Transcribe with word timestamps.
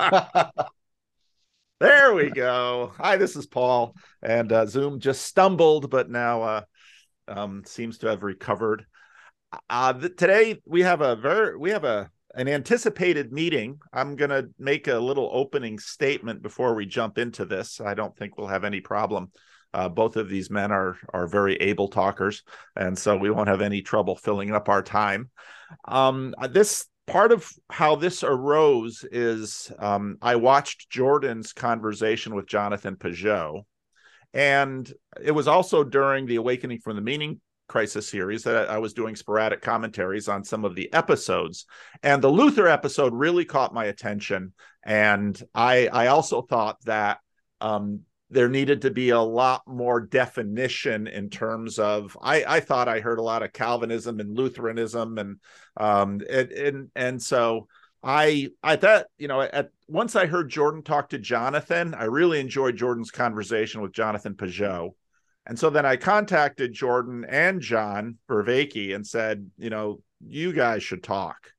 there 1.80 2.14
we 2.14 2.30
go. 2.30 2.92
Hi, 2.96 3.16
this 3.16 3.36
is 3.36 3.46
Paul, 3.46 3.94
and 4.22 4.50
uh, 4.52 4.66
Zoom 4.66 5.00
just 5.00 5.22
stumbled, 5.22 5.90
but 5.90 6.10
now 6.10 6.42
uh, 6.42 6.62
um, 7.28 7.62
seems 7.66 7.98
to 7.98 8.08
have 8.08 8.22
recovered. 8.22 8.86
Uh, 9.68 9.92
th- 9.92 10.16
today 10.16 10.60
we 10.64 10.82
have 10.82 11.00
a 11.00 11.16
very 11.16 11.56
we 11.56 11.70
have 11.70 11.84
a 11.84 12.10
an 12.34 12.48
anticipated 12.48 13.32
meeting. 13.32 13.78
I'm 13.92 14.16
going 14.16 14.30
to 14.30 14.48
make 14.58 14.86
a 14.86 14.98
little 14.98 15.28
opening 15.32 15.80
statement 15.80 16.42
before 16.42 16.74
we 16.74 16.86
jump 16.86 17.18
into 17.18 17.44
this. 17.44 17.80
I 17.80 17.94
don't 17.94 18.16
think 18.16 18.38
we'll 18.38 18.46
have 18.46 18.64
any 18.64 18.80
problem. 18.80 19.32
Uh, 19.74 19.88
both 19.88 20.16
of 20.16 20.28
these 20.28 20.50
men 20.50 20.72
are 20.72 20.96
are 21.12 21.26
very 21.26 21.56
able 21.56 21.88
talkers, 21.88 22.42
and 22.74 22.96
so 22.98 23.16
we 23.16 23.30
won't 23.30 23.48
have 23.48 23.60
any 23.60 23.82
trouble 23.82 24.16
filling 24.16 24.52
up 24.52 24.68
our 24.68 24.82
time. 24.82 25.30
Um, 25.86 26.34
this 26.50 26.86
part 27.10 27.32
of 27.32 27.50
how 27.70 27.96
this 27.96 28.22
arose 28.22 29.04
is 29.10 29.72
um, 29.78 30.16
I 30.22 30.36
watched 30.36 30.90
Jordan's 30.90 31.52
conversation 31.52 32.34
with 32.34 32.46
Jonathan 32.46 32.96
Pageau, 32.96 33.62
and 34.32 34.90
it 35.20 35.32
was 35.32 35.48
also 35.48 35.82
during 35.82 36.26
the 36.26 36.36
Awakening 36.36 36.78
from 36.78 36.96
the 36.96 37.02
Meaning 37.02 37.40
Crisis 37.68 38.08
series 38.08 38.44
that 38.44 38.70
I 38.70 38.78
was 38.78 38.94
doing 38.94 39.16
sporadic 39.16 39.60
commentaries 39.60 40.28
on 40.28 40.44
some 40.44 40.64
of 40.64 40.74
the 40.74 40.92
episodes. 40.92 41.66
And 42.02 42.22
the 42.22 42.28
Luther 42.28 42.68
episode 42.68 43.12
really 43.12 43.44
caught 43.44 43.74
my 43.74 43.86
attention. 43.86 44.52
And 44.84 45.40
I, 45.54 45.88
I 45.88 46.08
also 46.08 46.42
thought 46.42 46.76
that 46.84 47.18
um, 47.60 48.00
there 48.30 48.48
needed 48.48 48.82
to 48.82 48.90
be 48.90 49.10
a 49.10 49.20
lot 49.20 49.62
more 49.66 50.00
definition 50.00 51.06
in 51.06 51.30
terms 51.30 51.78
of 51.78 52.16
I, 52.22 52.44
I 52.46 52.60
thought 52.60 52.88
I 52.88 53.00
heard 53.00 53.18
a 53.18 53.22
lot 53.22 53.42
of 53.42 53.52
Calvinism 53.52 54.20
and 54.20 54.36
Lutheranism 54.36 55.18
and 55.18 55.36
um 55.76 56.20
and 56.30 56.52
and, 56.52 56.90
and 56.94 57.22
so 57.22 57.66
I 58.02 58.48
I 58.62 58.76
thought 58.76 59.06
you 59.18 59.28
know 59.28 59.40
at 59.40 59.70
once 59.88 60.16
I 60.16 60.26
heard 60.26 60.48
Jordan 60.48 60.82
talk 60.82 61.10
to 61.10 61.18
Jonathan 61.18 61.94
I 61.94 62.04
really 62.04 62.40
enjoyed 62.40 62.76
Jordan's 62.76 63.10
conversation 63.10 63.80
with 63.82 63.92
Jonathan 63.92 64.34
Pageau 64.34 64.94
and 65.46 65.58
so 65.58 65.70
then 65.70 65.86
I 65.86 65.96
contacted 65.96 66.72
Jordan 66.72 67.24
and 67.28 67.60
John 67.60 68.18
Vervaeke 68.28 68.94
and 68.94 69.06
said, 69.06 69.50
you 69.58 69.70
know, 69.70 70.00
you 70.24 70.52
guys 70.52 70.82
should 70.82 71.02
talk. 71.02 71.52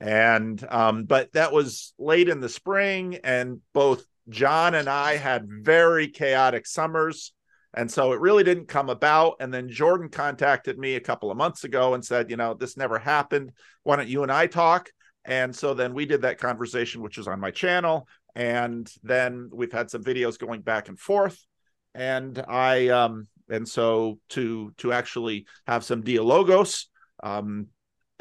And 0.00 0.64
um, 0.70 1.04
but 1.04 1.32
that 1.32 1.52
was 1.52 1.94
late 1.98 2.28
in 2.28 2.40
the 2.40 2.48
spring, 2.48 3.18
and 3.22 3.60
both 3.72 4.04
John 4.32 4.74
and 4.74 4.88
I 4.88 5.16
had 5.16 5.46
very 5.48 6.08
chaotic 6.08 6.66
summers. 6.66 7.32
And 7.74 7.90
so 7.90 8.12
it 8.12 8.20
really 8.20 8.44
didn't 8.44 8.68
come 8.68 8.90
about. 8.90 9.36
And 9.40 9.52
then 9.52 9.70
Jordan 9.70 10.08
contacted 10.10 10.78
me 10.78 10.96
a 10.96 11.00
couple 11.00 11.30
of 11.30 11.38
months 11.38 11.64
ago 11.64 11.94
and 11.94 12.04
said, 12.04 12.30
you 12.30 12.36
know, 12.36 12.52
this 12.54 12.76
never 12.76 12.98
happened. 12.98 13.52
Why 13.82 13.96
don't 13.96 14.08
you 14.08 14.22
and 14.22 14.32
I 14.32 14.46
talk? 14.46 14.90
And 15.24 15.54
so 15.54 15.72
then 15.72 15.94
we 15.94 16.04
did 16.04 16.22
that 16.22 16.38
conversation, 16.38 17.00
which 17.00 17.16
is 17.16 17.28
on 17.28 17.40
my 17.40 17.50
channel. 17.50 18.08
And 18.34 18.90
then 19.02 19.48
we've 19.52 19.72
had 19.72 19.90
some 19.90 20.02
videos 20.02 20.38
going 20.38 20.60
back 20.60 20.88
and 20.88 20.98
forth 20.98 21.38
and 21.94 22.42
I 22.48 22.88
um 22.88 23.28
and 23.48 23.68
so 23.68 24.18
to 24.30 24.72
to 24.78 24.92
actually 24.92 25.46
have 25.66 25.84
some 25.84 26.02
dialogos, 26.02 26.86
um, 27.22 27.66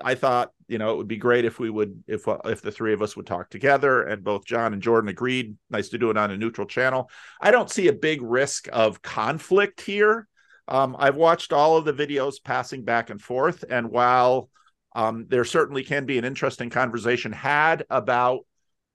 I 0.04 0.16
thought 0.16 0.52
you 0.68 0.78
know 0.78 0.94
it 0.94 0.98
would 0.98 1.08
be 1.08 1.18
great 1.18 1.46
if 1.46 1.60
we 1.60 1.70
would 1.70 2.04
if 2.08 2.28
if 2.46 2.62
the 2.62 2.72
three 2.72 2.94
of 2.94 3.02
us 3.02 3.16
would 3.16 3.28
talk 3.28 3.50
together, 3.50 4.04
and 4.04 4.24
both 4.24 4.46
John 4.46 4.74
and 4.74 4.82
Jordan 4.82 5.10
agreed. 5.10 5.56
Nice 5.70 5.90
to 5.90 5.98
do 5.98 6.10
it 6.10 6.18
on 6.18 6.32
a 6.32 6.38
neutral 6.38 6.68
channel. 6.68 7.10
I 7.40 7.52
don't 7.52 7.70
see 7.70 7.88
a 7.88 7.94
big 7.94 8.22
risk 8.22 8.68
of 8.72 9.02
conflict 9.02 9.82
here. 9.82 10.28
Um, 10.68 10.96
I've 10.98 11.16
watched 11.16 11.54
all 11.54 11.78
of 11.78 11.86
the 11.86 11.94
videos 11.94 12.36
passing 12.44 12.84
back 12.84 13.10
and 13.10 13.22
forth, 13.22 13.64
and 13.70 13.90
while 13.90 14.50
um, 14.94 15.26
there 15.30 15.46
certainly 15.46 15.84
can 15.84 16.06
be 16.06 16.18
an 16.18 16.26
interesting 16.26 16.70
conversation 16.70 17.32
had 17.32 17.86
about 17.90 18.46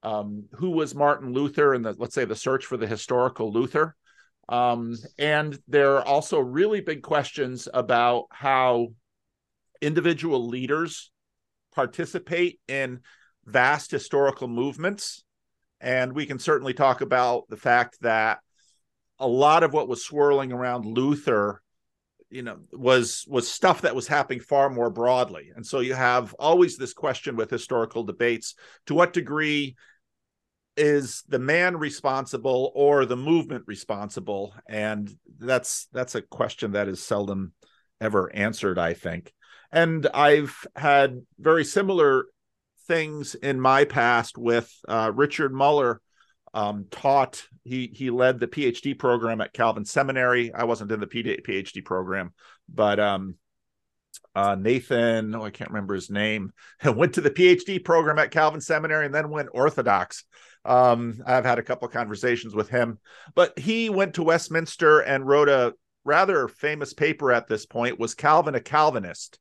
um, 0.03 0.45
who 0.53 0.71
was 0.71 0.95
Martin 0.95 1.33
Luther 1.33 1.73
and 1.73 1.83
the 1.83 1.95
let's 1.97 2.15
say 2.15 2.25
the 2.25 2.35
search 2.35 2.65
for 2.65 2.77
the 2.77 2.87
historical 2.87 3.51
Luther. 3.51 3.95
Um, 4.49 4.95
and 5.19 5.59
there 5.67 5.97
are 5.97 6.05
also 6.05 6.39
really 6.39 6.81
big 6.81 7.01
questions 7.01 7.67
about 7.73 8.25
how 8.31 8.89
individual 9.81 10.47
leaders 10.47 11.11
participate 11.73 12.59
in 12.67 13.01
vast 13.45 13.91
historical 13.91 14.47
movements. 14.47 15.23
And 15.79 16.13
we 16.13 16.25
can 16.25 16.39
certainly 16.39 16.73
talk 16.73 17.01
about 17.01 17.47
the 17.49 17.57
fact 17.57 17.97
that 18.01 18.39
a 19.19 19.27
lot 19.27 19.63
of 19.63 19.73
what 19.73 19.87
was 19.87 20.03
swirling 20.03 20.51
around 20.51 20.85
Luther 20.85 21.61
you 22.29 22.41
know 22.41 22.57
was 22.73 23.23
was 23.27 23.49
stuff 23.49 23.81
that 23.81 23.95
was 23.95 24.07
happening 24.07 24.41
far 24.41 24.69
more 24.69 24.89
broadly. 24.89 25.51
And 25.55 25.65
so 25.65 25.79
you 25.79 25.93
have 25.93 26.33
always 26.33 26.77
this 26.77 26.93
question 26.93 27.35
with 27.35 27.49
historical 27.49 28.03
debates 28.03 28.55
to 28.87 28.93
what 28.93 29.13
degree 29.13 29.75
is 30.75 31.23
the 31.27 31.39
man 31.39 31.77
responsible 31.77 32.71
or 32.75 33.05
the 33.05 33.15
movement 33.15 33.63
responsible? 33.65 34.53
And 34.67 35.09
that's 35.39 35.87
that's 35.93 36.15
a 36.15 36.21
question 36.21 36.73
that 36.73 36.87
is 36.87 37.01
seldom 37.01 37.53
ever 37.99 38.33
answered 38.33 38.77
i 38.77 38.93
think 38.93 39.33
and 39.71 40.07
i've 40.13 40.65
had 40.75 41.21
very 41.39 41.63
similar 41.63 42.25
things 42.87 43.35
in 43.35 43.59
my 43.59 43.83
past 43.85 44.37
with 44.37 44.71
uh, 44.87 45.11
richard 45.13 45.53
muller 45.53 46.01
um, 46.53 46.85
taught 46.89 47.43
he 47.63 47.91
he 47.93 48.09
led 48.09 48.39
the 48.39 48.47
phd 48.47 48.97
program 48.97 49.41
at 49.41 49.53
calvin 49.53 49.85
seminary 49.85 50.53
i 50.53 50.63
wasn't 50.63 50.91
in 50.91 50.99
the 50.99 51.07
phd 51.07 51.83
program 51.83 52.33
but 52.69 52.99
um, 52.99 53.35
uh, 54.35 54.55
Nathan, 54.55 55.33
oh, 55.33 55.43
I 55.43 55.49
can't 55.49 55.71
remember 55.71 55.95
his 55.95 56.11
name, 56.11 56.53
went 56.85 57.15
to 57.15 57.21
the 57.21 57.31
PhD 57.31 57.83
program 57.83 58.19
at 58.19 58.29
Calvin 58.29 58.61
Seminary 58.61 59.07
and 59.07 59.15
then 59.15 59.31
went 59.31 59.49
Orthodox. 59.51 60.25
Um, 60.63 61.23
I've 61.25 61.45
had 61.45 61.57
a 61.57 61.63
couple 61.63 61.87
conversations 61.87 62.53
with 62.53 62.69
him, 62.69 62.99
but 63.33 63.57
he 63.57 63.89
went 63.89 64.13
to 64.15 64.23
Westminster 64.23 64.99
and 64.99 65.25
wrote 65.25 65.49
a 65.49 65.73
rather 66.03 66.47
famous 66.47 66.93
paper 66.93 67.31
at 67.31 67.47
this 67.47 67.65
point 67.65 67.99
was 67.99 68.13
Calvin 68.13 68.53
a 68.53 68.59
Calvinist? 68.59 69.39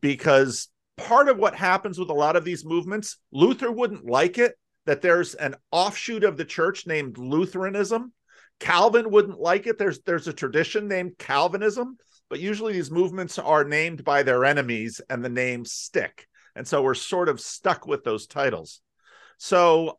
Because 0.00 0.68
part 0.96 1.28
of 1.28 1.38
what 1.38 1.54
happens 1.54 1.98
with 1.98 2.10
a 2.10 2.14
lot 2.14 2.36
of 2.36 2.44
these 2.44 2.64
movements, 2.64 3.16
Luther 3.32 3.70
wouldn't 3.70 4.04
like 4.06 4.38
it 4.38 4.54
that 4.86 5.02
there's 5.02 5.34
an 5.34 5.54
offshoot 5.70 6.24
of 6.24 6.36
the 6.36 6.44
church 6.44 6.86
named 6.86 7.18
Lutheranism. 7.18 8.12
Calvin 8.58 9.10
wouldn't 9.10 9.40
like 9.40 9.66
it. 9.66 9.78
There's 9.78 10.00
there's 10.00 10.28
a 10.28 10.32
tradition 10.32 10.88
named 10.88 11.18
Calvinism, 11.18 11.96
but 12.28 12.40
usually 12.40 12.74
these 12.74 12.90
movements 12.90 13.38
are 13.38 13.64
named 13.64 14.04
by 14.04 14.22
their 14.22 14.44
enemies 14.44 15.00
and 15.08 15.24
the 15.24 15.28
names 15.30 15.72
stick. 15.72 16.26
And 16.54 16.66
so 16.66 16.82
we're 16.82 16.94
sort 16.94 17.28
of 17.28 17.40
stuck 17.40 17.86
with 17.86 18.04
those 18.04 18.26
titles. 18.26 18.80
So 19.38 19.98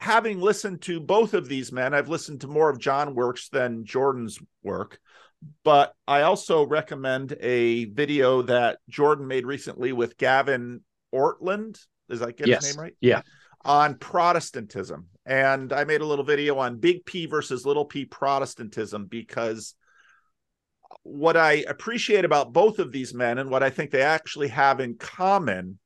having 0.00 0.40
listened 0.40 0.82
to 0.82 1.00
both 1.00 1.32
of 1.32 1.48
these 1.48 1.72
men, 1.72 1.94
I've 1.94 2.08
listened 2.08 2.40
to 2.42 2.48
more 2.48 2.68
of 2.68 2.78
John 2.78 3.14
works 3.14 3.48
than 3.48 3.84
Jordan's 3.84 4.38
work, 4.62 4.98
but 5.64 5.94
I 6.06 6.22
also 6.22 6.66
recommend 6.66 7.36
a 7.40 7.86
video 7.86 8.42
that 8.42 8.78
Jordan 8.88 9.26
made 9.26 9.46
recently 9.46 9.92
with 9.92 10.16
Gavin 10.16 10.82
Ortlund. 11.14 11.78
Is 12.08 12.20
that 12.20 12.36
get 12.36 12.48
yes. 12.48 12.66
his 12.66 12.76
name 12.76 12.82
right? 12.82 12.96
Yeah. 13.00 13.22
On 13.64 13.96
Protestantism. 13.96 15.06
And 15.24 15.72
I 15.72 15.84
made 15.84 16.00
a 16.00 16.06
little 16.06 16.24
video 16.24 16.58
on 16.58 16.78
big 16.78 17.04
P 17.04 17.26
versus 17.26 17.64
little 17.64 17.84
p 17.84 18.04
Protestantism 18.04 19.06
because 19.06 19.74
what 21.04 21.36
I 21.36 21.64
appreciate 21.68 22.24
about 22.24 22.52
both 22.52 22.78
of 22.78 22.92
these 22.92 23.14
men 23.14 23.38
and 23.38 23.50
what 23.50 23.62
I 23.62 23.70
think 23.70 23.90
they 23.90 24.02
actually 24.02 24.48
have 24.48 24.80
in 24.80 24.96
common 24.96 25.78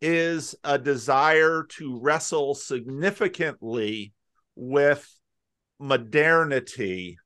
is 0.00 0.54
a 0.64 0.78
desire 0.78 1.64
to 1.76 1.98
wrestle 2.00 2.54
significantly 2.54 4.12
with 4.56 5.08
modernity 5.78 7.18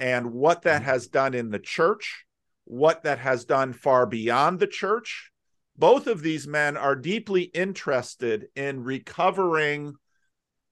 and 0.00 0.32
what 0.32 0.62
that 0.62 0.82
has 0.82 1.08
done 1.08 1.34
in 1.34 1.50
the 1.50 1.58
church, 1.58 2.24
what 2.64 3.02
that 3.02 3.18
has 3.18 3.44
done 3.44 3.74
far 3.74 4.06
beyond 4.06 4.58
the 4.58 4.66
church. 4.66 5.30
Both 5.76 6.06
of 6.06 6.22
these 6.22 6.48
men 6.48 6.78
are 6.78 6.96
deeply 6.96 7.42
interested 7.42 8.46
in 8.56 8.82
recovering 8.82 9.94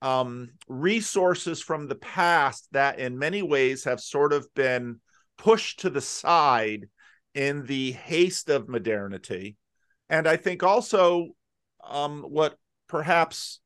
um, 0.01 0.51
resources 0.67 1.61
from 1.61 1.89
the 1.89 1.95
past 1.95 2.69
that, 2.73 2.99
in 2.99 3.19
many 3.19 3.43
ways, 3.43 3.85
have 3.85 4.01
sort 4.01 4.33
of 4.33 4.53
been 4.55 5.01
pushed 5.37 5.81
to 5.81 5.91
the 5.91 6.01
side 6.01 6.89
in 7.35 7.67
the 7.67 7.93
haste 7.93 8.49
of 8.49 8.69
modernity. 8.69 9.57
And 10.09 10.27
I 10.27 10.37
think 10.37 10.63
also 10.63 11.29
um, 11.87 12.23
what 12.23 12.57
perhaps 12.89 13.61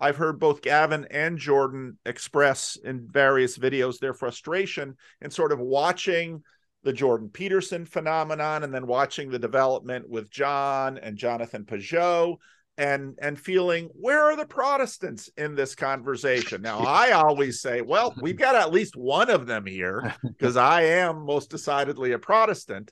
I've 0.00 0.16
heard 0.16 0.40
both 0.40 0.62
Gavin 0.62 1.06
and 1.10 1.38
Jordan 1.38 1.98
express 2.06 2.76
in 2.82 3.06
various 3.06 3.58
videos 3.58 3.98
their 3.98 4.14
frustration 4.14 4.96
in 5.20 5.30
sort 5.30 5.52
of 5.52 5.58
watching 5.58 6.42
the 6.82 6.92
Jordan 6.92 7.28
Peterson 7.28 7.84
phenomenon 7.84 8.64
and 8.64 8.72
then 8.72 8.86
watching 8.86 9.30
the 9.30 9.38
development 9.38 10.08
with 10.08 10.30
John 10.30 10.96
and 10.96 11.16
Jonathan 11.16 11.64
Pageau 11.64 12.36
and 12.78 13.18
and 13.20 13.38
feeling 13.38 13.90
where 13.92 14.22
are 14.22 14.36
the 14.36 14.46
Protestants 14.46 15.28
in 15.36 15.54
this 15.54 15.74
conversation? 15.74 16.62
Now 16.62 16.78
I 16.78 17.10
always 17.10 17.60
say, 17.60 17.82
well, 17.82 18.14
we've 18.22 18.38
got 18.38 18.56
at 18.56 18.72
least 18.72 18.96
one 18.96 19.28
of 19.28 19.46
them 19.46 19.66
here 19.66 20.14
because 20.22 20.56
I 20.56 20.82
am 20.82 21.26
most 21.26 21.50
decidedly 21.50 22.12
a 22.12 22.18
Protestant. 22.18 22.90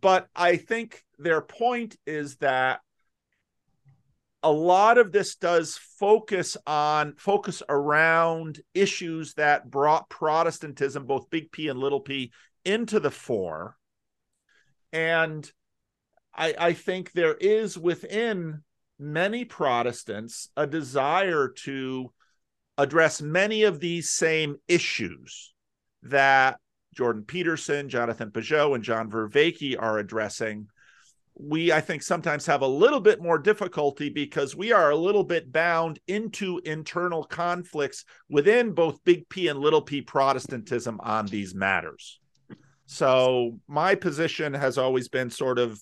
But 0.00 0.28
I 0.36 0.56
think 0.56 1.02
their 1.18 1.40
point 1.40 1.96
is 2.06 2.36
that 2.36 2.80
a 4.46 4.52
lot 4.52 4.96
of 4.96 5.10
this 5.10 5.34
does 5.34 5.76
focus 5.76 6.56
on 6.68 7.14
focus 7.16 7.64
around 7.68 8.60
issues 8.74 9.34
that 9.34 9.68
brought 9.68 10.08
Protestantism, 10.08 11.04
both 11.04 11.28
big 11.30 11.50
P 11.50 11.66
and 11.66 11.80
little 11.80 11.98
p, 11.98 12.30
into 12.64 13.00
the 13.00 13.10
fore. 13.10 13.76
And 14.92 15.50
I, 16.32 16.54
I 16.56 16.72
think 16.74 17.10
there 17.10 17.34
is 17.34 17.76
within 17.76 18.62
many 19.00 19.44
Protestants 19.44 20.48
a 20.56 20.64
desire 20.64 21.48
to 21.64 22.12
address 22.78 23.20
many 23.20 23.64
of 23.64 23.80
these 23.80 24.10
same 24.10 24.58
issues 24.68 25.54
that 26.04 26.60
Jordan 26.94 27.24
Peterson, 27.24 27.88
Jonathan 27.88 28.30
Pageau, 28.30 28.76
and 28.76 28.84
John 28.84 29.10
Vervaeke 29.10 29.74
are 29.76 29.98
addressing. 29.98 30.68
We, 31.38 31.70
I 31.70 31.80
think, 31.80 32.02
sometimes 32.02 32.46
have 32.46 32.62
a 32.62 32.66
little 32.66 33.00
bit 33.00 33.20
more 33.20 33.38
difficulty 33.38 34.08
because 34.08 34.56
we 34.56 34.72
are 34.72 34.90
a 34.90 34.96
little 34.96 35.24
bit 35.24 35.52
bound 35.52 35.98
into 36.06 36.60
internal 36.64 37.24
conflicts 37.24 38.04
within 38.30 38.72
both 38.72 39.04
big 39.04 39.28
P 39.28 39.48
and 39.48 39.58
little 39.58 39.82
p 39.82 40.00
Protestantism 40.00 40.98
on 41.02 41.26
these 41.26 41.54
matters. 41.54 42.20
So, 42.86 43.58
my 43.68 43.94
position 43.94 44.54
has 44.54 44.78
always 44.78 45.08
been 45.08 45.28
sort 45.28 45.58
of 45.58 45.78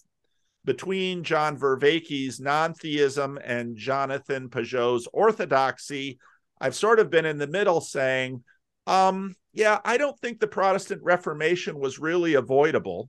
between 0.65 1.23
John 1.23 1.57
Vervaeke's 1.57 2.41
non 2.41 2.75
theism 2.75 3.39
and 3.45 3.77
Jonathan 3.77 4.49
Pageau's 4.49 5.07
orthodoxy. 5.13 6.19
I've 6.61 6.75
sort 6.75 6.99
of 6.99 7.11
been 7.11 7.27
in 7.27 7.39
the 7.39 7.47
middle 7.47 7.81
saying, 7.81 8.43
um, 8.87 9.35
yeah, 9.53 9.79
I 9.85 9.99
don't 9.99 10.19
think 10.19 10.41
the 10.41 10.47
Protestant 10.47 11.03
Reformation 11.03 11.79
was 11.79 11.99
really 11.99 12.35
avoidable. 12.35 13.09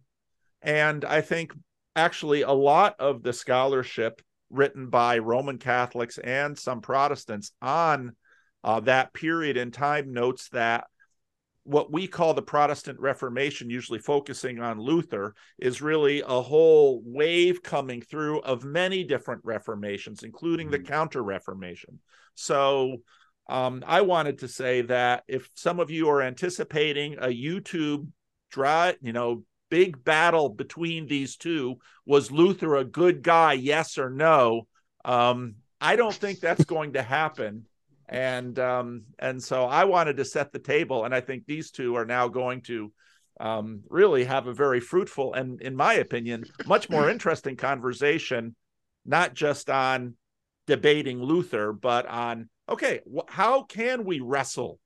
And 0.62 1.06
I 1.06 1.22
think 1.22 1.54
actually 1.96 2.42
a 2.42 2.52
lot 2.52 2.96
of 3.00 3.24
the 3.24 3.34
scholarship 3.34 4.22
written 4.50 4.90
by 4.90 5.18
Roman 5.18 5.58
Catholics 5.58 6.18
and 6.18 6.58
some 6.58 6.82
Protestants 6.82 7.52
on 7.62 8.16
uh, 8.64 8.80
that 8.82 9.14
period 9.14 9.58
in 9.58 9.72
time 9.72 10.12
notes 10.12 10.50
that 10.50 10.86
what 11.64 11.92
we 11.92 12.08
call 12.08 12.34
the 12.36 12.44
Protestant 12.44 13.00
Reformation, 13.00 13.72
usually 13.72 13.98
focusing 13.98 14.62
on 14.62 14.80
Luther, 14.80 15.34
is 15.58 15.82
really 15.82 16.22
a 16.22 16.42
whole 16.42 17.02
wave 17.04 17.64
coming 17.64 18.02
through 18.02 18.42
of 18.42 18.64
many 18.64 19.04
different 19.04 19.42
reformations, 19.44 20.22
including 20.22 20.70
the 20.70 20.80
Counter 20.80 21.24
Reformation. 21.24 22.00
So 22.36 22.98
um, 23.50 23.84
I 23.88 24.02
wanted 24.02 24.40
to 24.40 24.48
say 24.48 24.82
that 24.84 25.24
if 25.28 25.50
some 25.56 25.80
of 25.80 25.90
you 25.90 26.08
are 26.10 26.22
anticipating 26.22 27.16
a 27.16 27.28
YouTube 27.28 28.08
dry, 28.52 28.96
you 29.02 29.14
know, 29.14 29.44
big 29.70 30.04
battle 30.04 30.50
between 30.50 31.08
these 31.08 31.36
two, 31.36 31.78
was 32.06 32.32
Luther 32.32 32.76
a 32.76 32.86
good 32.86 33.22
guy? 33.22 33.54
Yes 33.54 33.98
or 33.98 34.10
no? 34.10 34.68
Um, 35.04 35.56
I 35.82 35.96
don't 35.96 36.14
think 36.14 36.40
that's 36.40 36.66
going 36.76 36.94
to 36.94 37.02
happen. 37.02 37.66
And 38.08 38.60
um, 38.60 39.06
and 39.18 39.42
so 39.42 39.66
I 39.66 39.86
wanted 39.86 40.18
to 40.18 40.26
set 40.26 40.52
the 40.52 40.60
table, 40.60 41.06
and 41.06 41.16
I 41.16 41.22
think 41.22 41.46
these 41.46 41.72
two 41.72 41.96
are 41.96 42.06
now 42.06 42.28
going 42.28 42.62
to 42.64 42.92
um, 43.40 43.82
really 43.90 44.24
have 44.26 44.48
a 44.48 44.54
very 44.54 44.80
fruitful 44.80 45.34
and, 45.34 45.62
in 45.62 45.76
my 45.76 45.96
opinion, 45.96 46.46
much 46.66 46.90
more 46.90 47.10
interesting 47.12 47.56
conversation, 47.56 48.56
not 49.06 49.34
just 49.34 49.70
on 49.70 50.16
debating 50.68 51.22
Luther, 51.22 51.74
but 51.74 52.06
on 52.08 52.50
okay, 52.70 53.02
wh- 53.06 53.30
how 53.30 53.64
can 53.64 54.06
we 54.06 54.20
wrestle 54.20 54.80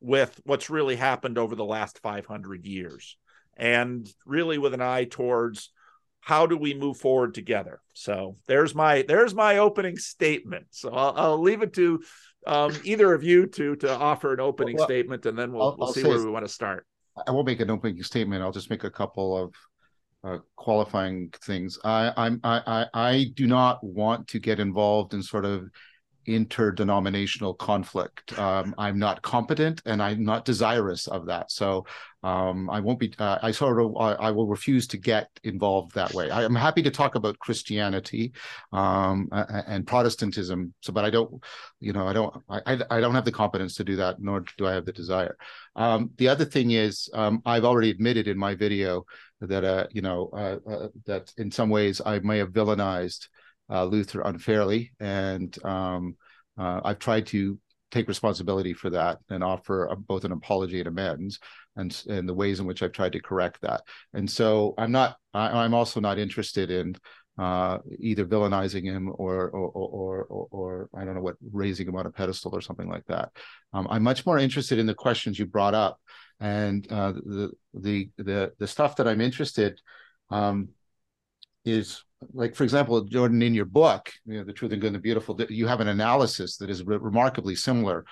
with 0.00 0.40
what's 0.44 0.70
really 0.70 0.96
happened 0.96 1.38
over 1.38 1.54
the 1.54 1.64
last 1.64 1.98
500 2.00 2.64
years? 2.64 3.16
And 3.56 4.08
really 4.24 4.58
with 4.58 4.74
an 4.74 4.82
eye 4.82 5.04
towards 5.04 5.72
how 6.20 6.46
do 6.46 6.56
we 6.56 6.74
move 6.74 6.98
forward 6.98 7.34
together? 7.34 7.80
So 7.94 8.36
there's 8.46 8.74
my 8.74 9.02
there's 9.02 9.34
my 9.34 9.58
opening 9.58 9.96
statement. 9.96 10.66
So 10.70 10.90
I'll, 10.90 11.14
I'll 11.16 11.40
leave 11.40 11.62
it 11.62 11.72
to 11.74 12.02
um, 12.46 12.72
either 12.84 13.14
of 13.14 13.22
you 13.22 13.46
to 13.46 13.76
to 13.76 13.96
offer 13.96 14.34
an 14.34 14.40
opening 14.40 14.76
well, 14.76 14.86
statement, 14.86 15.24
and 15.26 15.38
then 15.38 15.52
we'll, 15.52 15.62
I'll, 15.62 15.76
we'll 15.78 15.92
see 15.92 16.02
where 16.02 16.18
we 16.18 16.30
want 16.30 16.44
to 16.44 16.52
start. 16.52 16.86
I 17.26 17.30
won't 17.30 17.46
make 17.46 17.60
an 17.60 17.70
opening 17.70 18.02
statement. 18.02 18.42
I'll 18.42 18.52
just 18.52 18.70
make 18.70 18.84
a 18.84 18.90
couple 18.90 19.36
of 19.36 19.54
uh, 20.24 20.38
qualifying 20.56 21.32
things. 21.42 21.78
I, 21.84 22.12
I'm 22.16 22.40
I, 22.42 22.60
I 22.66 23.10
I 23.10 23.26
do 23.34 23.46
not 23.46 23.82
want 23.82 24.28
to 24.28 24.38
get 24.38 24.60
involved 24.60 25.14
in 25.14 25.22
sort 25.22 25.44
of 25.44 25.68
interdenominational 26.26 27.54
conflict. 27.54 28.38
Um, 28.38 28.74
I'm 28.78 28.98
not 28.98 29.22
competent 29.22 29.82
and 29.86 30.02
I'm 30.02 30.24
not 30.24 30.44
desirous 30.44 31.06
of 31.06 31.26
that. 31.26 31.50
So 31.50 31.86
um, 32.22 32.68
I 32.70 32.80
won't 32.80 32.98
be. 32.98 33.14
Uh, 33.18 33.38
I 33.40 33.52
sort 33.52 33.80
of. 33.80 33.96
I, 33.96 34.14
I, 34.14 34.30
will 34.32 34.48
refuse 34.48 34.88
to 34.88 34.96
get 34.96 35.28
involved 35.44 35.94
that 35.94 36.12
way. 36.12 36.28
I 36.28 36.42
am 36.42 36.56
happy 36.56 36.82
to 36.82 36.90
talk 36.90 37.14
about 37.14 37.38
Christianity 37.38 38.32
um, 38.72 39.28
and 39.32 39.86
Protestantism. 39.86 40.74
So, 40.80 40.92
but 40.92 41.04
I 41.04 41.10
don't. 41.10 41.40
You 41.78 41.92
know, 41.92 42.08
I 42.08 42.12
don't. 42.12 42.34
I, 42.48 42.80
I 42.90 43.00
don't 43.00 43.14
have 43.14 43.26
the 43.26 43.30
competence 43.30 43.76
to 43.76 43.84
do 43.84 43.94
that, 43.96 44.20
nor 44.20 44.44
do 44.58 44.66
I 44.66 44.72
have 44.72 44.86
the 44.86 44.92
desire. 44.92 45.36
Um, 45.76 46.10
the 46.16 46.28
other 46.28 46.44
thing 46.44 46.72
is, 46.72 47.08
um, 47.14 47.42
I've 47.46 47.64
already 47.64 47.90
admitted 47.90 48.26
in 48.26 48.38
my 48.38 48.56
video 48.56 49.04
that 49.40 49.64
uh, 49.64 49.86
you 49.92 50.02
know 50.02 50.30
uh, 50.32 50.58
uh, 50.68 50.88
that 51.04 51.32
in 51.36 51.52
some 51.52 51.70
ways 51.70 52.00
I 52.04 52.18
may 52.20 52.38
have 52.38 52.50
villainized 52.50 53.28
uh, 53.70 53.84
Luther 53.84 54.22
unfairly, 54.22 54.92
and 55.00 55.56
um, 55.64 56.16
uh, 56.58 56.80
I've 56.84 56.98
tried 56.98 57.26
to 57.26 57.58
take 57.90 58.08
responsibility 58.08 58.72
for 58.72 58.90
that 58.90 59.18
and 59.30 59.44
offer 59.44 59.86
a, 59.86 59.96
both 59.96 60.24
an 60.24 60.32
apology 60.32 60.78
and 60.78 60.88
amends, 60.88 61.38
and 61.76 62.02
and 62.08 62.28
the 62.28 62.34
ways 62.34 62.60
in 62.60 62.66
which 62.66 62.82
I've 62.82 62.92
tried 62.92 63.12
to 63.12 63.20
correct 63.20 63.60
that. 63.62 63.82
And 64.12 64.30
so 64.30 64.74
I'm 64.78 64.92
not. 64.92 65.16
I, 65.34 65.64
am 65.64 65.74
also 65.74 66.00
not 66.00 66.18
interested 66.18 66.70
in 66.70 66.96
uh, 67.38 67.78
either 67.98 68.24
villainizing 68.24 68.84
him 68.84 69.08
or 69.08 69.50
or, 69.50 69.68
or 69.68 70.24
or, 70.24 70.48
or 70.50 70.88
I 70.94 71.04
don't 71.04 71.14
know 71.14 71.20
what 71.22 71.36
raising 71.52 71.88
him 71.88 71.96
on 71.96 72.06
a 72.06 72.10
pedestal 72.10 72.54
or 72.54 72.60
something 72.60 72.88
like 72.88 73.04
that. 73.06 73.30
Um, 73.72 73.86
I'm 73.90 74.02
much 74.02 74.24
more 74.26 74.38
interested 74.38 74.78
in 74.78 74.86
the 74.86 74.94
questions 74.94 75.38
you 75.38 75.46
brought 75.46 75.74
up, 75.74 76.00
and 76.40 76.90
uh, 76.90 77.12
the 77.12 77.50
the 77.74 78.10
the 78.16 78.52
the 78.58 78.66
stuff 78.66 78.96
that 78.96 79.08
I'm 79.08 79.20
interested 79.20 79.80
um, 80.30 80.68
is 81.64 82.02
like 82.32 82.54
for 82.54 82.64
example 82.64 83.00
jordan 83.02 83.42
in 83.42 83.54
your 83.54 83.64
book 83.64 84.12
you 84.26 84.38
know 84.38 84.44
the 84.44 84.52
truth 84.52 84.72
and 84.72 84.80
good 84.80 84.88
and 84.88 84.96
the 84.96 85.00
beautiful 85.00 85.38
you 85.48 85.66
have 85.66 85.80
an 85.80 85.88
analysis 85.88 86.56
that 86.56 86.70
is 86.70 86.82
re- 86.84 86.96
remarkably 86.96 87.54
similar 87.54 88.04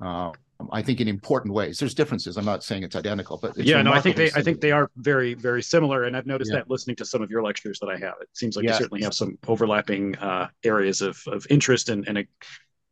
uh, 0.00 0.30
i 0.72 0.82
think 0.82 1.00
in 1.00 1.08
important 1.08 1.52
ways 1.52 1.78
there's 1.78 1.94
differences 1.94 2.36
i'm 2.36 2.44
not 2.44 2.62
saying 2.62 2.82
it's 2.82 2.96
identical 2.96 3.38
but 3.40 3.56
it's 3.56 3.68
yeah 3.68 3.82
no 3.82 3.92
i 3.92 4.00
think 4.00 4.16
they 4.16 4.28
similar. 4.28 4.40
i 4.40 4.44
think 4.44 4.60
they 4.60 4.72
are 4.72 4.90
very 4.96 5.34
very 5.34 5.62
similar 5.62 6.04
and 6.04 6.16
i've 6.16 6.26
noticed 6.26 6.50
yeah. 6.50 6.58
that 6.58 6.70
listening 6.70 6.96
to 6.96 7.04
some 7.04 7.22
of 7.22 7.30
your 7.30 7.42
lectures 7.42 7.78
that 7.78 7.88
i 7.88 7.96
have 7.96 8.14
it 8.20 8.28
seems 8.32 8.56
like 8.56 8.64
yeah. 8.64 8.72
you 8.72 8.78
certainly 8.78 9.02
have 9.02 9.14
some 9.14 9.38
overlapping 9.46 10.16
uh, 10.16 10.48
areas 10.64 11.00
of, 11.00 11.20
of 11.26 11.46
interest 11.50 11.88
and 11.88 12.06
and, 12.08 12.18
a, 12.18 12.24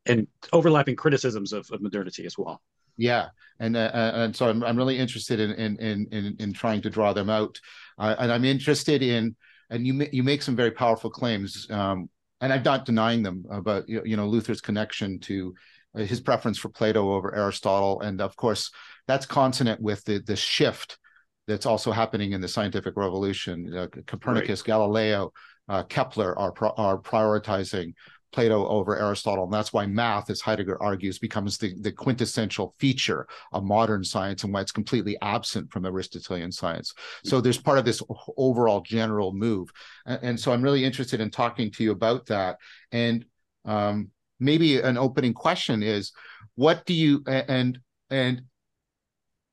and 0.06 0.26
overlapping 0.52 0.96
criticisms 0.96 1.52
of, 1.52 1.68
of 1.72 1.80
modernity 1.80 2.26
as 2.26 2.36
well 2.38 2.60
yeah 2.96 3.28
and 3.60 3.76
uh, 3.76 3.90
uh 3.92 4.12
and 4.14 4.36
so 4.36 4.48
I'm, 4.48 4.62
I'm 4.62 4.76
really 4.76 4.98
interested 4.98 5.40
in 5.40 5.52
in 5.52 6.06
in 6.10 6.36
in 6.38 6.52
trying 6.52 6.82
to 6.82 6.90
draw 6.90 7.12
them 7.12 7.30
out 7.30 7.58
uh, 7.98 8.14
and 8.18 8.30
i'm 8.30 8.44
interested 8.44 9.02
in 9.02 9.36
and 9.70 9.86
you 9.86 10.06
you 10.12 10.22
make 10.22 10.42
some 10.42 10.56
very 10.56 10.70
powerful 10.70 11.10
claims, 11.10 11.66
um, 11.70 12.08
and 12.40 12.52
I'm 12.52 12.62
not 12.62 12.84
denying 12.84 13.22
them 13.22 13.44
about 13.50 13.88
you 13.88 14.16
know 14.16 14.26
Luther's 14.26 14.60
connection 14.60 15.18
to 15.20 15.54
uh, 15.96 16.00
his 16.00 16.20
preference 16.20 16.58
for 16.58 16.68
Plato 16.68 17.12
over 17.12 17.34
Aristotle, 17.34 18.00
and 18.00 18.20
of 18.20 18.36
course 18.36 18.70
that's 19.06 19.26
consonant 19.26 19.80
with 19.80 20.04
the 20.04 20.20
the 20.20 20.36
shift 20.36 20.98
that's 21.46 21.66
also 21.66 21.92
happening 21.92 22.32
in 22.32 22.40
the 22.40 22.48
scientific 22.48 22.96
revolution. 22.96 23.74
Uh, 23.76 23.86
Copernicus, 24.06 24.60
right. 24.60 24.66
Galileo, 24.66 25.32
uh, 25.68 25.82
Kepler 25.84 26.38
are 26.38 26.52
pro- 26.52 26.74
are 26.76 26.98
prioritizing 26.98 27.94
Plato 28.34 28.66
over 28.66 28.98
Aristotle. 28.98 29.44
And 29.44 29.52
that's 29.52 29.72
why 29.72 29.86
math, 29.86 30.28
as 30.28 30.40
Heidegger 30.40 30.82
argues, 30.82 31.20
becomes 31.20 31.56
the, 31.56 31.74
the 31.80 31.92
quintessential 31.92 32.74
feature 32.80 33.28
of 33.52 33.62
modern 33.62 34.02
science 34.02 34.42
and 34.42 34.52
why 34.52 34.60
it's 34.60 34.72
completely 34.72 35.16
absent 35.22 35.70
from 35.70 35.86
Aristotelian 35.86 36.50
science. 36.50 36.92
So 37.24 37.40
there's 37.40 37.58
part 37.58 37.78
of 37.78 37.84
this 37.84 38.02
overall 38.36 38.80
general 38.80 39.32
move. 39.32 39.70
And, 40.04 40.18
and 40.22 40.40
so 40.40 40.52
I'm 40.52 40.62
really 40.62 40.84
interested 40.84 41.20
in 41.20 41.30
talking 41.30 41.70
to 41.72 41.84
you 41.84 41.92
about 41.92 42.26
that. 42.26 42.58
And 42.90 43.24
um, 43.64 44.10
maybe 44.40 44.80
an 44.80 44.98
opening 44.98 45.32
question 45.32 45.84
is 45.84 46.12
what 46.56 46.84
do 46.86 46.94
you 46.94 47.22
and 47.26 47.78
and 48.10 48.42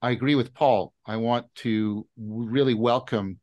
I 0.01 0.09
agree 0.09 0.33
with 0.33 0.53
Paul. 0.55 0.93
I 1.05 1.17
want 1.17 1.45
to 1.57 2.07
really 2.17 2.73
welcome 2.73 3.39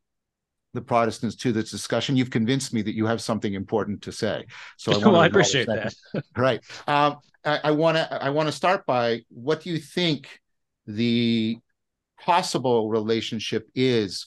the 0.75 0.83
Protestants 0.83 1.37
to 1.37 1.53
this 1.53 1.71
discussion. 1.71 2.17
You've 2.17 2.31
convinced 2.31 2.73
me 2.75 2.83
that 2.83 2.95
you 2.95 3.07
have 3.07 3.21
something 3.21 3.55
important 3.55 4.03
to 4.03 4.13
say. 4.13 4.45
So 4.77 4.93
I, 4.93 4.99
well, 5.07 5.17
I 5.17 5.27
appreciate 5.27 5.67
that. 5.67 5.95
that. 6.13 6.25
right. 6.37 6.61
Um, 6.87 7.19
I 7.45 7.71
want 7.71 7.97
to 7.97 8.23
I 8.23 8.29
want 8.31 8.49
to 8.49 8.53
start 8.53 8.85
by 8.85 9.23
what 9.31 9.63
do 9.63 9.71
you 9.71 9.79
think 9.79 10.41
the 10.87 11.59
possible 12.21 12.91
relationship 12.91 13.69
is 13.75 14.27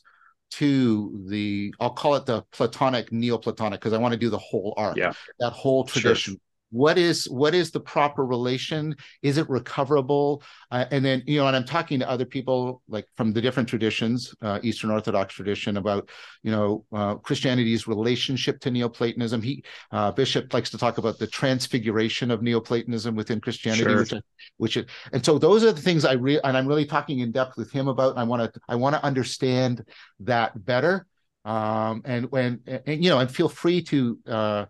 to 0.52 1.26
the 1.28 1.74
I'll 1.80 1.92
call 1.92 2.16
it 2.16 2.26
the 2.26 2.44
Platonic 2.52 3.12
Neoplatonic 3.12 3.80
because 3.80 3.94
I 3.94 3.98
want 3.98 4.14
to 4.14 4.20
do 4.20 4.30
the 4.30 4.40
whole 4.40 4.74
arc. 4.78 4.98
Yeah. 4.98 5.14
That 5.40 5.52
whole 5.52 5.84
tradition. 5.84 6.34
Sure. 6.34 6.42
What 6.72 6.98
is 6.98 7.30
what 7.30 7.54
is 7.54 7.72
the 7.72 7.80
proper 7.80 8.26
relation? 8.26 8.96
Is 9.22 9.38
it 9.38 9.50
recoverable? 9.50 10.44
Uh, 10.72 10.86
and 10.92 11.04
then 11.04 11.22
you 11.26 11.38
know 11.38 11.48
and 11.48 11.56
i'm 11.56 11.66
talking 11.66 12.00
to 12.00 12.10
other 12.10 12.26
people 12.26 12.82
like 12.88 13.06
from 13.18 13.34
the 13.34 13.42
different 13.42 13.68
traditions 13.68 14.34
uh, 14.42 14.60
eastern 14.64 14.90
orthodox 14.90 15.34
tradition 15.34 15.78
about 15.78 16.10
you 16.44 16.52
know 16.52 16.86
uh, 16.94 17.16
christianity's 17.16 17.88
relationship 17.88 18.60
to 18.60 18.72
neoplatonism. 18.72 19.42
He 19.42 19.64
uh, 19.92 20.12
bishop 20.12 20.54
likes 20.54 20.70
to 20.72 20.78
talk 20.78 20.98
about 20.98 21.20
the 21.20 21.28
transfiguration 21.28 22.32
of 22.32 22.42
neoplatonism 22.42 23.16
within 23.16 23.42
christianity 23.42 23.84
sure. 23.84 24.00
which, 24.00 24.14
which 24.58 24.78
is, 24.78 24.86
and 25.14 25.24
so 25.26 25.38
those 25.38 25.64
are 25.64 25.72
the 25.72 25.82
things 25.82 26.06
i 26.06 26.14
re- 26.14 26.40
and 26.44 26.58
i'm 26.58 26.68
really 26.68 26.86
talking 26.86 27.20
in 27.20 27.32
depth 27.32 27.58
with 27.58 27.72
him 27.72 27.88
about 27.88 28.12
and 28.12 28.20
i 28.20 28.24
want 28.24 28.54
to 28.54 28.60
i 28.70 28.76
want 28.76 28.96
to 28.96 29.04
understand 29.04 29.84
that 30.22 30.66
better. 30.66 31.06
Um 31.44 32.04
and 32.06 32.32
when 32.32 32.62
and, 32.68 32.82
and 32.86 33.04
you 33.04 33.10
know 33.10 33.20
and 33.20 33.30
feel 33.30 33.50
free 33.50 33.82
to 33.84 34.20
uh 34.28 34.66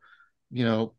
you 0.51 0.65
know 0.65 0.93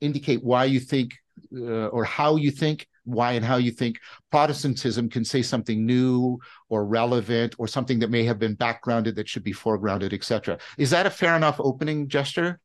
indicate 0.00 0.42
why 0.42 0.64
you 0.64 0.80
think 0.80 1.14
uh, 1.56 1.86
or 1.88 2.04
how 2.04 2.36
you 2.36 2.50
think 2.50 2.86
why 3.04 3.32
and 3.32 3.44
how 3.44 3.56
you 3.56 3.70
think 3.70 3.98
Protestantism 4.30 5.08
can 5.08 5.24
say 5.24 5.40
something 5.42 5.86
new 5.86 6.38
or 6.68 6.84
relevant 6.84 7.54
or 7.58 7.66
something 7.66 7.98
that 8.00 8.10
may 8.10 8.24
have 8.24 8.38
been 8.38 8.54
backgrounded 8.54 9.16
that 9.16 9.28
should 9.28 9.44
be 9.44 9.52
foregrounded, 9.52 10.12
etc. 10.12 10.58
Is 10.76 10.90
that 10.90 11.06
a 11.06 11.10
fair 11.10 11.34
enough 11.36 11.56
opening 11.58 12.08
gesture? 12.08 12.60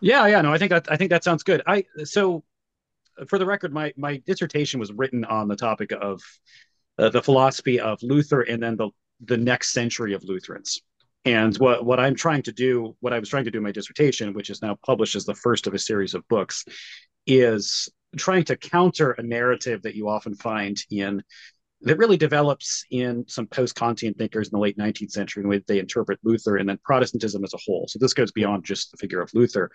Yeah, 0.00 0.26
yeah, 0.26 0.40
no, 0.40 0.52
I 0.52 0.58
think 0.58 0.70
that 0.70 0.90
I 0.90 0.96
think 0.96 1.10
that 1.10 1.24
sounds 1.24 1.42
good. 1.42 1.62
I 1.66 1.84
so 2.04 2.42
for 3.28 3.38
the 3.38 3.46
record, 3.46 3.72
my 3.72 3.92
my 3.96 4.22
dissertation 4.26 4.80
was 4.80 4.92
written 4.92 5.24
on 5.24 5.48
the 5.48 5.56
topic 5.56 5.92
of 5.92 6.20
uh, 6.98 7.08
the 7.10 7.22
philosophy 7.22 7.80
of 7.80 8.02
Luther 8.02 8.42
and 8.42 8.62
then 8.62 8.76
the 8.76 8.90
the 9.24 9.36
next 9.36 9.72
century 9.72 10.12
of 10.12 10.24
Lutherans. 10.24 10.82
And 11.26 11.56
what, 11.56 11.84
what 11.84 11.98
I'm 11.98 12.14
trying 12.14 12.42
to 12.42 12.52
do, 12.52 12.96
what 13.00 13.12
I 13.12 13.18
was 13.18 13.28
trying 13.28 13.44
to 13.44 13.50
do 13.50 13.58
in 13.58 13.64
my 13.64 13.72
dissertation, 13.72 14.32
which 14.32 14.48
is 14.48 14.62
now 14.62 14.78
published 14.86 15.16
as 15.16 15.24
the 15.24 15.34
first 15.34 15.66
of 15.66 15.74
a 15.74 15.78
series 15.78 16.14
of 16.14 16.26
books, 16.28 16.64
is 17.26 17.88
trying 18.16 18.44
to 18.44 18.56
counter 18.56 19.10
a 19.10 19.22
narrative 19.22 19.82
that 19.82 19.96
you 19.96 20.08
often 20.08 20.36
find 20.36 20.76
in 20.88 21.22
that 21.82 21.98
really 21.98 22.16
develops 22.16 22.84
in 22.90 23.24
some 23.26 23.46
post-Kantian 23.48 24.16
thinkers 24.16 24.48
in 24.48 24.52
the 24.52 24.62
late 24.62 24.78
19th 24.78 25.10
century, 25.10 25.42
in 25.42 25.48
the 25.48 25.56
way 25.56 25.62
they 25.66 25.80
interpret 25.80 26.20
Luther 26.22 26.56
and 26.56 26.68
then 26.68 26.78
Protestantism 26.84 27.44
as 27.44 27.52
a 27.52 27.58
whole. 27.66 27.86
So 27.88 27.98
this 28.00 28.14
goes 28.14 28.30
beyond 28.30 28.64
just 28.64 28.92
the 28.92 28.96
figure 28.96 29.20
of 29.20 29.34
Luther, 29.34 29.70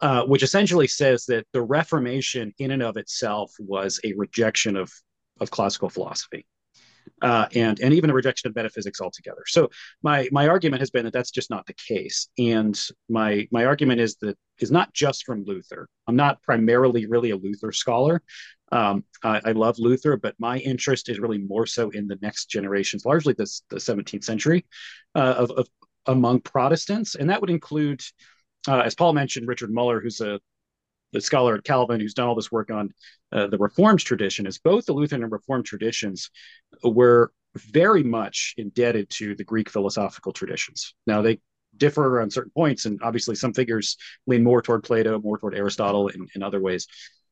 uh, 0.00 0.24
which 0.26 0.42
essentially 0.42 0.86
says 0.86 1.24
that 1.26 1.46
the 1.52 1.62
Reformation 1.62 2.52
in 2.58 2.70
and 2.70 2.82
of 2.82 2.98
itself 2.98 3.52
was 3.58 3.98
a 4.04 4.12
rejection 4.12 4.76
of, 4.76 4.92
of 5.40 5.50
classical 5.50 5.88
philosophy 5.88 6.46
uh, 7.22 7.46
and 7.54 7.80
and 7.80 7.94
even 7.94 8.10
a 8.10 8.14
rejection 8.14 8.48
of 8.48 8.56
metaphysics 8.56 9.00
altogether. 9.00 9.42
So 9.46 9.70
my 10.02 10.28
my 10.32 10.48
argument 10.48 10.80
has 10.80 10.90
been 10.90 11.04
that 11.04 11.12
that's 11.12 11.30
just 11.30 11.50
not 11.50 11.66
the 11.66 11.74
case, 11.74 12.28
and 12.38 12.78
my 13.08 13.48
my 13.50 13.64
argument 13.64 14.00
is 14.00 14.16
that 14.16 14.38
is 14.58 14.70
not 14.70 14.92
just 14.92 15.24
from 15.24 15.44
Luther. 15.44 15.88
I'm 16.06 16.16
not 16.16 16.42
primarily 16.42 17.06
really 17.06 17.30
a 17.30 17.36
Luther 17.36 17.72
scholar. 17.72 18.22
Um, 18.72 19.04
I, 19.24 19.40
I, 19.46 19.52
love 19.52 19.80
Luther, 19.80 20.16
but 20.16 20.36
my 20.38 20.58
interest 20.58 21.08
is 21.08 21.18
really 21.18 21.38
more 21.38 21.66
so 21.66 21.90
in 21.90 22.06
the 22.06 22.18
next 22.22 22.46
generations, 22.46 23.04
largely 23.04 23.34
this 23.36 23.62
the 23.68 23.78
17th 23.78 24.22
century, 24.22 24.64
uh, 25.16 25.34
of, 25.38 25.50
of 25.50 25.68
among 26.06 26.40
Protestants, 26.40 27.16
and 27.16 27.30
that 27.30 27.40
would 27.40 27.50
include. 27.50 28.00
Uh, 28.68 28.80
as 28.80 28.94
Paul 28.94 29.14
mentioned, 29.14 29.48
Richard 29.48 29.72
Muller, 29.72 30.00
who's 30.00 30.20
a 30.20 30.38
the 31.12 31.20
scholar 31.20 31.54
at 31.54 31.64
Calvin 31.64 32.00
who's 32.00 32.14
done 32.14 32.28
all 32.28 32.34
this 32.34 32.52
work 32.52 32.70
on 32.70 32.92
uh, 33.32 33.46
the 33.46 33.58
Reformed 33.58 34.00
tradition, 34.00 34.46
is 34.46 34.58
both 34.58 34.86
the 34.86 34.92
Lutheran 34.92 35.22
and 35.22 35.32
Reformed 35.32 35.66
traditions 35.66 36.30
were 36.82 37.32
very 37.54 38.02
much 38.02 38.54
indebted 38.56 39.10
to 39.10 39.34
the 39.34 39.44
Greek 39.44 39.68
philosophical 39.68 40.32
traditions. 40.32 40.94
Now 41.06 41.22
they 41.22 41.40
differ 41.76 42.20
on 42.20 42.30
certain 42.30 42.52
points, 42.54 42.84
and 42.86 43.00
obviously 43.02 43.34
some 43.34 43.54
figures 43.54 43.96
lean 44.26 44.44
more 44.44 44.62
toward 44.62 44.84
Plato, 44.84 45.20
more 45.20 45.38
toward 45.38 45.54
Aristotle 45.54 46.08
in, 46.08 46.26
in 46.34 46.42
other 46.42 46.60
ways. 46.60 46.86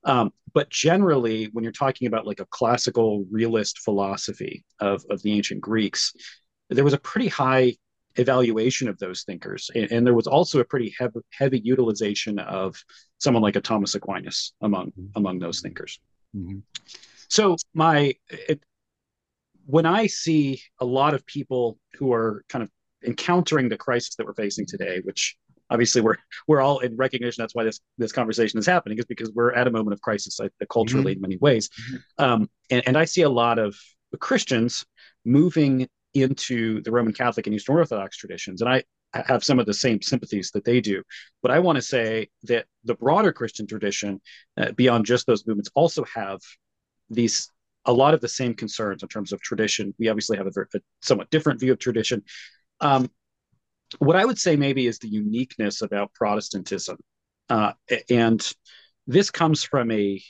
Um, 0.04 0.32
but 0.54 0.70
generally, 0.70 1.46
when 1.52 1.64
you're 1.64 1.72
talking 1.72 2.06
about 2.06 2.26
like 2.26 2.40
a 2.40 2.46
classical 2.46 3.26
realist 3.30 3.78
philosophy 3.80 4.64
of, 4.80 5.04
of 5.10 5.22
the 5.22 5.32
ancient 5.32 5.60
Greeks, 5.60 6.14
there 6.70 6.84
was 6.84 6.92
a 6.92 6.98
pretty 6.98 7.28
high 7.28 7.74
evaluation 8.18 8.88
of 8.88 8.98
those 8.98 9.22
thinkers. 9.22 9.70
And, 9.74 9.90
and 9.90 10.06
there 10.06 10.14
was 10.14 10.26
also 10.26 10.60
a 10.60 10.64
pretty 10.64 10.94
heavy, 10.98 11.20
heavy, 11.32 11.60
utilization 11.64 12.38
of 12.38 12.82
someone 13.18 13.42
like 13.42 13.56
a 13.56 13.60
Thomas 13.60 13.94
Aquinas 13.94 14.52
among 14.60 14.88
mm-hmm. 14.88 15.06
among 15.16 15.38
those 15.38 15.60
thinkers. 15.60 15.98
Mm-hmm. 16.36 16.58
So 17.28 17.56
my 17.74 18.14
it, 18.28 18.62
when 19.66 19.86
I 19.86 20.06
see 20.06 20.62
a 20.80 20.84
lot 20.84 21.14
of 21.14 21.26
people 21.26 21.78
who 21.94 22.12
are 22.12 22.44
kind 22.48 22.62
of 22.62 22.70
encountering 23.04 23.68
the 23.68 23.76
crisis 23.76 24.16
that 24.16 24.26
we're 24.26 24.34
facing 24.34 24.66
today, 24.66 25.00
which 25.04 25.36
obviously 25.70 26.00
we're 26.00 26.16
we're 26.46 26.60
all 26.60 26.78
in 26.78 26.96
recognition 26.96 27.42
that's 27.42 27.54
why 27.54 27.64
this 27.64 27.80
this 27.98 28.12
conversation 28.12 28.58
is 28.58 28.66
happening 28.66 28.98
is 28.98 29.04
because 29.04 29.30
we're 29.34 29.52
at 29.52 29.66
a 29.66 29.70
moment 29.70 29.92
of 29.92 30.00
crisis 30.00 30.40
culturally 30.70 31.12
mm-hmm. 31.12 31.18
in 31.18 31.20
many 31.20 31.36
ways 31.36 31.68
mm-hmm. 31.68 32.24
um, 32.24 32.50
and, 32.70 32.82
and 32.86 32.96
i 32.96 33.04
see 33.04 33.20
a 33.20 33.28
lot 33.28 33.58
of 33.58 33.76
christians 34.18 34.86
moving 35.26 35.86
into 36.14 36.82
the 36.82 36.90
Roman 36.90 37.12
Catholic 37.12 37.46
and 37.46 37.54
Eastern 37.54 37.76
Orthodox 37.76 38.16
traditions. 38.16 38.60
And 38.60 38.70
I 38.70 38.82
have 39.12 39.44
some 39.44 39.58
of 39.58 39.66
the 39.66 39.74
same 39.74 40.02
sympathies 40.02 40.50
that 40.52 40.64
they 40.64 40.80
do. 40.80 41.02
But 41.42 41.50
I 41.50 41.58
want 41.58 41.76
to 41.76 41.82
say 41.82 42.28
that 42.44 42.66
the 42.84 42.94
broader 42.94 43.32
Christian 43.32 43.66
tradition, 43.66 44.20
uh, 44.56 44.72
beyond 44.72 45.06
just 45.06 45.26
those 45.26 45.46
movements, 45.46 45.70
also 45.74 46.04
have 46.14 46.40
these 47.10 47.50
a 47.84 47.92
lot 47.92 48.12
of 48.12 48.20
the 48.20 48.28
same 48.28 48.54
concerns 48.54 49.02
in 49.02 49.08
terms 49.08 49.32
of 49.32 49.40
tradition. 49.40 49.94
We 49.98 50.08
obviously 50.08 50.36
have 50.36 50.46
a, 50.46 50.50
very, 50.50 50.66
a 50.74 50.80
somewhat 51.00 51.30
different 51.30 51.60
view 51.60 51.72
of 51.72 51.78
tradition. 51.78 52.22
Um, 52.80 53.10
what 53.98 54.16
I 54.16 54.24
would 54.24 54.38
say 54.38 54.56
maybe 54.56 54.86
is 54.86 54.98
the 54.98 55.08
uniqueness 55.08 55.80
about 55.80 56.12
Protestantism, 56.12 56.98
uh, 57.48 57.72
and 58.10 58.46
this 59.06 59.30
comes 59.30 59.64
from 59.64 59.90
a 59.90 60.20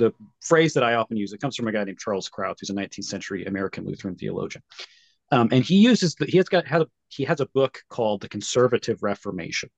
the 0.00 0.12
phrase 0.42 0.74
that 0.74 0.82
I 0.82 0.94
often 0.94 1.16
use, 1.16 1.32
it 1.32 1.40
comes 1.40 1.54
from 1.54 1.68
a 1.68 1.72
guy 1.72 1.84
named 1.84 1.98
Charles 1.98 2.28
Krauth, 2.28 2.56
who's 2.60 2.70
a 2.70 2.74
19th 2.74 3.04
century 3.04 3.44
American 3.44 3.84
Lutheran 3.84 4.16
theologian. 4.16 4.62
Um, 5.30 5.48
and 5.52 5.64
he 5.64 5.76
uses 5.76 6.14
the, 6.16 6.26
he 6.26 6.38
has 6.38 6.48
got 6.48 6.66
had 6.66 6.82
a, 6.82 6.86
he 7.08 7.24
has 7.24 7.40
a 7.40 7.46
book 7.46 7.82
called 7.88 8.20
the 8.20 8.28
Conservative 8.28 9.02
Reformation, 9.02 9.70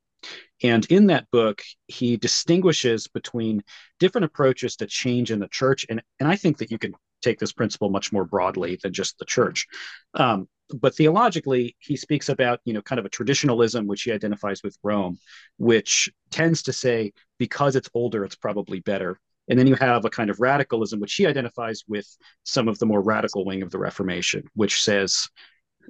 and 0.62 0.86
in 0.86 1.08
that 1.08 1.30
book 1.30 1.62
he 1.88 2.16
distinguishes 2.16 3.06
between 3.08 3.62
different 3.98 4.24
approaches 4.24 4.76
to 4.76 4.86
change 4.86 5.30
in 5.30 5.40
the 5.40 5.48
church, 5.48 5.84
and 5.90 6.02
and 6.20 6.28
I 6.28 6.36
think 6.36 6.58
that 6.58 6.70
you 6.70 6.78
can 6.78 6.94
take 7.20 7.38
this 7.38 7.52
principle 7.52 7.90
much 7.90 8.12
more 8.12 8.24
broadly 8.24 8.78
than 8.82 8.92
just 8.92 9.18
the 9.18 9.24
church. 9.24 9.66
Um, 10.14 10.48
but 10.80 10.94
theologically, 10.94 11.76
he 11.80 11.96
speaks 11.96 12.30
about 12.30 12.60
you 12.64 12.72
know 12.72 12.80
kind 12.80 12.98
of 12.98 13.04
a 13.04 13.10
traditionalism 13.10 13.86
which 13.86 14.04
he 14.04 14.12
identifies 14.12 14.62
with 14.62 14.78
Rome, 14.82 15.18
which 15.58 16.10
tends 16.30 16.62
to 16.62 16.72
say 16.72 17.12
because 17.38 17.76
it's 17.76 17.90
older, 17.92 18.24
it's 18.24 18.36
probably 18.36 18.80
better 18.80 19.18
and 19.48 19.58
then 19.58 19.66
you 19.66 19.74
have 19.74 20.04
a 20.04 20.10
kind 20.10 20.30
of 20.30 20.40
radicalism, 20.40 21.00
which 21.00 21.14
he 21.14 21.26
identifies 21.26 21.82
with 21.88 22.06
some 22.44 22.68
of 22.68 22.78
the 22.78 22.86
more 22.86 23.02
radical 23.02 23.44
wing 23.44 23.62
of 23.62 23.70
the 23.70 23.78
Reformation, 23.78 24.44
which 24.54 24.82
says 24.82 25.28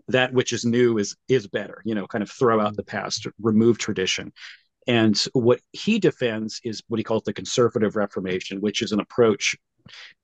that 0.08 0.32
which 0.32 0.52
is 0.52 0.64
new 0.64 0.98
is 0.98 1.14
is 1.28 1.46
better. 1.46 1.82
You 1.84 1.94
know, 1.94 2.06
kind 2.06 2.22
of 2.22 2.30
throw 2.30 2.60
out 2.60 2.76
the 2.76 2.82
past, 2.82 3.26
remove 3.40 3.78
tradition. 3.78 4.32
And 4.88 5.16
what 5.32 5.60
he 5.72 5.98
defends 5.98 6.60
is 6.64 6.82
what 6.88 6.98
he 6.98 7.04
calls 7.04 7.22
the 7.22 7.32
conservative 7.32 7.94
Reformation, 7.94 8.60
which 8.60 8.82
is 8.82 8.92
an 8.92 9.00
approach 9.00 9.56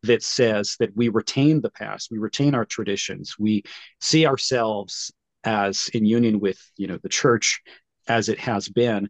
that 0.03 0.23
says 0.23 0.77
that 0.81 0.97
we 0.97 1.09
retain 1.09 1.61
the 1.61 1.71
past, 1.71 2.11
we 2.11 2.19
retain 2.19 2.55
our 2.55 2.65
traditions, 2.65 3.37
we 3.39 3.63
see 4.01 4.27
ourselves 4.27 5.13
as 5.45 5.89
in 5.95 6.05
union 6.05 6.41
with 6.41 6.61
you 6.77 6.87
know 6.87 6.99
the 7.03 7.09
church 7.09 7.61
as 8.09 8.29
it 8.29 8.39
has 8.39 8.69
been, 8.69 9.09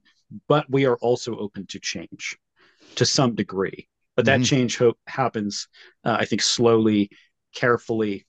but 0.48 0.68
we 0.68 0.86
are 0.86 0.96
also 0.96 1.36
open 1.38 1.66
to 1.66 1.78
change 1.78 2.36
to 2.96 3.06
some 3.06 3.34
degree. 3.34 3.88
But 4.18 4.24
that 4.24 4.40
mm-hmm. 4.40 4.56
change 4.56 4.78
hope 4.78 4.98
happens, 5.06 5.68
uh, 6.04 6.16
I 6.18 6.24
think, 6.24 6.42
slowly, 6.42 7.08
carefully, 7.54 8.26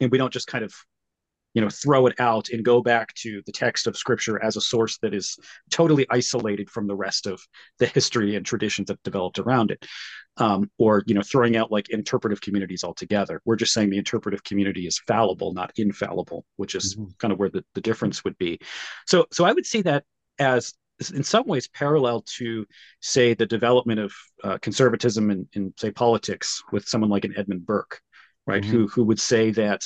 and 0.00 0.08
we 0.08 0.18
don't 0.18 0.32
just 0.32 0.46
kind 0.46 0.64
of 0.64 0.72
you 1.52 1.60
know 1.60 1.68
throw 1.68 2.06
it 2.06 2.14
out 2.20 2.50
and 2.50 2.64
go 2.64 2.80
back 2.80 3.12
to 3.14 3.42
the 3.44 3.50
text 3.50 3.88
of 3.88 3.96
scripture 3.96 4.40
as 4.40 4.56
a 4.56 4.60
source 4.60 4.98
that 4.98 5.12
is 5.12 5.36
totally 5.68 6.06
isolated 6.10 6.70
from 6.70 6.86
the 6.86 6.94
rest 6.94 7.26
of 7.26 7.42
the 7.80 7.86
history 7.86 8.36
and 8.36 8.46
traditions 8.46 8.86
that 8.86 9.02
developed 9.02 9.40
around 9.40 9.72
it 9.72 9.84
um, 10.36 10.70
or 10.78 11.02
you 11.08 11.14
know 11.16 11.22
throwing 11.22 11.56
out 11.56 11.72
like 11.72 11.88
interpretive 11.88 12.40
communities 12.40 12.84
altogether 12.84 13.42
we're 13.44 13.56
just 13.56 13.72
saying 13.72 13.90
the 13.90 13.98
interpretive 13.98 14.44
community 14.44 14.86
is 14.86 15.00
fallible 15.08 15.52
not 15.52 15.72
infallible 15.74 16.44
which 16.54 16.76
is 16.76 16.94
mm-hmm. 16.94 17.10
kind 17.18 17.32
of 17.32 17.38
where 17.40 17.50
the, 17.50 17.64
the 17.74 17.80
difference 17.80 18.22
would 18.22 18.38
be 18.38 18.60
so 19.08 19.26
so 19.32 19.44
i 19.44 19.52
would 19.52 19.66
see 19.66 19.82
that 19.82 20.04
as 20.38 20.72
in 21.14 21.22
some 21.22 21.46
ways 21.46 21.68
parallel 21.68 22.22
to, 22.38 22.66
say, 23.00 23.34
the 23.34 23.46
development 23.46 24.00
of 24.00 24.12
uh, 24.44 24.58
conservatism 24.58 25.30
in, 25.30 25.48
in, 25.54 25.72
say, 25.78 25.90
politics 25.90 26.62
with 26.72 26.86
someone 26.86 27.10
like 27.10 27.24
an 27.24 27.34
Edmund 27.36 27.64
Burke, 27.64 28.00
right? 28.46 28.62
Mm-hmm. 28.62 28.70
Who 28.70 28.88
who 28.88 29.04
would 29.04 29.20
say 29.20 29.50
that 29.52 29.82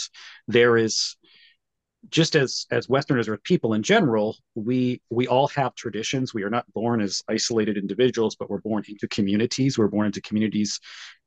there 0.48 0.76
is 0.76 1.16
just 2.10 2.36
as 2.36 2.66
as 2.70 2.88
Westerners 2.88 3.28
or 3.28 3.36
people 3.38 3.74
in 3.74 3.82
general, 3.82 4.36
we 4.54 5.00
we 5.10 5.26
all 5.26 5.48
have 5.48 5.74
traditions. 5.74 6.34
We 6.34 6.42
are 6.42 6.50
not 6.50 6.70
born 6.72 7.00
as 7.00 7.22
isolated 7.28 7.76
individuals, 7.76 8.36
but 8.36 8.50
we're 8.50 8.60
born 8.60 8.84
into 8.88 9.08
communities. 9.08 9.78
We're 9.78 9.88
born 9.88 10.06
into 10.06 10.20
communities 10.20 10.80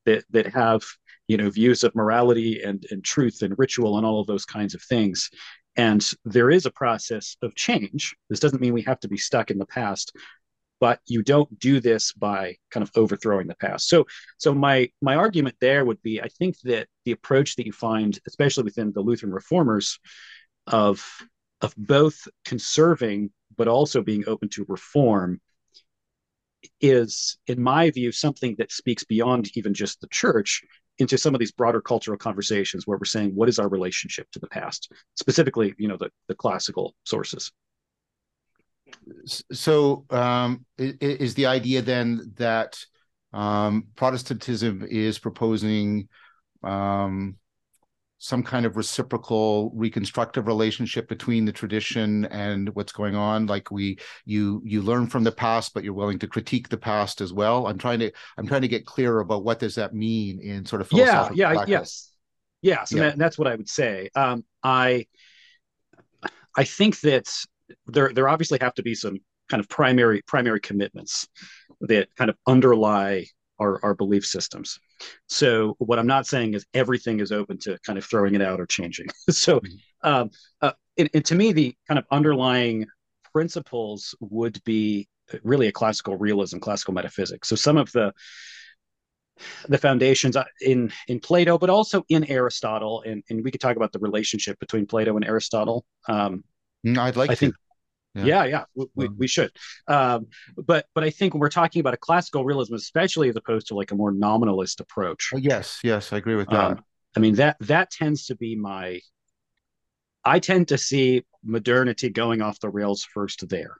that 0.05 0.23
that 0.31 0.47
have 0.47 0.83
you 1.27 1.37
know 1.37 1.49
views 1.49 1.83
of 1.83 1.95
morality 1.95 2.61
and 2.63 2.85
and 2.91 3.03
truth 3.03 3.41
and 3.41 3.57
ritual 3.57 3.97
and 3.97 4.05
all 4.05 4.19
of 4.19 4.27
those 4.27 4.45
kinds 4.45 4.73
of 4.75 4.81
things 4.81 5.29
and 5.77 6.03
there 6.25 6.49
is 6.49 6.65
a 6.65 6.71
process 6.71 7.37
of 7.41 7.55
change. 7.55 8.15
This 8.29 8.39
doesn't 8.39 8.61
mean 8.61 8.73
we 8.73 8.81
have 8.81 8.99
to 9.01 9.07
be 9.07 9.17
stuck 9.17 9.51
in 9.51 9.59
the 9.59 9.65
past, 9.65 10.11
but 10.79 10.99
you 11.05 11.21
don't 11.21 11.59
do 11.59 11.79
this 11.79 12.11
by 12.13 12.55
kind 12.71 12.83
of 12.83 12.91
overthrowing 12.95 13.47
the 13.47 13.55
past. 13.55 13.87
So, 13.87 14.05
so 14.37 14.53
my 14.53 14.89
my 15.01 15.15
argument 15.15 15.55
there 15.61 15.85
would 15.85 16.01
be, 16.01 16.21
I 16.21 16.27
think 16.27 16.59
that 16.61 16.87
the 17.05 17.11
approach 17.11 17.55
that 17.55 17.67
you 17.67 17.71
find, 17.71 18.19
especially 18.27 18.63
within 18.63 18.91
the 18.91 19.01
Lutheran 19.01 19.31
reformers, 19.31 19.99
of 20.65 21.05
of 21.61 21.73
both 21.77 22.27
conserving 22.43 23.31
but 23.55 23.67
also 23.67 24.01
being 24.01 24.23
open 24.27 24.49
to 24.49 24.65
reform, 24.67 25.39
is, 26.81 27.37
in 27.47 27.61
my 27.61 27.89
view, 27.91 28.11
something 28.11 28.55
that 28.57 28.71
speaks 28.71 29.03
beyond 29.03 29.55
even 29.55 29.73
just 29.73 30.01
the 30.01 30.07
church 30.07 30.63
into 30.99 31.17
some 31.17 31.35
of 31.35 31.39
these 31.39 31.51
broader 31.51 31.81
cultural 31.81 32.17
conversations 32.17 32.87
where 32.87 32.97
we're 32.97 33.05
saying, 33.05 33.35
what 33.35 33.49
is 33.49 33.59
our 33.59 33.69
relationship 33.69 34.29
to 34.31 34.39
the 34.39 34.47
past, 34.47 34.91
specifically, 35.15 35.73
you 35.77 35.87
know, 35.87 35.97
the 35.97 36.09
the 36.27 36.35
classical 36.35 36.95
sources. 37.03 37.51
So 39.51 40.05
um, 40.09 40.65
is 40.77 41.33
the 41.33 41.47
idea 41.47 41.81
then 41.81 42.33
that 42.37 42.79
um, 43.33 43.87
Protestantism 43.95 44.85
is 44.89 45.19
proposing 45.19 46.07
um, 46.63 47.37
some 48.19 48.41
kind 48.41 48.65
of 48.65 48.77
reciprocal 48.77 49.71
reconstructive 49.75 50.47
relationship 50.47 51.07
between 51.07 51.45
the 51.45 51.51
tradition 51.51 52.25
and 52.25 52.73
what's 52.75 52.91
going 52.91 53.15
on 53.15 53.45
like 53.45 53.69
we 53.69 53.97
you 54.25 54.61
you 54.65 54.81
learn 54.81 55.07
from 55.07 55.23
the 55.23 55.31
past 55.31 55.73
but 55.73 55.83
you're 55.83 55.93
willing 55.93 56.17
to 56.17 56.27
critique 56.27 56.69
the 56.69 56.77
past 56.77 57.21
as 57.21 57.31
well 57.31 57.67
i'm 57.67 57.77
trying 57.77 57.99
to 57.99 58.11
i'm 58.37 58.47
trying 58.47 58.61
to 58.61 58.67
get 58.67 58.85
clear 58.85 59.19
about 59.19 59.43
what 59.43 59.59
does 59.59 59.75
that 59.75 59.93
mean 59.93 60.39
in 60.39 60.65
sort 60.65 60.81
of 60.81 60.91
yeah 60.91 61.29
yeah 61.33 61.53
practice. 61.53 61.69
yes 61.69 62.11
yes 62.61 62.91
and, 62.91 62.99
yeah. 62.99 63.09
That, 63.09 63.17
that's 63.17 63.37
what 63.37 63.47
i 63.47 63.55
would 63.55 63.69
say 63.69 64.09
um, 64.15 64.43
i 64.63 65.05
i 66.55 66.63
think 66.63 66.99
that 67.01 67.29
there 67.85 68.11
there 68.13 68.27
obviously 68.29 68.57
have 68.61 68.73
to 68.75 68.83
be 68.83 68.95
some 68.95 69.19
kind 69.47 69.61
of 69.61 69.69
primary 69.69 70.23
primary 70.23 70.59
commitments 70.59 71.27
that 71.81 72.07
kind 72.15 72.29
of 72.29 72.37
underlie 72.47 73.25
our, 73.59 73.83
our 73.83 73.93
belief 73.93 74.25
systems. 74.25 74.79
So 75.27 75.75
what 75.79 75.99
I'm 75.99 76.07
not 76.07 76.27
saying 76.27 76.53
is 76.53 76.65
everything 76.73 77.19
is 77.19 77.31
open 77.31 77.57
to 77.59 77.77
kind 77.85 77.97
of 77.97 78.05
throwing 78.05 78.35
it 78.35 78.41
out 78.41 78.59
or 78.59 78.65
changing. 78.65 79.07
so 79.29 79.59
mm-hmm. 79.59 80.09
um, 80.09 80.29
uh, 80.61 80.71
and, 80.97 81.09
and 81.13 81.25
to 81.25 81.35
me, 81.35 81.51
the 81.51 81.75
kind 81.87 81.97
of 81.99 82.05
underlying 82.11 82.85
principles 83.33 84.15
would 84.19 84.61
be 84.63 85.07
really 85.43 85.67
a 85.67 85.71
classical 85.71 86.17
realism, 86.17 86.59
classical 86.59 86.93
metaphysics. 86.93 87.49
So 87.49 87.55
some 87.55 87.77
of 87.77 87.91
the 87.91 88.13
the 89.67 89.77
foundations 89.77 90.35
uh, 90.35 90.45
in 90.61 90.91
in 91.07 91.19
Plato, 91.19 91.59
but 91.59 91.69
also 91.69 92.03
in 92.09 92.23
Aristotle, 92.23 93.03
and, 93.05 93.23
and 93.29 93.43
we 93.43 93.51
could 93.51 93.61
talk 93.61 93.75
about 93.75 93.91
the 93.91 93.99
relationship 93.99 94.57
between 94.59 94.87
Plato 94.87 95.15
and 95.15 95.23
Aristotle. 95.25 95.85
Um, 96.09 96.43
Mm, 96.85 96.97
I'd 96.97 97.15
like 97.15 97.29
I 97.29 97.33
to. 97.33 97.39
think 97.39 97.55
yeah, 98.25 98.45
yeah, 98.45 98.63
we, 98.75 98.85
we, 98.95 99.07
we, 99.09 99.27
should. 99.27 99.51
Um, 99.87 100.27
but 100.55 100.85
but 100.93 101.03
I 101.03 101.09
think 101.09 101.33
when 101.33 101.39
we're 101.39 101.49
talking 101.49 101.79
about 101.79 101.93
a 101.93 101.97
classical 101.97 102.45
realism, 102.45 102.75
especially 102.75 103.29
as 103.29 103.35
opposed 103.35 103.67
to 103.67 103.75
like 103.75 103.91
a 103.91 103.95
more 103.95 104.11
nominalist 104.11 104.79
approach. 104.79 105.31
Oh, 105.33 105.37
yes, 105.37 105.79
yes, 105.83 106.13
I 106.13 106.17
agree 106.17 106.35
with 106.35 106.49
that. 106.49 106.71
Um, 106.71 106.83
I 107.15 107.19
mean 107.19 107.35
that 107.35 107.57
that 107.61 107.91
tends 107.91 108.25
to 108.27 108.35
be 108.35 108.55
my. 108.55 108.99
I 110.23 110.39
tend 110.39 110.69
to 110.69 110.77
see 110.77 111.25
modernity 111.43 112.09
going 112.09 112.41
off 112.41 112.59
the 112.59 112.69
rails 112.69 113.07
first 113.13 113.47
there. 113.47 113.77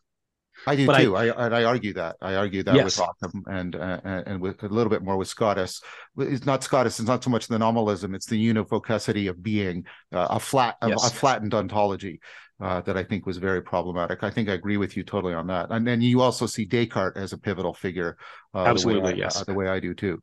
I 0.65 0.75
do 0.75 0.88
but 0.88 0.98
too. 0.98 1.15
I, 1.15 1.27
I, 1.27 1.48
I 1.62 1.63
argue 1.65 1.94
that. 1.94 2.15
I 2.22 2.36
argue 2.36 2.63
that 2.63 2.74
yes. 2.74 2.98
with 2.98 3.08
Occam 3.08 3.44
and 3.48 3.75
uh, 3.75 4.00
and 4.03 4.41
with 4.41 4.63
a 4.63 4.67
little 4.67 4.89
bit 4.89 5.03
more 5.03 5.17
with 5.17 5.27
Scotus. 5.27 5.82
It's 6.17 6.46
not 6.46 6.63
Scotus. 6.63 7.00
It's 7.00 7.08
not 7.08 7.24
so 7.24 7.29
much 7.29 7.48
the 7.48 7.60
nominalism. 7.60 8.15
It's 8.15 8.25
the 8.25 8.38
univocity 8.38 9.27
of 9.27 9.44
being 9.44 9.86
uh, 10.12 10.27
a 10.32 10.39
flat 10.39 10.77
yes. 10.82 11.03
a, 11.03 11.08
a, 11.08 11.10
flattened 11.10 11.53
ontology 11.53 12.20
uh, 12.60 12.82
that 12.82 12.98
I 12.98 13.04
think 13.04 13.26
was 13.26 13.38
very 13.38 13.62
problematic. 13.62 14.24
I 14.24 14.30
think 14.30 14.50
I 14.50 14.54
agree 14.54 14.78
with 14.78 14.98
you 14.98 15.04
totally 15.04 15.34
on 15.34 15.48
that. 15.48 15.68
And 15.70 15.86
then 15.86 16.02
you 16.02 16.22
also 16.22 16.46
see 16.46 16.66
Descartes 16.66 17.18
as 17.18 17.34
a 17.34 17.38
pivotal 17.38 17.74
figure. 17.74 18.18
Uh, 18.54 18.66
Absolutely, 18.66 19.12
the 19.12 19.18
I, 19.18 19.20
yes. 19.20 19.42
Uh, 19.42 19.44
the 19.44 19.54
way 19.54 19.68
I 19.68 19.80
do 19.80 19.94
too. 19.94 20.20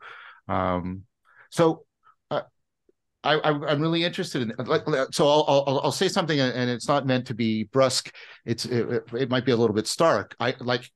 Um, 0.48 1.02
so 1.50 1.84
uh, 2.30 2.42
I, 3.22 3.38
am 3.48 3.80
really 3.80 4.04
interested 4.04 4.42
in 4.42 4.66
like 4.66 4.82
so 5.12 5.28
I'll, 5.28 5.44
I'll, 5.46 5.80
I'll 5.84 5.92
say 5.92 6.08
something 6.08 6.38
and 6.38 6.68
it's 6.68 6.88
not 6.88 7.06
meant 7.06 7.26
to 7.28 7.34
be 7.34 7.64
brusque. 7.64 8.12
It's 8.44 8.64
it, 8.64 9.04
it 9.14 9.30
might 9.30 9.46
be 9.46 9.52
a 9.52 9.56
little 9.56 9.74
bit 9.74 9.86
stark. 9.86 10.34
I 10.40 10.54
like 10.58 10.90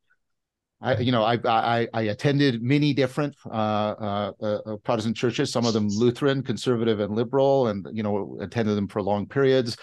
I 0.80 0.98
you 0.98 1.12
know 1.12 1.22
I 1.22 1.38
I, 1.44 1.88
I 1.94 2.02
attended 2.02 2.62
many 2.62 2.92
different 2.92 3.36
uh, 3.46 3.48
uh, 3.48 4.32
uh, 4.42 4.76
Protestant 4.84 5.16
churches. 5.16 5.52
Some 5.52 5.66
of 5.66 5.72
them 5.72 5.88
Lutheran, 5.88 6.42
conservative, 6.42 6.98
and 7.00 7.14
liberal, 7.14 7.68
and 7.68 7.86
you 7.92 8.02
know 8.02 8.36
attended 8.40 8.76
them 8.76 8.88
for 8.88 9.00
long 9.02 9.26
periods. 9.26 9.76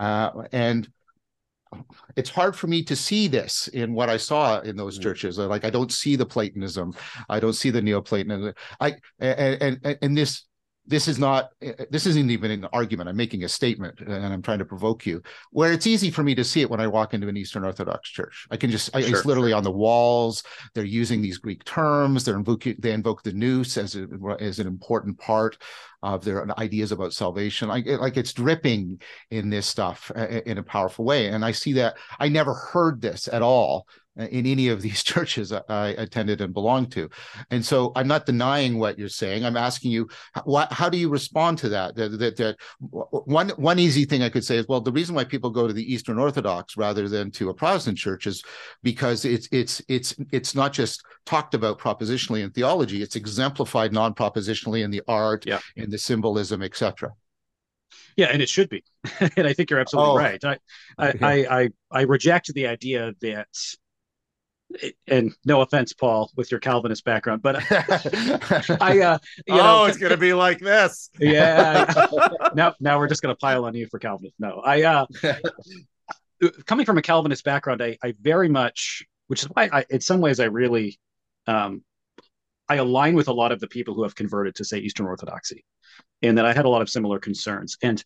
Uh, 0.00 0.30
and 0.52 0.88
it's 2.16 2.30
hard 2.30 2.54
for 2.56 2.66
me 2.66 2.82
to 2.84 2.96
see 2.96 3.28
this 3.28 3.68
in 3.68 3.94
what 3.94 4.08
I 4.08 4.16
saw 4.16 4.60
in 4.60 4.76
those 4.76 4.94
mm-hmm. 4.94 5.02
churches. 5.02 5.38
Like 5.38 5.64
I 5.64 5.70
don't 5.70 5.92
see 5.92 6.16
the 6.16 6.26
Platonism, 6.26 6.94
I 7.28 7.40
don't 7.40 7.52
see 7.52 7.70
the 7.70 7.82
Neoplatonism. 7.82 8.54
I 8.80 8.96
and 9.20 9.80
and 9.82 9.98
and 10.02 10.16
this 10.16 10.44
this 10.86 11.06
is 11.06 11.18
not 11.18 11.50
this 11.90 12.06
isn't 12.06 12.30
even 12.30 12.50
an 12.50 12.64
argument. 12.72 13.08
I'm 13.08 13.16
making 13.16 13.44
a 13.44 13.48
statement 13.48 14.00
and 14.00 14.26
i'm 14.26 14.42
trying 14.42 14.58
to 14.58 14.64
provoke 14.64 15.06
you. 15.06 15.22
Where 15.50 15.72
it's 15.72 15.86
easy 15.86 16.10
for 16.10 16.22
me 16.22 16.34
to 16.34 16.44
see 16.44 16.60
it 16.60 16.70
when 16.70 16.80
i 16.80 16.86
walk 16.86 17.14
into 17.14 17.28
an 17.28 17.36
eastern 17.36 17.64
orthodox 17.64 18.10
church. 18.10 18.46
I 18.50 18.56
can 18.56 18.70
just 18.70 18.90
sure. 18.92 19.00
it's 19.00 19.24
literally 19.24 19.52
on 19.52 19.62
the 19.62 19.70
walls. 19.70 20.42
They're 20.74 20.84
using 20.84 21.22
these 21.22 21.38
greek 21.38 21.64
terms. 21.64 22.24
They're 22.24 22.36
invoking 22.36 22.76
they 22.78 22.92
invoke 22.92 23.22
the 23.22 23.32
nous 23.32 23.76
as, 23.76 23.94
a, 23.96 24.08
as 24.40 24.58
an 24.58 24.66
important 24.66 25.18
part 25.18 25.56
of 26.02 26.24
their 26.24 26.44
ideas 26.58 26.90
about 26.90 27.12
salvation. 27.12 27.68
Like, 27.68 27.86
like 27.86 28.16
it's 28.16 28.32
dripping 28.32 29.00
in 29.30 29.50
this 29.50 29.66
stuff 29.66 30.10
uh, 30.16 30.26
in 30.46 30.58
a 30.58 30.62
powerful 30.62 31.04
way. 31.04 31.28
And 31.28 31.44
i 31.44 31.52
see 31.52 31.74
that 31.74 31.96
i 32.18 32.28
never 32.28 32.54
heard 32.54 33.00
this 33.00 33.28
at 33.28 33.42
all 33.42 33.86
Uh, 34.20 34.24
in 34.24 34.44
any 34.44 34.68
of 34.68 34.82
these 34.82 35.02
churches 35.12 35.52
I 35.52 35.88
attended 35.96 36.42
and 36.42 36.52
belonged 36.52 36.92
to. 36.92 37.08
And 37.50 37.64
so 37.64 37.92
I'm 37.96 38.06
not 38.06 38.26
denying 38.26 38.78
what 38.78 38.98
you're 38.98 39.08
saying. 39.08 39.42
I'm 39.42 39.56
asking 39.56 39.90
you, 39.90 40.06
what, 40.44 40.70
how 40.70 40.90
do 40.90 40.98
you 40.98 41.08
respond 41.08 41.56
to 41.58 41.70
that? 41.70 41.94
That, 41.96 42.18
that? 42.18 42.36
that 42.36 42.56
one 42.78 43.48
one 43.50 43.78
easy 43.78 44.04
thing 44.04 44.22
I 44.22 44.28
could 44.28 44.44
say 44.44 44.58
is, 44.58 44.68
well, 44.68 44.82
the 44.82 44.92
reason 44.92 45.14
why 45.14 45.24
people 45.24 45.48
go 45.48 45.66
to 45.66 45.72
the 45.72 45.90
Eastern 45.90 46.18
Orthodox 46.18 46.76
rather 46.76 47.08
than 47.08 47.30
to 47.32 47.48
a 47.48 47.54
Protestant 47.54 47.96
church 47.96 48.26
is 48.26 48.42
because 48.82 49.24
it's 49.24 49.48
it's 49.50 49.80
it's 49.88 50.14
it's 50.30 50.54
not 50.54 50.74
just 50.74 51.02
talked 51.24 51.54
about 51.54 51.78
propositionally 51.78 52.42
in 52.42 52.50
theology; 52.50 53.02
it's 53.02 53.16
exemplified 53.16 53.94
non-propositionally 53.94 54.84
in 54.84 54.90
the 54.90 55.00
art, 55.08 55.46
yeah. 55.46 55.60
in 55.76 55.88
the 55.88 55.96
symbolism, 55.96 56.60
etc. 56.60 57.12
Yeah, 58.16 58.26
and 58.26 58.42
it 58.42 58.50
should 58.50 58.68
be. 58.68 58.84
and 59.38 59.46
I 59.46 59.54
think 59.54 59.70
you're 59.70 59.80
absolutely 59.80 60.12
oh, 60.12 60.16
right. 60.16 60.44
I, 60.44 60.58
I, 60.98 61.08
okay. 61.08 61.46
I, 61.46 61.62
I 61.62 61.68
I 61.90 62.02
reject 62.02 62.52
the 62.52 62.66
idea 62.66 63.12
that 63.22 63.48
and 65.06 65.34
no 65.44 65.60
offense, 65.60 65.92
Paul, 65.92 66.30
with 66.36 66.50
your 66.50 66.60
Calvinist 66.60 67.04
background, 67.04 67.42
but 67.42 67.56
I, 68.80 69.00
uh, 69.00 69.18
oh, 69.48 69.56
know, 69.56 69.84
it's 69.84 69.98
gonna 69.98 70.16
be 70.16 70.34
like 70.34 70.58
this. 70.58 71.10
yeah. 71.18 71.92
now, 72.54 72.74
now 72.80 72.98
we're 72.98 73.08
just 73.08 73.22
gonna 73.22 73.36
pile 73.36 73.64
on 73.64 73.74
you 73.74 73.86
for 73.90 73.98
Calvinist. 73.98 74.34
No, 74.38 74.60
I, 74.64 74.82
uh, 74.82 75.06
coming 76.66 76.86
from 76.86 76.98
a 76.98 77.02
Calvinist 77.02 77.44
background, 77.44 77.82
I, 77.82 77.96
I 78.02 78.14
very 78.20 78.48
much, 78.48 79.04
which 79.28 79.42
is 79.42 79.48
why 79.52 79.68
I, 79.72 79.84
in 79.90 80.00
some 80.00 80.20
ways, 80.20 80.40
I 80.40 80.44
really, 80.44 80.98
um, 81.46 81.82
I 82.68 82.76
align 82.76 83.14
with 83.14 83.28
a 83.28 83.32
lot 83.32 83.52
of 83.52 83.60
the 83.60 83.68
people 83.68 83.94
who 83.94 84.02
have 84.02 84.14
converted 84.14 84.54
to 84.56 84.64
say 84.64 84.78
Eastern 84.78 85.06
Orthodoxy, 85.06 85.64
and 86.22 86.38
that 86.38 86.46
I 86.46 86.52
had 86.52 86.64
a 86.64 86.68
lot 86.68 86.82
of 86.82 86.88
similar 86.88 87.18
concerns. 87.18 87.76
And 87.82 88.02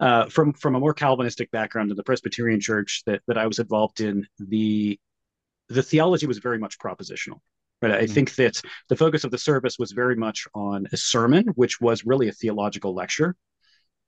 uh, 0.00 0.26
from 0.26 0.52
from 0.52 0.74
a 0.74 0.80
more 0.80 0.94
Calvinistic 0.94 1.50
background 1.50 1.90
in 1.90 1.96
the 1.96 2.02
Presbyterian 2.02 2.60
Church 2.60 3.02
that 3.06 3.22
that 3.28 3.38
I 3.38 3.46
was 3.46 3.58
involved 3.58 4.00
in, 4.00 4.26
the 4.38 4.98
the 5.72 5.82
theology 5.82 6.26
was 6.26 6.38
very 6.38 6.58
much 6.58 6.78
propositional. 6.78 7.40
Right. 7.80 7.90
I 7.90 8.04
mm-hmm. 8.04 8.12
think 8.12 8.34
that 8.36 8.60
the 8.88 8.96
focus 8.96 9.24
of 9.24 9.32
the 9.32 9.38
service 9.38 9.76
was 9.76 9.90
very 9.90 10.14
much 10.14 10.46
on 10.54 10.86
a 10.92 10.96
sermon, 10.96 11.48
which 11.56 11.80
was 11.80 12.04
really 12.04 12.28
a 12.28 12.32
theological 12.32 12.94
lecture 12.94 13.34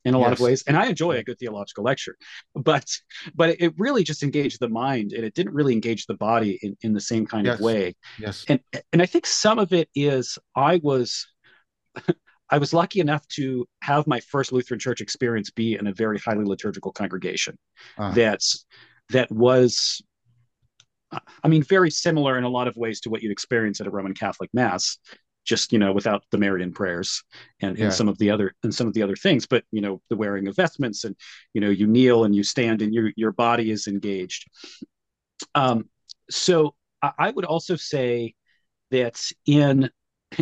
in 0.05 0.15
a 0.15 0.19
yes. 0.19 0.25
lot 0.25 0.33
of 0.33 0.41
ways. 0.41 0.63
And 0.67 0.77
I 0.77 0.87
enjoy 0.87 1.13
a 1.13 1.25
good 1.25 1.39
theological 1.39 1.83
lecture, 1.83 2.17
but 2.55 2.85
but 3.35 3.61
it 3.61 3.75
really 3.77 4.05
just 4.05 4.23
engaged 4.23 4.61
the 4.61 4.69
mind 4.69 5.13
and 5.13 5.25
it 5.25 5.35
didn't 5.35 5.55
really 5.55 5.73
engage 5.73 6.07
the 6.07 6.15
body 6.15 6.59
in, 6.63 6.77
in 6.83 6.93
the 6.93 7.01
same 7.01 7.27
kind 7.27 7.47
yes. 7.47 7.57
of 7.57 7.65
way. 7.65 7.97
Yes. 8.19 8.45
And 8.49 8.61
and 8.93 9.03
I 9.03 9.07
think 9.07 9.27
some 9.27 9.59
of 9.59 9.73
it 9.73 9.89
is 9.95 10.39
I 10.55 10.81
was 10.83 11.27
I 12.51 12.59
was 12.59 12.73
lucky 12.73 13.01
enough 13.01 13.27
to 13.29 13.67
have 13.83 14.07
my 14.07 14.21
first 14.21 14.53
Lutheran 14.53 14.79
church 14.79 15.01
experience 15.01 15.51
be 15.51 15.75
in 15.75 15.87
a 15.87 15.93
very 15.93 16.19
highly 16.19 16.45
liturgical 16.45 16.93
congregation 16.93 17.59
uh. 17.99 18.13
that's 18.13 18.67
that 19.11 19.31
was 19.33 20.03
I 21.43 21.49
mean, 21.49 21.63
very 21.63 21.91
similar 21.91 22.39
in 22.39 22.45
a 22.45 22.49
lot 22.49 22.69
of 22.69 22.77
ways 22.77 23.01
to 23.01 23.11
what 23.11 23.23
you'd 23.23 23.33
experience 23.33 23.81
at 23.81 23.87
a 23.87 23.91
Roman 23.91 24.15
Catholic 24.15 24.51
Mass, 24.53 24.99
just 25.45 25.73
you 25.73 25.79
know, 25.79 25.93
without 25.93 26.25
the 26.31 26.39
Marian 26.39 26.73
prayers 26.73 27.23
and, 27.61 27.77
yeah. 27.79 27.87
and 27.87 27.95
some 27.95 28.09
of 28.09 28.19
the 28.19 28.31
other 28.31 28.55
and 28.63 28.75
some 28.75 28.87
of 28.87 28.95
the 28.95 29.03
other 29.03 29.17
things. 29.17 29.47
But 29.47 29.65
you 29.71 29.81
know, 29.81 30.01
the 30.09 30.17
wearing 30.17 30.49
of 30.49 30.57
vestments 30.57 31.05
and 31.05 31.17
you 31.53 31.61
know, 31.61 31.71
you 31.71 31.87
kneel 31.87 32.25
and 32.25 32.35
you 32.35 32.43
stand 32.43 32.83
and 32.83 32.95
your 32.95 33.11
your 33.17 33.33
body 33.33 33.71
is 33.71 33.87
engaged. 33.87 34.49
Um, 35.55 35.89
so 36.31 36.75
I, 37.03 37.13
I 37.19 37.31
would 37.31 37.45
also 37.45 37.77
say 37.77 38.35
that 38.91 39.21
in 39.47 39.91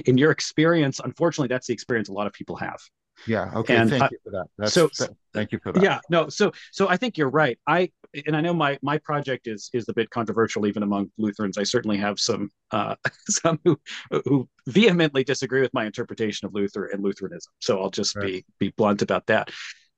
in 0.07 0.19
your 0.19 0.31
experience, 0.31 1.01
unfortunately, 1.03 1.49
that's 1.49 1.67
the 1.67 1.75
experience 1.75 2.09
a 2.09 2.13
lot 2.13 2.27
of 2.27 2.33
people 2.33 2.57
have. 2.57 2.81
Yeah. 3.27 3.51
Okay. 3.55 3.77
And 3.77 3.91
thank 3.91 4.03
I, 4.03 4.09
you 4.11 4.19
for 4.25 4.31
that. 4.31 4.47
That's, 4.59 4.75
so 4.75 4.89
thank 5.33 5.53
you 5.53 5.59
for 5.63 5.73
that. 5.73 5.83
Yeah. 5.83 6.01
No. 6.09 6.29
So 6.29 6.53
so 6.73 6.89
I 6.89 6.97
think 6.97 7.17
you're 7.19 7.31
right. 7.31 7.59
I 7.67 7.91
and 8.27 8.37
I 8.37 8.41
know 8.41 8.53
my 8.53 8.79
my 8.83 8.99
project 8.99 9.47
is 9.47 9.71
is 9.73 9.89
a 9.89 9.95
bit 9.95 10.11
controversial 10.11 10.67
even 10.67 10.83
among 10.83 11.11
Lutherans. 11.19 11.59
I 11.59 11.63
certainly 11.63 11.97
have 11.99 12.19
some 12.19 12.51
uh, 12.71 12.95
some 13.29 13.59
who 13.65 13.79
who 14.25 14.49
vehemently 14.67 15.25
disagree 15.25 15.61
with 15.61 15.73
my 15.75 15.85
interpretation 15.87 16.47
of 16.47 16.55
Luther 16.55 16.87
and 16.87 17.03
Lutheranism. 17.03 17.53
So 17.61 17.81
I'll 17.81 17.91
just 17.91 18.17
right. 18.17 18.27
be 18.27 18.45
be 18.59 18.75
blunt 18.77 19.03
about 19.03 19.27
that. 19.27 19.51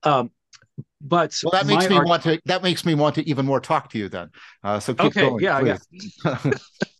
Um, 0.03 0.31
but 1.01 1.39
well, 1.43 1.53
that 1.53 1.67
makes 1.67 1.89
me 1.89 1.97
art- 1.97 2.07
want 2.07 2.23
to 2.23 2.41
that 2.47 2.63
makes 2.63 2.85
me 2.85 2.95
want 2.95 3.15
to 3.17 3.29
even 3.29 3.47
more 3.47 3.61
talk 3.61 3.91
to 3.91 3.99
you 3.99 4.09
then. 4.09 4.31
Uh, 4.63 4.81
so 4.81 4.95
keep 4.95 5.07
okay, 5.07 5.21
going. 5.23 5.43
Yeah. 5.43 5.79
Yeah. 6.25 6.39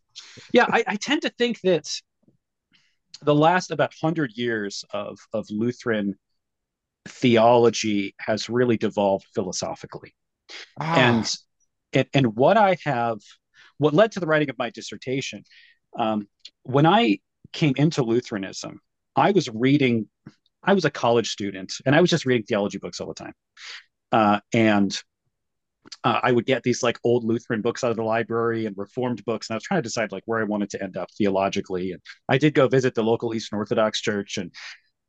yeah. 0.53 0.67
I, 0.69 0.85
I 0.87 0.97
tend 0.97 1.23
to 1.23 1.31
think 1.31 1.61
that 1.63 1.89
the 3.25 3.35
last 3.35 3.71
about 3.71 3.93
100 3.99 4.33
years 4.37 4.85
of, 4.93 5.19
of 5.33 5.47
Lutheran 5.51 6.15
theology 7.07 8.15
has 8.19 8.49
really 8.49 8.77
devolved 8.77 9.27
philosophically. 9.35 10.15
Ah. 10.81 10.97
And, 10.97 11.37
and, 11.93 12.09
and 12.15 12.37
what 12.37 12.57
I 12.57 12.77
have, 12.85 13.19
what 13.79 13.95
led 13.95 14.13
to 14.13 14.21
the 14.21 14.27
writing 14.27 14.51
of 14.51 14.59
my 14.59 14.71
dissertation, 14.71 15.45
um, 15.99 16.29
when 16.63 16.87
I 16.87 17.19
came 17.53 17.75
into 17.77 18.03
Lutheranism, 18.03 18.81
I 19.17 19.31
was 19.31 19.49
reading, 19.49 20.09
I 20.63 20.75
was 20.75 20.85
a 20.85 20.91
college 20.91 21.31
student 21.31 21.75
and 21.87 21.95
I 21.95 22.01
was 22.01 22.11
just 22.11 22.27
reading 22.27 22.45
theology 22.45 22.79
books 22.79 23.01
all 23.01 23.09
the 23.09 23.15
time. 23.15 23.35
Uh, 24.13 24.41
and 24.53 24.97
uh, 26.03 26.21
I 26.23 26.33
would 26.33 26.47
get 26.47 26.63
these 26.63 26.83
like 26.83 26.99
old 27.05 27.25
Lutheran 27.25 27.63
books 27.63 27.85
out 27.85 27.91
of 27.91 27.97
the 27.97 28.03
library 28.03 28.67
and 28.67 28.77
Reformed 28.77 29.25
books, 29.25 29.49
and 29.49 29.55
I 29.55 29.57
was 29.57 29.65
trying 29.65 29.79
to 29.79 29.83
decide 29.83 30.13
like 30.13 30.23
where 30.27 30.41
I 30.41 30.45
wanted 30.45 30.71
to 30.71 30.83
end 30.83 30.97
up 30.97 31.09
theologically. 31.17 31.93
And 31.93 32.01
I 32.29 32.39
did 32.39 32.55
go 32.55 32.69
visit 32.69 32.95
the 32.95 33.03
local 33.03 33.35
Eastern 33.35 33.59
Orthodox 33.59 34.01
Church, 34.01 34.39
and 34.39 34.53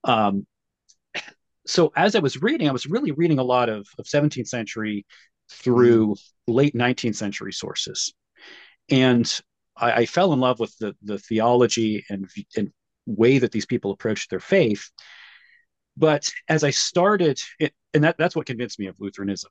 um, 0.04 0.46
so 1.66 1.92
as 1.96 2.16
I 2.16 2.20
was 2.20 2.42
reading, 2.42 2.70
I 2.70 2.74
was 2.74 2.86
really 2.86 3.12
reading 3.12 3.40
a 3.40 3.44
lot 3.44 3.70
of, 3.70 3.88
of 3.98 4.06
17th 4.06 4.48
century 4.48 5.06
through 5.50 6.16
late 6.48 6.76
19th 6.76 7.16
century 7.16 7.54
sources, 7.54 8.14
and 8.90 9.40
I, 9.76 9.92
I 9.92 10.06
fell 10.06 10.34
in 10.34 10.40
love 10.40 10.60
with 10.60 10.76
the 10.78 10.96
the 11.04 11.18
theology 11.18 12.06
and 12.10 12.30
and 12.58 12.72
way 13.06 13.38
that 13.40 13.52
these 13.52 13.66
people 13.66 13.92
approached 13.92 14.30
their 14.30 14.40
faith. 14.40 14.90
But 15.98 16.30
as 16.50 16.64
I 16.64 16.72
started, 16.72 17.40
it, 17.60 17.74
and 17.94 18.04
that, 18.04 18.18
that's 18.18 18.36
what 18.36 18.46
convinced 18.46 18.80
me 18.80 18.88
of 18.88 19.00
Lutheranism 19.00 19.50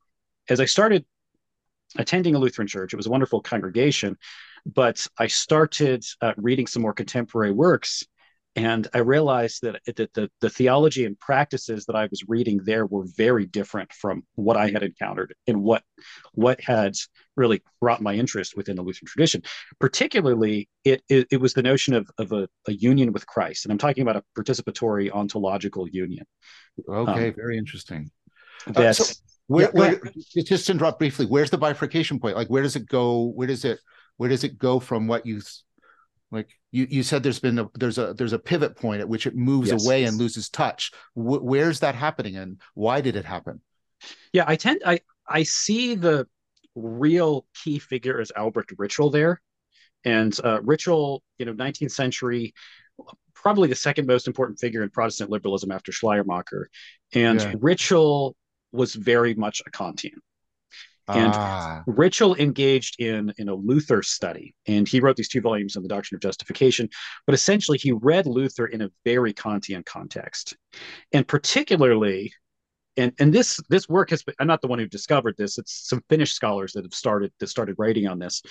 as 0.48 0.60
I 0.60 0.64
started 0.66 1.04
attending 1.96 2.34
a 2.34 2.38
Lutheran 2.38 2.68
church, 2.68 2.92
it 2.92 2.96
was 2.96 3.06
a 3.06 3.10
wonderful 3.10 3.40
congregation, 3.40 4.16
but 4.66 5.06
I 5.18 5.26
started 5.26 6.04
uh, 6.20 6.32
reading 6.36 6.66
some 6.66 6.82
more 6.82 6.94
contemporary 6.94 7.52
works. 7.52 8.04
And 8.56 8.86
I 8.94 8.98
realized 8.98 9.62
that, 9.62 9.80
that 9.96 10.14
the, 10.14 10.30
the 10.40 10.48
theology 10.48 11.04
and 11.04 11.18
practices 11.18 11.86
that 11.86 11.96
I 11.96 12.06
was 12.08 12.22
reading 12.28 12.60
there 12.62 12.86
were 12.86 13.04
very 13.16 13.46
different 13.46 13.92
from 13.92 14.22
what 14.36 14.56
I 14.56 14.70
had 14.70 14.84
encountered 14.84 15.34
and 15.48 15.60
what, 15.60 15.82
what 16.34 16.60
had 16.60 16.94
really 17.36 17.62
brought 17.80 18.00
my 18.00 18.14
interest 18.14 18.56
within 18.56 18.76
the 18.76 18.82
Lutheran 18.82 19.08
tradition. 19.08 19.42
Particularly, 19.80 20.68
it, 20.84 21.02
it, 21.08 21.26
it 21.32 21.40
was 21.40 21.54
the 21.54 21.64
notion 21.64 21.94
of, 21.94 22.08
of 22.16 22.30
a, 22.30 22.48
a, 22.68 22.72
union 22.72 23.12
with 23.12 23.26
Christ. 23.26 23.64
And 23.64 23.72
I'm 23.72 23.78
talking 23.78 24.02
about 24.02 24.16
a 24.16 24.40
participatory 24.40 25.10
ontological 25.10 25.88
union. 25.88 26.24
Okay, 26.88 27.28
um, 27.28 27.34
very 27.34 27.58
interesting. 27.58 28.12
That, 28.66 28.76
uh, 28.76 28.92
so- 28.92 29.14
where, 29.46 29.70
yeah, 29.74 29.94
where 30.00 30.00
just 30.42 30.70
interrupt 30.70 30.98
briefly, 30.98 31.26
where's 31.26 31.50
the 31.50 31.58
bifurcation 31.58 32.18
point? 32.18 32.36
Like, 32.36 32.48
where 32.48 32.62
does 32.62 32.76
it 32.76 32.88
go? 32.88 33.24
Where 33.34 33.46
does 33.46 33.64
it, 33.64 33.78
where 34.16 34.28
does 34.28 34.44
it 34.44 34.58
go 34.58 34.80
from 34.80 35.06
what 35.06 35.26
you, 35.26 35.42
like 36.30 36.48
you, 36.72 36.86
you 36.88 37.02
said 37.02 37.22
there's 37.22 37.40
been 37.40 37.58
a, 37.58 37.68
there's 37.74 37.98
a, 37.98 38.14
there's 38.14 38.32
a 38.32 38.38
pivot 38.38 38.76
point 38.76 39.00
at 39.00 39.08
which 39.08 39.26
it 39.26 39.36
moves 39.36 39.70
yes, 39.70 39.84
away 39.84 40.00
yes. 40.00 40.10
and 40.10 40.18
loses 40.18 40.48
touch. 40.48 40.92
W- 41.16 41.42
where's 41.42 41.80
that 41.80 41.94
happening 41.94 42.36
and 42.36 42.60
why 42.74 43.00
did 43.00 43.16
it 43.16 43.24
happen? 43.24 43.60
Yeah, 44.32 44.44
I 44.46 44.56
tend, 44.56 44.82
I, 44.84 45.00
I 45.28 45.42
see 45.42 45.94
the 45.94 46.26
real 46.74 47.46
key 47.62 47.78
figure 47.78 48.20
as 48.20 48.32
Albert 48.36 48.68
Ritschl 48.76 49.12
there. 49.12 49.40
And 50.04 50.38
uh, 50.44 50.60
Ritschl, 50.60 51.20
you 51.38 51.46
know, 51.46 51.54
19th 51.54 51.92
century, 51.92 52.52
probably 53.34 53.68
the 53.68 53.74
second 53.74 54.06
most 54.06 54.26
important 54.26 54.58
figure 54.58 54.82
in 54.82 54.90
Protestant 54.90 55.30
liberalism 55.30 55.70
after 55.70 55.92
Schleiermacher. 55.92 56.68
And 57.14 57.40
yeah. 57.40 57.52
Ritschl 57.52 58.34
was 58.74 58.94
very 58.94 59.34
much 59.34 59.62
a 59.66 59.70
Kantian. 59.70 60.18
And 61.06 61.32
ah. 61.34 61.82
Ritschl 61.86 62.38
engaged 62.38 62.98
in, 62.98 63.32
in 63.36 63.50
a 63.50 63.54
Luther 63.54 64.02
study, 64.02 64.54
and 64.66 64.88
he 64.88 65.00
wrote 65.00 65.16
these 65.16 65.28
two 65.28 65.42
volumes 65.42 65.76
on 65.76 65.82
the 65.82 65.88
doctrine 65.88 66.16
of 66.16 66.22
justification. 66.22 66.88
But 67.26 67.34
essentially, 67.34 67.76
he 67.76 67.92
read 67.92 68.26
Luther 68.26 68.66
in 68.66 68.80
a 68.80 68.90
very 69.04 69.34
Kantian 69.34 69.84
context, 69.84 70.56
and 71.12 71.28
particularly, 71.28 72.32
and 72.96 73.12
and 73.18 73.34
this 73.34 73.60
this 73.68 73.86
work 73.86 74.08
has 74.10 74.22
been. 74.22 74.34
I'm 74.38 74.46
not 74.46 74.62
the 74.62 74.68
one 74.68 74.78
who 74.78 74.86
discovered 74.86 75.34
this. 75.36 75.58
It's 75.58 75.86
some 75.86 76.02
Finnish 76.08 76.32
scholars 76.32 76.72
that 76.72 76.84
have 76.84 76.94
started 76.94 77.32
that 77.38 77.48
started 77.48 77.74
writing 77.76 78.08
on 78.08 78.18
this. 78.18 78.42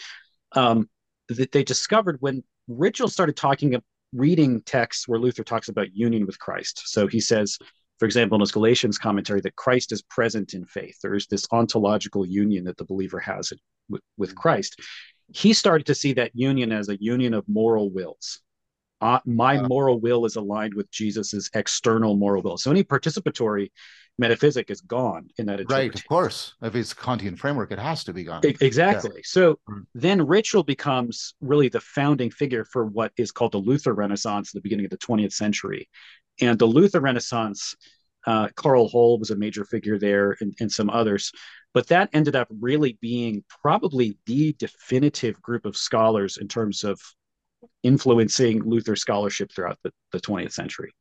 Um, 0.51 0.87
that 1.29 1.51
they 1.51 1.63
discovered 1.63 2.17
when 2.19 2.43
Ritschl 2.69 3.09
started 3.09 3.35
talking, 3.35 3.73
of 3.73 3.83
reading 4.13 4.61
texts 4.61 5.07
where 5.07 5.19
Luther 5.19 5.43
talks 5.43 5.69
about 5.69 5.95
union 5.95 6.27
with 6.27 6.37
Christ. 6.37 6.83
So 6.85 7.07
he 7.07 7.19
says 7.19 7.57
for 8.03 8.05
example, 8.05 8.35
in 8.35 8.41
his 8.41 8.51
Galatians 8.51 8.97
commentary, 8.97 9.39
that 9.39 9.55
Christ 9.55 9.93
is 9.93 10.01
present 10.01 10.53
in 10.53 10.65
faith. 10.65 10.97
There 11.01 11.13
is 11.13 11.25
this 11.27 11.47
ontological 11.53 12.25
union 12.25 12.65
that 12.65 12.75
the 12.75 12.83
believer 12.83 13.17
has 13.17 13.53
with, 13.87 14.01
with 14.17 14.31
mm-hmm. 14.31 14.39
Christ. 14.39 14.81
He 15.33 15.53
started 15.53 15.85
to 15.85 15.95
see 15.95 16.11
that 16.11 16.31
union 16.33 16.73
as 16.73 16.89
a 16.89 17.01
union 17.01 17.33
of 17.33 17.45
moral 17.47 17.89
wills. 17.89 18.41
Uh, 18.99 19.19
my 19.25 19.55
wow. 19.55 19.67
moral 19.69 20.01
will 20.01 20.25
is 20.25 20.35
aligned 20.35 20.73
with 20.73 20.91
Jesus's 20.91 21.49
external 21.55 22.17
moral 22.17 22.41
will. 22.41 22.57
So 22.57 22.71
any 22.71 22.83
participatory 22.83 23.69
metaphysic 24.17 24.69
is 24.69 24.81
gone 24.81 25.27
in 25.39 25.47
that 25.47 25.59
right 25.71 25.95
of 25.95 26.07
course 26.07 26.53
if 26.61 26.75
it's 26.75 26.93
kantian 26.93 27.35
framework 27.35 27.71
it 27.71 27.79
has 27.79 28.03
to 28.03 28.13
be 28.13 28.23
gone 28.23 28.41
exactly 28.43 29.11
yeah. 29.15 29.21
so 29.23 29.53
mm-hmm. 29.67 29.79
then 29.95 30.19
Ritschl 30.19 30.63
becomes 30.65 31.33
really 31.41 31.67
the 31.67 31.79
founding 31.79 32.29
figure 32.29 32.63
for 32.63 32.85
what 32.85 33.11
is 33.17 33.31
called 33.31 33.53
the 33.53 33.57
luther 33.57 33.93
renaissance 33.93 34.49
at 34.49 34.53
the 34.53 34.61
beginning 34.61 34.85
of 34.85 34.91
the 34.91 34.99
20th 34.99 35.33
century 35.33 35.89
and 36.41 36.57
the 36.57 36.65
Luther 36.65 36.99
Renaissance, 36.99 37.75
uh, 38.25 38.49
Karl 38.55 38.87
Holl 38.87 39.19
was 39.19 39.31
a 39.31 39.35
major 39.35 39.65
figure 39.65 39.99
there 39.99 40.35
and, 40.39 40.53
and 40.59 40.71
some 40.71 40.89
others. 40.89 41.31
But 41.73 41.87
that 41.87 42.09
ended 42.13 42.35
up 42.35 42.47
really 42.49 42.97
being 43.01 43.43
probably 43.61 44.17
the 44.25 44.53
definitive 44.53 45.41
group 45.41 45.65
of 45.65 45.75
scholars 45.75 46.37
in 46.37 46.47
terms 46.47 46.83
of 46.83 46.99
influencing 47.81 48.61
Luther 48.63 48.95
scholarship 48.95 49.51
throughout 49.51 49.79
the, 49.83 49.91
the 50.11 50.19
20th 50.19 50.53
century. 50.53 50.91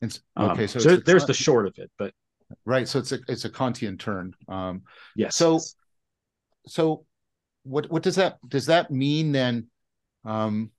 It's, 0.00 0.20
okay, 0.38 0.62
um, 0.62 0.68
so, 0.68 0.78
so 0.78 0.96
there's 0.96 1.26
the 1.26 1.34
short 1.34 1.66
of 1.66 1.74
it, 1.76 1.90
but 1.98 2.14
right. 2.64 2.88
So 2.88 3.00
it's 3.00 3.12
a 3.12 3.18
it's 3.28 3.44
a 3.44 3.50
Kantian 3.50 3.98
turn. 3.98 4.32
Um, 4.48 4.82
yes. 5.14 5.36
So 5.36 5.60
so 6.66 7.04
what 7.64 7.90
what 7.90 8.02
does 8.02 8.16
that 8.16 8.38
does 8.48 8.66
that 8.66 8.90
mean 8.90 9.32
then? 9.32 9.68
Um, 10.24 10.70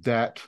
that 0.00 0.42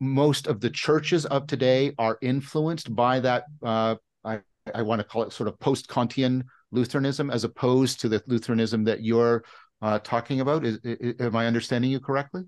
most 0.00 0.46
of 0.46 0.60
the 0.60 0.70
churches 0.70 1.24
of 1.26 1.46
today 1.46 1.92
are 1.98 2.18
influenced 2.20 2.94
by 2.94 3.20
that 3.20 3.44
uh, 3.62 3.94
I, 4.24 4.40
I 4.74 4.82
want 4.82 5.00
to 5.00 5.04
call 5.04 5.22
it 5.22 5.32
sort 5.32 5.48
of 5.48 5.58
post-Kantian 5.58 6.44
Lutheranism 6.72 7.30
as 7.30 7.44
opposed 7.44 8.00
to 8.00 8.08
the 8.08 8.22
Lutheranism 8.26 8.84
that 8.84 9.02
you're 9.02 9.44
uh, 9.82 9.98
talking 10.00 10.40
about. 10.40 10.64
Is, 10.64 10.78
is, 10.82 11.14
am 11.20 11.36
I 11.36 11.46
understanding 11.46 11.90
you 11.90 12.00
correctly? 12.00 12.44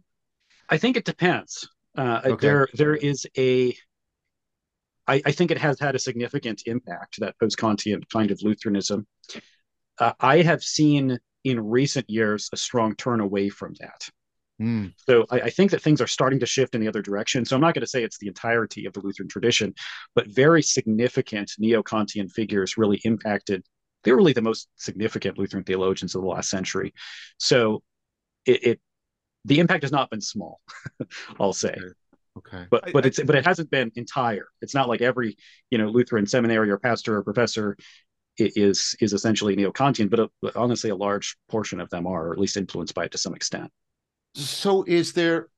I 0.69 0.79
think 0.79 0.97
it 0.97 1.05
depends. 1.05 1.69
Uh, 1.97 2.21
okay. 2.25 2.47
There, 2.47 2.69
there 2.75 2.97
is 2.97 3.27
a. 3.37 3.75
I, 5.07 5.23
I 5.25 5.33
think 5.33 5.51
it 5.51 5.59
has 5.59 5.81
had 5.81 5.95
a 5.95 5.99
significant 5.99 6.63
impact 6.67 7.21
that 7.21 7.39
post-Kantian 7.41 8.03
kind 8.13 8.31
of 8.31 8.43
Lutheranism. 8.43 9.07
Uh, 9.99 10.13
I 10.21 10.43
have 10.43 10.63
seen 10.63 11.19
in 11.45 11.61
recent 11.61 12.11
years 12.11 12.51
a 12.53 12.57
strong 12.57 12.95
turn 12.95 13.21
away 13.21 13.49
from 13.49 13.75
that. 13.81 14.09
Mm. 14.61 14.93
So 15.09 15.25
I, 15.31 15.41
I, 15.43 15.51
think 15.51 15.71
that 15.71 15.83
things 15.83 16.01
are 16.01 16.09
starting 16.09 16.41
to 16.41 16.47
shift 16.47 16.75
in 16.75 16.81
the 16.81 16.89
other 16.89 17.03
direction. 17.03 17.45
So 17.45 17.55
I'm 17.55 17.63
not 17.63 17.75
going 17.75 17.83
to 17.83 17.89
say 17.89 18.03
it's 18.03 18.19
the 18.19 18.27
entirety 18.27 18.87
of 18.87 18.93
the 18.93 19.01
Lutheran 19.01 19.29
tradition, 19.29 19.73
but 20.17 20.27
very 20.27 20.63
significant 20.63 21.53
neo-Kantian 21.59 22.29
figures 22.33 22.77
really 22.77 23.01
impacted. 23.05 23.65
They're 24.03 24.17
really 24.17 24.33
the 24.33 24.43
most 24.43 24.69
significant 24.75 25.39
Lutheran 25.39 25.63
theologians 25.63 26.15
of 26.17 26.23
the 26.23 26.29
last 26.29 26.51
century. 26.51 26.93
So 27.39 27.83
it, 28.47 28.67
it 28.67 28.81
the 29.45 29.61
impact 29.61 29.85
has 29.85 29.93
not 29.93 30.11
been 30.11 30.21
small, 30.21 30.61
I'll 31.41 31.53
say. 31.53 31.71
Okay. 31.71 31.93
Okay. 32.39 32.67
But 32.71 32.93
but 32.93 33.05
it's 33.05 33.21
but 33.21 33.35
it 33.35 33.45
hasn't 33.45 33.69
been 33.69 33.91
entire. 33.97 34.47
It's 34.63 34.75
not 34.75 34.89
like 34.89 35.01
every 35.01 35.37
you 35.71 35.79
know 35.79 35.89
Lutheran 35.89 36.25
seminary 36.25 36.71
or 36.71 36.79
pastor 36.79 37.17
or 37.17 37.25
professor 37.25 37.77
is 38.39 38.95
is 39.01 39.13
essentially 39.13 39.57
neo-Kantian, 39.57 40.09
but, 40.09 40.21
a, 40.21 40.29
but 40.41 40.55
honestly, 40.55 40.91
a 40.91 40.97
large 40.97 41.37
portion 41.49 41.81
of 41.81 41.91
them 41.91 42.07
are, 42.07 42.29
or 42.29 42.33
at 42.33 42.39
least 42.39 42.57
influenced 42.57 42.95
by 42.95 43.07
it 43.07 43.13
to 43.13 43.19
some 43.19 43.35
extent 43.35 43.73
so 44.35 44.85
is 44.87 45.13
there 45.13 45.49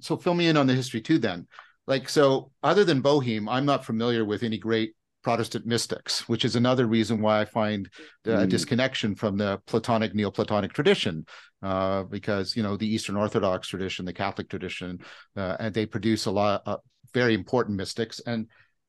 so 0.00 0.16
fill 0.16 0.34
me 0.34 0.48
in 0.48 0.56
on 0.56 0.66
the 0.66 0.74
history 0.74 1.00
too 1.00 1.18
then 1.18 1.46
like 1.86 2.08
so 2.08 2.50
other 2.62 2.84
than 2.84 3.00
boehme 3.00 3.48
i'm 3.48 3.64
not 3.64 3.84
familiar 3.84 4.24
with 4.24 4.42
any 4.42 4.58
great 4.58 4.94
protestant 5.22 5.66
mystics 5.66 6.28
which 6.28 6.44
is 6.44 6.56
another 6.56 6.86
reason 6.86 7.20
why 7.20 7.40
i 7.40 7.44
find 7.44 7.88
the 8.24 8.30
mm. 8.30 8.48
disconnection 8.48 9.14
from 9.14 9.36
the 9.36 9.60
platonic 9.66 10.14
neoplatonic 10.14 10.72
tradition 10.72 11.26
uh, 11.62 12.04
because 12.04 12.54
you 12.54 12.62
know 12.62 12.76
the 12.76 12.86
eastern 12.86 13.16
orthodox 13.16 13.68
tradition 13.68 14.04
the 14.04 14.12
catholic 14.12 14.48
tradition 14.48 14.98
uh, 15.36 15.56
and 15.58 15.74
they 15.74 15.84
produce 15.84 16.26
a 16.26 16.30
lot 16.30 16.62
of 16.66 16.80
very 17.12 17.34
important 17.34 17.76
mystics 17.76 18.20
and 18.26 18.46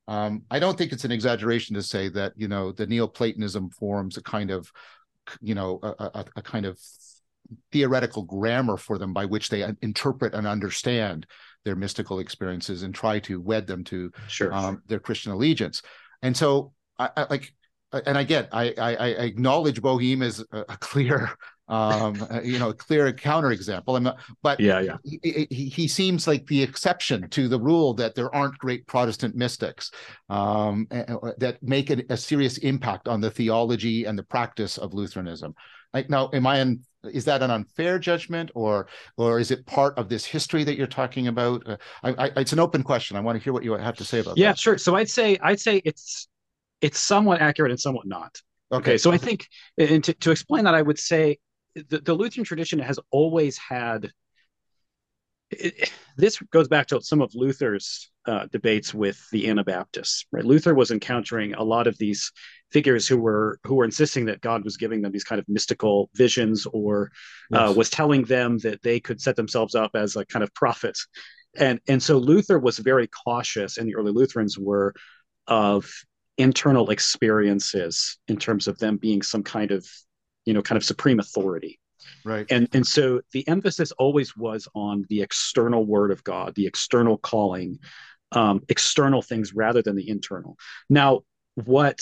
um, 0.10 0.42
I 0.50 0.58
don't 0.58 0.76
think 0.76 0.92
it's 0.92 1.06
an 1.06 1.12
exaggeration 1.12 1.76
to 1.76 1.84
say 1.84 2.10
that 2.10 2.34
you 2.36 2.48
know 2.48 2.72
the 2.72 2.88
Neoplatonism 2.88 3.70
forms 3.70 4.18
a 4.18 4.24
kind 4.24 4.50
of 4.50 4.72
you 5.40 5.54
know 5.54 5.80
a, 5.84 5.90
a, 5.90 6.26
a 6.38 6.42
kind 6.42 6.66
of 6.66 6.80
theoretical 7.72 8.24
grammar 8.24 8.78
for 8.78 8.98
them 8.98 9.14
by 9.14 9.26
which 9.26 9.50
they 9.50 9.66
interpret 9.82 10.34
and 10.34 10.48
understand 10.48 11.26
their 11.66 11.76
mystical 11.76 12.20
experiences 12.20 12.84
and 12.84 12.96
try 12.96 13.20
to 13.20 13.42
wed 13.42 13.68
them 13.68 13.84
to 13.84 14.12
sure. 14.28 14.54
um, 14.54 14.82
their 14.88 15.00
Christian 15.00 15.32
allegiance. 15.32 15.82
And 16.22 16.36
so, 16.36 16.74
I, 16.98 17.10
I 17.16 17.26
like, 17.30 17.54
and 17.92 18.18
I 18.18 18.24
get, 18.24 18.50
I, 18.52 18.74
I, 18.78 18.96
I 18.96 19.08
acknowledge 19.08 19.82
Boehme 19.82 20.22
as 20.22 20.44
a, 20.52 20.60
a 20.70 20.78
clear, 20.78 21.32
um, 21.68 22.16
you 22.44 22.60
know, 22.60 22.70
a 22.70 22.74
clear 22.74 23.12
counterexample. 23.12 23.98
I'm 23.98 24.04
not, 24.04 24.20
but 24.44 24.60
yeah, 24.60 24.80
yeah, 24.80 24.98
he, 25.04 25.48
he, 25.50 25.66
he, 25.70 25.88
seems 25.88 26.28
like 26.28 26.46
the 26.48 26.62
exception 26.62 27.30
to 27.30 27.48
the 27.48 27.60
rule 27.60 27.94
that 27.96 28.16
there 28.16 28.34
aren't 28.34 28.58
great 28.58 28.86
Protestant 28.86 29.36
mystics 29.36 29.92
um, 30.30 30.88
that 30.90 31.58
make 31.62 31.90
a, 31.90 32.04
a 32.10 32.18
serious 32.18 32.58
impact 32.60 33.08
on 33.08 33.22
the 33.22 33.32
theology 33.32 34.06
and 34.06 34.18
the 34.18 34.24
practice 34.24 34.78
of 34.78 34.94
Lutheranism. 34.94 35.56
Like 35.94 36.10
now, 36.10 36.30
am 36.34 36.46
I 36.46 36.60
in? 36.60 36.84
Is 37.04 37.26
that 37.26 37.42
an 37.42 37.50
unfair 37.50 37.98
judgment, 37.98 38.52
or 38.56 38.88
or 39.16 39.40
is 39.40 39.52
it 39.52 39.66
part 39.66 39.98
of 39.98 40.10
this 40.10 40.26
history 40.26 40.64
that 40.66 40.76
you're 40.76 40.88
talking 40.88 41.28
about? 41.28 41.66
Uh, 41.66 41.78
I, 42.04 42.10
I, 42.10 42.26
it's 42.38 42.52
an 42.52 42.60
open 42.60 42.84
question. 42.84 43.16
I 43.16 43.22
want 43.22 43.38
to 43.38 43.44
hear 43.44 43.54
what 43.54 43.64
you 43.64 43.72
have 43.74 43.96
to 43.98 44.04
say 44.04 44.20
about 44.20 44.38
yeah, 44.38 44.48
that. 44.48 44.50
Yeah, 44.50 44.56
sure. 44.56 44.78
So 44.78 44.96
I'd 44.96 45.10
say 45.10 45.38
I'd 45.42 45.62
say 45.62 45.82
it's 45.86 46.28
it's 46.82 47.00
somewhat 47.00 47.42
accurate 47.42 47.72
and 47.72 47.80
somewhat 47.80 48.06
not. 48.06 48.42
Okay. 48.72 48.92
okay 48.92 48.98
so 48.98 49.12
I 49.12 49.18
think, 49.18 49.48
and 49.78 50.04
to, 50.04 50.14
to 50.14 50.32
explain 50.32 50.66
that, 50.66 50.76
I 50.76 50.82
would 50.82 51.00
say 51.00 51.40
the, 51.76 52.00
the 52.00 52.14
Lutheran 52.14 52.44
tradition 52.44 52.80
has 52.80 53.00
always 53.12 53.58
had. 53.58 54.12
It, 55.52 55.92
this 56.16 56.38
goes 56.52 56.68
back 56.68 56.88
to 56.88 57.02
some 57.02 57.22
of 57.22 57.34
Luther's 57.34 58.12
uh, 58.28 58.46
debates 58.52 58.94
with 58.94 59.20
the 59.32 59.50
Anabaptists. 59.50 60.26
Right, 60.32 60.46
Luther 60.46 60.76
was 60.76 60.92
encountering 60.92 61.54
a 61.54 61.64
lot 61.64 61.88
of 61.88 61.98
these 61.98 62.32
figures 62.72 63.08
who 63.08 63.18
were 63.18 63.60
who 63.64 63.76
were 63.76 63.86
insisting 63.86 64.26
that 64.26 64.42
God 64.42 64.64
was 64.64 64.78
giving 64.78 65.02
them 65.02 65.12
these 65.12 65.24
kind 65.24 65.40
of 65.40 65.46
mystical 65.48 66.10
visions, 66.16 66.66
or 66.74 67.12
uh, 67.54 67.60
yes. 67.60 67.70
uh, 67.70 67.74
was 67.74 67.90
telling 67.90 68.24
them 68.24 68.58
that 68.60 68.82
they 68.84 69.00
could 69.00 69.22
set 69.22 69.36
themselves 69.36 69.76
up 69.76 69.92
as 69.96 70.16
a 70.16 70.26
kind 70.26 70.44
of 70.44 70.54
prophets. 70.54 71.08
And 71.58 71.80
and 71.88 72.02
so 72.02 72.18
Luther 72.18 72.60
was 72.60 72.78
very 72.78 73.08
cautious, 73.08 73.78
and 73.78 73.88
the 73.88 73.96
early 73.96 74.12
Lutherans 74.12 74.58
were 74.58 74.94
of 75.48 75.92
internal 76.40 76.90
experiences 76.90 78.18
in 78.30 78.38
terms 78.38 78.68
of 78.68 78.80
them 78.80 78.96
being 78.98 79.22
some 79.22 79.44
kind 79.44 79.72
of 79.72 79.86
you 80.46 80.54
know 80.54 80.62
kind 80.62 80.78
of 80.78 80.86
supreme 80.86 81.20
authority 81.20 81.80
right 82.24 82.48
and 82.50 82.70
and 82.72 82.88
so 82.88 83.20
the 83.34 83.46
emphasis 83.48 83.92
always 84.00 84.38
was 84.38 84.68
on 84.74 85.06
the 85.10 85.22
external 85.22 85.86
word 85.86 86.12
of 86.12 86.24
god 86.24 86.56
the 86.56 86.66
external 86.66 87.18
calling 87.18 87.78
um, 88.32 88.62
external 88.70 89.22
things 89.22 89.54
rather 89.54 89.82
than 89.82 89.96
the 89.96 90.08
internal 90.08 90.56
now 90.90 91.22
what 91.56 92.00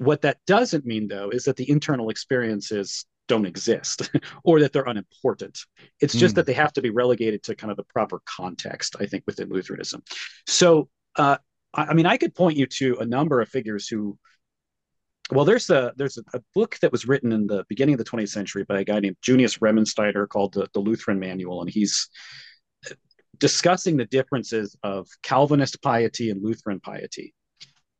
what 0.00 0.22
that 0.22 0.38
doesn't 0.46 0.86
mean, 0.86 1.08
though, 1.08 1.28
is 1.28 1.44
that 1.44 1.56
the 1.56 1.68
internal 1.70 2.08
experiences 2.08 3.04
don't 3.28 3.44
exist 3.44 4.10
or 4.44 4.58
that 4.60 4.72
they're 4.72 4.88
unimportant. 4.88 5.58
It's 6.00 6.14
just 6.14 6.32
mm. 6.32 6.36
that 6.36 6.46
they 6.46 6.54
have 6.54 6.72
to 6.72 6.82
be 6.82 6.88
relegated 6.88 7.42
to 7.44 7.54
kind 7.54 7.70
of 7.70 7.76
the 7.76 7.84
proper 7.84 8.22
context, 8.24 8.96
I 8.98 9.04
think, 9.04 9.24
within 9.26 9.50
Lutheranism. 9.50 10.02
So, 10.46 10.88
uh, 11.16 11.36
I, 11.74 11.92
mean, 11.92 12.06
I 12.06 12.16
could 12.16 12.34
point 12.34 12.56
you 12.56 12.66
to 12.66 12.96
a 13.00 13.06
number 13.06 13.40
of 13.40 13.48
figures 13.48 13.88
who. 13.88 14.18
Well, 15.32 15.44
there's 15.44 15.70
a 15.70 15.92
there's 15.96 16.18
a, 16.18 16.38
a, 16.38 16.40
book 16.56 16.76
that 16.82 16.90
was 16.90 17.06
written 17.06 17.30
in 17.30 17.46
the 17.46 17.64
beginning 17.68 17.94
of 17.94 17.98
the 17.98 18.04
20th 18.04 18.30
century 18.30 18.64
by 18.64 18.80
a 18.80 18.84
guy 18.84 18.98
named 18.98 19.16
Junius 19.22 19.58
Remensnyder 19.58 20.28
called 20.28 20.54
the, 20.54 20.66
the 20.74 20.80
Lutheran 20.80 21.20
Manual, 21.20 21.60
and 21.60 21.70
he's 21.70 22.08
discussing 23.38 23.96
the 23.96 24.06
differences 24.06 24.76
of 24.82 25.06
Calvinist 25.22 25.80
piety 25.82 26.30
and 26.30 26.42
Lutheran 26.42 26.80
piety. 26.80 27.32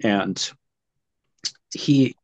And 0.02 0.50
he 1.72 2.14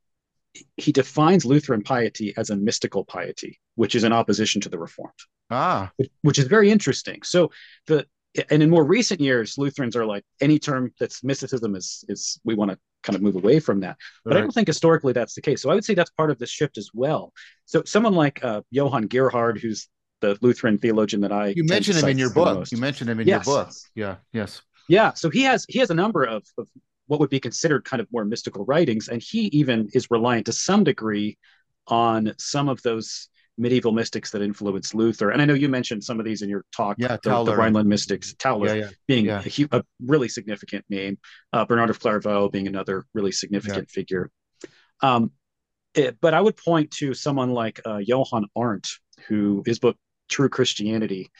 he 0.76 0.92
defines 0.92 1.44
Lutheran 1.44 1.82
piety 1.82 2.32
as 2.36 2.50
a 2.50 2.56
mystical 2.56 3.04
piety, 3.04 3.60
which 3.74 3.94
is 3.94 4.04
in 4.04 4.12
opposition 4.12 4.60
to 4.62 4.68
the 4.68 4.78
Reformed. 4.78 5.12
Ah, 5.50 5.90
which, 6.22 6.38
is 6.38 6.46
very 6.46 6.70
interesting. 6.70 7.22
So 7.22 7.50
the 7.86 8.06
and 8.50 8.62
in 8.62 8.70
more 8.70 8.84
recent 8.84 9.20
years, 9.20 9.56
Lutherans 9.56 9.96
are 9.96 10.04
like 10.04 10.24
any 10.40 10.58
term 10.58 10.92
that's 10.98 11.22
mysticism 11.22 11.74
is 11.74 12.04
is 12.08 12.40
we 12.44 12.54
want 12.54 12.70
to 12.70 12.78
kind 13.02 13.16
of 13.16 13.22
move 13.22 13.36
away 13.36 13.60
from 13.60 13.80
that. 13.80 13.96
But 14.24 14.32
right. 14.32 14.38
I 14.38 14.40
don't 14.40 14.52
think 14.52 14.66
historically 14.66 15.12
that's 15.12 15.34
the 15.34 15.40
case. 15.40 15.62
So 15.62 15.70
I 15.70 15.74
would 15.74 15.84
say 15.84 15.94
that's 15.94 16.10
part 16.10 16.30
of 16.30 16.38
this 16.38 16.50
shift 16.50 16.78
as 16.78 16.90
well. 16.92 17.32
So 17.64 17.82
someone 17.86 18.14
like 18.14 18.44
uh, 18.44 18.62
Johann 18.70 19.06
Gerhard, 19.06 19.58
who's 19.58 19.88
the 20.20 20.36
Lutheran 20.40 20.78
theologian 20.78 21.22
that 21.22 21.32
I 21.32 21.48
you 21.48 21.64
mentioned 21.64 21.98
him 21.98 22.08
in 22.08 22.18
your 22.18 22.32
book. 22.32 22.70
You 22.70 22.78
mentioned 22.78 23.10
him 23.10 23.20
in 23.20 23.28
yes. 23.28 23.46
your 23.46 23.64
book. 23.64 23.74
Yeah. 23.94 24.16
Yes. 24.32 24.62
Yeah. 24.88 25.12
So 25.14 25.30
he 25.30 25.42
has 25.42 25.64
he 25.68 25.78
has 25.78 25.90
a 25.90 25.94
number 25.94 26.24
of, 26.24 26.44
of 26.58 26.68
what 27.06 27.20
would 27.20 27.30
be 27.30 27.40
considered 27.40 27.84
kind 27.84 28.00
of 28.00 28.08
more 28.12 28.24
mystical 28.24 28.64
writings. 28.64 29.08
And 29.08 29.22
he 29.22 29.46
even 29.46 29.88
is 29.92 30.10
reliant 30.10 30.46
to 30.46 30.52
some 30.52 30.84
degree 30.84 31.38
on 31.86 32.34
some 32.38 32.68
of 32.68 32.82
those 32.82 33.28
medieval 33.58 33.92
mystics 33.92 34.30
that 34.30 34.42
influenced 34.42 34.94
Luther. 34.94 35.30
And 35.30 35.40
I 35.40 35.44
know 35.44 35.54
you 35.54 35.68
mentioned 35.68 36.04
some 36.04 36.18
of 36.18 36.26
these 36.26 36.42
in 36.42 36.48
your 36.48 36.64
talk, 36.76 36.96
yeah, 36.98 37.16
the, 37.22 37.44
the 37.44 37.56
Rhineland 37.56 37.88
mystics, 37.88 38.34
Tauler 38.34 38.66
yeah, 38.66 38.74
yeah, 38.74 38.90
being 39.06 39.24
yeah. 39.26 39.42
A, 39.72 39.78
a, 39.78 39.82
really 40.04 40.28
significant 40.28 40.84
name, 40.90 41.18
uh, 41.52 41.64
Bernard 41.64 41.90
of 41.90 41.98
Clairvaux 41.98 42.50
being 42.50 42.66
another 42.66 43.06
really 43.14 43.32
significant 43.32 43.90
figure. 43.90 44.30
Um, 45.00 45.30
it, 45.94 46.18
but 46.20 46.34
I 46.34 46.40
would 46.40 46.56
point 46.56 46.90
to 46.92 47.14
someone 47.14 47.52
like 47.52 47.80
uh, 47.86 47.98
Johann 47.98 48.46
Arndt, 48.54 48.88
who 49.28 49.62
his 49.64 49.78
book 49.78 49.96
True 50.28 50.48
Christianity 50.48 51.30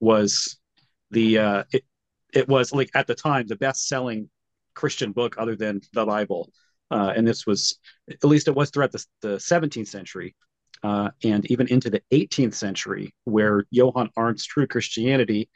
was 0.00 0.58
the 1.10 1.38
uh, 1.38 1.64
it, 1.72 1.84
it 2.34 2.48
was 2.48 2.72
like 2.72 2.90
at 2.94 3.06
the 3.06 3.14
time 3.14 3.46
the 3.46 3.56
best 3.56 3.86
selling 3.88 4.28
Christian 4.74 5.12
book 5.12 5.36
other 5.38 5.56
than 5.56 5.80
the 5.92 6.04
Bible. 6.04 6.50
Uh, 6.90 7.12
and 7.16 7.26
this 7.26 7.46
was, 7.46 7.78
at 8.10 8.24
least 8.24 8.48
it 8.48 8.54
was 8.54 8.70
throughout 8.70 8.92
the, 8.92 9.04
the 9.22 9.36
17th 9.36 9.88
century 9.88 10.34
uh, 10.82 11.10
and 11.24 11.50
even 11.50 11.68
into 11.68 11.90
the 11.90 12.02
18th 12.12 12.54
century, 12.54 13.14
where 13.24 13.64
Johann 13.70 14.10
Arndt's 14.16 14.44
True 14.44 14.66
Christianity 14.66 15.48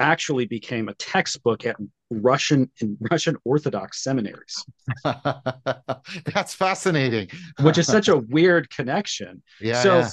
actually 0.00 0.46
became 0.46 0.88
a 0.88 0.94
textbook 0.94 1.64
at 1.64 1.76
Russian 2.10 2.70
in 2.80 2.96
Russian 3.10 3.36
Orthodox 3.44 4.02
seminaries. 4.02 4.64
That's 5.04 6.54
fascinating. 6.54 7.28
which 7.60 7.78
is 7.78 7.86
such 7.86 8.08
a 8.08 8.16
weird 8.28 8.68
connection. 8.70 9.42
Yeah. 9.60 9.82
So, 9.82 9.98
yeah. 10.00 10.10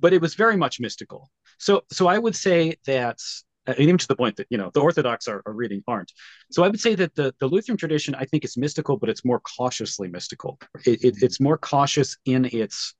but 0.00 0.12
it 0.12 0.20
was 0.20 0.34
very 0.34 0.56
much 0.56 0.80
mystical. 0.80 1.30
So, 1.58 1.82
so 1.92 2.06
I 2.06 2.18
would 2.18 2.34
say 2.34 2.76
that 2.86 3.18
and 3.66 3.78
even 3.78 3.98
to 3.98 4.08
the 4.08 4.16
point 4.16 4.36
that 4.36 4.46
you 4.50 4.58
know 4.58 4.70
the 4.74 4.80
Orthodox 4.80 5.28
are, 5.28 5.42
are 5.46 5.52
reading 5.52 5.82
Arndt. 5.86 6.12
So 6.50 6.64
I 6.64 6.68
would 6.68 6.80
say 6.80 6.94
that 6.96 7.14
the 7.14 7.34
the 7.40 7.46
Lutheran 7.46 7.78
tradition 7.78 8.14
I 8.14 8.24
think 8.24 8.44
is 8.44 8.56
mystical, 8.56 8.96
but 8.96 9.08
it's 9.08 9.24
more 9.24 9.40
cautiously 9.40 10.08
mystical. 10.08 10.58
It, 10.84 11.04
it, 11.04 11.14
it's 11.22 11.40
more 11.40 11.58
cautious 11.58 12.16
in 12.24 12.46
its 12.46 12.94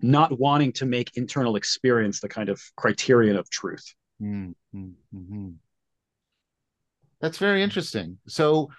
not 0.00 0.38
wanting 0.38 0.72
to 0.72 0.86
make 0.86 1.16
internal 1.16 1.56
experience 1.56 2.20
the 2.20 2.28
kind 2.28 2.48
of 2.48 2.60
criterion 2.76 3.36
of 3.36 3.50
truth. 3.50 3.94
Mm-hmm. 4.22 5.50
That's 7.20 7.38
very 7.38 7.62
interesting. 7.62 8.18
So 8.26 8.70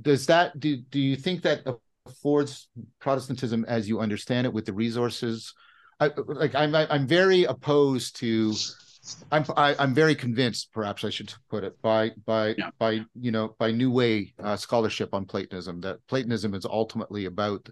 does 0.00 0.26
that 0.26 0.58
do 0.58 0.76
do 0.76 0.98
you 0.98 1.16
think 1.16 1.42
that 1.42 1.62
affords 2.06 2.68
Protestantism 3.00 3.64
as 3.66 3.88
you 3.88 4.00
understand 4.00 4.46
it 4.46 4.52
with 4.52 4.66
the 4.66 4.72
resources? 4.72 5.54
I, 6.00 6.10
like 6.26 6.54
I'm 6.54 6.74
I'm 6.74 7.06
very 7.06 7.44
opposed 7.44 8.16
to 8.16 8.52
I'm 9.30 9.44
I, 9.56 9.70
am 9.70 9.76
i 9.78 9.82
am 9.82 9.94
very 9.94 10.14
convinced, 10.14 10.72
perhaps 10.72 11.04
I 11.04 11.10
should 11.10 11.32
put 11.50 11.64
it, 11.64 11.80
by 11.82 12.12
by 12.26 12.54
yeah. 12.56 12.70
by 12.78 13.04
you 13.14 13.30
know 13.30 13.54
by 13.58 13.70
New 13.70 13.90
Way 13.90 14.32
uh, 14.42 14.56
scholarship 14.56 15.12
on 15.12 15.26
Platonism 15.26 15.80
that 15.82 15.98
Platonism 16.08 16.54
is 16.54 16.64
ultimately 16.64 17.26
about 17.26 17.68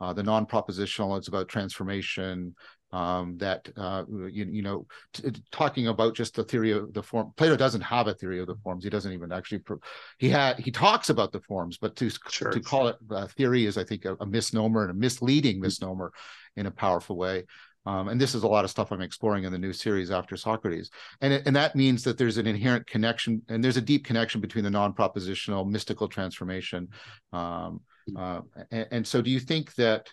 uh, 0.00 0.12
the 0.12 0.22
non-propositional. 0.22 1.16
It's 1.18 1.28
about 1.28 1.48
transformation. 1.48 2.54
Um, 2.92 3.36
that 3.38 3.68
uh, 3.76 4.04
you, 4.08 4.44
you 4.44 4.62
know 4.62 4.86
t- 5.12 5.32
talking 5.50 5.88
about 5.88 6.14
just 6.14 6.36
the 6.36 6.44
theory 6.44 6.70
of 6.70 6.94
the 6.94 7.02
form. 7.02 7.32
Plato 7.36 7.56
doesn't 7.56 7.80
have 7.80 8.06
a 8.06 8.14
theory 8.14 8.38
of 8.38 8.46
the 8.46 8.54
forms. 8.62 8.84
He 8.84 8.90
doesn't 8.90 9.12
even 9.12 9.32
actually. 9.32 9.58
Pro- 9.58 9.80
he 10.18 10.28
had 10.28 10.60
he 10.60 10.70
talks 10.70 11.10
about 11.10 11.32
the 11.32 11.40
forms, 11.40 11.76
but 11.76 11.96
to 11.96 12.08
sure. 12.30 12.52
to 12.52 12.60
call 12.60 12.86
it 12.86 12.96
a 13.10 13.26
theory 13.26 13.66
is 13.66 13.76
I 13.76 13.82
think 13.82 14.04
a, 14.04 14.16
a 14.20 14.26
misnomer 14.26 14.82
and 14.82 14.92
a 14.92 14.94
misleading 14.94 15.60
misnomer 15.60 16.12
in 16.54 16.66
a 16.66 16.70
powerful 16.70 17.16
way. 17.16 17.44
Um, 17.86 18.08
and 18.08 18.20
this 18.20 18.34
is 18.34 18.42
a 18.42 18.48
lot 18.48 18.64
of 18.64 18.70
stuff 18.70 18.92
I'm 18.92 19.02
exploring 19.02 19.44
in 19.44 19.52
the 19.52 19.58
new 19.58 19.72
series 19.72 20.10
after 20.10 20.36
Socrates. 20.36 20.90
And, 21.20 21.42
and 21.46 21.54
that 21.54 21.76
means 21.76 22.02
that 22.04 22.16
there's 22.16 22.38
an 22.38 22.46
inherent 22.46 22.86
connection 22.86 23.42
and 23.48 23.62
there's 23.62 23.76
a 23.76 23.82
deep 23.82 24.04
connection 24.06 24.40
between 24.40 24.64
the 24.64 24.70
non-propositional 24.70 25.68
mystical 25.68 26.08
transformation. 26.08 26.88
Um, 27.32 27.80
uh, 28.16 28.40
and, 28.70 28.86
and, 28.90 29.06
so 29.06 29.20
do 29.22 29.30
you 29.30 29.40
think 29.40 29.74
that 29.74 30.10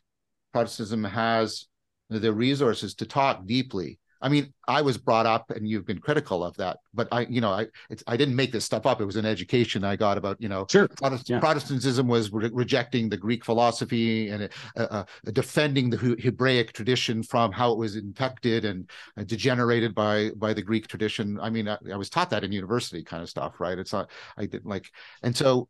Protestantism 0.54 1.04
has 1.04 1.68
the 2.10 2.34
resources 2.34 2.94
to 2.96 3.06
talk 3.06 3.46
deeply 3.46 4.00
I 4.22 4.30
mean, 4.30 4.54
I 4.68 4.82
was 4.82 4.98
brought 4.98 5.26
up, 5.26 5.50
and 5.52 5.68
you've 5.68 5.86
been 5.86 6.00
critical 6.00 6.44
of 6.44 6.56
that, 6.58 6.78
but 6.94 7.08
I, 7.12 7.22
you 7.22 7.42
know, 7.42 7.52
I, 7.52 7.68
I 8.08 8.16
didn't 8.18 8.36
make 8.36 8.52
this 8.52 8.66
stuff 8.66 8.86
up. 8.86 9.02
It 9.02 9.06
was 9.06 9.16
an 9.16 9.26
education 9.26 9.84
I 9.84 9.96
got 9.96 10.18
about, 10.18 10.40
you 10.40 10.48
know, 10.48 10.66
sure. 10.70 10.88
Protest- 10.88 11.30
yeah. 11.30 11.40
Protestantism 11.40 12.08
was 12.08 12.32
re- 12.32 12.52
rejecting 12.54 13.10
the 13.10 13.18
Greek 13.18 13.44
philosophy 13.44 14.30
and 14.30 14.50
uh, 14.78 14.80
uh, 14.80 15.04
defending 15.32 15.90
the 15.90 15.98
Hebraic 15.98 16.74
tradition 16.74 17.24
from 17.24 17.52
how 17.52 17.72
it 17.72 17.78
was 17.78 17.96
infected 17.96 18.66
and 18.66 18.90
uh, 19.18 19.24
degenerated 19.24 19.96
by 19.96 20.32
by 20.36 20.54
the 20.54 20.62
Greek 20.62 20.88
tradition. 20.88 21.40
I 21.42 21.50
mean, 21.50 21.68
I, 21.68 21.78
I 21.92 21.98
was 21.98 22.10
taught 22.10 22.30
that 22.30 22.44
in 22.44 22.52
university, 22.52 23.04
kind 23.04 23.24
of 23.24 23.30
stuff, 23.30 23.60
right? 23.60 23.78
It's 23.78 23.94
not, 23.94 24.12
I 24.38 24.46
didn't 24.46 24.68
like, 24.68 24.90
and 25.24 25.36
so 25.36 25.68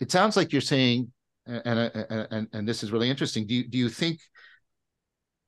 it 0.00 0.10
sounds 0.10 0.36
like 0.36 0.52
you're 0.52 0.60
saying, 0.60 1.12
and 1.46 1.78
and 1.78 2.26
and, 2.30 2.48
and 2.52 2.68
this 2.68 2.82
is 2.82 2.90
really 2.90 3.10
interesting. 3.10 3.46
Do 3.46 3.54
you 3.54 3.68
do 3.68 3.78
you 3.78 3.88
think 3.88 4.20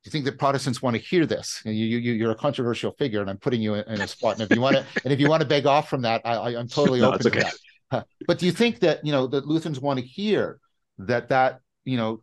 do 0.05 0.09
you 0.09 0.13
think 0.13 0.27
that 0.27 0.39
Protestants 0.39 0.83
want 0.83 0.97
to 0.97 1.01
hear 1.01 1.25
this? 1.25 1.63
You, 1.65 1.73
you, 1.73 2.13
you're 2.13 2.31
a 2.31 2.35
controversial 2.35 2.93
figure, 2.93 3.23
and 3.23 3.31
I'm 3.31 3.39
putting 3.39 3.63
you 3.63 3.77
in, 3.77 4.03
a 4.03 4.07
spot. 4.07 4.39
And 4.39 4.43
if 4.43 4.55
you 4.55 4.61
want 4.61 4.77
to, 4.77 4.85
and 5.03 5.15
if 5.15 5.19
you 5.19 5.31
want 5.31 5.41
to 5.41 5.49
beg 5.49 5.65
off 5.65 5.89
from 5.89 6.03
that, 6.03 6.21
I, 6.27 6.53
am 6.53 6.69
totally 6.69 7.01
no, 7.01 7.15
open 7.15 7.27
okay. 7.27 7.41
to 7.41 7.53
that. 7.91 8.07
But 8.27 8.39
do 8.39 8.45
you 8.45 8.53
think 8.53 8.81
that 8.81 9.03
you 9.03 9.13
know 9.13 9.27
that 9.29 9.47
Lutherans 9.47 9.81
want 9.81 9.99
to 9.99 10.05
hear 10.05 10.61
that 10.99 11.31
that 11.31 11.61
you 11.87 11.97
know? 11.97 12.21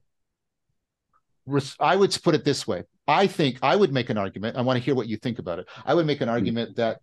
I 1.80 1.96
would 1.96 2.16
put 2.24 2.36
it 2.36 2.46
this 2.46 2.68
way: 2.68 2.84
I 3.08 3.26
think 3.26 3.58
I 3.64 3.76
would 3.76 3.92
make 3.92 4.12
an 4.12 4.18
argument. 4.18 4.58
I 4.58 4.62
want 4.62 4.78
to 4.78 4.84
hear 4.84 4.94
what 4.94 5.08
you 5.08 5.18
think 5.18 5.40
about 5.40 5.58
it. 5.58 5.68
I 5.84 5.96
would 5.96 6.06
make 6.06 6.22
an 6.22 6.28
hmm. 6.28 6.34
argument 6.34 6.76
that 6.76 7.00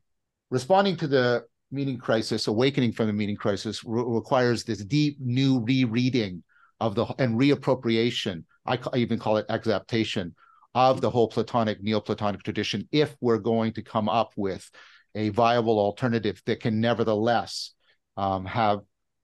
responding 0.48 0.96
to 0.98 1.08
the 1.08 1.44
meaning 1.72 1.98
crisis, 1.98 2.46
awakening 2.46 2.92
from 2.92 3.08
the 3.08 3.12
meaning 3.12 3.36
crisis, 3.36 3.82
re- 3.84 4.04
requires 4.06 4.62
this 4.62 4.84
deep 4.84 5.16
new 5.18 5.58
rereading 5.58 6.44
of 6.78 6.94
the 6.94 7.04
and 7.18 7.36
reappropriation. 7.36 8.44
I, 8.64 8.78
I 8.92 8.98
even 8.98 9.18
call 9.18 9.38
it 9.38 9.46
exaptation 9.48 10.36
of 10.78 11.00
the 11.00 11.10
whole 11.10 11.28
Platonic, 11.28 11.82
Neoplatonic 11.82 12.42
tradition 12.42 12.88
if 12.92 13.16
we're 13.20 13.38
going 13.38 13.72
to 13.72 13.82
come 13.82 14.08
up 14.08 14.32
with 14.36 14.70
a 15.14 15.30
viable 15.30 15.78
alternative 15.78 16.40
that 16.46 16.60
can 16.60 16.80
nevertheless 16.80 17.74
um, 18.16 18.44
have 18.44 18.80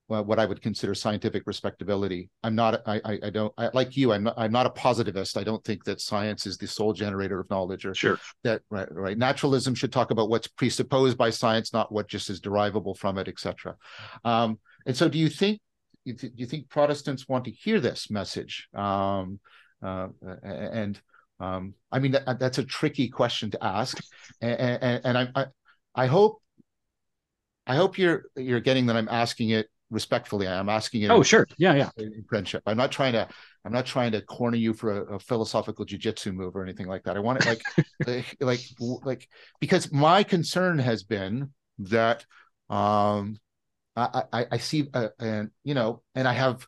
what 0.07 0.39
I 0.39 0.45
would 0.45 0.61
consider 0.61 0.95
scientific 0.95 1.45
respectability. 1.47 2.29
I'm 2.43 2.55
not. 2.55 2.83
I. 2.87 3.01
I, 3.05 3.31
don't. 3.31 3.53
I, 3.57 3.71
like 3.73 3.97
you. 3.97 4.13
I'm 4.13 4.25
not. 4.25 4.35
I'm 4.37 4.53
not 4.53 4.67
a 4.67 4.71
positivist. 4.71 5.39
I 5.39 5.45
don't 5.45 5.65
think 5.65 5.85
that 5.85 6.01
science 6.01 6.47
is 6.47 6.59
the 6.59 6.67
sole 6.67 6.93
generator 6.93 7.41
of 7.41 7.49
knowledge. 7.49 7.87
Or 7.87 7.95
sure. 7.95 8.19
That 8.43 8.61
right. 8.69 8.87
Right. 8.93 9.17
Naturalism 9.17 9.75
should 9.75 9.93
talk 9.93 10.11
about 10.11 10.29
what's 10.29 10.47
presupposed 10.47 11.17
by 11.17 11.31
science, 11.31 11.73
not 11.73 11.91
what 11.91 12.09
just 12.09 12.29
is 12.29 12.41
derivable 12.41 12.95
from 12.95 13.17
it, 13.17 13.29
etc. 13.29 13.77
Um, 14.25 14.59
and 14.87 14.97
so, 14.97 15.09
do 15.09 15.19
you 15.19 15.31
think? 15.31 15.61
Do 16.05 16.31
you 16.37 16.45
think 16.45 16.69
Protestants 16.69 17.27
want 17.27 17.47
to 17.47 17.51
hear 17.51 17.81
this 17.81 18.11
message? 18.11 18.69
Um, 18.75 19.41
uh, 19.83 20.09
and 20.43 21.01
um, 21.41 21.75
I 21.91 21.99
mean, 21.99 22.13
that, 22.13 22.39
that's 22.39 22.59
a 22.59 22.65
tricky 22.65 23.09
question 23.09 23.51
to 23.53 23.65
ask, 23.65 23.99
and, 24.41 24.81
and, 24.83 25.01
and 25.05 25.19
I, 25.19 25.29
I, 25.35 25.47
I 25.95 26.07
hope, 26.07 26.41
I 27.67 27.77
hope 27.77 27.99
you're 27.99 28.25
you're 28.37 28.61
getting 28.61 28.87
that 28.87 28.97
I'm 28.97 29.09
asking 29.09 29.51
it 29.51 29.69
respectfully. 29.91 30.47
I'm 30.47 30.69
asking 30.69 31.03
it. 31.03 31.11
Oh, 31.11 31.19
in, 31.19 31.23
sure. 31.23 31.47
Yeah, 31.57 31.75
yeah. 31.75 31.91
In 31.97 32.25
friendship. 32.29 32.63
I'm 32.67 32.77
not 32.77 32.93
trying 32.93 33.13
to. 33.15 33.27
I'm 33.65 33.73
not 33.73 33.87
trying 33.87 34.13
to 34.13 34.21
corner 34.21 34.57
you 34.57 34.75
for 34.75 34.93
a, 34.93 35.15
a 35.15 35.19
philosophical 35.19 35.87
jujitsu 35.87 36.35
move 36.35 36.55
or 36.55 36.63
anything 36.63 36.87
like 36.87 37.05
that. 37.05 37.17
I 37.17 37.21
want 37.21 37.41
it 37.41 37.47
like, 37.47 37.63
like, 38.07 38.37
like, 38.41 38.61
like, 38.79 39.29
because 39.59 39.91
my 39.91 40.23
concern 40.23 40.79
has 40.79 41.03
been 41.03 41.51
that 41.79 42.27
um, 42.69 43.39
I, 43.97 44.25
I, 44.33 44.47
I 44.53 44.59
see, 44.59 44.89
uh, 44.93 45.09
and 45.19 45.51
you 45.63 45.73
know, 45.73 46.03
and 46.15 46.29
I 46.29 46.33
have 46.35 46.67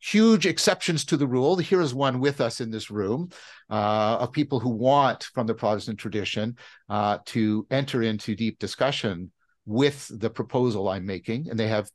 huge 0.00 0.46
exceptions 0.46 1.04
to 1.06 1.16
the 1.16 1.26
rule. 1.26 1.56
Here 1.56 1.80
is 1.80 1.94
one 1.94 2.20
with 2.20 2.40
us 2.40 2.60
in 2.60 2.70
this 2.70 2.90
room 2.90 3.30
uh, 3.70 4.18
of 4.20 4.32
people 4.32 4.60
who 4.60 4.70
want, 4.70 5.24
from 5.34 5.46
the 5.46 5.54
Protestant 5.54 5.98
tradition, 5.98 6.56
uh, 6.88 7.18
to 7.26 7.66
enter 7.70 8.02
into 8.02 8.36
deep 8.36 8.58
discussion 8.58 9.30
with 9.66 10.10
the 10.18 10.30
proposal 10.30 10.88
I'm 10.88 11.04
making, 11.04 11.50
and 11.50 11.58
they 11.58 11.68
have, 11.68 11.90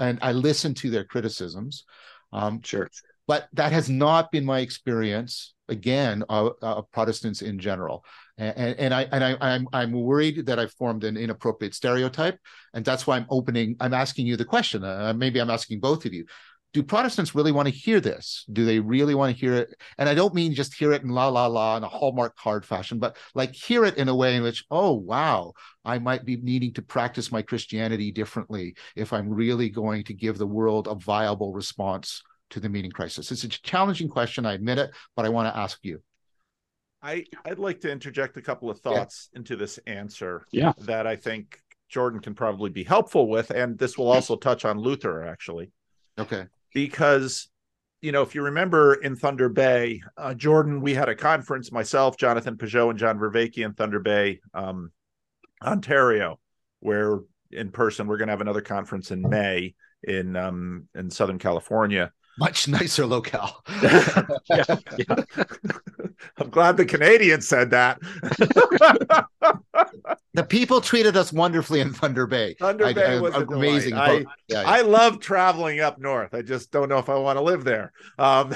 and 0.00 0.18
I 0.20 0.32
listen 0.32 0.74
to 0.74 0.90
their 0.90 1.04
criticisms. 1.04 1.84
Um, 2.32 2.60
sure, 2.62 2.90
but 3.28 3.46
that 3.52 3.72
has 3.72 3.88
not 3.88 4.32
been 4.32 4.44
my 4.44 4.60
experience. 4.60 5.52
Again, 5.66 6.24
of, 6.28 6.52
of 6.60 6.90
Protestants 6.90 7.40
in 7.40 7.58
general, 7.58 8.04
and, 8.36 8.76
and 8.78 8.92
I 8.92 9.02
and 9.04 9.24
I, 9.24 9.36
I'm 9.40 9.66
I'm 9.72 9.92
worried 9.92 10.44
that 10.44 10.58
I've 10.58 10.74
formed 10.74 11.04
an 11.04 11.16
inappropriate 11.16 11.72
stereotype, 11.72 12.38
and 12.74 12.84
that's 12.84 13.06
why 13.06 13.16
I'm 13.16 13.24
opening. 13.30 13.74
I'm 13.80 13.94
asking 13.94 14.26
you 14.26 14.36
the 14.36 14.44
question. 14.44 14.84
Uh, 14.84 15.14
maybe 15.16 15.40
I'm 15.40 15.48
asking 15.48 15.80
both 15.80 16.04
of 16.04 16.12
you 16.12 16.26
do 16.74 16.82
Protestants 16.82 17.36
really 17.36 17.52
want 17.52 17.68
to 17.68 17.74
hear 17.74 18.00
this? 18.00 18.44
Do 18.52 18.64
they 18.64 18.80
really 18.80 19.14
want 19.14 19.32
to 19.32 19.40
hear 19.40 19.54
it? 19.54 19.80
And 19.96 20.08
I 20.08 20.14
don't 20.14 20.34
mean 20.34 20.54
just 20.54 20.74
hear 20.74 20.92
it 20.92 21.02
in 21.02 21.08
la 21.08 21.28
la 21.28 21.46
la 21.46 21.76
in 21.76 21.84
a 21.84 21.88
Hallmark 21.88 22.36
card 22.36 22.66
fashion, 22.66 22.98
but 22.98 23.16
like 23.32 23.54
hear 23.54 23.84
it 23.84 23.96
in 23.96 24.08
a 24.08 24.14
way 24.14 24.34
in 24.34 24.42
which, 24.42 24.64
oh, 24.72 24.92
wow, 24.92 25.52
I 25.84 26.00
might 26.00 26.24
be 26.24 26.36
needing 26.36 26.72
to 26.74 26.82
practice 26.82 27.30
my 27.30 27.42
Christianity 27.42 28.10
differently 28.10 28.74
if 28.96 29.12
I'm 29.12 29.30
really 29.30 29.70
going 29.70 30.02
to 30.04 30.14
give 30.14 30.36
the 30.36 30.48
world 30.48 30.88
a 30.88 30.96
viable 30.96 31.52
response 31.52 32.22
to 32.50 32.58
the 32.58 32.68
meaning 32.68 32.90
crisis. 32.90 33.30
It's 33.30 33.44
a 33.44 33.48
challenging 33.48 34.08
question, 34.08 34.44
I 34.44 34.54
admit 34.54 34.78
it, 34.78 34.90
but 35.14 35.24
I 35.24 35.28
want 35.28 35.54
to 35.54 35.58
ask 35.58 35.78
you. 35.82 36.02
I, 37.00 37.24
I'd 37.44 37.60
like 37.60 37.82
to 37.82 37.90
interject 37.90 38.36
a 38.36 38.42
couple 38.42 38.68
of 38.68 38.80
thoughts 38.80 39.28
yeah. 39.32 39.38
into 39.38 39.54
this 39.54 39.78
answer 39.86 40.44
yeah. 40.50 40.72
that 40.78 41.06
I 41.06 41.14
think 41.14 41.60
Jordan 41.88 42.18
can 42.18 42.34
probably 42.34 42.70
be 42.70 42.82
helpful 42.82 43.28
with. 43.28 43.50
And 43.50 43.78
this 43.78 43.96
will 43.96 44.10
also 44.10 44.34
touch 44.34 44.64
on 44.64 44.78
Luther, 44.78 45.24
actually. 45.24 45.70
Okay 46.18 46.46
because 46.74 47.48
you 48.04 48.12
know, 48.12 48.20
if 48.20 48.34
you 48.34 48.42
remember 48.42 48.92
in 48.92 49.16
Thunder 49.16 49.48
Bay, 49.48 50.02
uh, 50.18 50.34
Jordan, 50.34 50.82
we 50.82 50.92
had 50.92 51.08
a 51.08 51.14
conference, 51.14 51.72
myself, 51.72 52.18
Jonathan 52.18 52.58
Pageau, 52.58 52.90
and 52.90 52.98
John 52.98 53.18
Vervaeke 53.18 53.64
in 53.64 53.72
Thunder 53.72 53.98
Bay, 53.98 54.40
um, 54.52 54.92
Ontario, 55.64 56.38
where 56.80 57.20
in 57.50 57.70
person 57.70 58.06
we're 58.06 58.18
going 58.18 58.28
to 58.28 58.32
have 58.32 58.42
another 58.42 58.60
conference 58.60 59.10
in 59.10 59.22
May 59.22 59.74
in 60.02 60.36
um, 60.36 60.86
in 60.94 61.08
Southern 61.10 61.38
California. 61.38 62.12
Much 62.38 62.68
nicer 62.68 63.06
locale. 63.06 63.64
yeah, 63.82 64.76
yeah. 64.98 65.16
I'm 66.38 66.50
glad 66.50 66.76
the 66.76 66.84
Canadian 66.84 67.40
said 67.40 67.70
that. 67.70 67.98
the 70.34 70.44
people 70.44 70.80
treated 70.80 71.16
us 71.16 71.32
wonderfully 71.32 71.80
in 71.80 71.92
Thunder 71.92 72.26
Bay. 72.26 72.54
Thunder 72.58 72.92
Bay 72.92 73.18
I, 73.18 73.20
was 73.20 73.34
amazing. 73.34 73.94
I, 73.94 74.12
yeah, 74.12 74.24
yeah. 74.48 74.62
I 74.64 74.80
love 74.80 75.20
traveling 75.20 75.80
up 75.80 75.98
north. 75.98 76.34
I 76.34 76.42
just 76.42 76.70
don't 76.70 76.88
know 76.88 76.98
if 76.98 77.08
I 77.08 77.14
want 77.16 77.36
to 77.36 77.42
live 77.42 77.64
there. 77.64 77.92
Um, 78.18 78.54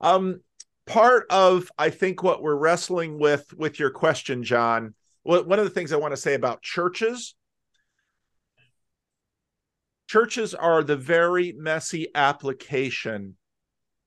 um, 0.00 0.40
part 0.86 1.26
of 1.30 1.70
I 1.78 1.90
think 1.90 2.22
what 2.22 2.42
we're 2.42 2.56
wrestling 2.56 3.18
with 3.18 3.52
with 3.54 3.78
your 3.78 3.90
question, 3.90 4.42
John. 4.42 4.94
One 5.22 5.58
of 5.58 5.64
the 5.64 5.70
things 5.70 5.92
I 5.92 5.96
want 5.96 6.12
to 6.12 6.20
say 6.20 6.34
about 6.34 6.62
churches. 6.62 7.34
Churches 10.14 10.54
are 10.54 10.84
the 10.84 10.96
very 10.96 11.54
messy 11.58 12.06
application 12.14 13.34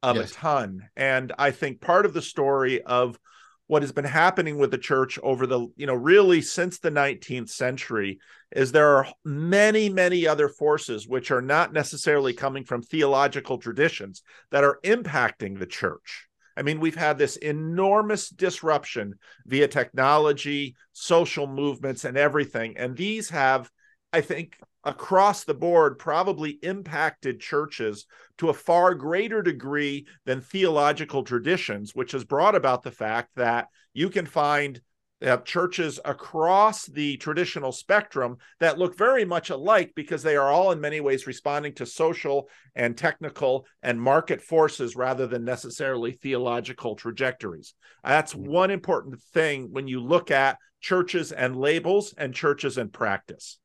of 0.02 0.16
yes. 0.16 0.32
a 0.32 0.36
ton, 0.36 0.88
and 0.96 1.34
I 1.38 1.52
think 1.52 1.82
part 1.82 2.06
of 2.06 2.14
the 2.14 2.22
story 2.22 2.82
of 2.82 3.20
what 3.66 3.82
has 3.82 3.92
been 3.92 4.06
happening 4.06 4.58
with 4.58 4.72
the 4.72 4.78
church 4.78 5.20
over 5.22 5.46
the 5.46 5.68
you 5.76 5.86
know 5.86 5.94
really 5.94 6.42
since 6.42 6.80
the 6.80 6.92
19th 6.92 7.50
century 7.50 8.20
is 8.54 8.72
there 8.72 8.88
are 8.88 9.08
many 9.26 9.90
many 9.90 10.26
other 10.26 10.48
forces 10.48 11.10
which 11.10 11.30
are 11.30 11.42
not 11.42 11.74
necessarily 11.74 12.32
coming 12.32 12.64
from 12.64 12.82
theological 12.82 13.58
traditions 13.58 14.24
that 14.52 14.64
are 14.64 14.80
impacting 14.86 15.60
the 15.60 15.66
church. 15.66 16.30
I 16.56 16.62
mean 16.62 16.80
we've 16.80 16.96
had 16.96 17.18
this 17.18 17.36
enormous 17.36 18.30
disruption 18.30 19.16
via 19.46 19.68
technology 19.68 20.78
social 20.94 21.48
movements 21.48 22.06
and 22.06 22.16
everything. 22.16 22.78
And 22.78 22.96
these 22.96 23.30
have 23.32 23.70
i 24.14 24.22
think 24.22 24.58
across 24.88 25.44
the 25.44 25.54
board 25.54 26.00
probably 26.00 26.52
impacted 26.64 27.42
churches 27.42 28.06
to 28.38 28.50
a 28.50 28.54
far 28.54 28.96
greater 28.96 29.42
degree 29.42 30.08
than 30.26 30.40
theological 30.40 31.24
traditions, 31.24 31.94
which 31.94 32.14
has 32.14 32.24
brought 32.24 32.56
about 32.56 32.84
the 32.84 32.92
fact 32.92 33.30
that 33.36 33.68
you 33.94 34.10
can 34.10 34.26
find 34.26 34.80
uh, 35.22 35.36
churches 35.38 36.00
across 36.06 36.86
the 36.86 37.18
traditional 37.18 37.74
spectrum 37.74 38.38
that 38.62 38.78
look 38.78 38.98
very 38.98 39.26
much 39.26 39.50
alike 39.50 39.92
because 39.94 40.24
they 40.24 40.38
are 40.38 40.50
all 40.50 40.72
in 40.72 40.80
many 40.80 41.02
ways 41.02 41.28
responding 41.28 41.74
to 41.74 41.86
social 41.86 42.48
and 42.74 42.96
technical 42.96 43.66
and 43.84 44.00
market 44.00 44.42
forces 44.42 44.96
rather 44.96 45.28
than 45.28 45.44
necessarily 45.44 46.14
theological 46.14 46.96
trajectories. 46.96 47.74
That's 48.06 48.34
mm. 48.34 48.48
one 48.48 48.72
important 48.72 49.20
thing 49.34 49.68
when 49.70 49.90
you 49.90 50.00
look 50.00 50.32
at 50.32 50.60
churches 50.80 51.34
and 51.34 51.58
labels 51.58 52.14
and 52.18 52.34
churches 52.34 52.78
and 52.78 52.94
practice. 52.94 53.60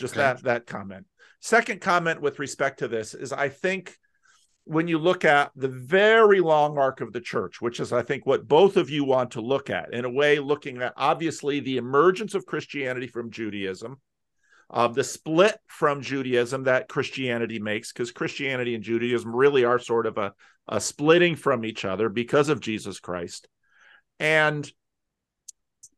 Just 0.00 0.14
okay. 0.14 0.22
that 0.22 0.42
that 0.44 0.66
comment. 0.66 1.06
Second 1.40 1.80
comment 1.80 2.20
with 2.20 2.38
respect 2.38 2.80
to 2.80 2.88
this 2.88 3.14
is 3.14 3.32
I 3.32 3.48
think 3.48 3.96
when 4.64 4.88
you 4.88 4.98
look 4.98 5.24
at 5.24 5.50
the 5.56 5.68
very 5.68 6.40
long 6.40 6.78
arc 6.78 7.00
of 7.00 7.12
the 7.12 7.20
church, 7.20 7.60
which 7.60 7.80
is 7.80 7.92
I 7.92 8.02
think 8.02 8.26
what 8.26 8.46
both 8.46 8.76
of 8.76 8.90
you 8.90 9.04
want 9.04 9.32
to 9.32 9.40
look 9.40 9.70
at, 9.70 9.92
in 9.92 10.04
a 10.04 10.10
way, 10.10 10.38
looking 10.38 10.80
at 10.82 10.92
obviously 10.96 11.60
the 11.60 11.76
emergence 11.76 12.34
of 12.34 12.46
Christianity 12.46 13.06
from 13.06 13.30
Judaism, 13.30 14.00
uh, 14.70 14.88
the 14.88 15.02
split 15.02 15.56
from 15.66 16.02
Judaism 16.02 16.64
that 16.64 16.88
Christianity 16.88 17.58
makes, 17.58 17.92
because 17.92 18.12
Christianity 18.12 18.74
and 18.74 18.84
Judaism 18.84 19.34
really 19.34 19.64
are 19.64 19.78
sort 19.78 20.06
of 20.06 20.18
a, 20.18 20.32
a 20.68 20.80
splitting 20.80 21.36
from 21.36 21.64
each 21.64 21.84
other 21.84 22.08
because 22.08 22.48
of 22.48 22.60
Jesus 22.60 23.00
Christ. 23.00 23.48
And 24.20 24.70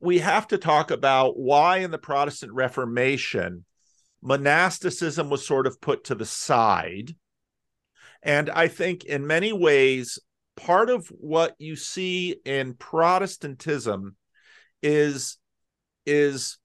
we 0.01 0.21
have 0.21 0.49
to 0.49 0.59
talk 0.59 0.91
about 0.91 1.39
why 1.39 1.79
in 1.79 1.91
the 1.91 1.99
Protestant 1.99 2.53
Reformation 2.53 3.65
monasticism 4.23 5.29
was 5.29 5.47
sort 5.47 5.67
of 5.67 5.81
put 5.81 6.05
to 6.05 6.15
the 6.15 6.27
side. 6.27 7.15
And 8.23 8.49
I 8.51 8.69
think 8.69 9.05
in 9.05 9.27
many 9.27 9.53
ways, 9.53 10.19
part 10.57 10.91
of 10.91 11.09
what 11.09 11.55
you 11.59 11.77
see 11.77 12.37
in 12.45 12.75
Protestantism 12.75 14.17
is, 14.83 15.39
is 16.07 16.59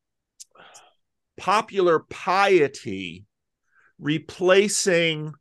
popular 1.37 1.99
piety 1.99 3.25
replacing 3.99 5.33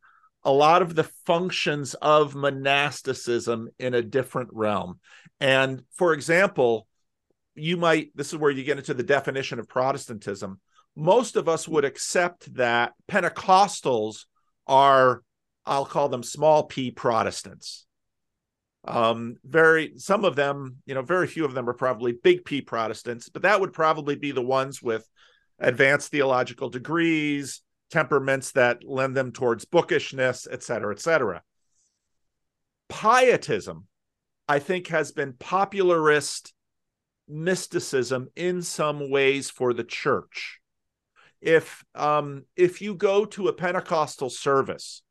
a 0.43 0.51
lot 0.51 0.81
of 0.81 0.95
the 0.95 1.03
functions 1.03 1.93
of 1.95 2.33
monasticism 2.33 3.67
in 3.77 3.93
a 3.93 4.01
different 4.01 4.49
realm. 4.53 4.99
And 5.39 5.83
for 5.91 6.13
example, 6.13 6.87
you 7.53 7.75
might, 7.77 8.15
this 8.15 8.31
is 8.31 8.39
where 8.39 8.51
you 8.51 8.63
get 8.63 8.77
into 8.77 8.93
the 8.93 9.03
definition 9.03 9.59
of 9.59 9.67
Protestantism. 9.67 10.59
Most 10.99 11.35
of 11.35 11.47
us 11.47 11.67
would 11.67 11.85
accept 11.85 12.51
that 12.55 12.93
Pentecostals 13.07 14.25
are, 14.65 15.21
I'll 15.63 15.85
call 15.85 16.09
them 16.09 16.23
small 16.23 16.63
p 16.63 16.89
Protestants. 16.89 17.85
Um, 18.87 19.35
very, 19.43 19.93
some 19.97 20.25
of 20.25 20.35
them, 20.35 20.77
you 20.87 20.95
know, 20.95 21.03
very 21.03 21.27
few 21.27 21.45
of 21.45 21.53
them 21.53 21.69
are 21.69 21.73
probably 21.73 22.13
big 22.13 22.45
P 22.45 22.61
Protestants, 22.61 23.29
but 23.29 23.43
that 23.43 23.61
would 23.61 23.73
probably 23.73 24.15
be 24.15 24.31
the 24.31 24.41
ones 24.41 24.81
with 24.81 25.07
advanced 25.59 26.09
theological 26.09 26.69
degrees, 26.69 27.61
temperaments 27.91 28.53
that 28.53 28.83
lend 28.83 29.15
them 29.15 29.31
towards 29.31 29.65
bookishness, 29.65 30.47
et 30.49 30.63
cetera, 30.63 30.93
et 30.93 30.99
cetera. 30.99 31.43
Pietism, 32.89 33.85
I 34.47 34.59
think, 34.59 34.87
has 34.87 35.11
been 35.11 35.33
popularist 35.33 36.53
mysticism 37.27 38.29
in 38.35 38.61
some 38.61 39.11
ways 39.11 39.49
for 39.49 39.73
the 39.73 39.83
church. 39.83 40.59
If 41.41 41.83
um, 41.95 42.43
if 42.55 42.81
you 42.81 42.95
go 42.95 43.25
to 43.25 43.47
a 43.47 43.53
Pentecostal 43.53 44.29
service, 44.29 45.03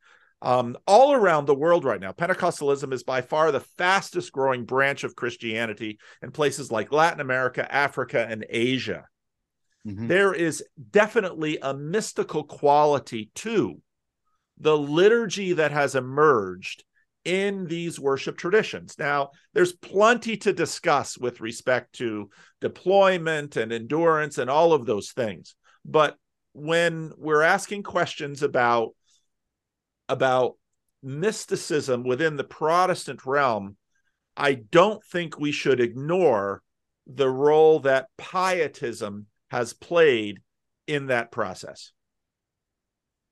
um, 0.42 0.76
all 0.86 1.12
around 1.12 1.46
the 1.46 1.54
world 1.54 1.84
right 1.84 2.00
now, 2.00 2.12
Pentecostalism 2.12 2.92
is 2.92 3.02
by 3.02 3.22
far 3.22 3.52
the 3.52 3.60
fastest 3.60 4.32
growing 4.32 4.64
branch 4.64 5.04
of 5.04 5.16
Christianity 5.16 5.98
in 6.22 6.30
places 6.30 6.70
like 6.70 6.92
Latin 6.92 7.20
America, 7.20 7.72
Africa, 7.72 8.26
and 8.28 8.44
Asia. 8.48 9.06
Mm-hmm. 9.86 10.08
There 10.08 10.34
is 10.34 10.64
definitely 10.90 11.58
a 11.62 11.72
mystical 11.72 12.44
quality 12.44 13.30
to 13.36 13.80
the 14.58 14.76
liturgy 14.76 15.52
that 15.54 15.70
has 15.70 15.94
emerged 15.94 16.84
in 17.24 17.66
these 17.66 17.98
worship 17.98 18.38
traditions. 18.38 18.96
Now, 18.98 19.30
there's 19.52 19.72
plenty 19.72 20.36
to 20.38 20.52
discuss 20.52 21.18
with 21.18 21.40
respect 21.40 21.94
to 21.94 22.30
deployment 22.60 23.56
and 23.56 23.72
endurance 23.72 24.38
and 24.38 24.48
all 24.48 24.72
of 24.72 24.86
those 24.86 25.10
things. 25.10 25.56
But 25.86 26.16
when 26.52 27.12
we're 27.16 27.42
asking 27.42 27.84
questions 27.84 28.42
about 28.42 28.94
about 30.08 30.54
mysticism 31.02 32.02
within 32.02 32.36
the 32.36 32.44
Protestant 32.44 33.24
realm, 33.24 33.76
I 34.36 34.54
don't 34.54 35.02
think 35.04 35.38
we 35.38 35.52
should 35.52 35.80
ignore 35.80 36.62
the 37.06 37.30
role 37.30 37.80
that 37.80 38.08
pietism 38.18 39.26
has 39.50 39.72
played 39.72 40.40
in 40.86 41.06
that 41.06 41.30
process. 41.30 41.92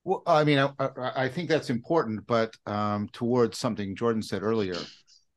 Well, 0.05 0.23
I 0.27 0.45
mean, 0.45 0.59
I, 0.59 0.73
I 0.79 1.29
think 1.29 1.49
that's 1.49 1.71
important, 1.71 2.27
but 2.27 2.55
um, 2.67 3.09
towards 3.13 3.59
something 3.59 3.97
Jordan 3.97 4.23
said 4.23 4.43
earlier, 4.43 4.77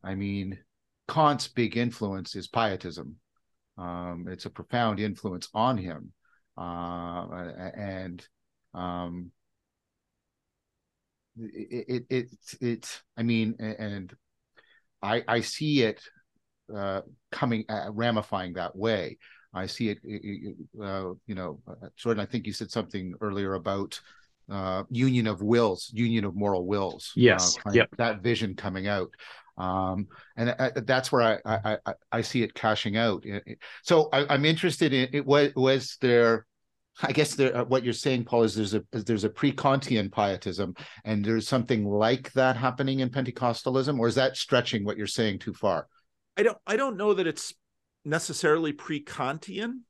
I 0.04 0.14
mean, 0.16 0.60
Kant's 1.08 1.48
big 1.48 1.78
influence 1.78 2.36
is 2.36 2.48
pietism. 2.48 3.16
Um, 3.78 4.26
it's 4.30 4.46
a 4.46 4.50
profound 4.50 5.00
influence 5.00 5.50
on 5.54 5.78
him, 5.78 6.12
uh, 6.58 7.28
and 7.76 8.26
um, 8.74 9.32
it, 11.38 11.86
it, 11.88 12.06
it, 12.10 12.30
it, 12.62 13.02
I 13.16 13.24
mean, 13.24 13.56
and 13.60 14.14
I, 15.02 15.24
I 15.28 15.42
see 15.42 15.84
it 15.84 16.02
uh, 16.76 17.02
coming, 17.32 17.66
uh, 17.70 17.92
ramifying 17.92 18.56
that 18.56 18.76
way. 18.76 19.18
I 19.54 19.66
see 19.66 19.90
it, 19.90 20.00
uh, 20.80 21.14
you 21.26 21.36
know, 21.36 21.60
uh, 21.68 21.88
Jordan, 21.96 22.22
I 22.22 22.26
think 22.26 22.46
you 22.46 22.54
said 22.54 22.70
something 22.70 23.14
earlier 23.22 23.54
about 23.54 24.00
uh, 24.50 24.84
union 24.90 25.28
of 25.28 25.42
wills, 25.42 25.90
union 25.94 26.26
of 26.26 26.36
moral 26.36 26.66
wills. 26.66 27.12
Yes. 27.16 27.58
Uh, 27.66 27.72
yep. 27.72 27.90
That 27.98 28.22
vision 28.22 28.56
coming 28.56 28.88
out. 28.88 29.10
Um, 29.58 30.08
and 30.36 30.52
I, 30.52 30.72
that's 30.76 31.12
where 31.12 31.42
I, 31.46 31.60
I, 31.64 31.78
I, 31.86 31.94
I, 32.12 32.22
see 32.22 32.44
it 32.44 32.54
cashing 32.54 32.96
out. 32.96 33.26
So 33.82 34.08
I, 34.14 34.36
am 34.36 34.46
interested 34.46 34.94
in 34.94 35.10
it. 35.12 35.26
Was, 35.26 35.50
was 35.56 35.98
there, 36.00 36.46
I 37.02 37.12
guess 37.12 37.34
there, 37.34 37.58
uh, 37.58 37.64
what 37.66 37.84
you're 37.84 37.94
saying, 37.94 38.26
Paul, 38.26 38.44
is 38.44 38.54
there's 38.54 38.76
a 38.76 38.84
there's 38.92 39.24
a 39.24 39.30
pre-Kantian 39.30 40.12
pietism, 40.12 40.76
and 41.06 41.26
there's 41.26 41.48
something 41.48 41.86
like 41.86 42.32
that 42.34 42.56
happening 42.56 43.00
in 43.00 43.10
Pentecostalism, 43.10 43.98
or 43.98 44.08
is 44.08 44.16
that 44.16 44.38
stretching 44.38 44.86
what 44.86 44.96
you're 44.96 45.08
saying 45.08 45.40
too 45.40 45.56
far? 45.56 45.88
I 46.38 46.44
don't 46.44 46.58
I 46.68 46.76
don't 46.76 46.98
know 46.98 47.16
that 47.16 47.26
it's 47.26 47.56
necessarily 48.06 48.74
pre-Kantian, 48.74 49.82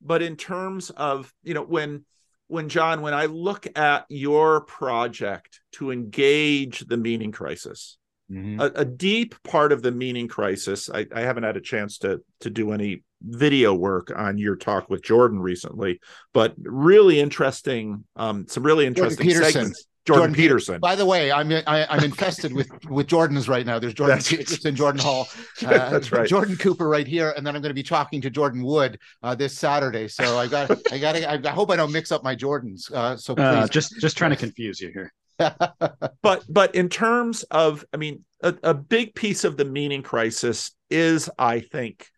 but 0.00 0.20
in 0.20 0.34
terms 0.36 0.90
of 0.90 1.32
you 1.44 1.54
know 1.54 1.62
when 1.62 2.04
when 2.48 2.68
John 2.68 3.02
when 3.02 3.14
I 3.14 3.26
look 3.26 3.66
at 3.78 4.06
your 4.08 4.62
project 4.62 5.60
to 5.72 5.92
engage 5.92 6.80
the 6.80 6.96
meaning 6.96 7.30
crisis, 7.30 7.98
mm-hmm. 8.30 8.60
a, 8.60 8.66
a, 8.80 8.84
deep 8.84 9.34
part 9.42 9.72
of 9.72 9.82
the 9.82 9.92
meaning 9.92 10.28
crisis. 10.28 10.90
I, 10.90 11.06
I 11.14 11.20
haven't 11.20 11.44
had 11.44 11.56
a 11.56 11.60
chance 11.60 11.98
to 11.98 12.22
to 12.40 12.50
do 12.50 12.72
any 12.72 13.02
video 13.22 13.74
work 13.74 14.12
on 14.14 14.38
your 14.38 14.56
talk 14.56 14.90
with 14.90 15.02
Jordan 15.02 15.40
recently, 15.40 16.00
but 16.32 16.54
really 16.58 17.20
interesting. 17.20 18.04
Um, 18.16 18.46
some 18.48 18.62
really 18.62 18.86
interesting 18.86 19.30
segments. 19.30 19.86
Jordan, 20.06 20.20
Jordan 20.20 20.34
Peterson. 20.36 20.80
By 20.80 20.94
the 20.94 21.04
way, 21.04 21.32
I'm 21.32 21.50
I, 21.50 21.56
am 21.56 21.64
i 21.66 21.96
am 21.96 22.04
infested 22.04 22.52
with 22.52 22.68
with 22.84 23.08
Jordans 23.08 23.48
right 23.48 23.66
now. 23.66 23.80
There's 23.80 23.92
Jordan 23.92 24.18
That's 24.18 24.28
Peterson, 24.28 24.76
Jordan 24.76 25.02
Hall, 25.02 25.26
uh, 25.66 25.90
That's 25.90 26.12
right. 26.12 26.28
Jordan 26.28 26.56
Cooper 26.56 26.88
right 26.88 27.06
here, 27.06 27.34
and 27.36 27.44
then 27.44 27.56
I'm 27.56 27.62
going 27.62 27.70
to 27.70 27.74
be 27.74 27.82
talking 27.82 28.20
to 28.20 28.30
Jordan 28.30 28.62
Wood 28.62 29.00
uh, 29.24 29.34
this 29.34 29.58
Saturday. 29.58 30.06
So 30.06 30.38
I 30.38 30.46
got 30.46 30.70
I 30.92 30.98
got 30.98 31.16
I 31.16 31.50
hope 31.50 31.70
I 31.72 31.76
don't 31.76 31.90
mix 31.90 32.12
up 32.12 32.22
my 32.22 32.36
Jordans. 32.36 32.90
Uh, 32.92 33.16
so 33.16 33.34
uh, 33.34 33.62
please, 33.62 33.70
just 33.70 34.00
just 34.00 34.16
trying 34.16 34.30
to 34.30 34.36
confuse 34.36 34.80
you 34.80 34.90
here. 34.92 35.12
but 36.22 36.44
but 36.48 36.74
in 36.74 36.88
terms 36.88 37.42
of, 37.44 37.84
I 37.92 37.96
mean, 37.96 38.24
a, 38.42 38.54
a 38.62 38.74
big 38.74 39.14
piece 39.14 39.44
of 39.44 39.56
the 39.56 39.64
meaning 39.64 40.02
crisis 40.02 40.72
is, 40.90 41.30
I 41.38 41.60
think, 41.60 42.08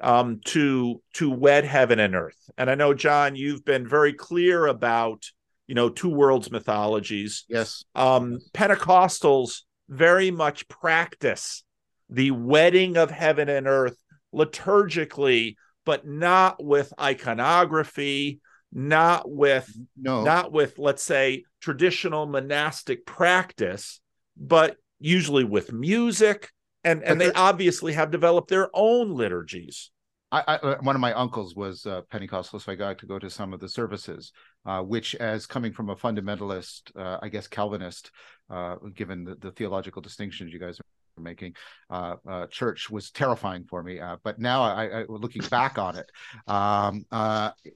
um, 0.00 0.40
to 0.46 1.00
to 1.14 1.30
wed 1.30 1.64
heaven 1.64 1.98
and 1.98 2.14
earth. 2.14 2.50
And 2.58 2.70
I 2.70 2.74
know, 2.74 2.94
John, 2.94 3.36
you've 3.36 3.64
been 3.64 3.86
very 3.86 4.12
clear 4.12 4.66
about 4.66 5.24
you 5.66 5.74
know 5.74 5.88
two 5.88 6.08
worlds 6.08 6.50
mythologies 6.50 7.44
yes 7.48 7.84
um 7.94 8.38
pentecostals 8.54 9.62
very 9.88 10.30
much 10.30 10.68
practice 10.68 11.64
the 12.08 12.30
wedding 12.30 12.96
of 12.96 13.10
heaven 13.10 13.48
and 13.48 13.66
earth 13.66 13.96
liturgically 14.34 15.56
but 15.84 16.06
not 16.06 16.62
with 16.62 16.92
iconography 17.00 18.40
not 18.76 19.28
with 19.30 19.74
no 19.96 20.22
not 20.22 20.52
with 20.52 20.78
let's 20.78 21.02
say 21.02 21.42
traditional 21.62 22.26
monastic 22.26 23.06
practice 23.06 24.02
but 24.36 24.76
usually 25.00 25.44
with 25.44 25.72
music 25.72 26.50
and 26.84 27.02
and 27.02 27.18
they 27.18 27.32
obviously 27.32 27.94
have 27.94 28.10
developed 28.10 28.50
their 28.50 28.68
own 28.74 29.12
liturgies 29.12 29.90
I, 30.30 30.42
I, 30.46 30.54
uh, 30.56 30.76
one 30.80 30.94
of 30.96 31.00
my 31.00 31.14
uncles 31.14 31.54
was 31.54 31.86
uh, 31.86 32.02
Pentecostal, 32.10 32.58
so 32.58 32.72
I 32.72 32.74
got 32.74 32.98
to 32.98 33.06
go 33.06 33.16
to 33.16 33.30
some 33.30 33.54
of 33.54 33.60
the 33.60 33.68
services, 33.68 34.32
uh, 34.66 34.82
which, 34.82 35.14
as 35.14 35.46
coming 35.46 35.72
from 35.72 35.88
a 35.88 35.94
fundamentalist, 35.94 36.90
uh, 36.96 37.18
I 37.22 37.28
guess 37.28 37.46
Calvinist, 37.46 38.10
uh, 38.50 38.74
given 38.92 39.22
the, 39.22 39.36
the, 39.36 39.52
theological 39.52 40.02
distinctions 40.02 40.52
you 40.52 40.58
guys 40.58 40.80
are 40.80 41.22
making, 41.22 41.54
uh, 41.90 42.16
church 42.50 42.90
was 42.90 43.12
terrifying 43.12 43.64
for 43.64 43.84
me. 43.84 44.00
but 44.24 44.40
now, 44.40 44.64
I, 44.64 45.02
I, 45.02 45.04
looking 45.08 45.42
back 45.48 45.78
on 45.78 45.96
it, 45.96 46.10
um, 46.48 47.06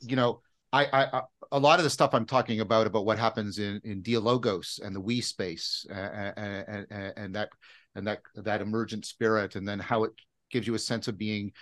you 0.03 0.17
know, 0.17 0.43
I, 0.73 0.87
I, 0.93 1.23
a 1.53 1.59
lot 1.59 1.81
of 1.81 1.85
the 1.85 1.91
stuff 1.91 2.15
I'm 2.15 2.27
talking 2.27 2.61
about 2.61 2.87
about 2.87 3.05
what 3.05 3.19
happens 3.19 3.59
in 3.59 3.81
in 3.85 4.03
dialogos 4.03 4.81
and 4.83 4.95
the 4.95 5.01
we 5.01 5.21
space 5.21 5.85
and, 5.91 6.87
and, 6.91 7.13
and 7.17 7.35
that 7.35 7.49
and 7.95 8.07
that 8.07 8.21
that 8.37 8.61
emergent 8.61 9.05
spirit, 9.05 9.57
and 9.57 9.67
then 9.67 9.79
how 9.79 10.05
it 10.05 10.13
gives 10.51 10.67
you 10.67 10.75
a 10.75 10.79
sense 10.79 11.09
of 11.09 11.19
being 11.19 11.53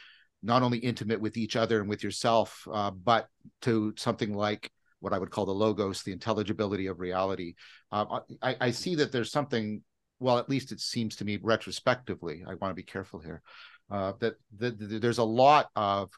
not 0.42 0.62
only 0.62 0.78
intimate 0.78 1.20
with 1.20 1.36
each 1.36 1.56
other 1.56 1.80
and 1.80 1.88
with 1.88 2.04
yourself, 2.04 2.66
uh, 2.72 2.90
but 2.90 3.28
to 3.62 3.92
something 3.96 4.34
like 4.34 4.70
what 5.00 5.12
I 5.12 5.18
would 5.18 5.30
call 5.30 5.46
the 5.46 5.52
logos, 5.52 6.02
the 6.02 6.12
intelligibility 6.12 6.86
of 6.86 7.00
reality. 7.00 7.54
Uh, 7.90 8.20
I, 8.42 8.56
I, 8.60 8.70
see 8.70 8.96
that 8.96 9.12
there's 9.12 9.30
something, 9.30 9.82
well, 10.18 10.38
at 10.38 10.48
least 10.48 10.72
it 10.72 10.80
seems 10.80 11.16
to 11.16 11.24
me 11.24 11.38
retrospectively, 11.40 12.44
I 12.46 12.54
want 12.54 12.70
to 12.70 12.74
be 12.74 12.82
careful 12.82 13.20
here, 13.20 13.42
uh, 13.90 14.12
that, 14.20 14.34
that, 14.58 15.00
there's 15.00 15.18
a 15.18 15.24
lot 15.24 15.70
of 15.76 16.10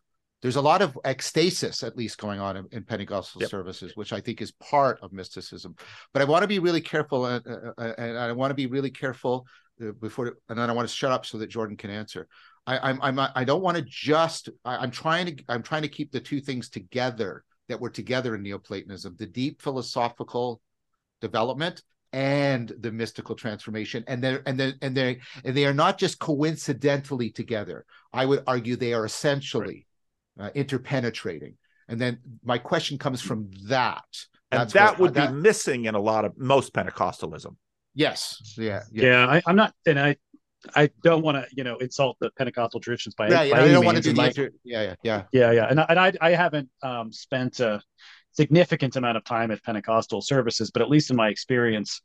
there's 0.42 0.56
a 0.56 0.60
lot 0.60 0.80
of 0.80 0.98
ecstasis 1.04 1.86
at 1.86 1.96
least 1.96 2.18
going 2.18 2.40
on 2.40 2.56
in, 2.56 2.66
in 2.72 2.82
Pentecostal 2.82 3.42
yep. 3.42 3.50
services, 3.50 3.92
which 3.94 4.12
I 4.12 4.20
think 4.20 4.40
is 4.40 4.52
part 4.52 4.98
of 5.02 5.12
mysticism. 5.12 5.76
But 6.12 6.22
I 6.22 6.24
want 6.24 6.42
to 6.42 6.48
be 6.48 6.58
really 6.58 6.80
careful, 6.80 7.26
and, 7.26 7.46
uh, 7.46 7.72
uh, 7.76 7.92
and 7.98 8.18
I 8.18 8.32
want 8.32 8.50
to 8.50 8.54
be 8.54 8.66
really 8.66 8.90
careful 8.90 9.46
uh, 9.82 9.92
before, 9.92 10.38
and 10.48 10.58
then 10.58 10.70
I 10.70 10.72
want 10.72 10.88
to 10.88 10.94
shut 10.94 11.12
up 11.12 11.26
so 11.26 11.38
that 11.38 11.48
Jordan 11.48 11.76
can 11.76 11.90
answer. 11.90 12.26
I, 12.66 12.90
I'm 12.90 13.00
I'm 13.02 13.18
I 13.18 13.44
don't 13.44 13.62
want 13.62 13.76
to 13.76 13.82
just 13.82 14.48
I, 14.64 14.82
am 14.82 14.90
trying 14.90 15.36
to 15.36 15.44
I'm 15.48 15.62
trying 15.62 15.82
to 15.82 15.88
keep 15.88 16.12
the 16.12 16.20
two 16.20 16.40
things 16.40 16.68
together 16.68 17.44
that 17.68 17.80
were 17.80 17.90
together 17.90 18.34
in 18.34 18.42
Neoplatonism: 18.42 19.16
the 19.18 19.26
deep 19.26 19.60
philosophical 19.60 20.60
development 21.20 21.82
and 22.12 22.72
the 22.80 22.90
mystical 22.90 23.36
transformation 23.36 24.02
and 24.08 24.22
they're 24.22 24.42
and 24.44 24.58
they 24.58 24.72
and 24.82 24.96
they 24.96 25.20
and 25.44 25.56
they 25.56 25.64
are 25.64 25.74
not 25.74 25.96
just 25.96 26.18
coincidentally 26.18 27.30
together 27.30 27.84
i 28.12 28.26
would 28.26 28.42
argue 28.48 28.74
they 28.74 28.92
are 28.92 29.04
essentially 29.04 29.64
right. 29.64 29.86
Uh, 30.40 30.50
interpenetrating 30.54 31.54
and 31.88 32.00
then 32.00 32.18
my 32.44 32.58
question 32.58 32.98
comes 32.98 33.20
from 33.20 33.50
that 33.68 34.04
and 34.50 34.60
That's 34.62 34.72
that 34.74 34.90
what- 34.92 35.00
would 35.00 35.14
that- 35.14 35.30
be 35.30 35.36
missing 35.36 35.84
in 35.84 35.94
a 35.94 36.00
lot 36.00 36.24
of 36.24 36.36
most 36.38 36.72
Pentecostalism. 36.72 37.56
Yes. 37.94 38.54
Yeah. 38.56 38.82
Yeah, 38.92 39.26
I, 39.26 39.42
I'm 39.46 39.56
not, 39.56 39.74
and 39.86 39.98
I, 39.98 40.16
I 40.76 40.90
don't 41.02 41.22
want 41.22 41.36
to, 41.36 41.46
you 41.56 41.64
know, 41.64 41.76
insult 41.78 42.16
the 42.20 42.30
Pentecostal 42.36 42.80
traditions 42.80 43.14
by, 43.14 43.28
Yeah. 43.28 43.36
by 43.36 43.44
yeah, 43.44 43.54
any 43.60 43.70
I 43.70 43.72
don't 43.72 43.84
want 43.84 43.96
to 43.96 44.02
do 44.02 44.10
And 44.10 44.16
the 44.18 44.22
my- 44.22 44.28
inter- 44.28 44.50
yeah. 44.64 44.82
Yeah. 44.82 44.94
Yeah. 45.02 45.22
yeah, 45.32 45.50
yeah, 45.52 45.66
and 45.70 45.80
I- 45.80 45.86
and 45.88 45.98
I, 45.98 46.12
I 46.20 46.30
haven't 46.30 46.68
um, 46.82 47.12
spent 47.12 47.60
a 47.60 47.80
significant 48.32 48.96
amount 48.96 49.16
of 49.16 49.24
time 49.24 49.50
at 49.50 49.62
Pentecostal 49.64 50.20
services, 50.22 50.70
but 50.70 50.82
at 50.82 50.88
least 50.90 51.10
in 51.10 51.16
my 51.16 51.28
experience, 51.28 52.00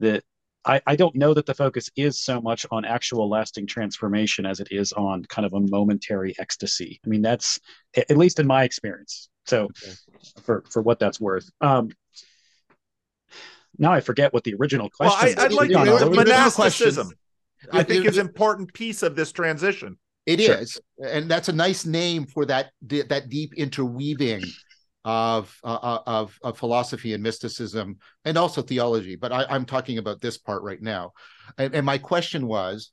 that 0.00 0.24
I, 0.64 0.80
I 0.86 0.96
don't 0.96 1.14
know 1.14 1.34
that 1.34 1.46
the 1.46 1.54
focus 1.54 1.90
is 1.96 2.20
so 2.20 2.40
much 2.40 2.66
on 2.70 2.84
actual 2.84 3.28
lasting 3.28 3.66
transformation 3.66 4.44
as 4.44 4.60
it 4.60 4.68
is 4.70 4.92
on 4.92 5.24
kind 5.24 5.46
of 5.46 5.54
a 5.54 5.60
momentary 5.60 6.34
ecstasy. 6.38 7.00
I 7.04 7.08
mean, 7.08 7.22
that's 7.22 7.58
at 7.96 8.16
least 8.16 8.38
in 8.40 8.46
my 8.46 8.64
experience. 8.64 9.28
So, 9.46 9.64
Okay. 9.64 9.94
for 10.42 10.64
for 10.70 10.82
what 10.82 10.98
that's 10.98 11.20
worth. 11.20 11.48
Um, 11.60 11.90
now 13.78 13.92
I 13.92 14.00
forget 14.00 14.32
what 14.32 14.44
the 14.44 14.54
original 14.54 14.90
Well, 14.98 15.10
question. 15.10 15.38
I, 15.38 15.44
I'd 15.44 15.52
like 15.52 15.68
to 15.68 15.74
no, 15.74 15.84
know 15.84 15.98
the 15.98 16.06
original 16.06 16.24
monasticism. 16.24 17.12
I 17.72 17.82
think 17.82 18.04
is 18.04 18.18
an 18.18 18.26
important 18.26 18.72
piece 18.74 19.02
of 19.02 19.16
this 19.16 19.32
transition. 19.32 19.98
It 20.26 20.40
Sure. 20.40 20.56
is, 20.56 20.78
and 21.02 21.30
that's 21.30 21.48
a 21.48 21.52
nice 21.52 21.86
name 21.86 22.26
for 22.26 22.44
that 22.46 22.72
that 22.82 23.28
deep 23.30 23.54
interweaving 23.54 24.42
of 25.08 25.58
uh, 25.64 26.00
of 26.06 26.38
of 26.42 26.58
philosophy 26.58 27.14
and 27.14 27.22
mysticism 27.22 27.96
and 28.26 28.36
also 28.36 28.60
theology. 28.60 29.16
But 29.16 29.32
I, 29.32 29.46
I'm 29.48 29.64
talking 29.64 29.96
about 29.96 30.20
this 30.20 30.36
part 30.36 30.62
right 30.62 30.82
now, 30.82 31.12
and, 31.56 31.74
and 31.74 31.86
my 31.86 31.96
question 31.96 32.46
was, 32.46 32.90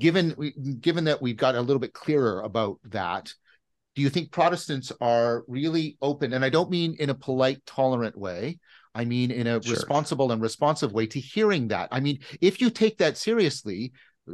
given 0.00 0.34
we, 0.36 0.50
given 0.80 1.04
that 1.04 1.22
we've 1.22 1.36
got 1.36 1.54
a 1.54 1.60
little 1.60 1.78
bit 1.78 1.92
clearer 1.92 2.40
about 2.40 2.80
that, 2.90 3.32
do 3.94 4.02
you 4.02 4.10
think 4.10 4.32
Protestants 4.32 4.90
are 5.00 5.44
really 5.46 5.96
open? 6.02 6.32
And 6.32 6.44
I 6.44 6.48
don't 6.48 6.68
mean 6.68 6.96
in 6.98 7.10
a 7.10 7.14
polite, 7.14 7.64
tolerant 7.64 8.18
way. 8.18 8.58
I 8.92 9.04
mean 9.04 9.30
in 9.30 9.46
a 9.46 9.62
Sure. 9.62 9.74
responsible 9.74 10.32
and 10.32 10.42
responsive 10.42 10.92
way 10.92 11.06
to 11.06 11.20
hearing 11.20 11.68
that. 11.68 11.90
I 11.92 12.00
mean, 12.00 12.18
if 12.40 12.60
you 12.60 12.70
take 12.70 12.98
that 12.98 13.16
seriously, 13.16 13.92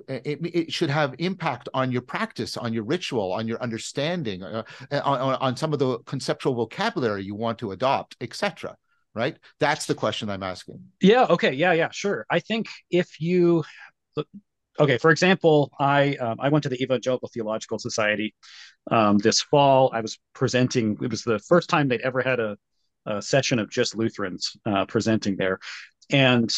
it, 0.09 0.39
it 0.43 0.73
should 0.73 0.91
have 0.91 1.15
impact 1.19 1.69
on 1.73 1.91
your 1.91 2.03
practice, 2.03 2.57
on 2.57 2.73
your 2.73 2.85
ritual, 2.85 3.33
on 3.33 3.49
your 3.49 3.61
understanding, 3.63 4.43
uh, 4.43 4.63
on, 4.91 5.21
on, 5.21 5.35
on 5.35 5.57
some 5.57 5.73
of 5.73 5.79
the 5.79 5.99
conceptual 6.01 6.55
vocabulary 6.55 7.25
you 7.25 7.35
want 7.35 7.59
to 7.59 7.73
adopt, 7.73 8.17
etc. 8.21 8.77
Right? 9.15 9.37
That's 9.59 9.87
the 9.87 9.95
question 9.95 10.29
I'm 10.29 10.43
asking. 10.43 10.81
Yeah. 11.01 11.27
Okay. 11.31 11.53
Yeah. 11.53 11.73
Yeah. 11.73 11.91
Sure. 11.91 12.27
I 12.31 12.41
think 12.41 12.69
if 12.91 13.21
you, 13.21 13.65
okay, 14.79 14.99
for 14.99 15.11
example, 15.11 15.73
I 15.81 16.15
um, 16.17 16.37
I 16.39 16.51
went 16.51 16.63
to 16.65 16.69
the 16.69 16.81
Evangelical 16.83 17.29
Theological 17.33 17.79
Society 17.79 18.35
um, 18.91 19.19
this 19.19 19.41
fall. 19.41 19.91
I 19.93 20.01
was 20.01 20.19
presenting. 20.35 20.97
It 21.03 21.11
was 21.11 21.23
the 21.23 21.39
first 21.41 21.69
time 21.69 21.89
they'd 21.89 22.03
ever 22.03 22.21
had 22.21 22.39
a, 22.39 22.57
a 23.07 23.23
session 23.23 23.59
of 23.59 23.71
just 23.71 23.97
Lutherans 23.97 24.57
uh, 24.67 24.85
presenting 24.87 25.37
there, 25.37 25.59
and 26.11 26.55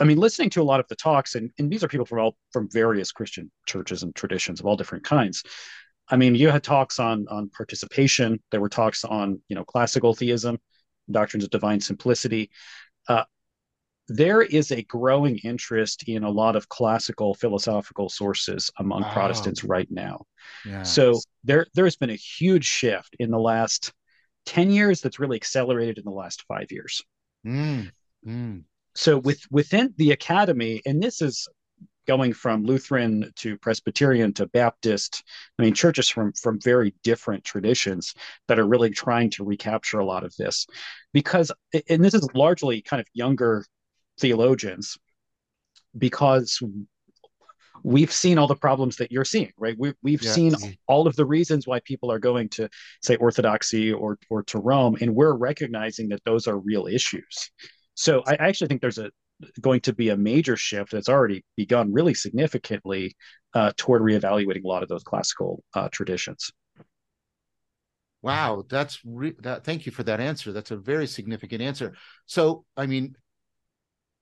I 0.00 0.04
mean, 0.04 0.18
listening 0.18 0.50
to 0.50 0.62
a 0.62 0.64
lot 0.64 0.80
of 0.80 0.88
the 0.88 0.96
talks, 0.96 1.34
and, 1.34 1.50
and 1.58 1.70
these 1.70 1.84
are 1.84 1.88
people 1.88 2.06
from 2.06 2.20
all 2.20 2.36
from 2.52 2.68
various 2.70 3.12
Christian 3.12 3.50
churches 3.66 4.02
and 4.02 4.14
traditions 4.14 4.60
of 4.60 4.66
all 4.66 4.76
different 4.76 5.04
kinds. 5.04 5.42
I 6.08 6.16
mean, 6.16 6.34
you 6.34 6.48
had 6.48 6.62
talks 6.62 6.98
on 6.98 7.26
on 7.28 7.50
participation. 7.50 8.42
There 8.50 8.60
were 8.60 8.68
talks 8.68 9.04
on 9.04 9.40
you 9.48 9.56
know 9.56 9.64
classical 9.64 10.14
theism, 10.14 10.58
doctrines 11.10 11.44
of 11.44 11.50
divine 11.50 11.80
simplicity. 11.80 12.50
Uh, 13.08 13.24
there 14.08 14.40
is 14.40 14.72
a 14.72 14.82
growing 14.84 15.36
interest 15.44 16.04
in 16.08 16.24
a 16.24 16.30
lot 16.30 16.56
of 16.56 16.68
classical 16.68 17.34
philosophical 17.34 18.08
sources 18.08 18.70
among. 18.78 19.04
Protestants 19.04 19.64
right 19.64 19.88
now. 19.90 20.24
Yeah. 20.64 20.82
So 20.82 21.20
there 21.44 21.66
there's 21.74 21.96
been 21.96 22.10
a 22.10 22.16
huge 22.16 22.64
shift 22.64 23.16
in 23.18 23.30
the 23.30 23.38
last 23.38 23.92
10 24.46 24.70
years 24.70 25.02
that's 25.02 25.18
really 25.18 25.36
accelerated 25.36 25.98
in 25.98 26.04
the 26.04 26.10
last 26.10 26.42
5 26.48 26.72
years. 26.72 27.02
Mm, 27.46 27.90
mm. 28.26 28.62
So 28.98 29.16
with 29.16 29.40
within 29.52 29.94
the 29.96 30.10
academy 30.10 30.82
and 30.84 31.00
this 31.00 31.22
is 31.22 31.46
going 32.08 32.32
from 32.32 32.64
Lutheran 32.64 33.30
to 33.36 33.56
Presbyterian 33.58 34.32
to 34.34 34.48
Baptist, 34.48 35.22
I 35.56 35.62
mean 35.62 35.72
churches 35.72 36.08
from 36.08 36.32
from 36.32 36.58
very 36.60 36.92
different 37.04 37.44
traditions 37.44 38.12
that 38.48 38.58
are 38.58 38.66
really 38.66 38.90
trying 38.90 39.30
to 39.30 39.44
recapture 39.44 40.00
a 40.00 40.04
lot 40.04 40.24
of 40.24 40.34
this. 40.34 40.66
Because 41.12 41.52
and 41.88 42.04
this 42.04 42.12
is 42.12 42.28
largely 42.34 42.82
kind 42.82 43.00
of 43.00 43.06
younger 43.14 43.64
theologians 44.18 44.98
because 45.96 46.60
we've 47.84 48.12
seen 48.12 48.36
all 48.36 48.48
the 48.48 48.56
problems 48.56 48.96
that 48.96 49.12
you're 49.12 49.24
seeing 49.24 49.52
right? 49.56 49.76
We, 49.78 49.92
we've 50.02 50.24
Yeah. 50.24 50.32
seen 50.32 50.54
all 50.88 51.06
of 51.06 51.14
the 51.14 51.24
reasons 51.24 51.68
why 51.68 51.78
people 51.84 52.10
are 52.10 52.18
going 52.18 52.48
to 52.48 52.68
say 53.00 53.14
orthodoxy 53.14 53.92
or 53.92 54.18
or 54.28 54.42
to 54.50 54.58
rome 54.58 54.96
and 55.00 55.14
we're 55.14 55.34
recognizing 55.36 56.08
that 56.08 56.24
those 56.24 56.48
are 56.48 56.58
real 56.58 56.88
issues 56.88 57.52
so 57.98 58.22
i 58.26 58.34
actually 58.34 58.68
think 58.68 58.80
there's 58.80 58.98
a 58.98 59.10
going 59.60 59.80
to 59.80 59.92
be 59.92 60.08
a 60.08 60.16
major 60.16 60.56
shift 60.56 60.90
that's 60.90 61.08
already 61.08 61.44
begun 61.56 61.92
really 61.92 62.14
significantly 62.14 63.14
uh, 63.54 63.70
toward 63.76 64.02
reevaluating 64.02 64.64
a 64.64 64.68
lot 64.68 64.82
of 64.82 64.88
those 64.88 65.04
classical 65.04 65.62
uh, 65.74 65.88
traditions 65.90 66.50
Wow, 68.20 68.64
that's 68.68 68.98
re- 69.04 69.36
that. 69.42 69.64
Thank 69.64 69.86
you 69.86 69.92
for 69.92 70.02
that 70.02 70.18
answer. 70.18 70.52
That's 70.52 70.72
a 70.72 70.76
very 70.76 71.06
significant 71.06 71.62
answer. 71.62 71.94
So, 72.26 72.64
I 72.76 72.86
mean, 72.86 73.14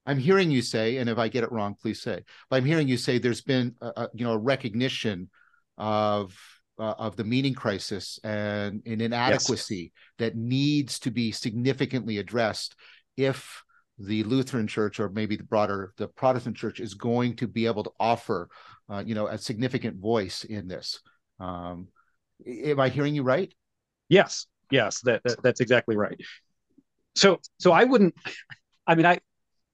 I'm 0.05 0.19
hearing 0.19 0.51
you 0.51 0.63
say, 0.63 0.99
and 0.99 1.09
if 1.09 1.19
I 1.19 1.29
get 1.29 1.45
it 1.45 1.53
wrong, 1.53 1.75
please 1.81 2.03
say. 2.03 2.23
But 2.51 2.57
I'm 2.57 2.65
hearing 2.65 2.89
you 2.89 2.97
say 2.97 3.19
there's 3.19 3.41
been, 3.41 3.75
a, 3.81 3.87
a, 3.87 4.09
you 4.15 4.25
know, 4.25 4.33
a 4.33 4.39
recognition 4.39 5.31
of 5.79 6.37
uh, 6.79 6.95
of 6.99 7.17
the 7.17 7.25
meaning 7.25 7.55
crisis 7.55 8.21
and 8.23 8.83
an 8.87 9.01
inadequacy 9.01 9.93
that 10.19 10.37
needs 10.37 10.99
to 11.01 11.11
be 11.11 11.33
significantly 11.33 12.19
addressed 12.19 12.77
if 13.17 13.63
the 13.99 14.23
Lutheran 14.25 14.67
Church 14.67 15.01
or 15.01 15.09
maybe 15.09 15.37
the 15.37 15.45
broader 15.45 15.93
the 15.97 16.09
Protestant 16.09 16.57
Church 16.57 16.81
is 16.81 16.95
going 16.95 17.37
to 17.37 17.47
be 17.47 17.67
able 17.67 17.85
to 17.85 17.91
offer, 17.99 18.49
uh, 18.89 19.03
you 19.05 19.15
know, 19.15 19.27
a 19.27 19.39
significant 19.39 19.97
voice 19.97 20.45
in 20.45 20.69
this. 20.69 21.01
Um, 21.41 21.89
am 22.47 22.81
I 22.81 22.89
hearing 22.89 23.15
you 23.15 23.23
right? 23.23 23.53
Yes, 24.09 24.47
yes, 24.71 25.01
that, 25.03 25.23
that 25.25 25.43
that's 25.43 25.61
exactly 25.61 25.97
right. 25.97 26.21
So 27.15 27.41
so 27.59 27.73
I 27.73 27.85
wouldn't. 27.85 28.15
I 28.87 28.95
mean, 28.95 29.07
I 29.07 29.21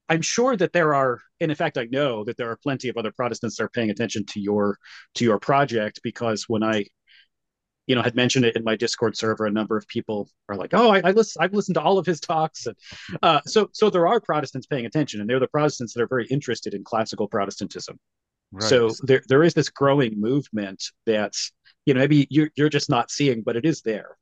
I'm 0.09 0.21
sure 0.21 0.55
that 0.57 0.73
there 0.73 0.93
are, 0.93 1.19
and 1.39 1.49
in 1.51 1.55
fact, 1.55 1.77
I 1.77 1.85
know 1.85 2.23
that 2.25 2.37
there 2.37 2.49
are 2.49 2.57
plenty 2.57 2.89
of 2.89 2.97
other 2.97 3.11
Protestants 3.11 3.57
that 3.57 3.63
are 3.63 3.69
paying 3.69 3.89
attention 3.89 4.25
to 4.27 4.39
your 4.39 4.77
to 5.15 5.25
your 5.25 5.39
project 5.39 6.01
because 6.03 6.45
when 6.47 6.63
I, 6.63 6.85
you 7.87 7.95
know, 7.95 8.01
had 8.01 8.15
mentioned 8.15 8.45
it 8.45 8.55
in 8.55 8.63
my 8.63 8.75
Discord 8.75 9.17
server, 9.17 9.45
a 9.45 9.51
number 9.51 9.77
of 9.77 9.87
people 9.87 10.29
are 10.49 10.55
like, 10.55 10.73
"Oh, 10.73 10.91
I, 10.91 11.01
I 11.03 11.11
listen, 11.11 11.41
I've 11.43 11.53
listened 11.53 11.75
to 11.75 11.81
all 11.81 11.97
of 11.97 12.05
his 12.05 12.19
talks," 12.19 12.65
and 12.65 12.75
uh, 13.21 13.41
so 13.45 13.69
so 13.73 13.89
there 13.89 14.07
are 14.07 14.19
Protestants 14.21 14.67
paying 14.67 14.85
attention, 14.85 15.21
and 15.21 15.29
they're 15.29 15.39
the 15.39 15.47
Protestants 15.47 15.93
that 15.93 16.01
are 16.01 16.07
very 16.07 16.27
interested 16.27 16.73
in 16.73 16.83
classical 16.83 17.27
Protestantism. 17.27 17.99
Right. 18.51 18.69
So 18.69 18.89
there 19.03 19.21
there 19.27 19.43
is 19.43 19.53
this 19.53 19.69
growing 19.69 20.19
movement 20.19 20.83
that's 21.05 21.51
you 21.85 21.93
know 21.93 21.99
maybe 22.01 22.27
you're 22.29 22.49
you're 22.55 22.69
just 22.69 22.89
not 22.89 23.11
seeing, 23.11 23.41
but 23.41 23.55
it 23.55 23.65
is 23.65 23.81
there, 23.81 24.17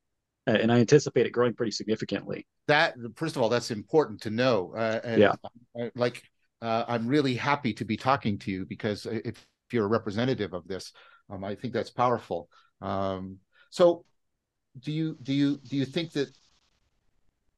uh, 0.48 0.52
and 0.52 0.72
I 0.72 0.80
anticipate 0.80 1.26
it 1.26 1.32
growing 1.32 1.54
pretty 1.54 1.72
significantly. 1.72 2.48
that 2.68 2.96
first 3.16 3.36
of 3.36 3.42
all 3.42 3.50
that's 3.50 3.72
important 3.72 4.22
to 4.22 4.30
know 4.30 4.74
uh, 4.76 5.00
and 5.04 5.22
Yeah. 5.22 5.34
I- 5.78 5.92
like 5.96 6.24
uh, 6.62 6.86
i'm 6.88 7.08
really 7.08 7.34
happy 7.36 7.74
to 7.74 7.86
be 7.86 7.98
talking 7.98 8.38
to 8.40 8.52
you 8.52 8.66
because 8.66 9.06
if 9.10 9.46
you're 9.72 9.86
a 9.86 9.88
representative 9.88 10.54
of 10.54 10.68
this 10.68 10.94
um, 11.30 11.44
i 11.44 11.56
think 11.56 11.74
that's 11.74 11.90
powerful 11.90 12.50
um, 12.82 13.38
so 13.72 14.06
do 14.80 14.92
you 14.92 15.18
do 15.24 15.34
you 15.34 15.58
do 15.68 15.76
you 15.76 15.86
think 15.86 16.12
that 16.14 16.30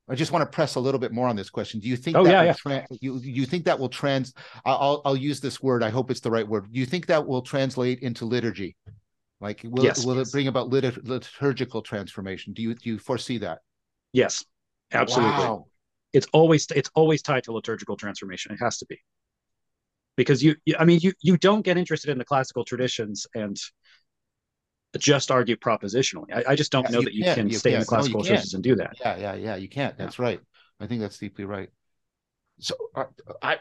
I 0.10 0.16
just 0.16 0.32
want 0.32 0.42
to 0.50 0.54
press 0.54 0.76
a 0.76 0.80
little 0.80 1.00
bit 1.00 1.14
more 1.14 1.30
on 1.30 1.36
this 1.38 1.50
question. 1.50 1.80
Do 1.80 1.88
you 1.88 1.96
think 1.96 2.18
Oh, 2.18 2.24
that 2.26 2.30
yeah, 2.32 2.40
will 2.42 2.48
yeah. 2.48 2.54
Tra- 2.54 2.88
you 3.00 3.20
you 3.20 3.46
think 3.46 3.64
that 3.66 3.80
will 3.80 3.90
trans? 3.90 4.34
I'll 4.66 5.02
I'll 5.06 5.16
use 5.16 5.40
this 5.40 5.62
word. 5.62 5.82
I 5.84 5.90
hope 5.90 6.12
it's 6.12 6.20
the 6.20 6.32
right 6.32 6.48
word. 6.48 6.72
Do 6.72 6.80
you 6.80 6.86
think 6.86 7.08
that 7.08 7.26
will 7.26 7.42
translate 7.42 8.00
into 8.00 8.26
liturgy? 8.26 8.76
Like, 9.40 9.62
will 9.64 9.84
Yes. 9.84 10.00
it 10.00 10.06
will 10.08 10.20
it 10.20 10.32
bring 10.32 10.48
about 10.48 10.70
lit- 10.70 11.06
liturgical 11.06 11.82
transformation? 11.82 12.54
Do 12.54 12.62
you 12.62 12.76
do 12.76 12.90
you 12.90 13.00
foresee 13.00 13.38
that? 13.40 13.60
Yes, 14.12 14.44
absolutely. 14.92 15.32
Wow. 15.32 15.68
It's 16.12 16.28
always 16.34 16.68
it's 16.76 16.92
always 16.96 17.22
tied 17.22 17.46
to 17.46 17.54
liturgical 17.54 17.96
transformation. 17.96 18.52
It 18.54 18.60
has 18.60 18.78
to 18.80 18.86
be 18.86 19.00
because 20.18 20.44
you, 20.44 20.56
you 20.66 20.76
I 20.78 20.86
mean 20.86 21.00
you 21.02 21.14
you 21.22 21.38
don't 21.38 21.62
get 21.62 21.78
interested 21.78 22.12
in 22.12 22.18
the 22.18 22.26
classical 22.26 22.66
traditions 22.66 23.26
and 23.36 23.58
just 25.02 25.32
argue 25.32 25.56
propositionally. 25.56 26.34
I, 26.34 26.52
I 26.52 26.56
just 26.56 26.72
don't 26.72 26.90
Yeah, 26.90 26.92
know 26.92 27.02
you 27.02 27.08
that 27.08 27.14
you 27.14 27.24
can 27.26 27.50
you 27.50 27.60
stay 27.60 27.74
in 27.74 27.80
the. 27.80 27.88
No, 27.92 28.06
classical 28.06 28.24
can't. 28.24 28.54
and 28.54 28.64
do 28.64 28.76
that. 28.76 28.98
Yeah, 29.00 29.18
yeah, 29.18 29.34
yeah. 29.36 29.56
You 29.56 29.70
can't. 29.70 29.98
That's 29.98 30.20
right. 30.20 30.42
I 30.80 30.88
think 30.88 31.02
that's 31.02 31.18
deeply 31.18 31.46
right. 31.46 31.70
So, 32.60 32.76
uh, 32.96 33.06
I, 33.42 33.58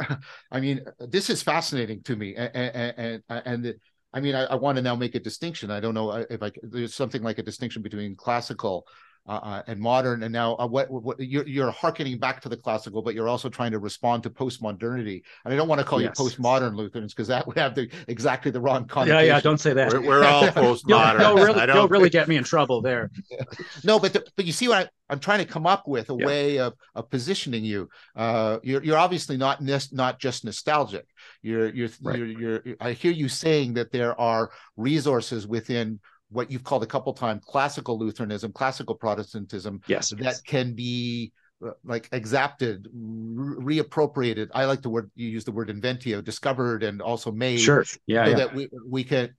I 0.52 0.60
mean, 0.60 0.84
this 1.00 1.30
is 1.30 1.42
fascinating 1.42 2.02
to 2.04 2.16
me, 2.16 2.34
and 2.36 2.50
and 2.54 3.22
and, 3.28 3.42
and 3.46 3.64
the, 3.64 3.74
I 4.12 4.20
mean, 4.20 4.34
I, 4.34 4.44
I 4.44 4.54
want 4.54 4.76
to 4.76 4.82
now 4.82 4.96
make 4.96 5.14
a 5.14 5.20
distinction. 5.20 5.70
I 5.70 5.80
don't 5.80 5.94
know 5.94 6.12
if 6.30 6.42
I 6.42 6.52
there's 6.62 6.94
something 6.94 7.22
like 7.22 7.38
a 7.38 7.42
distinction 7.42 7.82
between 7.82 8.16
classical 8.16 8.86
uh, 9.28 9.32
uh, 9.42 9.62
and 9.66 9.80
modern, 9.80 10.22
and 10.22 10.32
now 10.32 10.54
uh, 10.56 10.66
what, 10.66 10.88
what 10.90 11.18
you're, 11.18 11.46
you're 11.48 11.70
harkening 11.72 12.18
back 12.18 12.40
to 12.40 12.48
the 12.48 12.56
classical, 12.56 13.02
but 13.02 13.14
you're 13.14 13.28
also 13.28 13.48
trying 13.48 13.72
to 13.72 13.78
respond 13.78 14.22
to 14.22 14.30
postmodernity. 14.30 15.22
And 15.44 15.52
I 15.52 15.56
don't 15.56 15.66
want 15.66 15.80
to 15.80 15.84
call 15.84 16.00
yes. 16.00 16.14
you 16.16 16.24
postmodern 16.24 16.76
Lutherans 16.76 17.12
because 17.12 17.28
that 17.28 17.46
would 17.46 17.58
have 17.58 17.74
the 17.74 17.90
exactly 18.06 18.50
the 18.50 18.60
wrong 18.60 18.86
connotation. 18.86 19.26
Yeah, 19.26 19.34
yeah, 19.34 19.40
don't 19.40 19.58
say 19.58 19.72
that. 19.72 19.92
We're, 19.92 20.00
we're 20.00 20.24
all 20.24 20.42
postmodern. 20.48 21.20
you'll, 21.20 21.36
you'll, 21.36 21.46
really, 21.46 21.72
you'll 21.74 21.88
really 21.88 22.10
get 22.10 22.28
me 22.28 22.36
in 22.36 22.44
trouble 22.44 22.80
there. 22.82 23.10
no, 23.84 23.98
but 23.98 24.12
the, 24.12 24.24
but 24.36 24.44
you 24.44 24.52
see 24.52 24.68
what 24.68 24.90
I, 25.08 25.12
am 25.12 25.18
trying 25.18 25.38
to 25.38 25.44
come 25.44 25.66
up 25.66 25.88
with 25.88 26.08
a 26.10 26.16
yeah. 26.16 26.26
way 26.26 26.58
of, 26.58 26.74
of 26.94 27.10
positioning 27.10 27.64
you. 27.64 27.88
Uh, 28.14 28.58
you're 28.62 28.82
you're 28.82 28.98
obviously 28.98 29.36
not 29.36 29.60
not 29.92 30.20
just 30.20 30.44
nostalgic. 30.44 31.06
You're 31.42 31.74
you're, 31.74 31.88
right. 32.00 32.16
you're 32.16 32.62
you're 32.62 32.76
I 32.80 32.92
hear 32.92 33.12
you 33.12 33.28
saying 33.28 33.74
that 33.74 33.90
there 33.90 34.18
are 34.20 34.50
resources 34.76 35.46
within 35.46 36.00
what 36.30 36.50
you've 36.50 36.64
called 36.64 36.82
a 36.82 36.86
couple 36.86 37.12
times 37.12 37.42
classical 37.44 37.98
Lutheranism, 37.98 38.52
classical 38.52 38.94
Protestantism, 38.94 39.80
yes, 39.86 40.10
that 40.10 40.20
yes. 40.20 40.40
can 40.40 40.74
be 40.74 41.32
uh, 41.64 41.70
like 41.84 42.08
exapted, 42.12 42.86
re- 42.92 43.80
reappropriated. 43.80 44.48
I 44.54 44.66
like 44.66 44.82
the 44.82 44.90
word 44.90 45.10
you 45.14 45.28
use 45.28 45.44
the 45.44 45.52
word 45.52 45.68
inventio, 45.68 46.22
discovered 46.22 46.82
and 46.82 47.00
also 47.00 47.32
made. 47.32 47.60
Sure, 47.60 47.84
yeah, 48.06 48.24
so 48.24 48.30
yeah. 48.30 48.36
that 48.36 48.54
we 48.54 48.68
we 48.86 49.04
can, 49.04 49.30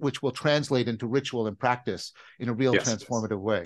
which 0.00 0.22
will 0.22 0.30
translate 0.30 0.88
into 0.88 1.06
ritual 1.06 1.46
and 1.46 1.58
practice 1.58 2.12
in 2.38 2.48
a 2.48 2.54
real 2.54 2.74
yes. 2.74 2.88
transformative 2.88 3.40
way. 3.40 3.64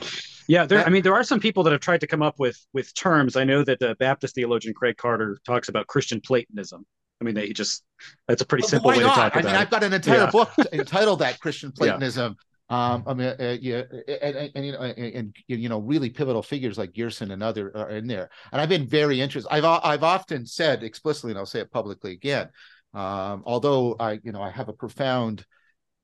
Yeah, 0.49 0.67
there. 0.67 0.85
I 0.85 0.91
mean, 0.91 1.03
there 1.03 1.15
are 1.15 1.23
some 1.23 1.39
people 1.39 1.63
that 1.63 1.73
have 1.73 1.81
tried 1.81 2.01
to 2.01 2.07
come 2.09 2.23
up 2.23 2.41
with 2.41 2.59
with 2.73 2.93
terms. 2.95 3.37
I 3.37 3.45
know 3.45 3.63
that 3.63 3.79
the 3.79 3.95
Baptist 4.01 4.35
theologian 4.35 4.75
Craig 4.75 4.97
Carter 4.97 5.39
talks 5.47 5.69
about 5.69 5.87
Christian 5.87 6.21
Platonism, 6.21 6.85
I 7.23 7.25
mean, 7.25 7.35
they 7.37 7.53
just 7.53 7.85
that's 8.27 8.43
a 8.43 8.47
pretty 8.47 8.67
simple 8.67 8.91
way 8.91 8.99
to 8.99 9.05
talk 9.05 9.33
about. 9.33 9.45
It. 9.45 9.49
I 9.49 9.53
mean, 9.53 9.61
I've 9.61 9.71
got 9.71 9.85
an 9.85 9.93
entire 9.93 10.25
yeah. 10.25 10.31
book 10.31 10.51
entitled 10.73 11.21
that 11.21 11.39
Christian 11.39 11.71
Platonism. 11.77 12.37
Yeah. 12.69 12.93
Um, 12.95 13.05
I 13.07 13.15
mean, 13.15 13.29
uh, 13.29 13.57
yeah, 13.61 13.83
and, 14.23 14.37
and, 14.37 14.51
and, 14.55 14.67
you 14.67 14.73
know, 14.73 14.81
and, 14.81 15.15
and, 15.15 15.37
you 15.47 15.69
know, 15.69 15.79
really 15.79 16.11
pivotal 16.11 16.43
figures 16.43 16.79
like 16.79 16.95
Gerson 16.95 17.31
and 17.31 17.43
other 17.43 17.71
are 17.77 17.91
in 17.91 18.07
there. 18.07 18.31
And 18.51 18.61
I've 18.61 18.69
been 18.69 18.89
very 18.89 19.21
interested. 19.21 19.53
I've 19.53 19.65
I've 19.65 20.03
often 20.03 20.47
said 20.47 20.83
explicitly, 20.83 21.31
and 21.31 21.39
I'll 21.39 21.47
say 21.47 21.61
it 21.61 21.71
publicly 21.71 22.13
again. 22.13 22.49
Um, 22.93 23.43
although 23.47 23.95
I, 24.01 24.19
you 24.25 24.33
know, 24.33 24.43
I 24.43 24.51
have 24.51 24.69
a 24.69 24.73
profound 24.73 25.47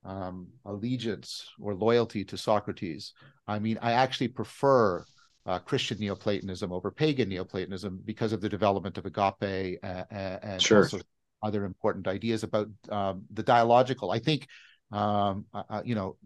um, 0.05 0.49
allegiance 0.65 1.49
or 1.59 1.75
loyalty 1.75 2.25
to 2.27 2.39
Socrates. 2.39 3.13
I 3.47 3.59
mean, 3.59 3.79
I 3.83 3.93
actually 3.93 4.29
prefer 4.29 5.05
uh, 5.49 5.59
Christian 5.59 5.99
Neoplatonism 5.99 6.71
over 6.71 6.91
pagan 6.91 7.31
Neoplatonism 7.31 8.03
because 8.05 8.33
of 8.35 8.43
the 8.43 8.51
development 8.51 8.99
of 8.99 9.07
agape 9.07 9.79
uh, 9.83 10.05
and 10.43 10.61
sure. 10.61 10.83
also 10.83 11.01
other 11.43 11.65
important 11.65 12.07
ideas 12.07 12.43
about 12.43 12.69
um, 12.91 13.25
the 13.33 13.43
dialogical. 13.43 14.11
I 14.11 14.19
think, 14.19 14.47
um, 14.93 15.47
uh, 15.55 15.63
uh 15.71 15.83
you 15.85 15.95
know, 15.95 16.17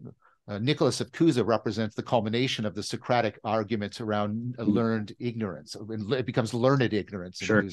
uh, 0.49 0.59
Nicholas 0.59 0.99
of 0.99 1.11
Cusa 1.13 1.45
represents 1.45 1.95
the 1.95 2.03
culmination 2.03 2.65
of 2.65 2.75
the 2.75 2.83
Socratic 2.83 3.39
arguments 3.45 4.01
around 4.01 4.55
mm-hmm. 4.59 4.69
learned 4.69 5.15
ignorance. 5.19 5.77
It 5.89 6.25
becomes 6.25 6.53
learned 6.53 6.93
ignorance. 6.93 7.37
Sure. 7.37 7.63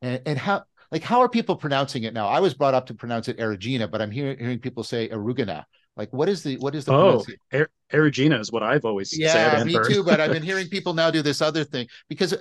And, 0.00 0.22
and 0.24 0.38
how, 0.38 0.64
like, 0.90 1.02
how 1.02 1.20
are 1.20 1.28
people 1.28 1.56
pronouncing 1.56 2.04
it 2.04 2.14
now? 2.14 2.26
I 2.26 2.40
was 2.40 2.54
brought 2.54 2.72
up 2.72 2.86
to 2.86 2.94
pronounce 2.94 3.28
it 3.28 3.36
Erigena, 3.36 3.90
but 3.90 4.00
I'm 4.00 4.10
hearing, 4.10 4.38
hearing 4.38 4.60
people 4.60 4.82
say 4.82 5.10
Eriugena. 5.10 5.64
Like, 6.00 6.14
what 6.14 6.30
is 6.30 6.42
the 6.42 6.56
what 6.56 6.74
is 6.74 6.86
the? 6.86 6.94
Oh, 6.94 7.22
er- 7.52 7.68
Erigena 7.92 8.40
is 8.40 8.50
what 8.50 8.62
I've 8.62 8.86
always 8.86 9.18
yeah, 9.18 9.58
said. 9.58 9.66
me 9.66 9.76
too. 9.86 10.02
But 10.02 10.18
I've 10.18 10.32
been 10.32 10.42
hearing 10.50 10.66
people 10.68 10.94
now 10.94 11.10
do 11.10 11.20
this 11.20 11.42
other 11.42 11.62
thing 11.62 11.88
because 12.08 12.34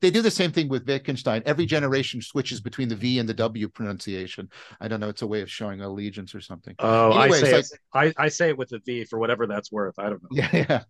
they 0.00 0.10
do 0.10 0.20
the 0.20 0.32
same 0.32 0.50
thing 0.50 0.66
with 0.66 0.84
Wittgenstein. 0.84 1.40
Every 1.46 1.64
generation 1.64 2.20
switches 2.20 2.60
between 2.60 2.88
the 2.88 2.96
V 2.96 3.20
and 3.20 3.28
the 3.28 3.34
W 3.34 3.68
pronunciation. 3.68 4.50
I 4.80 4.88
don't 4.88 4.98
know. 4.98 5.10
It's 5.10 5.22
a 5.22 5.28
way 5.28 5.42
of 5.42 5.48
showing 5.48 5.80
allegiance 5.80 6.34
or 6.34 6.40
something. 6.40 6.74
Oh, 6.80 7.16
Anyways, 7.16 7.44
I 7.44 7.46
say 7.46 7.52
like, 7.54 7.64
it, 7.64 8.14
I, 8.18 8.24
I 8.24 8.28
say 8.28 8.48
it 8.48 8.58
with 8.58 8.70
the 8.70 8.80
V 8.84 9.04
for 9.04 9.20
whatever 9.20 9.46
that's 9.46 9.70
worth. 9.70 9.96
I 9.96 10.08
don't 10.08 10.20
know. 10.20 10.30
Yeah, 10.32 10.48
yeah. 10.52 10.82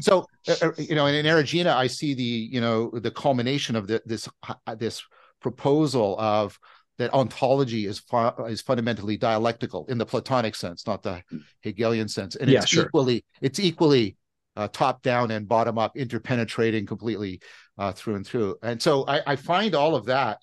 So 0.00 0.24
uh, 0.48 0.54
uh 0.62 0.70
you 0.78 0.94
know, 0.94 1.04
in 1.04 1.26
Erigena, 1.26 1.74
I 1.74 1.86
see 1.86 2.14
the 2.14 2.22
you 2.22 2.62
know 2.62 2.88
the 2.94 3.10
culmination 3.10 3.76
of 3.76 3.88
the, 3.88 4.00
this 4.06 4.26
uh, 4.48 4.74
this 4.74 5.02
proposal 5.42 6.18
of 6.18 6.58
that 6.98 7.12
ontology 7.14 7.86
is 7.86 8.02
is 8.48 8.60
fundamentally 8.60 9.16
dialectical 9.16 9.86
in 9.88 9.98
the 9.98 10.06
Platonic 10.06 10.54
sense, 10.54 10.86
not 10.86 11.02
the 11.02 11.22
Hegelian 11.62 12.08
sense, 12.08 12.36
and 12.36 12.50
yeah, 12.50 12.60
it's 12.60 12.68
sure. 12.68 12.86
equally 12.86 13.24
it's 13.40 13.60
equally 13.60 14.16
uh, 14.56 14.68
top 14.68 15.02
down 15.02 15.30
and 15.30 15.46
bottom 15.48 15.78
up, 15.78 15.96
interpenetrating 15.96 16.86
completely 16.86 17.40
uh, 17.78 17.92
through 17.92 18.16
and 18.16 18.26
through. 18.26 18.56
And 18.62 18.82
so 18.82 19.04
I, 19.06 19.22
I 19.24 19.36
find 19.36 19.76
all 19.76 19.94
of 19.94 20.06
that 20.06 20.38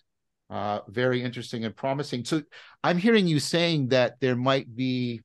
uh, 0.49 0.79
very 0.87 1.21
interesting 1.21 1.65
and 1.65 1.75
promising. 1.75 2.23
So 2.23 2.41
I'm 2.83 2.97
hearing 2.97 3.27
you 3.27 3.39
saying 3.39 3.89
that 3.89 4.13
there 4.21 4.37
might 4.37 4.73
be 4.73 5.21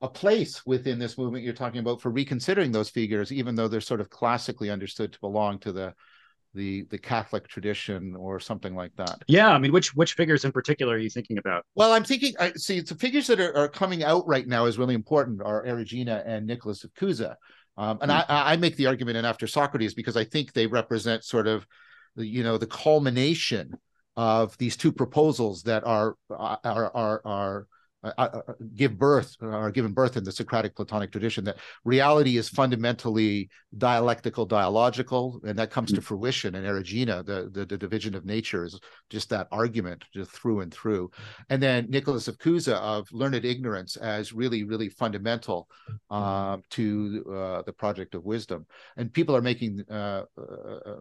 a 0.00 0.08
place 0.08 0.64
within 0.66 0.98
this 0.98 1.18
movement 1.18 1.44
you're 1.44 1.52
talking 1.52 1.80
about 1.80 2.00
for 2.00 2.10
reconsidering 2.10 2.72
those 2.72 2.90
figures, 2.90 3.32
even 3.32 3.54
though 3.54 3.68
they're 3.68 3.80
sort 3.80 4.00
of 4.00 4.10
classically 4.10 4.70
understood 4.70 5.12
to 5.12 5.20
belong 5.20 5.58
to 5.60 5.72
the 5.72 5.94
the 6.54 6.82
the 6.90 6.98
Catholic 6.98 7.46
tradition 7.48 8.16
or 8.16 8.40
something 8.40 8.74
like 8.74 8.94
that. 8.96 9.22
Yeah, 9.28 9.50
I 9.50 9.58
mean, 9.58 9.72
which 9.72 9.94
which 9.94 10.14
figures 10.14 10.44
in 10.44 10.52
particular 10.52 10.94
are 10.94 10.98
you 10.98 11.10
thinking 11.10 11.38
about? 11.38 11.64
Well, 11.74 11.92
I'm 11.92 12.04
thinking. 12.04 12.34
I 12.40 12.52
see 12.52 12.80
the 12.80 12.94
figures 12.94 13.26
that 13.28 13.40
are, 13.40 13.56
are 13.56 13.68
coming 13.68 14.02
out 14.02 14.26
right 14.26 14.46
now 14.46 14.66
is 14.66 14.78
really 14.78 14.94
important 14.94 15.42
are 15.42 15.64
Erigena 15.64 16.22
and 16.26 16.46
Nicholas 16.46 16.84
of 16.84 16.92
Cusa, 16.94 17.36
um, 17.76 17.98
and 18.02 18.10
mm-hmm. 18.10 18.32
I, 18.32 18.52
I 18.52 18.56
make 18.56 18.76
the 18.76 18.86
argument 18.86 19.16
in 19.16 19.24
After 19.24 19.46
Socrates 19.46 19.94
because 19.94 20.16
I 20.16 20.24
think 20.24 20.52
they 20.52 20.66
represent 20.66 21.24
sort 21.24 21.46
of, 21.46 21.66
the, 22.16 22.26
you 22.26 22.42
know, 22.42 22.58
the 22.58 22.66
culmination 22.66 23.72
of 24.16 24.56
these 24.58 24.76
two 24.76 24.92
proposals 24.92 25.62
that 25.62 25.84
are 25.86 26.16
are 26.30 26.90
are 26.94 27.22
are 27.24 27.66
uh, 28.02 28.12
uh, 28.16 28.40
uh, 28.48 28.52
give 28.74 28.98
birth 28.98 29.36
or 29.42 29.70
given 29.70 29.92
birth 29.92 30.16
in 30.16 30.24
the 30.24 30.32
Socratic 30.32 30.74
Platonic 30.74 31.12
tradition 31.12 31.44
that 31.44 31.58
reality 31.84 32.38
is 32.38 32.48
fundamentally 32.48 33.50
dialectical, 33.76 34.46
dialogical, 34.46 35.38
and 35.44 35.58
that 35.58 35.70
comes 35.70 35.92
to 35.92 36.00
fruition 36.00 36.54
in 36.54 36.64
Erigena. 36.64 37.24
The, 37.24 37.50
the, 37.52 37.66
the 37.66 37.76
division 37.76 38.14
of 38.14 38.24
nature 38.24 38.64
is 38.64 38.80
just 39.10 39.28
that 39.30 39.48
argument, 39.52 40.04
just 40.14 40.30
through 40.30 40.60
and 40.60 40.72
through. 40.72 41.10
And 41.50 41.62
then 41.62 41.90
Nicholas 41.90 42.26
of 42.26 42.38
Cusa 42.38 42.74
of 42.74 43.06
learned 43.12 43.44
ignorance 43.44 43.96
as 43.96 44.32
really, 44.32 44.64
really 44.64 44.88
fundamental 44.88 45.68
uh, 46.10 46.56
to 46.70 47.24
uh, 47.28 47.62
the 47.62 47.72
project 47.72 48.14
of 48.14 48.24
wisdom. 48.24 48.66
And 48.96 49.12
people 49.12 49.36
are 49.36 49.42
making 49.42 49.84
uh, 49.90 50.24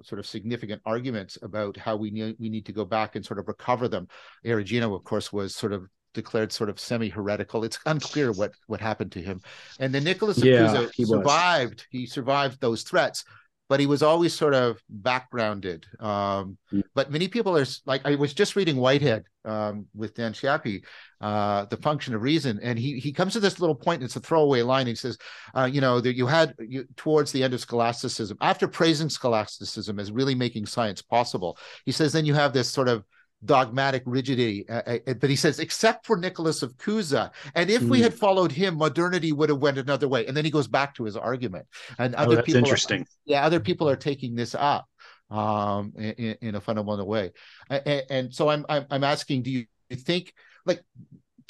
sort 0.04 0.20
of 0.20 0.26
significant 0.26 0.82
arguments 0.86 1.38
about 1.41 1.78
how 1.78 1.95
we 1.95 2.12
need 2.12 2.36
we 2.39 2.50
need 2.50 2.66
to 2.66 2.74
go 2.74 2.84
back 2.86 3.16
and 3.16 3.26
sort 3.26 3.39
of 3.39 3.47
recover 3.47 3.88
them. 3.88 4.08
Erigena, 4.45 4.93
of 4.93 5.04
course, 5.06 5.32
was 5.32 5.56
sort 5.56 5.72
of 5.72 5.88
declared 6.22 6.51
sort 6.51 6.70
of 6.70 6.80
semi-heretical. 6.80 7.63
It's 7.63 7.80
unclear 7.86 8.30
what 8.39 8.51
what 8.72 8.82
happened 8.89 9.11
to 9.13 9.22
him. 9.30 9.38
And 9.82 9.89
then 9.93 10.03
Nicholas 10.03 10.38
yeah, 10.38 10.88
he 10.97 11.03
survived. 11.05 11.80
Was. 11.80 11.88
He 11.95 12.05
survived 12.17 12.57
those 12.59 12.84
threats, 12.89 13.24
but 13.70 13.80
he 13.80 13.88
was 13.93 14.01
always 14.03 14.34
sort 14.34 14.55
of 14.63 14.70
backgrounded. 14.89 15.86
Um, 15.99 16.57
mm. 16.72 16.84
But 16.97 17.11
many 17.11 17.28
people 17.28 17.53
are 17.57 17.67
like 17.91 18.01
I 18.09 18.15
was 18.15 18.34
just 18.41 18.55
reading 18.55 18.78
Whitehead 18.78 19.24
um, 19.45 19.88
with 20.01 20.13
Dan 20.15 20.34
Chiappe, 20.34 20.84
uh, 21.22 21.65
the 21.74 21.82
function 21.88 22.15
of 22.15 22.22
reason, 22.22 22.59
and 22.61 22.78
he 22.78 22.99
he 23.05 23.11
comes 23.13 23.34
to 23.34 23.39
this 23.39 23.59
little 23.61 23.80
point. 23.86 24.01
And 24.01 24.05
it's 24.07 24.15
a 24.15 24.26
throwaway 24.28 24.61
line. 24.61 24.88
He 24.88 24.95
says, 24.95 25.17
uh, 25.57 25.70
you 25.72 25.82
know, 25.82 26.01
that 26.01 26.15
you 26.20 26.28
had 26.28 26.53
you, 26.59 26.86
towards 26.95 27.32
the 27.32 27.43
end 27.43 27.53
of 27.53 27.61
scholasticism, 27.61 28.38
after 28.41 28.67
praising 28.67 29.09
scholasticism 29.09 29.99
as 29.99 30.11
really 30.11 30.36
making 30.36 30.65
science 30.67 31.01
possible, 31.01 31.57
he 31.86 31.91
says, 31.91 32.11
then 32.11 32.26
you 32.26 32.36
have 32.36 32.53
this 32.53 32.70
sort 32.70 32.89
of 32.89 33.03
dogmatic 33.44 34.04
rigidity. 34.06 34.68
Uh, 34.68 34.82
uh, 34.86 34.98
uh, 35.08 35.14
but 35.16 35.30
he 35.30 35.36
says, 35.36 35.60
except 35.60 36.06
for 36.06 36.18
Nicholas 36.18 36.62
of 36.62 36.76
Cusa, 36.78 37.32
and 37.56 37.70
if 37.70 37.82
mm. 37.82 37.90
we 37.90 37.98
hmm. 38.00 38.04
had 38.04 38.14
followed 38.14 38.52
him, 38.52 38.76
modernity 38.76 39.32
would 39.32 39.50
have 39.50 39.60
went 39.60 39.78
another 39.78 40.08
way. 40.08 40.26
And 40.26 40.36
then 40.36 40.46
he 40.46 40.52
goes 40.52 40.68
back 40.68 40.96
to 40.96 41.06
his 41.06 41.16
argument. 41.16 41.66
And 41.98 42.16
oh, 42.16 42.20
other 42.20 42.42
people, 42.42 42.60
interesting. 42.60 43.02
Are, 43.02 43.08
yeah, 43.26 43.46
other 43.46 43.60
people 43.60 43.90
are 43.90 43.96
taking 43.96 44.36
this 44.36 44.56
up 44.56 44.88
um, 45.30 45.94
in, 45.98 46.38
in, 46.42 46.56
a 46.56 46.62
fundamental 46.62 47.08
way. 47.08 47.32
And, 47.70 48.04
and 48.10 48.34
so 48.34 48.50
I'm, 48.50 48.66
I'm, 48.68 48.86
I'm 48.90 49.04
asking, 49.04 49.44
do 49.44 49.52
you 49.52 49.66
think 49.94 50.34
like? 50.66 50.84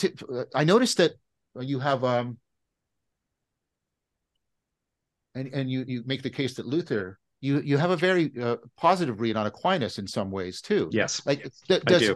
Uh, 0.02 0.46
I 0.56 0.64
noticed 0.64 0.98
that 0.98 1.12
you 1.60 1.80
have 1.80 2.06
um, 2.06 2.38
and 5.36 5.54
and 5.54 5.70
you 5.70 5.84
you 5.88 6.04
make 6.06 6.22
the 6.22 6.30
case 6.30 6.56
that 6.56 6.66
Luther 6.66 7.20
you 7.42 7.60
you 7.62 7.78
have 7.78 7.92
a 7.92 7.98
very 7.98 8.32
uh, 8.42 8.58
positive 8.78 9.22
read 9.22 9.36
on 9.36 9.46
Aquinas 9.46 9.98
in 9.98 10.08
some 10.08 10.32
ways 10.32 10.62
too. 10.62 10.90
Yes, 10.92 11.26
like 11.26 11.48
th- 11.68 11.84
I 11.88 12.00
do. 12.00 12.16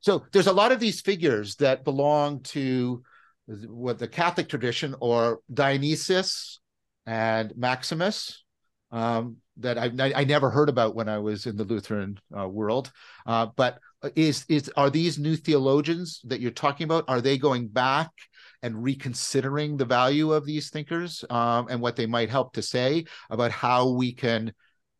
So 0.00 0.24
there's 0.32 0.46
a 0.46 0.52
lot 0.52 0.72
of 0.72 0.78
these 0.78 1.00
figures 1.00 1.56
that 1.56 1.84
belong 1.84 2.40
to 2.42 3.02
what 3.46 3.98
the 3.98 4.08
Catholic 4.08 4.48
tradition 4.48 4.94
or 5.00 5.40
Dionysius 5.52 6.60
and 7.06 7.52
Maximus 7.56 8.44
um, 8.90 9.36
that 9.58 9.78
I, 9.78 9.90
I, 10.14 10.24
never 10.24 10.50
heard 10.50 10.68
about 10.68 10.94
when 10.94 11.08
I 11.08 11.18
was 11.18 11.46
in 11.46 11.56
the 11.56 11.64
Lutheran 11.64 12.18
uh, 12.36 12.48
world. 12.48 12.92
Uh, 13.24 13.46
but 13.56 13.78
is 14.14 14.44
is 14.48 14.70
are 14.76 14.90
these 14.90 15.18
new 15.18 15.36
theologians 15.36 16.20
that 16.24 16.40
you're 16.40 16.50
talking 16.50 16.84
about? 16.84 17.04
Are 17.08 17.20
they 17.20 17.38
going 17.38 17.68
back 17.68 18.10
and 18.62 18.82
reconsidering 18.82 19.76
the 19.76 19.84
value 19.84 20.32
of 20.32 20.44
these 20.44 20.70
thinkers 20.70 21.24
um, 21.30 21.68
and 21.70 21.80
what 21.80 21.96
they 21.96 22.06
might 22.06 22.30
help 22.30 22.52
to 22.54 22.62
say 22.62 23.04
about 23.30 23.50
how 23.50 23.90
we 23.90 24.12
can 24.12 24.52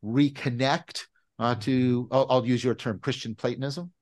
reconnect 0.05 1.07
uh, 1.39 1.55
to 1.57 2.09
I'll, 2.11 2.27
I'll, 2.31 2.47
use 2.47 2.65
your 2.65 2.75
term 2.75 2.99
Christian 2.99 3.35
Platonism. 3.35 3.93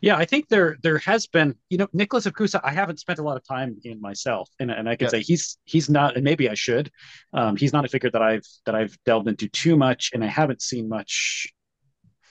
Yeah, 0.00 0.16
I 0.16 0.24
think 0.24 0.48
there 0.48 0.76
there 0.82 0.98
has 0.98 1.26
been, 1.26 1.54
you 1.70 1.78
know, 1.78 1.88
Nicholas 1.92 2.26
of 2.26 2.34
Cusa. 2.34 2.60
I 2.62 2.72
haven't 2.72 3.00
spent 3.00 3.18
a 3.18 3.22
lot 3.22 3.36
of 3.36 3.46
time 3.46 3.76
in 3.84 4.00
myself, 4.00 4.50
and 4.60 4.70
and 4.70 4.88
I 4.88 4.96
can 4.96 5.06
yeah. 5.06 5.10
say 5.10 5.22
he's 5.22 5.58
he's 5.64 5.88
not, 5.88 6.16
and 6.16 6.24
maybe 6.24 6.48
I 6.48 6.54
should. 6.54 6.90
Um, 7.32 7.56
he's 7.56 7.72
not 7.72 7.84
a 7.84 7.88
figure 7.88 8.10
that 8.10 8.22
I've 8.22 8.44
that 8.66 8.74
I've 8.74 8.96
delved 9.06 9.28
into 9.28 9.48
too 9.48 9.76
much, 9.76 10.10
and 10.12 10.22
I 10.22 10.26
haven't 10.26 10.62
seen 10.62 10.88
much 10.88 11.48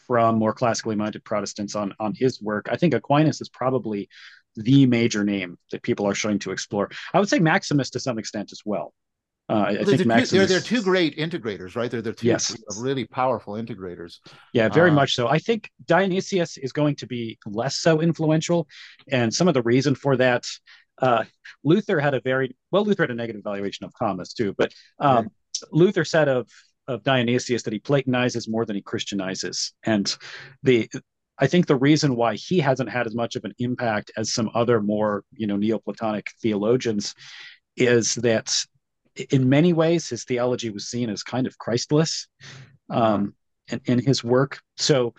from 0.08 0.38
more 0.38 0.54
classically 0.54 0.96
minded 0.96 1.24
Protestants 1.24 1.76
on 1.76 1.96
on 2.00 2.14
his 2.14 2.42
work. 2.42 2.68
I 2.72 2.76
think 2.76 2.94
Aquinas 2.94 3.42
is 3.42 3.50
probably 3.50 4.10
the 4.56 4.86
major 4.86 5.24
name 5.24 5.58
that 5.72 5.82
people 5.82 6.08
are 6.08 6.16
starting 6.16 6.40
to 6.40 6.52
explore. 6.52 6.90
I 7.14 7.20
would 7.20 7.30
say 7.30 7.40
Maximus 7.40 7.90
to 7.92 8.00
some 8.00 8.20
extent 8.20 8.52
as 8.52 8.62
well. 8.66 8.94
Uh, 9.50 9.66
I 9.68 9.84
think 9.84 10.06
Maximus, 10.06 10.30
they're, 10.30 10.46
they're 10.46 10.62
two 10.62 10.82
great 10.82 11.18
integrators, 11.18 11.76
right? 11.76 11.92
They're, 11.92 12.02
they're 12.02 12.14
two 12.14 12.28
yes. 12.28 12.56
really 12.80 13.06
powerful 13.06 13.56
integrators. 13.56 14.20
Yeah, 14.54 14.70
very 14.70 14.90
uh, 14.90 14.94
much 14.94 15.16
so. 15.16 15.28
I 15.28 15.38
think 15.38 15.70
Dionysius 15.86 16.58
is 16.58 16.72
going 16.72 16.96
to 16.98 17.08
be 17.08 17.38
less 17.46 17.80
so 17.80 18.02
influential. 18.02 18.68
And 19.12 19.34
some 19.34 19.50
of 19.50 19.54
the 19.54 19.62
reason 19.62 19.96
for 19.96 20.16
that, 20.16 20.46
uh, 21.02 21.26
Luther 21.64 22.00
had 22.00 22.14
a 22.14 22.22
very, 22.22 22.56
well, 22.72 22.86
Luther 22.86 23.04
had 23.04 23.12
a 23.12 23.16
negative 23.16 23.42
evaluation 23.42 23.86
of 23.86 23.92
Thomas 24.00 24.34
too, 24.34 24.56
but 24.58 24.74
um, 25.00 25.16
right. 25.16 25.28
Luther 25.72 26.06
said 26.06 26.30
of, 26.30 26.48
of 26.88 27.04
Dionysius 27.04 27.64
that 27.64 27.74
he 27.74 27.80
Platonizes 27.80 28.50
more 28.50 28.66
than 28.66 28.78
he 28.78 28.82
Christianizes. 28.82 29.74
And 29.84 30.16
the, 30.64 30.90
I 31.40 31.48
think 31.48 31.66
the 31.66 31.76
reason 31.76 32.16
why 32.16 32.36
he 32.36 32.60
hasn't 32.60 32.90
had 32.90 33.08
as 33.08 33.16
much 33.16 33.36
of 33.36 33.44
an 33.44 33.54
impact 33.60 34.12
as 34.18 34.34
some 34.34 34.52
other 34.54 34.82
more, 34.82 35.24
you 35.32 35.48
know, 35.48 35.58
Neoplatonic 35.58 36.28
theologians 36.42 37.16
is 37.76 38.16
that 38.16 38.54
in 39.30 39.50
many 39.50 39.74
ways, 39.74 40.10
his 40.10 40.26
theology 40.26 40.70
was 40.70 40.88
seen 40.88 41.10
as 41.10 41.24
kind 41.24 41.48
of 41.48 41.58
Christless 41.58 42.28
um, 42.90 43.34
in, 43.68 43.82
in 43.86 44.00
his 44.00 44.24
work. 44.24 44.60
So, 44.78 45.14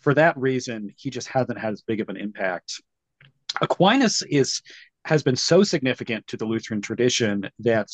for 0.00 0.14
that 0.14 0.36
reason, 0.36 0.92
he 0.96 1.08
just 1.08 1.28
hasn't 1.28 1.58
had 1.58 1.72
as 1.72 1.82
big 1.82 2.00
of 2.00 2.08
an 2.08 2.16
impact. 2.16 2.82
Aquinas 3.60 4.22
is 4.22 4.60
has 5.04 5.22
been 5.22 5.36
so 5.36 5.62
significant 5.62 6.26
to 6.26 6.36
the 6.36 6.46
Lutheran 6.46 6.80
tradition 6.80 7.48
that 7.60 7.88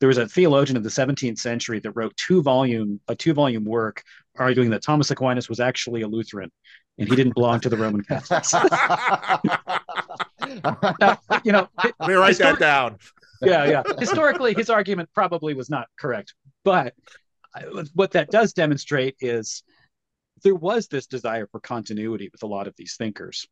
there 0.00 0.08
was 0.08 0.18
a 0.18 0.26
theologian 0.26 0.76
of 0.76 0.82
the 0.82 0.90
17th 0.90 1.38
century 1.38 1.78
that 1.80 1.92
wrote 1.92 2.16
two 2.16 2.42
volume 2.42 3.00
a 3.08 3.14
two 3.14 3.32
volume 3.32 3.64
work 3.64 4.02
arguing 4.36 4.70
that 4.70 4.82
Thomas 4.82 5.10
Aquinas 5.10 5.48
was 5.48 5.60
actually 5.60 6.02
a 6.02 6.08
Lutheran 6.08 6.50
and 6.98 7.08
he 7.08 7.16
didn't 7.16 7.34
belong 7.34 7.60
to 7.60 7.68
the 7.68 7.76
Roman 7.76 8.02
Catholics. 8.02 8.52
now, 11.00 11.18
you 11.44 11.52
know, 11.52 11.68
let 11.82 12.08
me 12.08 12.14
write 12.14 12.38
that 12.38 12.58
down 12.58 12.98
yeah, 13.42 13.64
yeah. 13.64 13.82
Historically, 13.98 14.54
his 14.54 14.70
argument 14.70 15.08
probably 15.14 15.54
was 15.54 15.70
not 15.70 15.88
correct, 15.98 16.34
but 16.64 16.94
what 17.94 18.12
that 18.12 18.30
does 18.30 18.52
demonstrate 18.52 19.16
is 19.20 19.62
there 20.42 20.54
was 20.54 20.88
this 20.88 21.06
desire 21.06 21.48
for 21.50 21.60
continuity 21.60 22.28
with 22.30 22.42
a 22.42 22.46
lot 22.46 22.66
of 22.66 22.74
these 22.76 22.96
thinkers. 22.96 23.46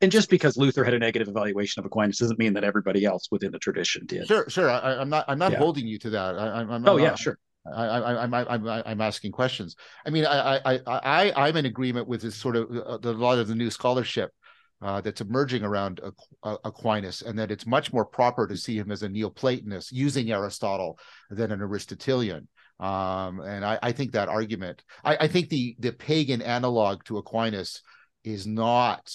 And 0.00 0.12
just 0.12 0.30
because 0.30 0.56
Luther 0.56 0.84
had 0.84 0.94
a 0.94 0.98
negative 0.98 1.26
evaluation 1.26 1.80
of 1.80 1.86
Aquinas 1.86 2.18
doesn't 2.18 2.38
mean 2.38 2.52
that 2.52 2.62
everybody 2.62 3.04
else 3.04 3.28
within 3.32 3.50
the 3.50 3.58
tradition 3.58 4.06
did. 4.06 4.28
Sure, 4.28 4.48
sure. 4.48 4.70
I, 4.70 5.00
am 5.00 5.08
not. 5.08 5.24
I'm 5.26 5.38
not 5.38 5.52
yeah. 5.52 5.58
holding 5.58 5.88
you 5.88 5.98
to 6.00 6.10
that. 6.10 6.38
I, 6.38 6.60
am 6.60 6.86
oh 6.86 6.98
yeah, 6.98 7.16
sure. 7.16 7.36
I, 7.74 7.84
I, 7.84 8.22
I'm, 8.22 8.34
I'm, 8.34 8.68
I'm 8.68 9.00
asking 9.00 9.32
questions. 9.32 9.76
I 10.06 10.10
mean, 10.10 10.24
I, 10.26 10.60
I, 10.64 10.80
I, 10.86 11.32
I'm 11.48 11.56
in 11.56 11.66
agreement 11.66 12.08
with 12.08 12.22
this 12.22 12.34
sort 12.34 12.56
of 12.56 12.70
uh, 12.70 12.98
a 13.02 13.12
lot 13.12 13.38
of 13.38 13.48
the 13.48 13.54
new 13.54 13.70
scholarship 13.70 14.30
uh, 14.80 15.00
that's 15.00 15.20
emerging 15.20 15.64
around 15.64 16.00
Aquinas, 16.42 17.22
and 17.22 17.38
that 17.38 17.50
it's 17.50 17.66
much 17.66 17.92
more 17.92 18.04
proper 18.04 18.46
to 18.46 18.56
see 18.56 18.76
him 18.76 18.92
as 18.92 19.02
a 19.02 19.08
Neoplatonist 19.08 19.92
using 19.92 20.30
Aristotle 20.30 20.98
than 21.30 21.50
an 21.50 21.60
Aristotelian. 21.60 22.48
Um, 22.80 23.40
and 23.40 23.64
I, 23.64 23.78
I, 23.82 23.90
think 23.90 24.12
that 24.12 24.28
argument, 24.28 24.84
I, 25.02 25.16
I, 25.22 25.28
think 25.28 25.48
the 25.48 25.74
the 25.80 25.92
pagan 25.92 26.40
analog 26.40 27.02
to 27.04 27.18
Aquinas 27.18 27.82
is 28.22 28.46
not 28.46 29.12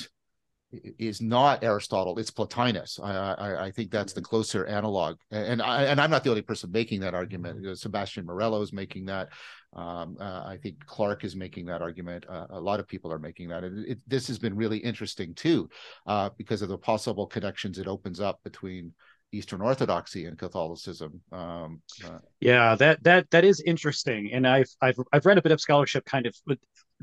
is 0.97 1.21
not 1.21 1.63
Aristotle, 1.63 2.17
it's 2.19 2.31
Plotinus. 2.31 2.99
I, 3.01 3.33
I, 3.33 3.65
I 3.65 3.71
think 3.71 3.91
that's 3.91 4.13
the 4.13 4.21
closer 4.21 4.65
analog, 4.65 5.17
and 5.31 5.61
I, 5.61 5.83
and 5.83 5.99
I'm 6.01 6.09
not 6.09 6.23
the 6.23 6.29
only 6.29 6.41
person 6.41 6.71
making 6.71 7.01
that 7.01 7.13
argument. 7.13 7.77
Sebastian 7.77 8.25
Morello 8.25 8.61
is 8.61 8.73
making 8.73 9.05
that. 9.05 9.29
Um, 9.75 10.17
uh, 10.19 10.43
I 10.45 10.59
think 10.61 10.85
Clarke 10.85 11.23
is 11.23 11.35
making 11.35 11.65
that 11.65 11.81
argument. 11.81 12.25
Uh, 12.29 12.45
a 12.51 12.59
lot 12.59 12.79
of 12.79 12.87
people 12.87 13.11
are 13.11 13.19
making 13.19 13.49
that. 13.49 13.63
And 13.63 13.85
it, 13.87 13.99
this 14.07 14.27
has 14.27 14.37
been 14.37 14.55
really 14.55 14.77
interesting 14.77 15.33
too, 15.33 15.67
uh, 16.05 16.29
because 16.37 16.61
of 16.61 16.69
the 16.69 16.77
possible 16.77 17.25
connections 17.25 17.79
it 17.79 17.87
opens 17.87 18.19
up 18.19 18.39
between 18.43 18.93
Eastern 19.31 19.61
Orthodoxy 19.61 20.25
and 20.25 20.37
Catholicism. 20.37 21.21
Um, 21.31 21.81
uh, 22.05 22.19
yeah, 22.39 22.75
that 22.75 23.03
that 23.03 23.29
that 23.31 23.43
is 23.43 23.61
interesting, 23.65 24.31
and 24.31 24.47
I've 24.47 24.69
I've 24.81 24.97
I've 25.11 25.25
read 25.25 25.37
a 25.37 25.41
bit 25.41 25.51
of 25.51 25.59
scholarship 25.59 26.05
kind 26.05 26.27
of 26.27 26.35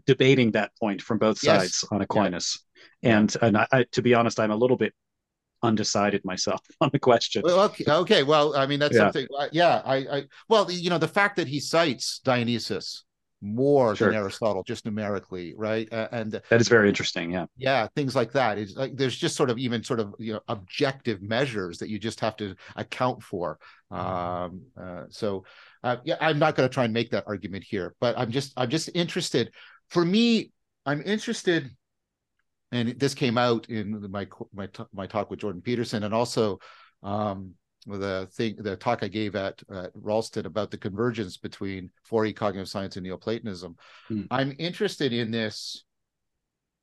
debating 0.06 0.52
that 0.52 0.70
point 0.78 1.02
from 1.02 1.18
both 1.18 1.38
sides 1.38 1.80
yes. 1.82 1.84
on 1.90 2.02
Aquinas. 2.02 2.64
And 3.02 3.34
and 3.42 3.58
I, 3.58 3.84
to 3.92 4.02
be 4.02 4.14
honest, 4.14 4.40
I'm 4.40 4.50
a 4.50 4.56
little 4.56 4.76
bit 4.76 4.94
undecided 5.62 6.24
myself 6.24 6.60
on 6.80 6.90
the 6.92 6.98
question. 6.98 7.42
Well, 7.44 7.60
okay, 7.62 7.84
okay. 7.88 8.22
Well, 8.22 8.56
I 8.56 8.66
mean 8.66 8.80
that's 8.80 8.94
yeah. 8.94 9.00
something. 9.00 9.26
Uh, 9.36 9.48
yeah, 9.52 9.82
I, 9.84 9.96
I, 9.96 10.22
well, 10.48 10.70
you 10.70 10.90
know, 10.90 10.98
the 10.98 11.08
fact 11.08 11.36
that 11.36 11.48
he 11.48 11.60
cites 11.60 12.20
Dionysius 12.24 13.04
more 13.42 13.96
sure. 13.96 14.08
than 14.08 14.16
Aristotle, 14.16 14.62
just 14.62 14.84
numerically, 14.84 15.54
right? 15.56 15.90
Uh, 15.90 16.08
and 16.12 16.32
that 16.32 16.60
is 16.60 16.68
very 16.68 16.88
interesting. 16.88 17.32
Yeah, 17.32 17.46
yeah, 17.56 17.86
things 17.96 18.14
like 18.14 18.32
that. 18.32 18.58
Is 18.58 18.76
like 18.76 18.96
there's 18.96 19.16
just 19.16 19.36
sort 19.36 19.50
of 19.50 19.58
even 19.58 19.82
sort 19.82 20.00
of 20.00 20.14
you 20.18 20.34
know 20.34 20.40
objective 20.48 21.22
measures 21.22 21.78
that 21.78 21.88
you 21.88 21.98
just 21.98 22.20
have 22.20 22.36
to 22.36 22.54
account 22.76 23.22
for. 23.22 23.58
Um, 23.90 24.62
uh, 24.80 25.04
so, 25.08 25.44
uh, 25.82 25.96
yeah, 26.04 26.16
I'm 26.20 26.38
not 26.38 26.54
going 26.54 26.68
to 26.68 26.72
try 26.72 26.84
and 26.84 26.92
make 26.92 27.10
that 27.10 27.24
argument 27.26 27.64
here, 27.64 27.94
but 28.00 28.18
I'm 28.18 28.30
just 28.30 28.52
I'm 28.56 28.68
just 28.68 28.90
interested. 28.94 29.52
For 29.88 30.04
me, 30.04 30.52
I'm 30.84 31.02
interested 31.02 31.70
and 32.72 32.98
this 32.98 33.14
came 33.14 33.36
out 33.36 33.68
in 33.68 34.10
my 34.10 34.26
my 34.52 34.68
my 34.92 35.06
talk 35.06 35.30
with 35.30 35.40
Jordan 35.40 35.62
Peterson, 35.62 36.04
and 36.04 36.14
also 36.14 36.58
um, 37.02 37.54
the 37.86 38.28
thing 38.32 38.56
the 38.58 38.76
talk 38.76 39.02
I 39.02 39.08
gave 39.08 39.34
at, 39.34 39.62
at 39.72 39.90
Ralston 39.94 40.46
about 40.46 40.70
the 40.70 40.78
convergence 40.78 41.36
between 41.36 41.90
4E 42.10 42.36
cognitive 42.36 42.68
science 42.68 42.96
and 42.96 43.04
Neoplatonism. 43.04 43.76
Hmm. 44.08 44.22
I'm 44.30 44.54
interested 44.58 45.12
in 45.12 45.30
this. 45.30 45.84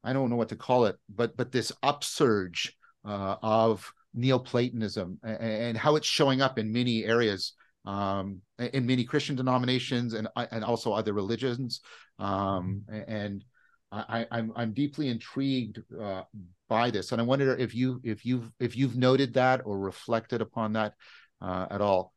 I 0.03 0.13
don't 0.13 0.29
know 0.29 0.35
what 0.35 0.49
to 0.49 0.55
call 0.55 0.85
it, 0.85 0.97
but 1.13 1.38
but 1.38 1.51
this 1.51 1.71
upsurge 1.83 2.73
uh, 3.05 3.35
of 3.41 3.91
Neoplatonism 4.13 5.19
and, 5.23 5.38
and, 5.38 5.77
how 5.77 5.95
it's 5.95 6.07
showing 6.07 6.41
up 6.41 6.57
in 6.57 6.71
many 6.71 7.05
areas, 7.05 7.53
um, 7.85 8.41
in 8.57 8.85
many 8.85 9.03
Christian 9.03 9.35
denominations 9.35 10.13
and 10.13 10.27
and 10.35 10.63
also 10.63 10.91
other 10.91 11.13
religions, 11.13 11.81
um, 12.19 12.83
and 13.07 13.45
I, 13.91 14.21
am 14.21 14.27
I'm, 14.31 14.53
I'm 14.55 14.71
deeply 14.73 15.07
intrigued 15.09 15.81
uh, 15.99 16.23
by 16.67 16.91
this, 16.91 17.11
and 17.11 17.21
I 17.21 17.23
wonder 17.23 17.55
if 17.55 17.73
you 17.73 18.01
if 18.03 18.25
you've 18.25 18.51
if 18.59 18.75
you've 18.75 18.97
noted 18.97 19.33
that 19.35 19.61
or 19.65 19.79
reflected 19.79 20.41
upon 20.41 20.73
that 20.73 20.93
uh, 21.41 21.67
at 21.71 21.81
all. 21.81 22.13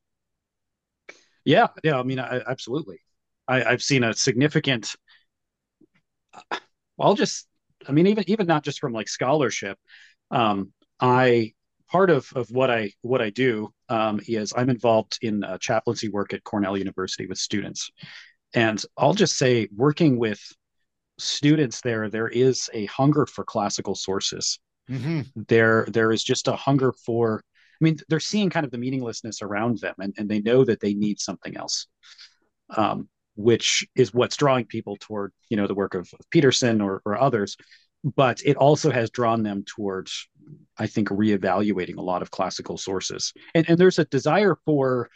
Yeah, 1.44 1.68
yeah. 1.84 1.98
I 1.98 2.02
mean, 2.02 2.18
I, 2.18 2.40
absolutely. 2.46 2.98
I, 3.46 3.64
I've 3.64 3.82
seen 3.82 4.04
a 4.04 4.14
significant. 4.14 4.94
I'll 6.98 7.14
just. 7.14 7.46
I 7.88 7.92
mean, 7.92 8.06
even 8.08 8.24
even 8.28 8.46
not 8.46 8.64
just 8.64 8.80
from 8.80 8.92
like 8.92 9.08
scholarship. 9.08 9.78
Um, 10.30 10.72
I 11.00 11.54
part 11.90 12.10
of 12.10 12.28
of 12.34 12.50
what 12.50 12.70
I 12.70 12.92
what 13.02 13.22
I 13.22 13.30
do 13.30 13.72
um, 13.88 14.20
is 14.26 14.52
I'm 14.56 14.70
involved 14.70 15.18
in 15.22 15.44
uh, 15.44 15.58
chaplaincy 15.58 16.08
work 16.08 16.32
at 16.34 16.44
Cornell 16.44 16.76
University 16.76 17.26
with 17.26 17.38
students, 17.38 17.90
and 18.54 18.82
I'll 18.96 19.14
just 19.14 19.38
say 19.38 19.68
working 19.74 20.18
with 20.18 20.40
students 21.22 21.80
there, 21.80 22.08
there 22.08 22.28
is 22.28 22.68
a 22.72 22.86
hunger 22.86 23.26
for 23.26 23.44
classical 23.44 23.94
sources. 23.94 24.58
Mm-hmm. 24.90 25.20
There, 25.48 25.86
there 25.88 26.12
is 26.12 26.22
just 26.22 26.48
a 26.48 26.56
hunger 26.56 26.92
for. 26.92 27.42
I 27.80 27.84
mean, 27.84 27.98
they're 28.08 28.20
seeing 28.20 28.50
kind 28.50 28.66
of 28.66 28.72
the 28.72 28.78
meaninglessness 28.78 29.40
around 29.40 29.78
them, 29.78 29.94
and, 29.98 30.12
and 30.18 30.28
they 30.28 30.40
know 30.40 30.64
that 30.64 30.80
they 30.80 30.92
need 30.92 31.18
something 31.18 31.56
else, 31.56 31.86
um, 32.76 33.08
which 33.36 33.86
is 33.96 34.12
what's 34.12 34.36
drawing 34.36 34.66
people 34.66 34.98
toward 35.00 35.32
you 35.48 35.56
know 35.56 35.66
the 35.66 35.74
work 35.74 35.94
of, 35.94 36.10
of 36.18 36.30
Peterson 36.30 36.80
or, 36.80 37.00
or 37.06 37.18
others. 37.18 37.56
But 38.02 38.42
it 38.44 38.56
also 38.56 38.90
has 38.90 39.10
drawn 39.10 39.42
them 39.42 39.64
towards, 39.64 40.28
I 40.78 40.86
think, 40.86 41.08
reevaluating 41.08 41.96
a 41.96 42.02
lot 42.02 42.22
of 42.22 42.30
classical 42.30 42.76
sources, 42.76 43.32
and 43.54 43.68
and 43.68 43.78
there's 43.78 43.98
a 43.98 44.04
desire 44.06 44.56
for 44.66 45.08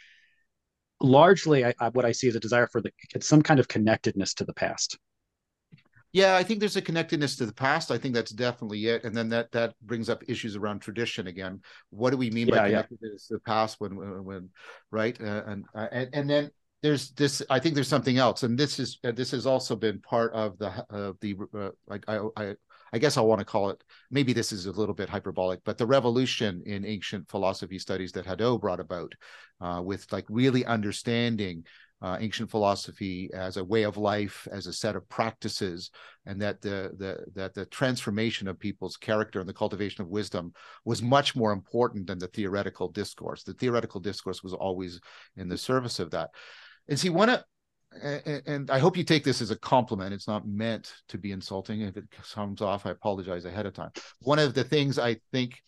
largely 1.01 1.65
I, 1.65 1.73
I, 1.79 1.89
what 1.89 2.05
I 2.05 2.11
see 2.11 2.27
is 2.27 2.35
a 2.35 2.39
desire 2.39 2.67
for 2.67 2.81
the 2.81 2.91
some 3.21 3.41
kind 3.41 3.59
of 3.59 3.67
connectedness 3.67 4.33
to 4.35 4.45
the 4.45 4.53
past. 4.53 4.97
Yeah, 6.15 6.37
I 6.37 6.43
think 6.43 6.61
there's 6.61 6.77
a 6.77 6.81
connectedness 6.81 7.35
to 7.35 7.45
the 7.45 7.53
past. 7.53 7.91
I 7.91 7.97
think 7.97 8.15
that's 8.15 8.31
definitely 8.31 8.85
it. 8.85 9.03
And 9.03 9.13
then 9.13 9.27
that 9.29 9.51
that 9.51 9.75
brings 9.81 10.07
up 10.07 10.23
issues 10.29 10.55
around 10.55 10.79
tradition 10.79 11.27
again. 11.27 11.59
What 11.89 12.11
do 12.11 12.17
we 12.17 12.29
mean 12.29 12.47
yeah, 12.47 12.55
by 12.55 12.69
connectedness 12.69 13.27
yeah. 13.29 13.33
to 13.33 13.33
the 13.33 13.39
past 13.41 13.81
when 13.81 13.97
when, 13.97 14.23
when 14.23 14.49
right? 14.91 15.19
Uh, 15.19 15.43
and, 15.45 15.65
uh, 15.75 15.87
and 15.91 16.09
and 16.13 16.29
then 16.29 16.51
there's 16.81 17.11
this. 17.11 17.41
I 17.49 17.59
think 17.59 17.75
there's 17.75 17.89
something 17.89 18.17
else, 18.17 18.43
and 18.43 18.57
this 18.57 18.79
is 18.79 18.97
uh, 19.03 19.11
this 19.11 19.31
has 19.31 19.45
also 19.45 19.75
been 19.75 19.99
part 19.99 20.31
of 20.31 20.57
the 20.57 20.69
uh, 20.89 21.11
the 21.19 21.35
uh, 21.53 21.71
like 21.85 22.05
I 22.07 22.21
I 22.37 22.55
I 22.93 22.97
guess 22.97 23.17
I 23.17 23.21
want 23.21 23.39
to 23.39 23.45
call 23.45 23.71
it. 23.71 23.83
Maybe 24.09 24.31
this 24.31 24.53
is 24.53 24.67
a 24.67 24.71
little 24.71 24.95
bit 24.95 25.09
hyperbolic, 25.09 25.65
but 25.65 25.77
the 25.77 25.85
revolution 25.85 26.63
in 26.65 26.85
ancient 26.85 27.27
philosophy 27.27 27.77
studies 27.77 28.13
that 28.13 28.25
Hadot 28.25 28.61
brought 28.61 28.79
about, 28.79 29.11
uh, 29.59 29.81
with 29.83 30.09
like 30.13 30.25
really 30.29 30.63
understanding 30.63 31.65
uh, 32.05 32.17
ancient 32.19 32.51
philosophy 32.51 33.31
as 33.33 33.57
a 33.57 33.63
way 33.63 33.81
of 33.81 33.97
life, 33.97 34.47
as 34.51 34.67
a 34.67 34.73
set 34.73 34.95
of 34.95 35.09
practices, 35.09 35.89
and 36.27 36.39
that 36.39 36.61
the 36.61 36.91
the 36.99 37.25
that 37.33 37.55
the 37.55 37.65
transformation 37.65 38.47
of 38.47 38.59
people's 38.59 38.95
character 38.95 39.39
and 39.39 39.49
the 39.49 39.53
cultivation 39.53 40.03
of 40.03 40.07
wisdom 40.09 40.53
was 40.85 41.01
much 41.01 41.35
more 41.35 41.51
important 41.51 42.05
than 42.05 42.19
the 42.19 42.27
theoretical 42.27 42.89
discourse. 42.89 43.41
The 43.41 43.55
theoretical 43.55 43.99
discourse 43.99 44.43
was 44.43 44.53
always 44.53 45.01
in 45.35 45.49
the 45.49 45.57
service 45.57 45.97
of 45.97 46.11
that. 46.11 46.29
And 46.87 46.99
see, 46.99 47.09
one 47.09 47.29
of 47.29 47.43
and 48.03 48.69
I 48.69 48.77
hope 48.77 48.97
you 48.97 49.03
take 49.03 49.23
this 49.23 49.41
as 49.41 49.49
a 49.49 49.57
compliment. 49.57 50.13
It's 50.13 50.27
not 50.27 50.47
meant 50.47 50.93
to 51.07 51.17
be 51.17 51.31
insulting. 51.31 51.81
If 51.81 51.97
it 51.97 52.05
comes 52.35 52.61
off, 52.61 52.85
I 52.85 52.91
apologize 52.91 53.45
ahead 53.45 53.65
of 53.65 53.73
time. 53.73 53.91
One 54.19 54.37
of 54.37 54.53
the 54.53 54.63
things 54.63 54.99
I 54.99 55.17
think 55.31 55.59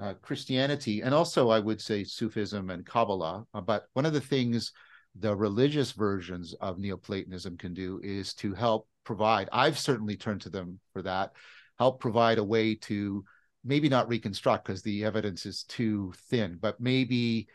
uh, 0.00 0.14
Christianity, 0.22 1.02
and 1.02 1.14
also 1.14 1.50
I 1.50 1.60
would 1.60 1.80
say 1.80 2.02
Sufism 2.02 2.70
and 2.70 2.84
Kabbalah, 2.84 3.44
uh, 3.54 3.60
but 3.60 3.84
one 3.92 4.06
of 4.06 4.12
the 4.12 4.20
things 4.20 4.72
the 5.18 5.34
religious 5.34 5.92
versions 5.92 6.54
of 6.54 6.78
Neoplatonism 6.78 7.56
can 7.58 7.74
do 7.74 8.00
is 8.02 8.34
to 8.34 8.54
help 8.54 8.88
provide. 9.04 9.48
I've 9.52 9.78
certainly 9.78 10.16
turned 10.16 10.42
to 10.42 10.50
them 10.50 10.78
for 10.92 11.02
that. 11.02 11.32
Help 11.78 12.00
provide 12.00 12.38
a 12.38 12.44
way 12.44 12.74
to 12.76 13.24
maybe 13.64 13.88
not 13.88 14.08
reconstruct 14.08 14.66
because 14.66 14.82
the 14.82 15.04
evidence 15.04 15.46
is 15.46 15.64
too 15.64 16.12
thin, 16.28 16.58
but 16.60 16.80
maybe 16.80 17.48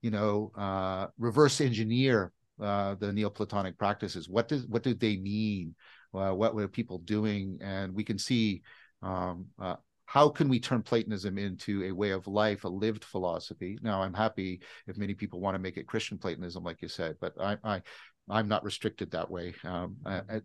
you 0.00 0.10
know 0.10 0.52
uh, 0.56 1.06
reverse 1.18 1.60
engineer 1.60 2.32
uh, 2.60 2.94
the 2.96 3.12
Neoplatonic 3.12 3.78
practices. 3.78 4.28
What 4.28 4.48
does 4.48 4.66
what 4.66 4.82
do 4.82 4.94
they 4.94 5.16
mean? 5.16 5.74
Uh, 6.14 6.32
what 6.32 6.54
were 6.54 6.68
people 6.68 6.98
doing? 6.98 7.58
And 7.62 7.94
we 7.94 8.04
can 8.04 8.18
see 8.18 8.62
um, 9.02 9.46
uh, 9.60 9.76
how 10.12 10.28
can 10.28 10.46
we 10.50 10.60
turn 10.60 10.82
Platonism 10.82 11.38
into 11.38 11.84
a 11.84 11.90
way 11.92 12.10
of 12.10 12.26
life, 12.26 12.64
a 12.64 12.68
lived 12.68 13.02
philosophy? 13.02 13.78
Now, 13.80 14.02
I'm 14.02 14.12
happy 14.12 14.60
if 14.86 14.98
many 14.98 15.14
people 15.14 15.40
want 15.40 15.54
to 15.54 15.58
make 15.58 15.78
it 15.78 15.86
Christian 15.86 16.18
Platonism, 16.18 16.62
like 16.62 16.82
you 16.82 16.88
said, 16.88 17.16
but 17.18 17.32
I, 17.40 17.56
I 17.64 17.82
I'm 18.28 18.46
not 18.46 18.62
restricted 18.62 19.12
that 19.12 19.30
way. 19.30 19.54
Um, 19.64 19.96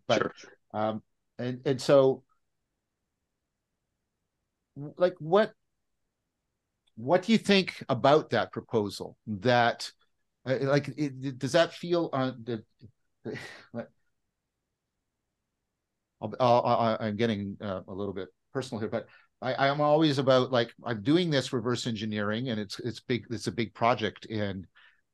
but 0.07 0.19
sure. 0.19 0.33
um, 0.73 1.03
and 1.37 1.59
and 1.65 1.81
so, 1.81 2.23
like, 4.95 5.15
what 5.19 5.51
what 6.95 7.23
do 7.23 7.33
you 7.33 7.37
think 7.37 7.83
about 7.89 8.29
that 8.29 8.53
proposal? 8.53 9.17
That 9.27 9.91
uh, 10.45 10.59
like, 10.61 10.93
it, 10.95 11.37
does 11.37 11.51
that 11.51 11.73
feel 11.73 12.09
on 12.13 12.45
uh, 12.47 12.55
the? 13.25 13.83
i 16.39 17.05
am 17.05 17.17
getting 17.17 17.57
uh, 17.59 17.81
a 17.85 17.93
little 17.93 18.13
bit 18.13 18.29
personal 18.53 18.79
here, 18.79 18.89
but 18.89 19.07
I, 19.41 19.67
am 19.67 19.81
always 19.81 20.17
about 20.17 20.51
like 20.51 20.73
I'm 20.83 21.03
doing 21.03 21.29
this 21.29 21.53
reverse 21.53 21.85
engineering, 21.85 22.49
and 22.49 22.59
it's 22.59 22.79
it's 22.79 22.99
big. 22.99 23.25
It's 23.29 23.47
a 23.47 23.51
big 23.51 23.73
project 23.73 24.25
in 24.25 24.65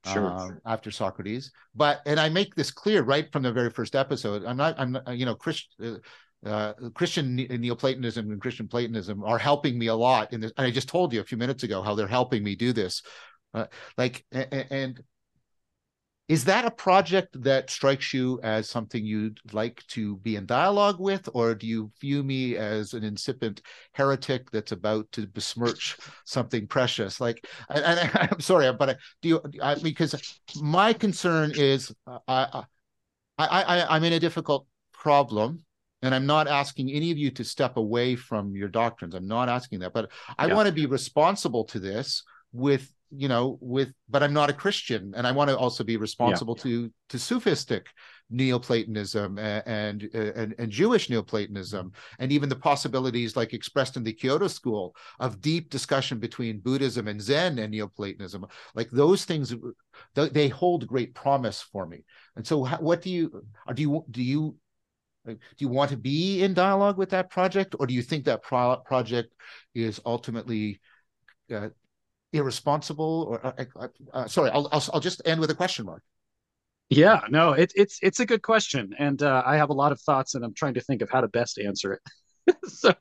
sure. 0.06 0.26
uh, 0.26 0.50
after 0.66 0.90
Socrates. 0.90 1.50
But 1.74 2.00
and 2.06 2.18
I 2.18 2.28
make 2.28 2.54
this 2.54 2.70
clear 2.70 3.02
right 3.02 3.30
from 3.32 3.42
the 3.42 3.52
very 3.52 3.70
first 3.70 3.94
episode. 3.94 4.44
I'm 4.44 4.56
not. 4.56 4.74
I'm 4.78 4.92
not, 4.92 5.16
you 5.16 5.26
know 5.26 5.34
Christ, 5.34 5.74
uh, 5.82 5.96
uh, 6.46 6.72
Christian 6.94 7.36
Neoplatonism 7.36 8.30
and 8.30 8.40
Christian 8.40 8.68
Platonism 8.68 9.22
are 9.24 9.38
helping 9.38 9.78
me 9.78 9.88
a 9.88 9.94
lot 9.94 10.32
in 10.32 10.40
this. 10.40 10.52
And 10.56 10.66
I 10.66 10.70
just 10.70 10.88
told 10.88 11.12
you 11.12 11.20
a 11.20 11.24
few 11.24 11.38
minutes 11.38 11.62
ago 11.62 11.82
how 11.82 11.94
they're 11.94 12.06
helping 12.06 12.42
me 12.42 12.56
do 12.56 12.72
this. 12.72 13.02
Uh, 13.52 13.66
like 13.96 14.24
and, 14.32 14.66
and 14.70 15.02
is 16.28 16.44
that 16.44 16.64
a 16.64 16.70
project 16.70 17.40
that 17.42 17.68
strikes 17.68 18.14
you 18.14 18.40
as 18.42 18.68
something 18.68 19.04
you'd 19.04 19.38
like 19.52 19.82
to 19.88 20.16
be 20.18 20.36
in 20.36 20.46
dialogue 20.46 20.98
with 20.98 21.28
or 21.34 21.54
do 21.54 21.66
you 21.66 21.90
view 22.00 22.22
me 22.22 22.56
as 22.56 22.94
an 22.94 23.04
incipient 23.04 23.60
heretic 23.92 24.50
that's 24.50 24.72
about 24.72 25.10
to 25.12 25.26
besmirch 25.26 25.96
something 26.24 26.66
precious 26.66 27.20
like 27.20 27.46
and, 27.68 27.84
I, 27.84 28.28
am 28.30 28.40
sorry 28.40 28.72
but 28.72 28.98
do 29.20 29.28
you 29.28 29.40
I, 29.62 29.74
because 29.74 30.40
my 30.60 30.92
concern 30.92 31.52
is 31.54 31.94
uh, 32.06 32.18
I, 32.26 32.64
I 33.38 33.62
i 33.62 33.96
i'm 33.96 34.04
in 34.04 34.14
a 34.14 34.20
difficult 34.20 34.66
problem 34.92 35.64
and 36.02 36.14
i'm 36.14 36.26
not 36.26 36.48
asking 36.48 36.90
any 36.90 37.10
of 37.10 37.18
you 37.18 37.30
to 37.32 37.44
step 37.44 37.76
away 37.76 38.16
from 38.16 38.56
your 38.56 38.68
doctrines 38.68 39.14
i'm 39.14 39.28
not 39.28 39.48
asking 39.48 39.80
that 39.80 39.92
but 39.92 40.10
i 40.38 40.46
yeah. 40.46 40.54
want 40.54 40.68
to 40.68 40.72
be 40.72 40.86
responsible 40.86 41.64
to 41.64 41.78
this 41.78 42.22
with 42.52 42.90
you 43.16 43.28
know 43.28 43.58
with 43.60 43.92
but 44.08 44.22
i'm 44.22 44.32
not 44.32 44.50
a 44.50 44.54
christian 44.54 45.12
and 45.16 45.26
i 45.26 45.32
want 45.32 45.48
to 45.48 45.56
also 45.56 45.84
be 45.84 45.96
responsible 45.96 46.54
yeah. 46.58 46.62
to 46.62 46.92
to 47.08 47.18
sufistic 47.18 47.86
neoplatonism 48.30 49.38
and, 49.38 49.62
and 49.66 50.02
and 50.14 50.54
and 50.58 50.70
jewish 50.70 51.10
neoplatonism 51.10 51.92
and 52.18 52.32
even 52.32 52.48
the 52.48 52.56
possibilities 52.56 53.36
like 53.36 53.52
expressed 53.52 53.96
in 53.96 54.02
the 54.02 54.12
kyoto 54.12 54.48
school 54.48 54.94
of 55.20 55.40
deep 55.40 55.70
discussion 55.70 56.18
between 56.18 56.60
buddhism 56.60 57.08
and 57.08 57.20
zen 57.20 57.58
and 57.58 57.72
neoplatonism 57.72 58.44
like 58.74 58.90
those 58.90 59.24
things 59.24 59.54
uh, 60.16 60.28
they 60.32 60.48
hold 60.48 60.86
great 60.86 61.14
promise 61.14 61.60
for 61.60 61.86
me 61.86 62.04
and 62.36 62.46
so 62.46 62.64
what 62.78 63.02
do 63.02 63.10
you 63.10 63.44
do 63.74 63.82
you 63.82 64.04
do 64.10 64.22
you 64.22 64.56
do 65.26 65.38
you 65.58 65.68
want 65.68 65.90
to 65.90 65.96
be 65.96 66.42
in 66.42 66.52
dialogue 66.52 66.98
with 66.98 67.10
that 67.10 67.30
project 67.30 67.74
or 67.78 67.86
do 67.86 67.94
you 67.94 68.02
think 68.02 68.24
that 68.24 68.42
pro- 68.42 68.76
project 68.76 69.32
is 69.74 70.00
ultimately 70.04 70.80
uh, 71.54 71.68
irresponsible 72.34 73.26
or 73.30 73.46
uh, 73.46 73.88
uh, 74.12 74.26
sorry 74.26 74.50
I'll, 74.50 74.68
I'll, 74.72 74.84
I'll 74.92 75.00
just 75.00 75.22
end 75.24 75.40
with 75.40 75.50
a 75.50 75.54
question 75.54 75.86
mark. 75.86 76.02
Yeah 76.90 77.20
no 77.30 77.52
it, 77.52 77.72
it's 77.76 77.98
it's 78.02 78.20
a 78.20 78.26
good 78.26 78.42
question 78.42 78.94
and 78.98 79.22
uh, 79.22 79.42
i 79.46 79.56
have 79.56 79.70
a 79.70 79.72
lot 79.72 79.92
of 79.92 80.00
thoughts 80.00 80.34
and 80.34 80.44
i'm 80.44 80.52
trying 80.54 80.74
to 80.74 80.80
think 80.80 81.00
of 81.00 81.08
how 81.10 81.20
to 81.20 81.28
best 81.28 81.58
answer 81.58 81.94
it. 81.94 82.00
So 82.66 82.92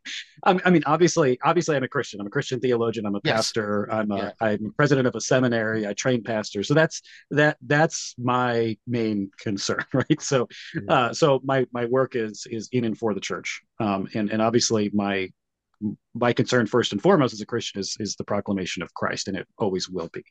I 0.46 0.70
mean 0.70 0.84
obviously 0.86 1.38
obviously 1.44 1.76
i'm 1.76 1.84
a 1.84 1.88
christian. 1.90 2.22
I'm 2.22 2.28
a 2.28 2.30
christian 2.30 2.62
theologian. 2.62 3.06
I'm 3.06 3.16
a 3.16 3.20
yes. 3.26 3.36
pastor. 3.36 3.92
I'm 3.92 4.10
a 4.12 4.18
yeah. 4.18 4.32
i'm 4.40 4.74
president 4.78 5.06
of 5.06 5.16
a 5.16 5.22
seminary. 5.22 5.86
I 5.86 5.94
train 5.94 6.24
pastors. 6.24 6.68
So 6.70 6.74
that's 6.74 7.02
that 7.32 7.58
that's 7.62 8.16
my 8.18 8.78
main 8.88 9.32
concern 9.38 9.84
right? 9.94 10.22
So 10.22 10.46
mm-hmm. 10.46 10.90
uh 10.90 11.14
so 11.14 11.42
my 11.44 11.66
my 11.74 11.86
work 11.86 12.16
is 12.16 12.48
is 12.50 12.70
in 12.72 12.86
and 12.86 12.98
for 12.98 13.14
the 13.14 13.20
church. 13.20 13.62
Um 13.82 14.08
and 14.14 14.32
and 14.32 14.42
obviously 14.42 14.92
my 14.94 15.30
my 16.14 16.34
concern 16.34 16.66
first 16.66 16.92
and 16.92 17.02
foremost 17.02 17.34
as 17.34 17.42
a 17.42 17.46
Christian 17.46 17.80
is 17.80 17.96
is 18.00 18.16
the 18.16 18.24
proclamation 18.24 18.84
of 18.84 18.94
Christ, 18.94 19.28
and 19.28 19.38
it 19.38 19.48
always 19.58 19.90
will 19.90 20.10
be. 20.12 20.24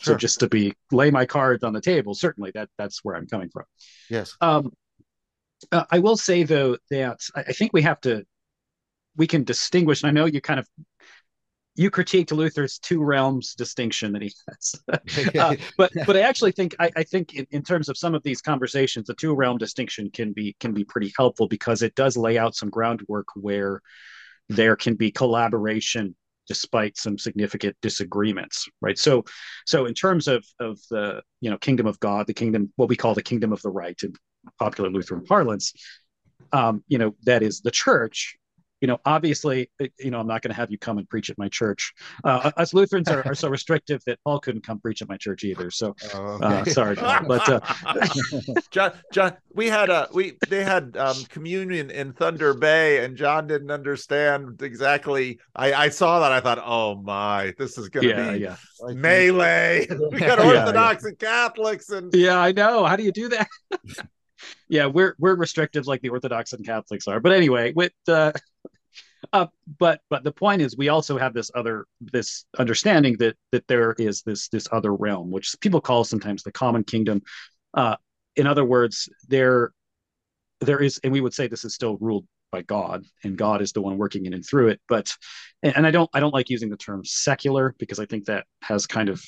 Sure. 0.00 0.14
So 0.14 0.18
just 0.18 0.40
to 0.40 0.48
be 0.48 0.74
lay 0.92 1.10
my 1.10 1.24
cards 1.24 1.64
on 1.64 1.72
the 1.72 1.80
table, 1.80 2.14
certainly 2.14 2.50
that 2.54 2.68
that's 2.76 3.02
where 3.02 3.16
I'm 3.16 3.26
coming 3.26 3.48
from. 3.48 3.64
Yes. 4.10 4.36
Um, 4.40 4.72
uh, 5.72 5.84
I 5.90 6.00
will 6.00 6.16
say 6.16 6.42
though 6.42 6.76
that 6.90 7.20
I, 7.34 7.40
I 7.40 7.52
think 7.52 7.72
we 7.72 7.82
have 7.82 8.00
to 8.02 8.24
we 9.16 9.26
can 9.26 9.44
distinguish. 9.44 10.02
And 10.02 10.08
I 10.08 10.12
know 10.12 10.26
you 10.26 10.40
kind 10.40 10.60
of 10.60 10.68
you 11.74 11.90
critiqued 11.90 12.32
Luther's 12.32 12.78
two 12.78 13.02
realms 13.02 13.54
distinction 13.54 14.12
that 14.12 14.22
he 14.22 14.32
has, 14.48 15.34
uh, 15.38 15.56
but 15.76 15.92
but 16.06 16.16
I 16.16 16.20
actually 16.20 16.52
think 16.52 16.74
I, 16.78 16.90
I 16.96 17.02
think 17.02 17.34
in, 17.34 17.46
in, 17.50 17.62
terms 17.62 17.90
of 17.90 17.98
some 17.98 18.14
of 18.14 18.22
these 18.22 18.40
conversations, 18.40 19.06
the 19.06 19.14
two 19.14 19.34
realm 19.34 19.58
distinction 19.58 20.10
can 20.10 20.32
be 20.32 20.56
can 20.58 20.72
be 20.72 20.84
pretty 20.84 21.12
helpful 21.16 21.48
because 21.48 21.82
it 21.82 21.94
does 21.94 22.16
lay 22.16 22.38
out 22.38 22.54
some 22.54 22.70
groundwork 22.70 23.28
where 23.34 23.82
there 24.48 24.76
can 24.76 24.94
be 24.94 25.10
collaboration 25.10 26.14
despite 26.48 26.96
some 26.96 27.18
significant 27.18 27.76
disagreements 27.82 28.68
right? 28.80 28.98
So 28.98 29.24
so 29.66 29.86
in 29.86 29.94
terms 29.94 30.28
of 30.28 30.44
of 30.60 30.78
the 30.90 31.22
you 31.40 31.50
know 31.50 31.58
kingdom 31.58 31.86
of 31.86 31.98
god 32.00 32.26
the 32.26 32.34
kingdom 32.34 32.72
what 32.76 32.88
we 32.88 32.96
call 32.96 33.14
the 33.14 33.22
kingdom 33.22 33.52
of 33.52 33.60
the 33.62 33.70
right 33.70 34.00
in 34.02 34.12
popular 34.58 34.88
lutheran 34.90 35.24
parlance 35.24 35.72
um 36.52 36.84
you 36.86 36.98
know 36.98 37.14
that 37.24 37.42
is 37.42 37.60
the 37.60 37.70
church 37.70 38.36
you 38.80 38.88
know, 38.88 38.98
obviously, 39.06 39.70
you 39.98 40.10
know, 40.10 40.20
I'm 40.20 40.26
not 40.26 40.42
going 40.42 40.50
to 40.50 40.56
have 40.56 40.70
you 40.70 40.78
come 40.78 40.98
and 40.98 41.08
preach 41.08 41.30
at 41.30 41.38
my 41.38 41.48
church. 41.48 41.94
Uh, 42.24 42.50
us 42.56 42.74
Lutherans 42.74 43.08
are, 43.08 43.26
are, 43.26 43.34
so 43.34 43.48
restrictive 43.48 44.02
that 44.06 44.18
Paul 44.22 44.38
couldn't 44.38 44.66
come 44.66 44.80
preach 44.80 45.00
at 45.00 45.08
my 45.08 45.16
church 45.16 45.44
either. 45.44 45.70
So, 45.70 45.94
oh, 46.14 46.38
uh, 46.42 46.60
okay. 46.60 46.70
uh, 46.70 46.74
sorry, 46.74 46.94
but 46.94 47.48
uh, 47.48 47.60
John, 48.70 48.92
John, 49.12 49.36
we 49.54 49.68
had 49.68 49.88
a 49.88 50.08
we 50.12 50.36
they 50.48 50.62
had 50.62 50.96
um, 50.96 51.16
communion 51.28 51.90
in 51.90 52.12
Thunder 52.12 52.52
Bay, 52.52 53.04
and 53.04 53.16
John 53.16 53.46
didn't 53.46 53.70
understand 53.70 54.60
exactly. 54.62 55.38
I 55.54 55.72
I 55.72 55.88
saw 55.88 56.20
that. 56.20 56.32
I 56.32 56.40
thought, 56.40 56.62
oh 56.64 56.96
my, 56.96 57.54
this 57.58 57.78
is 57.78 57.88
going 57.88 58.08
to 58.08 58.14
yeah, 58.14 58.32
be 58.32 58.38
yeah. 58.40 58.56
melee. 58.94 59.86
we 60.10 60.20
got 60.20 60.38
Orthodox 60.38 61.02
yeah, 61.02 61.08
and 61.08 61.18
Catholics, 61.18 61.90
and 61.90 62.14
yeah, 62.14 62.38
I 62.38 62.52
know. 62.52 62.84
How 62.84 62.96
do 62.96 63.02
you 63.02 63.12
do 63.12 63.28
that? 63.30 63.48
Yeah, 64.68 64.86
we're 64.86 65.14
we're 65.18 65.34
restrictive 65.34 65.86
like 65.86 66.00
the 66.00 66.08
Orthodox 66.08 66.52
and 66.52 66.64
Catholics 66.64 67.08
are. 67.08 67.20
But 67.20 67.32
anyway, 67.32 67.72
with 67.74 67.92
uh, 68.08 68.32
uh, 69.32 69.46
but 69.78 70.00
but 70.10 70.24
the 70.24 70.32
point 70.32 70.62
is, 70.62 70.76
we 70.76 70.88
also 70.88 71.18
have 71.18 71.34
this 71.34 71.50
other 71.54 71.86
this 72.00 72.44
understanding 72.58 73.16
that 73.18 73.36
that 73.52 73.66
there 73.68 73.92
is 73.92 74.22
this 74.22 74.48
this 74.48 74.68
other 74.72 74.94
realm, 74.94 75.30
which 75.30 75.54
people 75.60 75.80
call 75.80 76.04
sometimes 76.04 76.42
the 76.42 76.52
common 76.52 76.84
kingdom. 76.84 77.22
Uh, 77.74 77.96
in 78.36 78.46
other 78.46 78.64
words, 78.64 79.08
there 79.28 79.72
there 80.60 80.80
is, 80.80 80.98
and 81.04 81.12
we 81.12 81.20
would 81.20 81.34
say 81.34 81.46
this 81.46 81.64
is 81.64 81.74
still 81.74 81.96
ruled 81.98 82.26
by 82.50 82.62
God, 82.62 83.04
and 83.24 83.36
God 83.36 83.60
is 83.60 83.72
the 83.72 83.82
one 83.82 83.98
working 83.98 84.26
in 84.26 84.32
and 84.32 84.44
through 84.44 84.68
it. 84.68 84.80
But 84.88 85.12
and, 85.62 85.76
and 85.76 85.86
I 85.86 85.90
don't 85.90 86.10
I 86.12 86.20
don't 86.20 86.34
like 86.34 86.50
using 86.50 86.70
the 86.70 86.76
term 86.76 87.04
secular 87.04 87.74
because 87.78 87.98
I 87.98 88.06
think 88.06 88.26
that 88.26 88.46
has 88.62 88.86
kind 88.86 89.08
of 89.08 89.22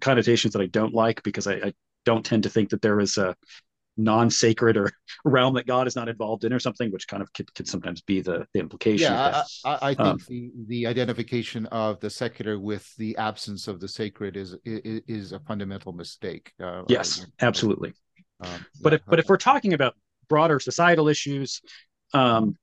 connotations 0.00 0.52
that 0.54 0.62
I 0.62 0.66
don't 0.66 0.94
like 0.94 1.22
because 1.22 1.46
I, 1.46 1.54
I 1.54 1.72
don't 2.04 2.24
tend 2.24 2.42
to 2.44 2.50
think 2.50 2.70
that 2.70 2.82
there 2.82 3.00
is 3.00 3.18
a 3.18 3.36
non-sacred 3.96 4.76
or 4.76 4.90
realm 5.24 5.54
that 5.54 5.66
God 5.66 5.86
is 5.86 5.96
not 5.96 6.08
involved 6.08 6.44
in 6.44 6.52
or 6.52 6.58
something, 6.58 6.90
which 6.90 7.06
kind 7.06 7.22
of 7.22 7.32
could, 7.32 7.52
could 7.54 7.68
sometimes 7.68 8.00
be 8.02 8.20
the, 8.20 8.46
the 8.52 8.60
implication. 8.60 9.12
Yeah, 9.12 9.42
I, 9.64 9.78
I, 9.82 9.94
think 9.94 10.00
um, 10.00 10.20
the, 10.28 10.50
the 10.66 10.86
identification 10.86 11.66
of 11.66 12.00
the 12.00 12.10
secular 12.10 12.58
with 12.58 12.94
the 12.96 13.16
absence 13.16 13.68
of 13.68 13.80
the 13.80 13.88
sacred 13.88 14.36
is 14.36 14.56
is, 14.64 15.02
is 15.06 15.32
a 15.32 15.40
fundamental 15.40 15.92
mistake. 15.92 16.52
Uh, 16.62 16.82
yes, 16.88 17.26
absolutely. 17.40 17.92
Um, 18.40 18.66
but 18.82 18.92
yeah, 18.92 18.96
if 18.96 19.02
but 19.06 19.18
if 19.18 19.28
we're 19.28 19.36
talking 19.36 19.72
about 19.72 19.94
broader 20.28 20.58
societal 20.58 21.08
issues, 21.08 21.60
um, 22.12 22.56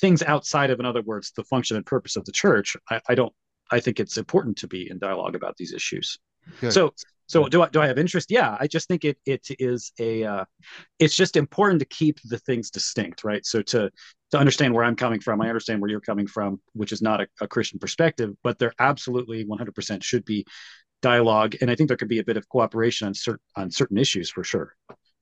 things 0.00 0.22
outside 0.22 0.70
of, 0.70 0.80
in 0.80 0.86
other 0.86 1.02
words, 1.02 1.32
the 1.36 1.44
function 1.44 1.76
and 1.76 1.84
purpose 1.84 2.16
of 2.16 2.24
the 2.24 2.32
church, 2.32 2.76
I, 2.90 3.00
I 3.08 3.14
don't. 3.14 3.32
I 3.70 3.80
think 3.80 4.00
it's 4.00 4.16
important 4.16 4.56
to 4.58 4.66
be 4.66 4.88
in 4.90 4.98
dialogue 4.98 5.34
about 5.34 5.56
these 5.58 5.74
issues. 5.74 6.18
Good. 6.60 6.72
So 6.72 6.94
so 7.28 7.46
do 7.46 7.62
I 7.62 7.68
do 7.68 7.80
I 7.80 7.86
have 7.86 7.98
interest? 7.98 8.30
Yeah, 8.30 8.56
I 8.58 8.66
just 8.66 8.88
think 8.88 9.04
it 9.04 9.18
it 9.26 9.46
is 9.58 9.92
a 10.00 10.24
uh, 10.24 10.44
it's 10.98 11.14
just 11.14 11.36
important 11.36 11.78
to 11.80 11.86
keep 11.86 12.18
the 12.24 12.38
things 12.38 12.70
distinct, 12.70 13.22
right? 13.22 13.44
So 13.44 13.60
to 13.62 13.90
to 14.30 14.38
understand 14.38 14.74
where 14.74 14.84
I'm 14.84 14.96
coming 14.96 15.20
from, 15.20 15.40
I 15.42 15.48
understand 15.48 15.80
where 15.80 15.90
you're 15.90 16.00
coming 16.00 16.26
from, 16.26 16.60
which 16.72 16.90
is 16.90 17.02
not 17.02 17.20
a, 17.20 17.28
a 17.40 17.46
Christian 17.46 17.78
perspective, 17.78 18.30
but 18.42 18.58
there 18.58 18.72
absolutely 18.78 19.44
100% 19.44 20.02
should 20.02 20.24
be 20.24 20.44
dialogue, 21.02 21.54
and 21.60 21.70
I 21.70 21.74
think 21.74 21.88
there 21.88 21.96
could 21.96 22.08
be 22.08 22.18
a 22.18 22.24
bit 22.24 22.36
of 22.36 22.48
cooperation 22.48 23.06
on 23.06 23.14
certain 23.14 23.44
on 23.56 23.70
certain 23.70 23.98
issues 23.98 24.30
for 24.30 24.42
sure. 24.42 24.74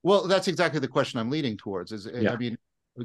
Well, 0.05 0.29
that's 0.29 0.47
exactly 0.47 0.79
the 0.79 0.89
question 0.89 1.19
I'm 1.19 1.31
leading 1.31 1.57
towards. 1.57 1.91
Is 1.91 2.09
yeah. 2.13 2.33
I 2.33 2.37
mean, 2.37 2.57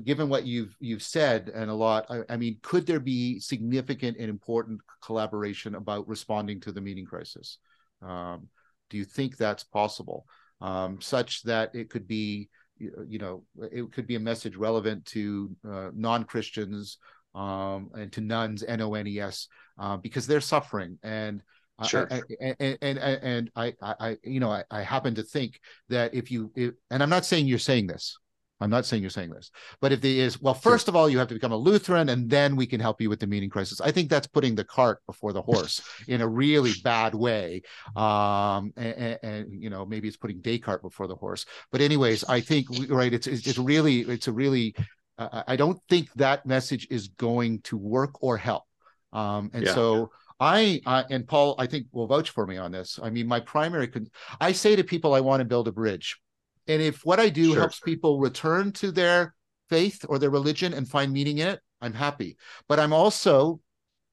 given 0.03 0.29
what 0.29 0.45
you've 0.45 0.75
you've 0.79 1.01
said 1.01 1.51
and 1.53 1.71
a 1.71 1.73
lot, 1.73 2.05
I, 2.09 2.21
I 2.29 2.37
mean, 2.37 2.57
could 2.61 2.85
there 2.85 2.99
be 2.99 3.39
significant 3.39 4.17
and 4.17 4.29
important 4.29 4.79
collaboration 5.03 5.73
about 5.73 6.07
responding 6.07 6.59
to 6.61 6.71
the 6.71 6.81
meaning 6.81 7.05
crisis? 7.05 7.57
Um, 8.03 8.47
do 8.91 8.97
you 8.97 9.05
think 9.05 9.37
that's 9.37 9.63
possible, 9.63 10.25
um, 10.61 11.01
such 11.01 11.41
that 11.43 11.73
it 11.73 11.89
could 11.89 12.07
be, 12.07 12.49
you 12.77 13.17
know, 13.17 13.43
it 13.71 13.91
could 13.91 14.05
be 14.05 14.15
a 14.15 14.19
message 14.19 14.55
relevant 14.55 15.05
to 15.05 15.55
uh, 15.67 15.89
non-Christians 15.95 16.97
um, 17.33 17.89
and 17.95 18.11
to 18.11 18.21
nuns, 18.21 18.63
N-O-N-E-S, 18.63 19.47
uh, 19.79 19.97
because 19.97 20.27
they're 20.27 20.41
suffering 20.41 20.99
and. 21.01 21.41
Sure. 21.87 22.07
I, 22.11 22.21
I, 22.39 22.55
and, 22.59 22.77
and 22.83 22.99
and 22.99 23.51
I 23.55 23.73
I 23.81 24.15
you 24.23 24.39
know 24.39 24.51
I, 24.51 24.63
I 24.69 24.83
happen 24.83 25.15
to 25.15 25.23
think 25.23 25.59
that 25.89 26.13
if 26.13 26.29
you 26.29 26.51
if, 26.55 26.75
and 26.91 27.01
I'm 27.01 27.09
not 27.09 27.25
saying 27.25 27.47
you're 27.47 27.57
saying 27.57 27.87
this 27.87 28.19
I'm 28.61 28.69
not 28.69 28.85
saying 28.85 29.01
you're 29.01 29.09
saying 29.09 29.31
this, 29.31 29.49
but 29.81 29.91
if 29.91 30.01
there 30.01 30.11
is, 30.11 30.39
well, 30.39 30.53
first 30.53 30.85
sure. 30.85 30.91
of 30.91 30.95
all, 30.95 31.09
you 31.09 31.17
have 31.17 31.27
to 31.29 31.33
become 31.33 31.51
a 31.51 31.57
Lutheran, 31.57 32.09
and 32.09 32.29
then 32.29 32.55
we 32.55 32.67
can 32.67 32.79
help 32.79 33.01
you 33.01 33.09
with 33.09 33.19
the 33.19 33.27
meaning 33.27 33.49
crisis. 33.49 33.81
I 33.81 33.91
think 33.91 34.09
that's 34.09 34.27
putting 34.27 34.53
the 34.53 34.63
cart 34.63 35.01
before 35.07 35.33
the 35.33 35.41
horse 35.41 35.81
in 36.07 36.21
a 36.21 36.27
really 36.27 36.73
bad 36.83 37.15
way. 37.15 37.63
Um, 37.95 38.71
and, 38.77 39.19
and, 39.23 39.63
you 39.63 39.69
know, 39.69 39.85
maybe 39.85 40.07
it's 40.07 40.17
putting 40.17 40.41
Descartes 40.41 40.83
before 40.83 41.07
the 41.07 41.15
horse. 41.15 41.45
But 41.71 41.81
anyways, 41.81 42.23
I 42.25 42.39
think 42.39 42.67
right, 42.89 43.13
it's 43.13 43.27
it's 43.27 43.57
really 43.57 44.01
it's 44.01 44.27
a 44.27 44.31
really 44.31 44.75
uh, 45.17 45.43
I 45.47 45.55
don't 45.55 45.79
think 45.89 46.13
that 46.13 46.45
message 46.45 46.87
is 46.91 47.07
going 47.07 47.61
to 47.61 47.77
work 47.77 48.23
or 48.23 48.37
help. 48.37 48.63
Um, 49.11 49.49
and 49.53 49.65
yeah. 49.65 49.73
so. 49.73 50.11
I, 50.43 50.81
I, 50.87 51.05
and 51.11 51.27
Paul, 51.27 51.53
I 51.59 51.67
think 51.67 51.85
will 51.91 52.07
vouch 52.07 52.31
for 52.31 52.47
me 52.47 52.57
on 52.57 52.71
this. 52.71 52.99
I 52.99 53.11
mean, 53.11 53.27
my 53.27 53.39
primary, 53.39 53.87
con- 53.87 54.09
I 54.39 54.53
say 54.53 54.75
to 54.75 54.83
people, 54.83 55.13
I 55.13 55.19
want 55.19 55.41
to 55.41 55.45
build 55.45 55.67
a 55.67 55.71
bridge 55.71 56.19
and 56.67 56.81
if 56.81 57.05
what 57.05 57.19
I 57.19 57.29
do 57.29 57.51
sure. 57.51 57.59
helps 57.59 57.79
people 57.79 58.19
return 58.19 58.71
to 58.73 58.91
their 58.91 59.35
faith 59.69 60.05
or 60.09 60.19
their 60.19 60.29
religion 60.29 60.73
and 60.73 60.87
find 60.87 61.11
meaning 61.11 61.39
in 61.39 61.47
it, 61.47 61.59
I'm 61.81 61.93
happy. 61.93 62.37
But 62.67 62.79
I'm 62.79 62.93
also 62.93 63.59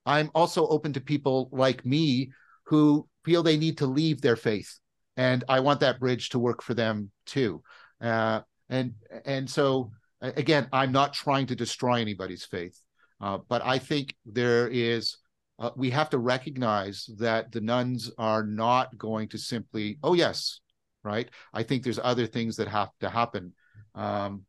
I'm 0.07 0.31
also 0.35 0.67
open 0.69 0.93
to 0.95 1.01
people 1.01 1.51
like 1.53 1.85
me 1.85 2.33
who 2.65 3.07
feel 3.25 3.43
they 3.43 3.59
need 3.59 3.79
to 3.79 3.87
leave 3.87 4.21
their 4.21 4.37
faith, 4.37 4.79
and 5.17 5.45
I 5.49 5.61
want 5.61 5.81
that 5.81 6.01
bridge 6.01 6.31
to 6.31 6.39
work 6.39 6.63
for 6.63 6.75
them 6.75 7.11
too. 7.27 7.63
Uh, 8.01 8.41
and 8.69 8.95
and 9.25 9.49
so 9.49 9.91
again, 10.21 10.69
I'm 10.73 10.93
not 10.93 11.13
trying 11.13 11.47
to 11.47 11.57
destroy 11.57 12.01
anybody's 12.01 12.45
faith, 12.45 12.81
uh, 13.21 13.39
but 13.49 13.65
I 13.65 13.79
think 13.79 14.15
there 14.25 14.69
is. 14.69 15.17
Uh, 15.61 15.71
we 15.75 15.91
have 15.91 16.09
to 16.09 16.19
recognize 16.19 17.11
that 17.19 17.51
the 17.51 17.61
nones 17.61 18.13
are 18.17 18.45
not 18.45 18.97
going 18.97 19.27
to 19.27 19.37
simply, 19.37 19.99
oh 20.05 20.15
yes, 20.15 20.61
right? 21.05 21.29
I 21.53 21.63
think 21.63 21.83
there's 21.83 22.01
other 22.03 22.27
things 22.27 22.57
that 22.57 22.69
have 22.69 22.91
to 23.01 23.09
happen. 23.09 23.53
Um, 23.95 24.45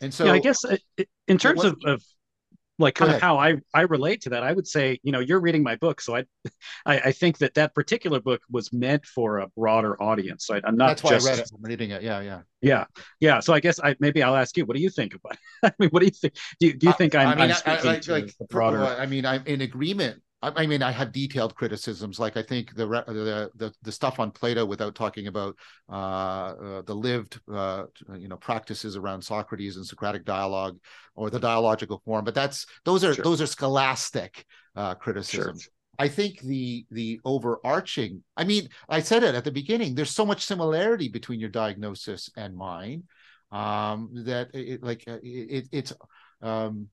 and 0.00 0.12
so, 0.12 0.26
yeah, 0.26 0.32
I 0.32 0.38
guess 0.38 0.64
uh, 0.64 0.76
in 1.28 1.38
terms 1.38 1.64
of, 1.64 1.76
of 1.84 2.02
like 2.78 2.94
kind 2.94 3.12
of 3.12 3.20
how 3.20 3.38
I, 3.38 3.56
I 3.72 3.82
relate 3.82 4.22
to 4.22 4.30
that, 4.30 4.42
I 4.42 4.52
would 4.52 4.66
say, 4.66 4.98
you 5.02 5.12
know, 5.12 5.20
you're 5.20 5.40
reading 5.40 5.62
my 5.62 5.76
book. 5.76 6.00
So 6.00 6.16
I, 6.16 6.24
I, 6.86 7.00
I 7.00 7.12
think 7.12 7.38
that 7.38 7.54
that 7.54 7.74
particular 7.74 8.20
book 8.20 8.42
was 8.50 8.72
meant 8.72 9.04
for 9.06 9.38
a 9.38 9.48
broader 9.48 10.00
audience. 10.02 10.46
So 10.46 10.54
I, 10.54 10.60
am 10.68 10.76
not 10.76 10.88
That's 10.88 11.02
just, 11.02 11.26
why 11.26 11.32
I 11.32 11.34
read 11.36 11.42
it. 11.42 11.50
I'm 11.54 11.62
reading 11.62 11.90
it. 11.90 12.02
Yeah. 12.02 12.20
Yeah. 12.20 12.40
Yeah. 12.60 12.84
Yeah. 13.20 13.40
So 13.40 13.54
I 13.54 13.60
guess 13.60 13.80
I, 13.82 13.96
maybe 13.98 14.22
I'll 14.22 14.36
ask 14.36 14.56
you, 14.56 14.66
what 14.66 14.76
do 14.76 14.82
you 14.82 14.90
think 14.90 15.14
about 15.14 15.34
it? 15.34 15.38
I 15.64 15.72
mean, 15.78 15.90
what 15.90 16.00
do 16.00 16.06
you 16.06 16.12
think? 16.12 16.34
Do 16.60 16.66
you, 16.66 16.74
do 16.74 16.86
you 16.88 16.92
think 16.94 17.14
I'm, 17.14 17.28
I 17.28 17.34
mean, 17.34 17.50
I'm 17.50 17.56
speaking 17.56 17.90
I, 17.90 17.94
I, 17.94 17.98
to 17.98 18.12
like, 18.12 18.34
broader? 18.50 18.84
I 18.84 19.06
mean, 19.06 19.24
I'm 19.24 19.42
in 19.46 19.62
agreement 19.62 20.22
I 20.42 20.66
mean, 20.66 20.82
I 20.82 20.90
have 20.90 21.12
detailed 21.12 21.54
criticisms. 21.54 22.18
Like 22.20 22.36
I 22.36 22.42
think 22.42 22.74
the 22.74 22.86
the 22.86 23.50
the, 23.54 23.72
the 23.82 23.92
stuff 23.92 24.20
on 24.20 24.30
Plato, 24.30 24.66
without 24.66 24.94
talking 24.94 25.28
about 25.28 25.56
uh, 25.90 25.92
uh, 25.92 26.82
the 26.82 26.94
lived, 26.94 27.40
uh, 27.52 27.84
you 28.14 28.28
know, 28.28 28.36
practices 28.36 28.96
around 28.96 29.22
Socrates 29.22 29.76
and 29.76 29.86
Socratic 29.86 30.24
dialogue, 30.24 30.78
or 31.14 31.30
the 31.30 31.40
dialogical 31.40 32.02
form. 32.04 32.24
But 32.24 32.34
that's 32.34 32.66
those 32.84 33.02
are 33.02 33.14
sure. 33.14 33.24
those 33.24 33.40
are 33.40 33.46
scholastic 33.46 34.44
uh, 34.76 34.94
criticisms. 34.94 35.62
Sure. 35.62 35.72
I 35.98 36.08
think 36.08 36.40
the 36.40 36.86
the 36.90 37.18
overarching. 37.24 38.22
I 38.36 38.44
mean, 38.44 38.68
I 38.88 39.00
said 39.00 39.22
it 39.22 39.34
at 39.34 39.44
the 39.44 39.50
beginning. 39.50 39.94
There's 39.94 40.10
so 40.10 40.26
much 40.26 40.44
similarity 40.44 41.08
between 41.08 41.40
your 41.40 41.50
diagnosis 41.50 42.28
and 42.36 42.54
mine 42.54 43.04
um, 43.50 44.10
that 44.26 44.54
it, 44.54 44.82
like 44.82 45.04
uh, 45.08 45.16
it, 45.22 45.68
it's. 45.72 45.94
Um, 46.42 46.88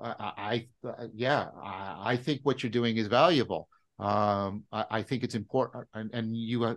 I, 0.00 0.14
I, 0.40 0.66
yeah, 1.14 1.46
I, 1.62 1.96
I, 2.12 2.16
think 2.16 2.40
what 2.42 2.62
you're 2.62 2.70
doing 2.70 2.96
is 2.96 3.06
valuable. 3.06 3.68
Um, 3.98 4.64
I, 4.72 4.84
I, 4.90 5.02
think 5.02 5.22
it's 5.22 5.36
important, 5.36 5.86
and, 5.94 6.10
and 6.12 6.36
you, 6.36 6.64
uh, 6.64 6.74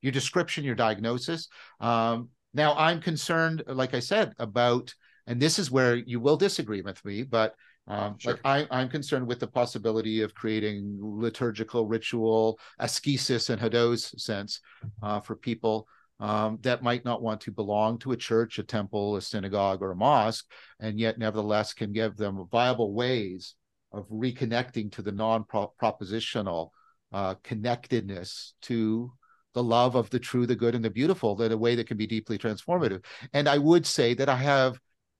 your 0.00 0.12
description, 0.12 0.64
your 0.64 0.74
diagnosis. 0.74 1.48
Um, 1.80 2.30
now, 2.52 2.74
I'm 2.74 3.00
concerned, 3.00 3.62
like 3.66 3.94
I 3.94 4.00
said, 4.00 4.32
about, 4.38 4.92
and 5.26 5.40
this 5.40 5.58
is 5.58 5.70
where 5.70 5.94
you 5.94 6.18
will 6.18 6.36
disagree 6.36 6.82
with 6.82 7.02
me, 7.04 7.22
but 7.22 7.54
um, 7.86 8.16
sure. 8.18 8.32
like 8.44 8.68
I, 8.70 8.82
am 8.82 8.88
concerned 8.88 9.26
with 9.26 9.40
the 9.40 9.46
possibility 9.46 10.22
of 10.22 10.34
creating 10.34 10.98
liturgical 11.00 11.86
ritual 11.86 12.58
ascesis 12.78 13.50
and 13.50 13.60
hados 13.60 14.18
sense 14.20 14.60
uh, 15.02 15.20
for 15.20 15.34
people 15.34 15.88
um, 16.22 16.58
that 16.62 16.84
might 16.84 17.04
not 17.04 17.20
want 17.20 17.40
to 17.40 17.50
belong 17.50 17.98
to 17.98 18.12
a 18.12 18.16
church, 18.16 18.60
a 18.60 18.62
temple, 18.62 19.16
a 19.16 19.20
synagogue, 19.20 19.82
or 19.82 19.90
a 19.90 19.96
mosque, 19.96 20.46
and 20.78 21.00
yet 21.00 21.18
nevertheless 21.18 21.74
can 21.74 21.92
give 21.92 22.16
them 22.16 22.46
viable 22.48 22.94
ways 22.94 23.56
of 23.90 24.08
reconnecting 24.08 24.90
to 24.92 25.02
the 25.02 25.10
non-propositional 25.10 26.70
uh, 27.12 27.34
connectedness 27.42 28.54
to 28.62 29.12
the 29.54 29.62
love 29.62 29.96
of 29.96 30.08
the 30.10 30.20
true, 30.20 30.46
the 30.46 30.54
good, 30.54 30.76
and 30.76 30.84
the 30.84 30.90
beautiful 30.90 31.42
in 31.42 31.50
a 31.50 31.56
way 31.56 31.74
that 31.74 31.88
can 31.88 31.96
be 31.96 32.06
deeply 32.06 32.38
transformative. 32.38 33.04
And 33.32 33.48
I 33.48 33.58
would 33.58 33.84
say 33.84 34.14
that 34.14 34.28
I 34.28 34.36
have 34.36 34.78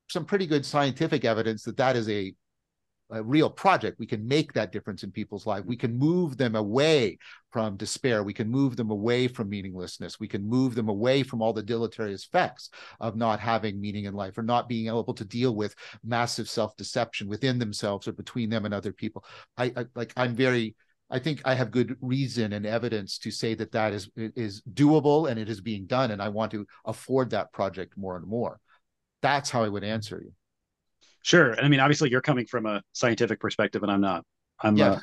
some 0.09 0.25
pretty 0.25 0.47
good 0.47 0.65
scientific 0.65 1.25
evidence 1.25 1.65
that 1.65 1.79
that 1.79 1.97
is 1.97 2.09
a 2.09 2.33
a 3.13 3.23
real 3.23 3.51
project, 3.51 3.99
we 3.99 4.07
can 4.07 4.27
make 4.27 4.53
that 4.53 4.73
difference 4.73 5.03
in 5.03 5.13
people's 5.13 5.47
lives. 5.47 5.67
We 5.67 5.77
can 5.77 5.97
move 5.97 6.37
them 6.37 6.57
away 6.57 7.19
from 7.51 7.77
despair. 7.77 8.23
We 8.23 8.33
can 8.33 8.49
move 8.49 8.77
them 8.77 8.91
away 8.91 9.29
from 9.29 9.51
meaninglessness. 9.51 10.19
We 10.19 10.29
can 10.29 10.49
move 10.49 10.75
them 10.75 10.89
away 10.89 11.23
from 11.23 11.43
all 11.43 11.53
the 11.53 11.63
deleterious 11.63 12.25
effects 12.25 12.71
of 13.01 13.17
not 13.17 13.39
having 13.39 13.81
meaning 13.81 14.07
in 14.07 14.15
life 14.15 14.39
or 14.39 14.43
not 14.43 14.69
being 14.69 14.87
able 14.87 15.15
to 15.15 15.25
deal 15.25 15.55
with 15.55 15.75
massive 16.03 16.49
self-deception 16.49 17.29
within 17.29 17.59
themselves 17.59 18.09
or 18.09 18.13
between 18.13 18.51
them 18.51 18.65
and 18.65 18.75
other 18.75 18.93
people. 18.93 19.25
I, 19.57 19.73
I 19.77 19.85
like 19.95 20.13
I'm 20.17 20.35
very 20.35 20.75
I 21.11 21.19
think 21.19 21.43
I 21.45 21.55
have 21.55 21.71
good 21.71 21.97
reason 22.01 22.55
and 22.55 22.65
evidence 22.65 23.19
to 23.19 23.31
say 23.31 23.55
that 23.55 23.73
that 23.73 23.93
is 23.93 24.09
is 24.17 24.63
doable 24.73 25.31
and 25.31 25.39
it 25.39 25.51
is 25.51 25.61
being 25.61 25.87
done, 25.87 26.11
and 26.11 26.23
I 26.23 26.31
want 26.31 26.53
to 26.53 26.67
afford 26.87 27.31
that 27.31 27.53
project 27.53 27.99
more 27.99 28.17
and 28.17 28.27
more. 28.27 28.59
That's 29.21 29.51
how 29.51 29.63
I 29.63 29.69
would 29.69 29.85
answer 29.85 30.23
you. 30.25 30.33
Sure. 31.23 31.53
And 31.53 31.65
I 31.65 31.69
mean, 31.69 31.81
obviously, 31.81 32.11
you're 32.11 32.21
coming 32.21 32.47
from 32.47 32.67
a 32.67 32.83
scientific 32.93 33.41
perspective, 33.41 33.83
and 33.83 33.91
I'm 33.91 34.01
not. 34.01 34.25
I'm, 34.61 34.77
yeah, 34.77 34.91
uh, 34.91 35.01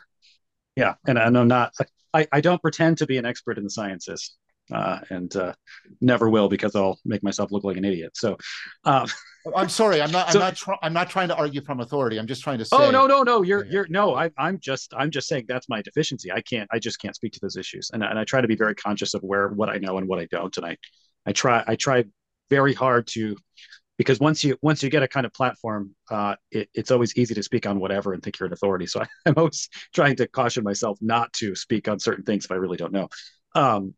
yeah, 0.76 0.93
and, 1.07 1.17
and 1.17 1.38
I'm 1.38 1.47
not. 1.47 1.74
I, 2.13 2.28
I 2.32 2.41
don't 2.41 2.61
pretend 2.61 2.97
to 2.99 3.05
be 3.05 3.17
an 3.17 3.26
expert 3.26 3.57
in 3.57 3.63
the 3.63 3.70
sciences, 3.70 4.36
uh, 4.72 4.99
and 5.09 5.34
uh, 5.36 5.53
never 6.01 6.30
will 6.30 6.49
because 6.49 6.76
I'll 6.76 6.99
make 7.05 7.24
myself 7.24 7.51
look 7.51 7.63
like 7.63 7.78
an 7.78 7.86
idiot. 7.86 8.11
So, 8.15 8.38
um, 8.84 9.07
I'm 9.55 9.70
sorry. 9.70 10.01
I'm 10.01 10.11
not. 10.11 10.32
So, 10.32 10.39
I'm 10.39 10.45
not. 10.45 10.55
Tr- 10.55 10.72
I'm 10.82 10.93
not 10.93 11.09
trying 11.09 11.30
to 11.30 11.36
argue 11.36 11.61
from 11.61 11.80
authority. 11.80 12.17
I'm 12.17 12.28
just 12.28 12.43
trying 12.43 12.57
to 12.59 12.67
oh, 12.72 12.78
say. 12.78 12.88
Oh 12.88 12.91
no, 12.91 13.07
no, 13.07 13.24
no. 13.24 13.41
You're, 13.41 13.65
you're. 13.65 13.88
No, 13.89 14.15
I, 14.15 14.30
I'm 14.38 14.59
just. 14.59 14.93
I'm 14.95 15.11
just 15.11 15.28
saying 15.28 15.45
that's 15.47 15.70
my 15.70 15.82
deficiency. 15.82 16.32
I 16.32 16.41
can't. 16.41 16.70
I 16.72 16.80
just 16.80 17.01
can't 17.01 17.15
speak 17.15 17.32
to 17.34 17.39
those 17.41 17.55
issues, 17.55 17.91
and 17.93 18.03
and 18.03 18.20
I 18.20 18.26
try 18.26 18.41
to 18.41 18.47
be 18.47 18.55
very 18.55 18.76
conscious 18.76 19.13
of 19.13 19.22
where 19.22 19.49
what 19.49 19.70
I 19.70 19.78
know 19.78 19.97
and 19.97 20.07
what 20.07 20.20
I 20.20 20.26
don't, 20.26 20.55
and 20.57 20.65
I, 20.65 20.78
I 21.26 21.32
try. 21.32 21.63
I 21.65 21.76
try 21.76 22.03
very 22.49 22.74
hard 22.74 23.07
to 23.07 23.38
because 24.00 24.18
once 24.18 24.45
you 24.45 24.58
once 24.62 24.82
you 24.82 24.89
get 24.89 25.04
a 25.04 25.08
kind 25.10 25.26
of 25.26 25.34
platform, 25.34 25.93
uh, 26.10 26.34
it, 26.52 26.70
it's 26.74 26.89
always 26.89 27.14
easy 27.18 27.36
to 27.36 27.43
speak 27.43 27.68
on 27.68 27.82
whatever 27.82 28.14
and 28.14 28.24
think 28.24 28.39
you're 28.39 28.47
an 28.47 28.54
authority. 28.54 28.88
So 28.88 29.02
I, 29.02 29.08
am 29.26 29.34
always 29.36 29.68
trying 29.93 30.16
to 30.16 30.28
caution 30.28 30.64
myself 30.64 30.97
not 31.02 31.32
to 31.34 31.54
speak 31.54 31.89
on 31.89 32.00
certain 32.00 32.24
things 32.24 32.45
if 32.45 32.52
I 32.52 32.56
really 32.56 32.78
don't 32.78 32.93
know. 32.93 33.10
Um, 33.56 33.93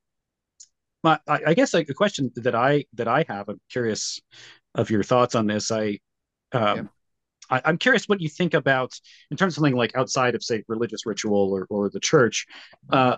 my, 1.04 1.20
I, 1.28 1.42
I 1.48 1.54
guess 1.54 1.76
like 1.76 1.88
a 1.90 1.94
question 1.94 2.32
that 2.38 2.56
I 2.56 2.86
that 2.96 3.08
I 3.08 3.26
have. 3.30 3.48
I'm 3.48 3.62
curious 3.72 4.20
of 4.74 4.90
your 4.90 5.04
thoughts 5.04 5.36
on 5.36 5.46
this. 5.46 5.72
I, 5.72 6.00
um, 6.52 6.78
yeah. 6.78 6.84
I 7.52 7.62
am 7.66 7.78
curious 7.78 8.06
what 8.10 8.22
you 8.22 8.30
think 8.30 8.56
about 8.56 8.92
in 9.30 9.38
terms 9.38 9.54
of 9.54 9.56
something 9.58 9.76
like 9.76 9.96
outside 9.96 10.34
of 10.34 10.44
say 10.44 10.64
religious 10.68 11.06
ritual 11.06 11.54
or 11.54 11.68
or 11.70 11.92
the 11.92 12.00
church. 12.00 12.48
Uh, 12.90 13.18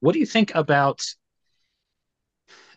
what 0.00 0.12
do 0.12 0.18
you 0.18 0.26
think 0.26 0.54
about 0.54 1.02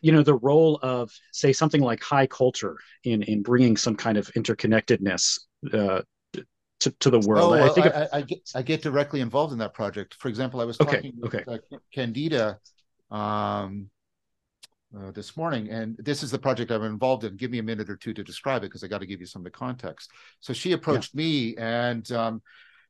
you 0.06 0.12
know 0.12 0.22
the 0.22 0.36
role 0.36 0.78
of 0.84 1.12
say 1.32 1.52
something 1.52 1.82
like 1.82 2.04
high 2.04 2.28
culture 2.28 2.78
in 3.06 3.24
in 3.24 3.42
bringing 3.42 3.76
some 3.76 3.96
kind 3.96 4.20
of 4.20 4.28
interconnectedness 4.34 5.40
uh, 5.74 6.02
to, 6.80 6.92
to 7.00 7.10
the 7.10 7.20
world. 7.22 7.54
Oh, 7.54 7.66
I 7.66 7.70
think 7.70 7.88
I, 7.88 8.08
I, 8.14 8.22
get 8.22 8.52
I 8.54 8.62
get 8.62 8.84
directly 8.84 9.22
involved 9.22 9.52
in 9.52 9.58
that 9.58 9.74
project. 9.74 10.14
For 10.20 10.28
example, 10.28 10.62
I 10.62 10.66
was 10.66 10.78
talking 10.78 11.12
okay, 11.24 11.44
with. 11.48 11.64
Uh, 11.74 11.78
Candida 11.92 12.60
um, 13.10 13.90
uh, 14.96 15.10
this 15.10 15.36
morning, 15.36 15.70
and 15.70 15.98
this 15.98 16.22
is 16.22 16.30
the 16.30 16.38
project 16.38 16.70
I'm 16.70 16.84
involved 16.84 17.24
in. 17.24 17.36
Give 17.36 17.50
me 17.50 17.58
a 17.58 17.64
minute 17.64 17.90
or 17.90 17.96
two 17.96 18.14
to 18.14 18.24
describe 18.24 18.62
it 18.62 18.68
because 18.68 18.84
I 18.84 18.88
got 18.88 19.00
to 19.00 19.08
give 19.08 19.22
you 19.22 19.26
some 19.26 19.40
of 19.40 19.46
the 19.46 19.58
context. 19.58 20.12
So 20.40 20.54
she 20.54 20.74
approached 20.74 21.16
yeah. 21.16 21.24
me, 21.24 21.58
and 21.58 22.12
um, 22.12 22.44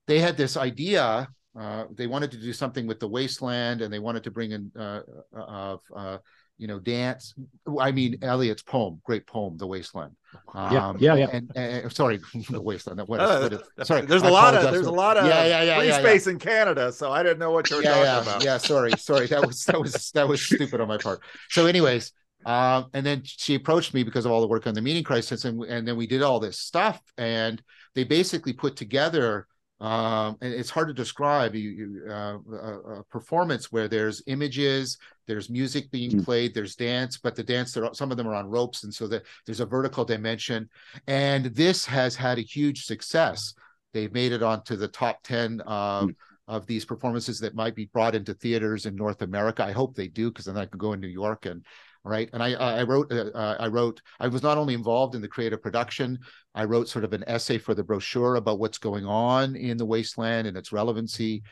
they 0.06 0.20
had 0.20 0.36
this 0.36 0.58
idea. 0.58 1.30
Uh, 1.58 1.86
they 1.94 2.08
wanted 2.08 2.32
to 2.32 2.38
do 2.38 2.52
something 2.52 2.88
with 2.88 3.00
the 3.00 3.08
wasteland, 3.08 3.82
and 3.82 3.94
they 3.94 4.00
wanted 4.00 4.26
to 4.26 4.32
bring 4.32 4.52
in 4.52 4.70
uh, 4.78 5.00
uh, 5.34 5.78
uh 5.96 6.18
you 6.58 6.68
know, 6.68 6.80
dance. 6.80 7.34
I 7.80 7.92
mean, 7.92 8.18
Eliot's 8.22 8.62
poem, 8.62 9.02
great 9.04 9.28
poem, 9.28 9.58
"The 9.58 9.68
Wasteland." 9.68 10.16
Um, 10.54 10.98
yeah, 11.00 11.16
yeah, 11.16 11.16
yeah. 11.16 11.30
And, 11.32 11.52
and, 11.56 11.94
sorry, 11.94 12.20
"The 12.50 12.62
Wasteland." 12.62 13.02
What, 13.08 13.20
uh, 13.20 13.50
what 13.76 13.88
sorry, 13.88 14.02
there's 14.02 14.24
a 14.24 14.30
lot 14.30 14.56
of 14.56 14.72
there's 14.72 14.88
a 14.88 14.92
lot 14.92 15.18
of 15.18 15.28
yeah, 15.28 15.46
yeah, 15.46 15.64
yeah, 15.64 15.78
free 15.78 15.88
yeah, 15.88 16.00
space 16.00 16.28
yeah. 16.28 16.34
in 16.34 16.40
Canada, 16.40 16.92
so 16.92 17.12
I 17.12 17.24
didn't 17.24 17.40
know 17.40 17.52
what 17.52 17.70
you 17.70 17.78
were 17.78 17.84
yeah, 17.84 17.90
talking 17.90 18.04
yeah, 18.04 18.22
about. 18.22 18.44
Yeah, 18.44 18.58
sorry, 18.58 18.92
sorry, 18.92 19.28
that 19.28 19.46
was 19.46 19.64
that 19.66 19.80
was 19.80 20.12
that 20.12 20.28
was 20.28 20.42
stupid 20.42 20.80
on 20.80 20.88
my 20.88 20.98
part. 20.98 21.22
So, 21.50 21.66
anyways, 21.66 22.14
um, 22.46 22.88
and 22.94 23.06
then 23.06 23.22
she 23.26 23.56
approached 23.56 23.94
me 23.94 24.04
because 24.04 24.26
of 24.26 24.32
all 24.32 24.42
the 24.42 24.48
work 24.48 24.68
on 24.68 24.74
the 24.74 24.82
meaning 24.82 25.04
crisis, 25.04 25.46
and 25.46 25.62
and 25.64 25.88
then 25.88 25.98
we 25.98 26.08
did 26.08 26.22
all 26.22 26.40
this 26.40 26.60
stuff, 26.60 27.02
and 27.18 27.62
they 27.96 28.04
basically 28.04 28.54
put 28.54 28.76
together 28.76 29.48
um, 29.82 30.38
and 30.42 30.54
it's 30.54 30.70
hard 30.70 30.88
to 30.88 30.94
describe 30.94 31.54
you, 31.54 31.70
you, 31.70 32.04
uh, 32.10 32.38
a, 32.54 33.00
a, 33.00 33.04
performance 33.06 33.74
where 33.74 33.90
there's 33.90 34.24
images 34.28 34.98
there's 35.28 35.50
music 35.50 35.92
being 35.92 36.12
mm. 36.12 36.24
played 36.24 36.54
there's 36.54 36.76
dance 36.76 37.18
but 37.18 37.36
the 37.36 37.44
dance 37.44 37.74
there 37.74 37.90
some 37.94 38.10
of 38.10 38.16
them 38.16 38.28
are 38.28 38.36
on 38.36 38.50
ropes 38.50 38.84
and 38.86 38.94
so 38.94 39.06
that 39.08 39.24
there's 39.46 39.60
a 39.60 39.66
vertical 39.66 40.06
dimension 40.06 40.70
and 41.08 41.46
this 41.48 41.86
has 41.86 42.16
had 42.16 42.38
a 42.38 42.42
huge 42.42 42.86
success 42.86 43.54
they've 43.94 44.14
made 44.14 44.32
it 44.32 44.44
onto 44.44 44.78
the 44.78 44.88
top 44.88 45.22
10 45.24 45.62
of, 45.62 46.08
mm. 46.08 46.16
of 46.48 46.66
these 46.68 46.86
performances 46.86 47.40
that 47.40 47.56
might 47.56 47.76
be 47.76 47.90
brought 47.92 48.16
into 48.16 48.34
theaters 48.34 48.86
in 48.86 48.96
north 48.96 49.22
america 49.22 49.64
i 49.64 49.74
hope 49.74 49.94
they 49.94 50.08
do 50.08 50.30
because 50.30 50.46
then 50.46 50.58
i 50.58 50.66
can 50.66 50.78
go 50.78 50.94
in 50.94 51.02
new 51.02 51.08
york 51.08 51.46
and 51.46 51.66
right? 52.06 52.30
And 52.34 52.42
i 52.42 52.54
i 52.54 52.84
wrote 52.84 53.12
uh, 53.12 53.32
uh, 53.34 53.58
i 53.60 53.68
wrote 53.68 54.02
i 54.20 54.28
was 54.28 54.44
not 54.44 54.58
only 54.58 54.74
involved 54.74 55.16
in 55.16 55.22
the 55.22 55.28
creative 55.28 55.62
production 55.62 56.20
i 56.54 56.64
wrote 56.64 56.88
sort 56.88 57.04
of 57.04 57.14
an 57.14 57.24
essay 57.28 57.58
for 57.58 57.74
the 57.74 57.84
brochure 57.84 58.36
about 58.36 58.60
what's 58.60 58.78
going 58.78 59.06
on 59.06 59.56
in 59.56 59.78
the 59.78 59.86
wasteland 59.86 60.48
and 60.48 60.56
its 60.56 60.72
relevancy 60.72 61.44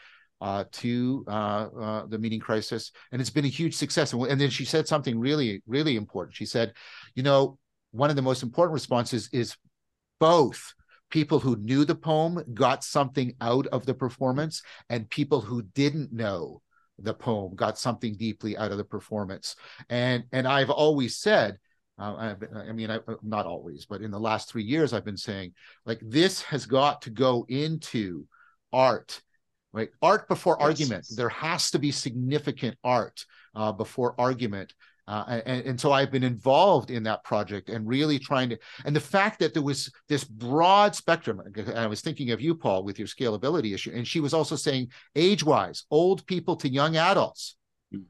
uh, 0.41 0.66
to 0.74 1.24
uh, 1.28 1.32
uh, 1.80 2.06
the 2.08 2.20
meeting 2.20 2.39
crisis. 2.39 2.91
And 3.14 3.22
it's 3.22 3.30
been 3.30 3.45
a 3.45 3.60
huge 3.60 3.76
success. 3.76 4.12
And, 4.12 4.22
and 4.24 4.41
then 4.41 4.49
she 4.49 4.66
said 4.66 4.88
something 4.88 5.20
really 5.20 5.62
really 5.68 5.95
important. 5.95 6.36
She 6.36 6.45
said 6.45 6.74
you 7.16 7.24
know 7.24 7.58
one 7.91 8.10
of 8.10 8.16
the 8.16 8.22
most 8.22 8.43
important 8.43 8.74
responses 8.74 9.30
is 9.32 9.56
both 10.20 10.74
people 11.14 11.39
who 11.39 11.56
knew 11.58 11.86
the 11.86 11.93
poem 11.93 12.43
got 12.56 12.84
something 12.84 13.36
out 13.39 13.68
of 13.68 13.86
the 13.86 13.93
performance 13.93 14.64
and 14.89 15.08
people 15.12 15.41
who 15.41 15.62
didn't 15.62 16.12
know 16.12 16.62
the 17.00 17.14
poem 17.14 17.56
got 17.56 17.78
something 17.78 18.16
deeply 18.16 18.58
out 18.58 18.72
of 18.72 18.78
the 18.78 18.84
performance. 18.84 19.56
And 19.89 20.24
and 20.32 20.48
i've 20.48 20.70
always 20.70 21.18
said 21.18 21.58
uh, 22.00 22.34
I, 22.34 22.36
I, 22.56 22.72
mean 22.72 22.89
I, 22.89 22.96
uh, 22.96 23.16
not 23.22 23.46
always 23.46 23.86
but 23.86 24.02
in 24.02 24.10
the 24.10 24.20
last 24.20 24.50
three 24.50 24.64
years 24.64 24.94
i've 24.94 25.06
been 25.06 25.16
saying 25.16 25.54
like 25.86 26.00
this 26.02 26.41
has 26.44 26.66
got 26.66 27.04
to 27.04 27.12
go 27.12 27.46
into 27.48 28.26
art 28.72 29.22
right? 29.74 29.89
Art 30.02 30.28
before 30.28 30.56
yes. 30.60 30.68
argument. 30.68 31.08
There 31.16 31.30
has 31.30 31.72
to 31.72 31.80
be 31.80 31.91
significant 31.91 32.78
art 32.84 33.26
uh, 33.56 33.72
before 33.72 34.16
argument 34.18 34.74
uh, 35.08 35.41
and, 35.45 35.66
and, 35.66 35.80
so 35.80 35.91
I've 35.91 36.12
been 36.12 36.24
involved 36.24 36.89
in 36.89 37.04
that 37.04 37.26
project 37.26 37.70
and 37.70 37.86
really 37.86 38.18
trying 38.18 38.49
to, 38.49 38.58
and 38.86 38.95
the 38.95 39.01
fact 39.01 39.39
that 39.39 39.54
there 39.54 39.62
was 39.62 39.91
this 40.08 40.24
broad 40.24 40.95
spectrum, 40.95 41.41
I 41.76 41.88
was 41.88 41.99
thinking 41.99 42.32
of 42.32 42.39
you, 42.39 42.56
Paul, 42.56 42.84
with 42.84 42.97
your 42.97 43.08
scalability 43.08 43.74
issue. 43.74 43.91
And 43.93 44.08
she 44.08 44.22
was 44.22 44.34
also 44.34 44.56
saying 44.56 44.91
age 45.16 45.43
wise, 45.43 45.84
old 45.91 46.26
people 46.26 46.56
to 46.58 46.70
young 46.70 46.95
adults, 46.95 47.58
hmm. 47.91 48.04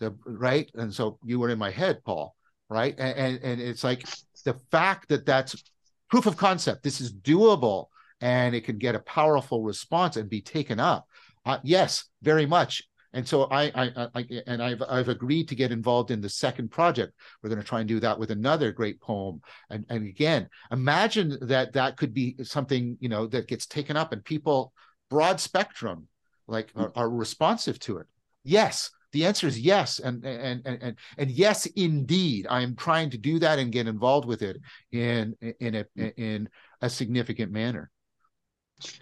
the, 0.00 0.16
right? 0.24 0.68
And 0.74 0.92
so 0.92 1.18
you 1.24 1.38
were 1.38 1.50
in 1.50 1.58
my 1.58 1.70
head, 1.70 2.02
Paul, 2.04 2.34
right? 2.68 2.96
And, 2.98 3.16
and, 3.16 3.44
and 3.44 3.60
it's 3.60 3.84
like 3.84 4.04
the 4.44 4.54
fact 4.72 5.10
that 5.10 5.24
that's 5.24 5.62
proof 6.10 6.26
of 6.26 6.36
concept, 6.36 6.82
this 6.82 7.00
is 7.00 7.12
doable 7.12 7.86
and 8.20 8.54
it 8.54 8.64
can 8.64 8.78
get 8.78 8.96
a 8.96 9.00
powerful 9.00 9.62
response 9.62 10.16
and 10.16 10.28
be 10.28 10.40
taken 10.40 10.80
up. 10.80 11.06
Uh, 11.44 11.58
yes, 11.62 12.04
very 12.22 12.46
much 12.46 12.82
and 13.12 13.26
so 13.26 13.44
I, 13.44 13.64
I, 13.74 14.08
I, 14.14 14.42
and 14.46 14.62
I've, 14.62 14.82
I've 14.88 15.08
agreed 15.08 15.48
to 15.48 15.54
get 15.54 15.72
involved 15.72 16.10
in 16.10 16.20
the 16.20 16.28
second 16.28 16.70
project. 16.70 17.12
We're 17.42 17.50
going 17.50 17.60
to 17.60 17.66
try 17.66 17.80
and 17.80 17.88
do 17.88 18.00
that 18.00 18.18
with 18.18 18.30
another 18.30 18.72
great 18.72 19.00
poem. 19.00 19.42
And, 19.70 19.84
and 19.88 20.06
again, 20.06 20.48
imagine 20.70 21.36
that 21.42 21.74
that 21.74 21.96
could 21.96 22.14
be 22.14 22.36
something, 22.42 22.96
you 23.00 23.08
know, 23.08 23.26
that 23.26 23.48
gets 23.48 23.66
taken 23.66 23.96
up 23.96 24.12
and 24.12 24.24
people 24.24 24.72
broad 25.10 25.40
spectrum, 25.40 26.08
like 26.46 26.72
are, 26.74 26.92
are 26.96 27.10
responsive 27.10 27.78
to 27.80 27.98
it. 27.98 28.06
Yes, 28.44 28.90
the 29.12 29.26
answer 29.26 29.46
is 29.46 29.60
yes 29.60 29.98
and 29.98 30.24
and 30.24 30.62
and 30.64 30.96
and 31.18 31.30
yes 31.30 31.66
indeed 31.66 32.46
i 32.48 32.62
am 32.62 32.74
trying 32.74 33.10
to 33.10 33.18
do 33.18 33.38
that 33.38 33.58
and 33.58 33.70
get 33.70 33.86
involved 33.86 34.26
with 34.26 34.40
it 34.40 34.56
in 34.90 35.36
in 35.60 35.74
a 35.74 35.84
in 36.16 36.48
a 36.80 36.88
significant 36.88 37.52
manner 37.52 37.90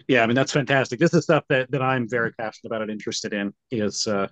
yeah, 0.07 0.23
I 0.23 0.27
mean 0.27 0.35
that's 0.35 0.51
fantastic. 0.51 0.99
This 0.99 1.13
is 1.13 1.23
stuff 1.23 1.43
that 1.49 1.71
that 1.71 1.81
I'm 1.81 2.09
very 2.09 2.31
passionate 2.33 2.69
about 2.69 2.81
and 2.81 2.91
interested 2.91 3.33
in. 3.33 3.53
Is 3.71 4.07
uh, 4.07 4.27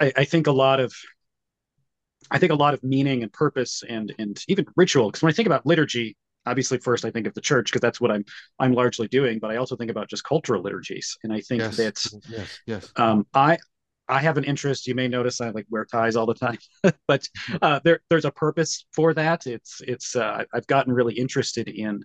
I, 0.00 0.12
I 0.16 0.24
think 0.24 0.46
a 0.46 0.52
lot 0.52 0.80
of 0.80 0.92
I 2.30 2.38
think 2.38 2.52
a 2.52 2.56
lot 2.56 2.74
of 2.74 2.82
meaning 2.82 3.22
and 3.22 3.32
purpose 3.32 3.82
and 3.88 4.14
and 4.18 4.42
even 4.48 4.66
ritual. 4.76 5.10
Because 5.10 5.22
when 5.22 5.30
I 5.30 5.34
think 5.34 5.46
about 5.46 5.66
liturgy, 5.66 6.16
obviously 6.46 6.78
first 6.78 7.04
I 7.04 7.10
think 7.10 7.26
of 7.26 7.34
the 7.34 7.40
church 7.40 7.66
because 7.66 7.80
that's 7.80 8.00
what 8.00 8.10
I'm 8.10 8.24
I'm 8.58 8.72
largely 8.72 9.08
doing. 9.08 9.38
But 9.38 9.50
I 9.50 9.56
also 9.56 9.76
think 9.76 9.90
about 9.90 10.08
just 10.08 10.24
cultural 10.24 10.62
liturgies, 10.62 11.16
and 11.22 11.32
I 11.32 11.40
think 11.40 11.62
yes. 11.62 11.76
that 11.76 12.06
yes, 12.28 12.60
yes. 12.66 12.92
Um, 12.96 13.26
I 13.34 13.58
I 14.08 14.20
have 14.20 14.36
an 14.36 14.44
interest. 14.44 14.86
You 14.86 14.94
may 14.94 15.08
notice 15.08 15.40
I 15.40 15.50
like 15.50 15.66
wear 15.70 15.84
ties 15.84 16.16
all 16.16 16.26
the 16.26 16.34
time, 16.34 16.58
but 17.08 17.28
uh, 17.60 17.80
there 17.84 18.00
there's 18.10 18.24
a 18.24 18.30
purpose 18.32 18.84
for 18.92 19.14
that. 19.14 19.46
It's 19.46 19.80
it's 19.86 20.16
uh, 20.16 20.44
I've 20.52 20.66
gotten 20.66 20.92
really 20.92 21.14
interested 21.14 21.68
in 21.68 22.04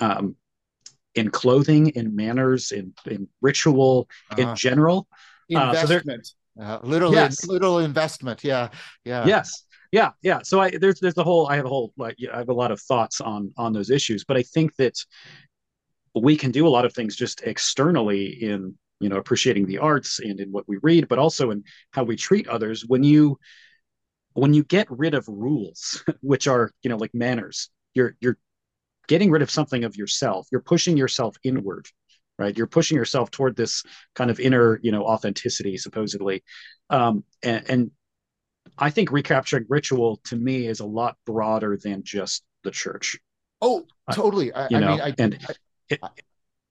um, 0.00 0.36
in 1.14 1.30
clothing, 1.30 1.88
in 1.88 2.14
manners, 2.14 2.72
in 2.72 2.94
in 3.06 3.28
ritual, 3.40 4.08
uh-huh. 4.30 4.42
in 4.50 4.56
general. 4.56 5.08
Investment, 5.48 6.32
uh, 6.60 6.62
so 6.62 6.62
uh, 6.62 6.78
little 6.82 7.12
yes. 7.12 7.46
little 7.46 7.80
investment. 7.80 8.44
Yeah, 8.44 8.68
yeah. 9.04 9.26
Yes, 9.26 9.64
yeah, 9.92 10.10
yeah. 10.22 10.40
So 10.42 10.60
I 10.60 10.70
there's 10.70 11.00
there's 11.00 11.18
a 11.18 11.24
whole 11.24 11.48
I 11.48 11.56
have 11.56 11.64
a 11.64 11.68
whole 11.68 11.92
like 11.96 12.16
I 12.32 12.38
have 12.38 12.48
a 12.48 12.54
lot 12.54 12.70
of 12.70 12.80
thoughts 12.80 13.20
on 13.20 13.52
on 13.56 13.72
those 13.72 13.90
issues, 13.90 14.24
but 14.24 14.36
I 14.36 14.42
think 14.42 14.76
that 14.76 14.96
we 16.14 16.36
can 16.36 16.50
do 16.50 16.66
a 16.66 16.70
lot 16.70 16.84
of 16.84 16.92
things 16.92 17.16
just 17.16 17.42
externally 17.42 18.42
in 18.42 18.74
you 19.00 19.08
know 19.08 19.16
appreciating 19.16 19.66
the 19.66 19.78
arts 19.78 20.20
and 20.20 20.40
in 20.40 20.52
what 20.52 20.68
we 20.68 20.78
read, 20.82 21.08
but 21.08 21.18
also 21.18 21.50
in 21.50 21.64
how 21.92 22.04
we 22.04 22.16
treat 22.16 22.46
others. 22.48 22.84
When 22.86 23.02
you 23.02 23.38
when 24.34 24.54
you 24.54 24.62
get 24.64 24.86
rid 24.90 25.14
of 25.14 25.26
rules, 25.26 26.04
which 26.20 26.46
are 26.46 26.70
you 26.82 26.90
know 26.90 26.96
like 26.96 27.14
manners, 27.14 27.70
you're 27.94 28.16
you're 28.20 28.38
getting 29.10 29.30
rid 29.30 29.42
of 29.42 29.50
something 29.50 29.82
of 29.82 29.96
yourself. 29.96 30.46
You're 30.52 30.62
pushing 30.62 30.96
yourself 30.96 31.36
inward 31.42 31.88
right? 32.38 32.56
You're 32.56 32.66
pushing 32.66 32.96
yourself 32.96 33.30
toward 33.30 33.54
this 33.54 33.84
kind 34.14 34.30
of 34.30 34.40
inner 34.40 34.80
you 34.82 34.90
know 34.90 35.04
authenticity 35.04 35.76
supposedly. 35.76 36.42
Um, 36.88 37.22
and, 37.42 37.70
and 37.70 37.90
i 38.78 38.90
think 38.90 39.12
recapturing 39.12 39.66
ritual 39.68 40.20
to 40.24 40.36
me 40.36 40.66
is 40.66 40.80
a 40.80 40.86
lot 40.86 41.16
broader 41.26 41.76
than 41.76 42.02
just 42.02 42.42
the 42.64 42.70
church. 42.70 43.18
Oh 43.60 43.84
totally. 44.12 44.52
I, 44.52 44.68
you 44.70 44.80
know, 44.80 44.90
mean 44.92 45.00
I, 45.00 45.14
and 45.18 45.38
I, 45.48 45.52
it, 45.90 46.00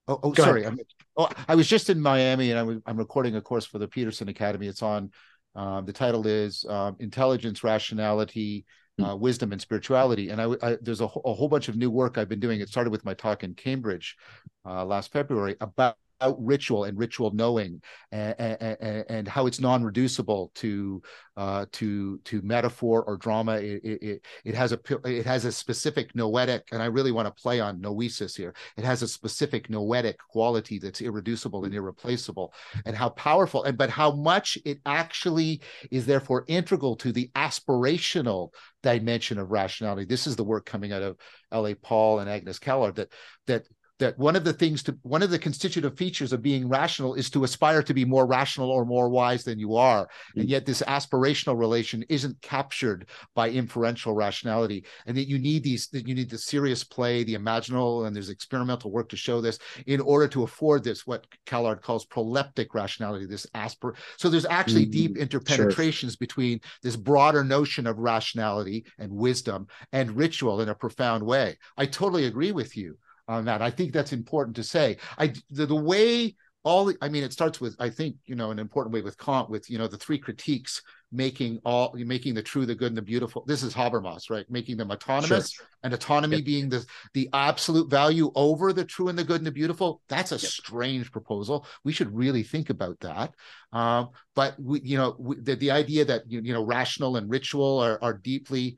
oh, 0.08 0.20
oh 0.22 0.34
sorry. 0.34 0.66
I, 0.66 0.72
oh, 1.16 1.28
I 1.46 1.54
was 1.54 1.68
just 1.68 1.88
in 1.88 2.00
miami 2.00 2.50
and 2.50 2.58
I 2.58 2.64
was, 2.64 2.78
i'm 2.86 2.96
recording 2.96 3.36
a 3.36 3.40
course 3.40 3.64
for 3.64 3.78
the 3.78 3.88
peterson 3.88 4.28
academy. 4.28 4.66
It's 4.66 4.82
on 4.82 5.10
um, 5.54 5.84
the 5.84 5.92
title 5.92 6.26
is 6.26 6.64
um, 6.68 6.96
intelligence 6.98 7.62
rationality. 7.62 8.66
Uh, 9.04 9.16
wisdom 9.16 9.52
and 9.52 9.60
spirituality. 9.60 10.30
And 10.30 10.40
I, 10.40 10.54
I 10.62 10.76
there's 10.80 11.00
a, 11.00 11.04
a, 11.04 11.34
whole 11.34 11.48
bunch 11.48 11.68
of 11.68 11.76
new 11.76 11.90
work 11.90 12.18
I've 12.18 12.28
been 12.28 12.40
doing. 12.40 12.60
It 12.60 12.68
started 12.68 12.90
with 12.90 13.04
my 13.04 13.14
talk 13.14 13.44
in 13.44 13.54
Cambridge 13.54 14.16
uh, 14.64 14.84
last 14.84 15.12
February 15.12 15.56
about 15.60 15.96
ritual 16.38 16.84
and 16.84 16.98
ritual 16.98 17.32
knowing 17.32 17.80
and, 18.12 18.34
and, 18.38 19.04
and 19.08 19.28
how 19.28 19.46
it's 19.46 19.60
non-reducible 19.60 20.52
to 20.54 21.02
uh, 21.36 21.64
to 21.72 22.18
to 22.18 22.42
metaphor 22.42 23.02
or 23.04 23.16
drama. 23.16 23.54
It, 23.54 23.80
it, 23.84 24.26
it 24.44 24.54
has 24.54 24.72
a 24.72 24.80
it 25.04 25.24
has 25.24 25.44
a 25.44 25.52
specific 25.52 26.14
noetic 26.14 26.64
and 26.72 26.82
i 26.82 26.86
really 26.86 27.12
want 27.12 27.26
to 27.26 27.42
play 27.42 27.60
on 27.60 27.80
noesis 27.80 28.36
here. 28.36 28.54
It 28.76 28.84
has 28.84 29.02
a 29.02 29.08
specific 29.08 29.70
noetic 29.70 30.18
quality 30.18 30.78
that's 30.78 31.00
irreducible 31.00 31.64
and 31.64 31.74
irreplaceable 31.74 32.52
and 32.84 32.96
how 32.96 33.10
powerful 33.10 33.64
and 33.64 33.78
but 33.78 33.90
how 33.90 34.12
much 34.12 34.58
it 34.64 34.78
actually 34.84 35.62
is 35.90 36.06
therefore 36.06 36.44
integral 36.46 36.96
to 36.96 37.12
the 37.12 37.30
aspirational 37.34 38.50
dimension 38.82 39.38
of 39.38 39.50
rationality. 39.50 40.04
This 40.04 40.26
is 40.26 40.36
the 40.36 40.44
work 40.44 40.66
coming 40.66 40.92
out 40.92 41.02
of 41.02 41.16
l.a. 41.52 41.74
paul 41.74 42.20
and 42.20 42.28
agnes 42.28 42.58
callard 42.58 42.96
that 42.96 43.12
that 43.46 43.66
that 44.00 44.18
one 44.18 44.34
of 44.34 44.44
the 44.44 44.52
things 44.52 44.82
to 44.82 44.98
one 45.02 45.22
of 45.22 45.30
the 45.30 45.38
constitutive 45.38 45.96
features 45.96 46.32
of 46.32 46.42
being 46.42 46.68
rational 46.68 47.14
is 47.14 47.30
to 47.30 47.44
aspire 47.44 47.82
to 47.82 47.94
be 47.94 48.04
more 48.04 48.26
rational 48.26 48.70
or 48.70 48.84
more 48.84 49.08
wise 49.08 49.44
than 49.44 49.58
you 49.58 49.76
are 49.76 50.08
and 50.34 50.46
mm. 50.46 50.50
yet 50.50 50.66
this 50.66 50.82
aspirational 50.82 51.56
relation 51.56 52.04
isn't 52.08 52.40
captured 52.42 53.08
by 53.34 53.48
inferential 53.48 54.14
rationality 54.14 54.84
and 55.06 55.16
that 55.16 55.28
you 55.28 55.38
need 55.38 55.62
these 55.62 55.88
that 55.88 56.08
you 56.08 56.14
need 56.14 56.28
the 56.28 56.38
serious 56.38 56.82
play 56.82 57.22
the 57.22 57.34
imaginal 57.34 58.06
and 58.06 58.16
there's 58.16 58.30
experimental 58.30 58.90
work 58.90 59.08
to 59.08 59.16
show 59.16 59.40
this 59.40 59.58
in 59.86 60.00
order 60.00 60.26
to 60.26 60.42
afford 60.42 60.82
this 60.82 61.06
what 61.06 61.26
Callard 61.46 61.82
calls 61.82 62.06
proleptic 62.06 62.68
rationality 62.74 63.26
this 63.26 63.46
aspir 63.54 63.94
so 64.16 64.28
there's 64.28 64.46
actually 64.46 64.82
mm-hmm. 64.84 65.14
deep 65.14 65.16
interpenetrations 65.16 66.12
sure. 66.12 66.16
between 66.18 66.60
this 66.82 66.96
broader 66.96 67.44
notion 67.44 67.86
of 67.86 67.98
rationality 67.98 68.84
and 68.98 69.12
wisdom 69.12 69.66
and 69.92 70.16
ritual 70.16 70.62
in 70.62 70.70
a 70.70 70.74
profound 70.74 71.24
way 71.24 71.56
i 71.76 71.84
totally 71.84 72.24
agree 72.24 72.52
with 72.52 72.76
you 72.76 72.96
on 73.30 73.44
that. 73.46 73.62
I 73.62 73.70
think 73.70 73.92
that's 73.92 74.12
important 74.12 74.56
to 74.56 74.64
say. 74.64 74.96
I 75.16 75.32
the, 75.50 75.66
the 75.66 75.74
way 75.74 76.34
all 76.62 76.84
the, 76.84 76.96
I 77.00 77.08
mean, 77.08 77.24
it 77.24 77.32
starts 77.32 77.60
with 77.60 77.74
I 77.78 77.88
think 77.88 78.16
you 78.26 78.34
know 78.34 78.50
an 78.50 78.58
important 78.58 78.92
way 78.92 79.00
with 79.00 79.16
Kant 79.16 79.48
with 79.48 79.70
you 79.70 79.78
know 79.78 79.86
the 79.86 79.96
three 79.96 80.18
critiques 80.18 80.82
making 81.12 81.58
all 81.64 81.92
making 81.94 82.34
the 82.34 82.42
true, 82.42 82.66
the 82.66 82.74
good, 82.74 82.88
and 82.88 82.96
the 82.96 83.02
beautiful. 83.02 83.44
This 83.46 83.62
is 83.62 83.72
Habermas, 83.72 84.30
right? 84.30 84.44
Making 84.50 84.76
them 84.76 84.90
autonomous 84.90 85.52
sure. 85.52 85.66
and 85.82 85.94
autonomy 85.94 86.36
yep. 86.36 86.44
being 86.44 86.68
the 86.68 86.84
the 87.14 87.30
absolute 87.32 87.88
value 87.88 88.30
over 88.34 88.72
the 88.72 88.84
true 88.84 89.08
and 89.08 89.18
the 89.18 89.24
good 89.24 89.38
and 89.38 89.46
the 89.46 89.52
beautiful. 89.52 90.02
That's 90.08 90.32
a 90.32 90.36
yep. 90.36 90.42
strange 90.42 91.10
proposal. 91.10 91.66
We 91.84 91.92
should 91.92 92.14
really 92.14 92.42
think 92.42 92.68
about 92.68 93.00
that. 93.00 93.34
Um, 93.72 94.10
but 94.34 94.54
we, 94.60 94.80
you 94.82 94.98
know, 94.98 95.16
we, 95.18 95.36
the, 95.40 95.54
the 95.54 95.70
idea 95.70 96.04
that 96.04 96.30
you, 96.30 96.40
you 96.42 96.52
know 96.52 96.64
rational 96.64 97.16
and 97.16 97.30
ritual 97.30 97.78
are, 97.78 97.98
are 98.02 98.14
deeply 98.14 98.76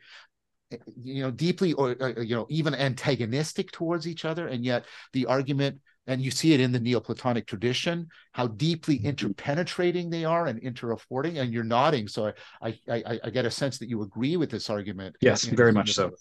you 1.00 1.22
know 1.22 1.30
deeply 1.30 1.72
or, 1.74 1.96
or, 2.00 2.22
you 2.22 2.34
know 2.34 2.46
even 2.48 2.74
antagonistic 2.74 3.70
towards 3.72 4.06
each 4.06 4.24
other 4.24 4.48
and 4.48 4.64
yet 4.64 4.84
the 5.12 5.26
argument 5.26 5.78
and 6.06 6.20
you 6.20 6.30
see 6.30 6.52
it 6.52 6.60
in 6.60 6.72
the 6.72 6.80
neoplatonic 6.80 7.46
tradition 7.46 8.08
how 8.32 8.46
deeply 8.46 8.98
mm-hmm. 8.98 9.08
interpenetrating 9.08 10.10
they 10.10 10.24
are 10.24 10.46
and 10.46 10.60
interaffording 10.62 11.40
and 11.40 11.52
you're 11.52 11.64
nodding. 11.64 12.08
So 12.08 12.32
i 12.60 12.78
i 12.88 13.20
i 13.24 13.30
get 13.30 13.44
a 13.44 13.50
sense 13.50 13.78
that 13.78 13.88
you 13.88 14.02
agree 14.02 14.36
with 14.36 14.50
this 14.50 14.70
argument 14.70 15.16
yes 15.20 15.44
very 15.44 15.72
much 15.72 15.94
so. 15.94 16.12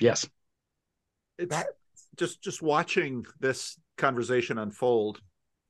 yes. 0.00 0.26
It's 1.36 1.50
that, 1.50 1.66
just 2.16 2.42
just 2.42 2.62
watching 2.62 3.26
this 3.40 3.78
conversation 3.98 4.58
unfold 4.58 5.20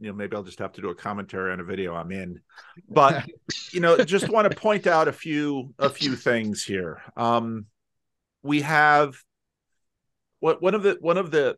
you 0.00 0.08
know 0.08 0.14
maybe 0.14 0.34
i'll 0.36 0.42
just 0.42 0.58
have 0.58 0.72
to 0.72 0.80
do 0.80 0.90
a 0.90 0.94
commentary 0.94 1.52
on 1.52 1.60
a 1.60 1.64
video 1.64 1.94
i'm 1.94 2.10
in 2.10 2.40
but 2.88 3.28
you 3.72 3.80
know 3.80 3.96
just 3.98 4.28
want 4.28 4.50
to 4.50 4.56
point 4.56 4.86
out 4.86 5.08
a 5.08 5.12
few 5.12 5.72
a 5.78 5.88
few 5.88 6.16
things 6.16 6.64
here. 6.64 7.02
Um 7.16 7.66
we 8.44 8.60
have 8.60 9.16
what 10.38 10.62
one 10.62 10.74
of 10.74 10.84
the 10.84 10.96
one 11.00 11.18
of 11.18 11.32
the 11.32 11.56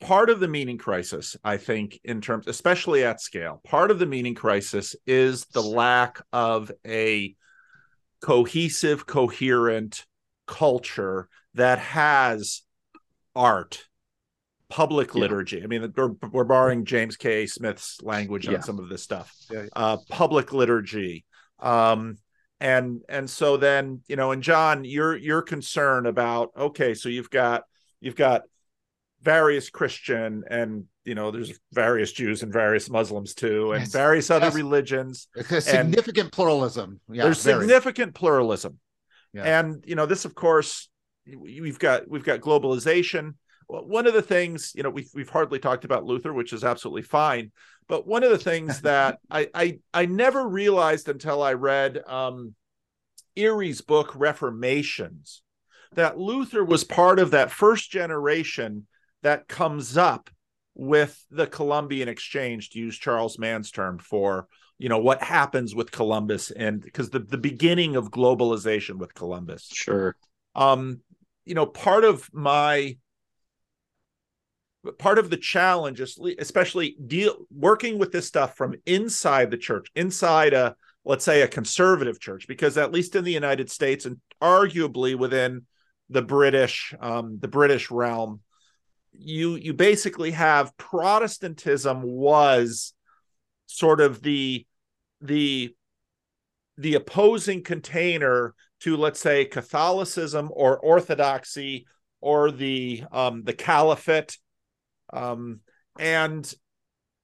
part 0.00 0.30
of 0.30 0.40
the 0.40 0.48
meaning 0.48 0.78
crisis 0.78 1.36
i 1.44 1.56
think 1.56 2.00
in 2.04 2.20
terms 2.20 2.46
especially 2.46 3.04
at 3.04 3.20
scale 3.20 3.60
part 3.64 3.90
of 3.90 3.98
the 3.98 4.06
meaning 4.06 4.34
crisis 4.34 4.96
is 5.06 5.44
the 5.46 5.62
lack 5.62 6.20
of 6.32 6.70
a 6.86 7.34
cohesive 8.20 9.06
coherent 9.06 10.06
culture 10.46 11.28
that 11.54 11.78
has 11.78 12.62
art 13.36 13.84
public 14.70 15.14
yeah. 15.14 15.20
liturgy. 15.20 15.62
I 15.62 15.66
mean 15.66 15.92
we're, 15.96 16.12
we're 16.32 16.44
borrowing 16.44 16.84
james 16.84 17.16
k. 17.16 17.46
Smith's 17.46 18.00
language 18.02 18.48
on 18.48 18.62
some 18.62 18.78
of 18.78 18.88
this 18.88 19.02
stuff. 19.02 19.32
Yeah. 19.50 19.66
uh, 19.74 19.98
public 20.08 20.52
liturgy. 20.52 21.24
Um, 21.60 22.18
and 22.64 23.02
and 23.10 23.28
so 23.28 23.58
then 23.58 24.00
you 24.08 24.16
know 24.16 24.32
and 24.32 24.42
john 24.42 24.84
you're 24.84 25.14
you're 25.14 25.42
concerned 25.42 26.06
about 26.06 26.50
okay 26.56 26.94
so 26.94 27.10
you've 27.10 27.28
got 27.28 27.64
you've 28.00 28.16
got 28.16 28.42
various 29.22 29.68
christian 29.68 30.42
and 30.48 30.84
you 31.04 31.14
know 31.14 31.30
there's 31.30 31.52
various 31.72 32.10
jews 32.10 32.42
and 32.42 32.52
various 32.52 32.88
muslims 32.88 33.34
too 33.34 33.72
and 33.72 33.82
yes. 33.82 33.92
various 33.92 34.30
other 34.30 34.46
yes. 34.46 34.54
religions 34.54 35.28
significant 35.60 36.32
pluralism 36.32 37.00
yeah, 37.12 37.24
there's 37.24 37.40
significant 37.40 38.14
pluralism 38.14 38.78
yeah. 39.34 39.58
and 39.58 39.84
you 39.86 39.94
know 39.94 40.06
this 40.06 40.24
of 40.24 40.34
course 40.34 40.88
we've 41.36 41.78
got 41.78 42.08
we've 42.08 42.24
got 42.24 42.40
globalization 42.40 43.34
one 43.66 44.06
of 44.06 44.14
the 44.14 44.22
things 44.22 44.72
you 44.74 44.82
know 44.82 44.90
we've, 44.90 45.10
we've 45.14 45.28
hardly 45.28 45.58
talked 45.58 45.84
about 45.84 46.04
luther 46.04 46.32
which 46.32 46.52
is 46.52 46.64
absolutely 46.64 47.02
fine 47.02 47.50
but 47.88 48.06
one 48.06 48.22
of 48.22 48.30
the 48.30 48.38
things 48.38 48.80
that 48.82 49.18
I, 49.30 49.48
I 49.54 49.78
I 49.92 50.06
never 50.06 50.46
realized 50.48 51.08
until 51.08 51.42
I 51.42 51.54
read 51.54 52.02
um, 52.06 52.54
Eire's 53.36 53.80
book 53.80 54.12
Reformations 54.14 55.42
that 55.94 56.18
Luther 56.18 56.64
was 56.64 56.84
part 56.84 57.18
of 57.18 57.30
that 57.32 57.50
first 57.50 57.90
generation 57.90 58.86
that 59.22 59.48
comes 59.48 59.96
up 59.96 60.30
with 60.74 61.24
the 61.30 61.46
Columbian 61.46 62.08
exchange, 62.08 62.70
to 62.70 62.80
use 62.80 62.98
Charles 62.98 63.38
Mann's 63.38 63.70
term 63.70 63.98
for 63.98 64.48
you 64.78 64.88
know 64.88 64.98
what 64.98 65.22
happens 65.22 65.74
with 65.74 65.92
Columbus 65.92 66.50
and 66.50 66.82
because 66.82 67.10
the, 67.10 67.20
the 67.20 67.38
beginning 67.38 67.96
of 67.96 68.10
globalization 68.10 68.96
with 68.96 69.14
Columbus. 69.14 69.70
Sure. 69.72 70.16
Um, 70.54 71.00
you 71.44 71.54
know, 71.54 71.66
part 71.66 72.04
of 72.04 72.28
my 72.32 72.96
part 74.98 75.18
of 75.18 75.30
the 75.30 75.36
challenge 75.36 76.00
especially 76.00 76.96
deal 77.06 77.46
working 77.50 77.98
with 77.98 78.12
this 78.12 78.26
stuff 78.26 78.56
from 78.56 78.74
inside 78.86 79.50
the 79.50 79.56
church 79.56 79.88
inside 79.94 80.52
a 80.52 80.74
let's 81.04 81.24
say 81.24 81.42
a 81.42 81.48
conservative 81.48 82.20
church 82.20 82.46
because 82.48 82.76
at 82.76 82.92
least 82.92 83.16
in 83.16 83.24
the 83.24 83.32
united 83.32 83.70
states 83.70 84.04
and 84.04 84.20
arguably 84.42 85.16
within 85.16 85.62
the 86.10 86.22
british 86.22 86.94
um, 87.00 87.38
the 87.40 87.48
british 87.48 87.90
realm 87.90 88.40
you 89.12 89.54
you 89.54 89.72
basically 89.72 90.32
have 90.32 90.76
protestantism 90.76 92.02
was 92.02 92.94
sort 93.66 94.00
of 94.00 94.22
the 94.22 94.66
the 95.20 95.74
the 96.76 96.94
opposing 96.94 97.62
container 97.62 98.54
to 98.80 98.96
let's 98.96 99.20
say 99.20 99.44
catholicism 99.44 100.50
or 100.52 100.78
orthodoxy 100.78 101.86
or 102.20 102.50
the 102.50 103.04
um 103.12 103.42
the 103.44 103.52
caliphate 103.52 104.36
um, 105.14 105.60
and 105.98 106.52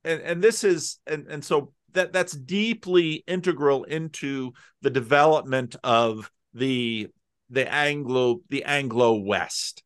and 0.05 0.23
and 0.23 0.43
this 0.43 0.65
is 0.65 0.99
and 1.07 1.27
and 1.29 1.45
so 1.45 1.73
that 1.93 2.13
that's 2.13 2.33
deeply 2.33 3.25
integral 3.27 3.85
into 3.85 4.53
the 4.83 4.91
development 4.91 5.77
of 5.83 6.31
the 6.55 7.09
the 7.51 7.71
Anglo 7.71 8.41
the 8.49 8.65
Anglo 8.65 9.15
West. 9.15 9.83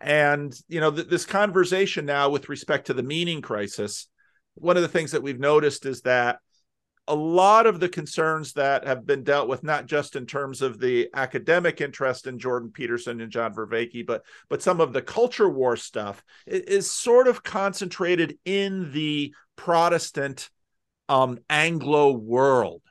And 0.00 0.54
you 0.68 0.80
know 0.80 0.92
th- 0.92 1.08
this 1.08 1.26
conversation 1.26 2.06
now 2.06 2.30
with 2.30 2.48
respect 2.48 2.86
to 2.86 2.94
the 2.94 3.02
meaning 3.02 3.42
crisis, 3.42 4.06
one 4.54 4.76
of 4.76 4.82
the 4.82 4.88
things 4.88 5.10
that 5.10 5.22
we've 5.22 5.40
noticed 5.40 5.86
is 5.86 6.02
that 6.02 6.38
a 7.08 7.14
lot 7.14 7.66
of 7.66 7.80
the 7.80 7.88
concerns 7.88 8.52
that 8.52 8.86
have 8.86 9.06
been 9.06 9.24
dealt 9.24 9.48
with, 9.48 9.64
not 9.64 9.86
just 9.86 10.14
in 10.14 10.26
terms 10.26 10.62
of 10.62 10.78
the 10.78 11.08
academic 11.14 11.80
interest 11.80 12.26
in 12.26 12.38
Jordan 12.38 12.70
Peterson 12.70 13.20
and 13.20 13.32
John 13.32 13.54
Vervaeke, 13.54 14.06
but 14.06 14.22
but 14.48 14.62
some 14.62 14.80
of 14.80 14.92
the 14.92 15.02
culture 15.02 15.48
war 15.48 15.76
stuff 15.76 16.22
is 16.46 16.92
sort 16.92 17.26
of 17.26 17.42
concentrated 17.42 18.38
in 18.44 18.92
the 18.92 19.34
Protestant 19.56 20.50
um, 21.08 21.38
Anglo 21.48 22.12
world, 22.12 22.82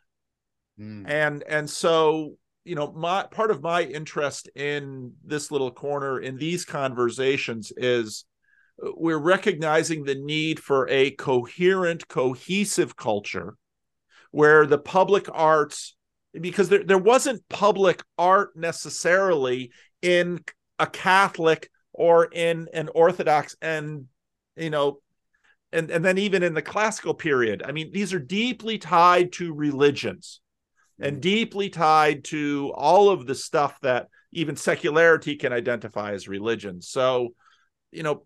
mm. 0.79 1.07
and 1.07 1.43
and 1.43 1.69
so 1.69 2.33
you 2.65 2.75
know 2.75 2.91
my 2.91 3.23
part 3.23 3.51
of 3.51 3.61
my 3.61 3.83
interest 3.83 4.49
in 4.55 5.13
this 5.23 5.51
little 5.51 5.71
corner 5.71 6.19
in 6.19 6.37
these 6.37 6.65
conversations 6.65 7.71
is 7.77 8.25
uh, 8.83 8.89
we're 8.97 9.19
recognizing 9.19 10.03
the 10.03 10.15
need 10.15 10.59
for 10.59 10.89
a 10.89 11.11
coherent, 11.11 12.07
cohesive 12.07 12.95
culture 12.95 13.55
where 14.31 14.65
the 14.65 14.77
public 14.77 15.27
arts 15.31 15.95
because 16.39 16.69
there, 16.69 16.83
there 16.83 16.97
wasn't 16.97 17.47
public 17.49 18.03
art 18.17 18.55
necessarily 18.55 19.71
in 20.01 20.39
a 20.79 20.87
catholic 20.87 21.69
or 21.93 22.25
in 22.25 22.67
an 22.73 22.89
orthodox 22.93 23.55
and 23.61 24.05
you 24.55 24.69
know 24.69 24.99
and 25.71 25.89
and 25.89 26.03
then 26.03 26.17
even 26.17 26.43
in 26.43 26.53
the 26.53 26.61
classical 26.61 27.13
period 27.13 27.63
i 27.65 27.71
mean 27.71 27.91
these 27.91 28.13
are 28.13 28.19
deeply 28.19 28.77
tied 28.77 29.31
to 29.31 29.53
religions 29.53 30.41
and 30.99 31.13
mm-hmm. 31.13 31.21
deeply 31.21 31.69
tied 31.69 32.23
to 32.23 32.71
all 32.75 33.09
of 33.09 33.25
the 33.25 33.35
stuff 33.35 33.79
that 33.81 34.07
even 34.31 34.55
secularity 34.55 35.35
can 35.35 35.53
identify 35.53 36.13
as 36.13 36.27
religion 36.27 36.81
so 36.81 37.29
you 37.91 38.03
know 38.03 38.23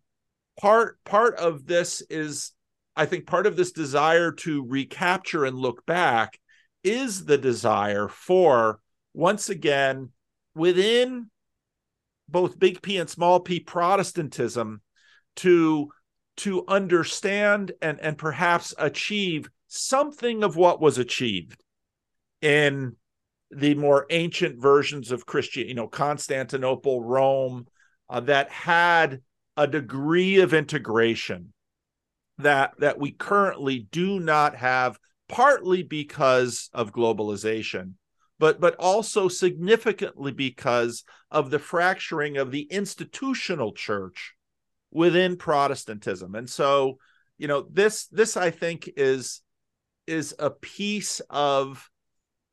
part 0.60 1.02
part 1.06 1.36
of 1.36 1.66
this 1.66 2.02
is 2.10 2.52
I 2.96 3.06
think 3.06 3.26
part 3.26 3.48
of 3.48 3.56
this 3.56 3.72
desire 3.72 4.32
to 4.32 4.66
recapture 4.68 5.46
and 5.46 5.58
look 5.58 5.86
back 5.86 6.40
is 6.84 7.26
the 7.26 7.38
desire 7.38 8.08
for, 8.08 8.80
once 9.14 9.50
again, 9.50 10.10
within 10.56 11.30
both 12.28 12.60
big 12.60 12.82
P 12.82 12.98
and 12.98 13.10
small 13.10 13.40
p 13.40 13.60
Protestantism 13.60 14.82
to 15.38 15.92
to 16.38 16.66
understand 16.68 17.72
and 17.82 18.00
and 18.02 18.18
perhaps 18.18 18.74
achieve 18.78 19.50
something 19.68 20.44
of 20.44 20.56
what 20.56 20.82
was 20.82 20.98
achieved 20.98 21.62
in 22.42 22.96
the 23.52 23.76
more 23.76 24.06
ancient 24.10 24.62
versions 24.62 25.12
of 25.12 25.26
Christian, 25.26 25.68
you 25.68 25.74
know, 25.74 25.88
Constantinople, 25.88 27.04
Rome, 27.04 27.68
uh, 28.10 28.22
that 28.22 28.50
had 28.50 29.22
a 29.58 29.68
degree 29.68 30.40
of 30.40 30.54
integration 30.54 31.54
that 32.44 32.74
that 32.80 33.00
we 33.00 33.12
currently 33.12 33.88
do 33.92 34.20
not 34.20 34.56
have 34.56 35.00
partly 35.28 35.84
because 35.84 36.70
of 36.74 36.92
globalization 36.94 37.94
but 38.40 38.60
but 38.60 38.76
also 38.78 39.28
significantly 39.28 40.32
because 40.32 41.04
of 41.30 41.52
the 41.52 41.60
fracturing 41.60 42.38
of 42.38 42.52
the 42.52 42.64
institutional 42.64 43.72
church 43.72 44.34
within 44.92 45.38
protestantism. 45.38 46.34
And 46.34 46.50
so 46.50 46.98
you 47.42 47.48
know 47.48 47.66
this 47.72 48.06
this 48.08 48.38
i 48.38 48.52
think 48.52 48.88
is 48.98 49.42
is 50.06 50.36
a 50.38 50.52
piece 50.52 51.22
of 51.32 51.90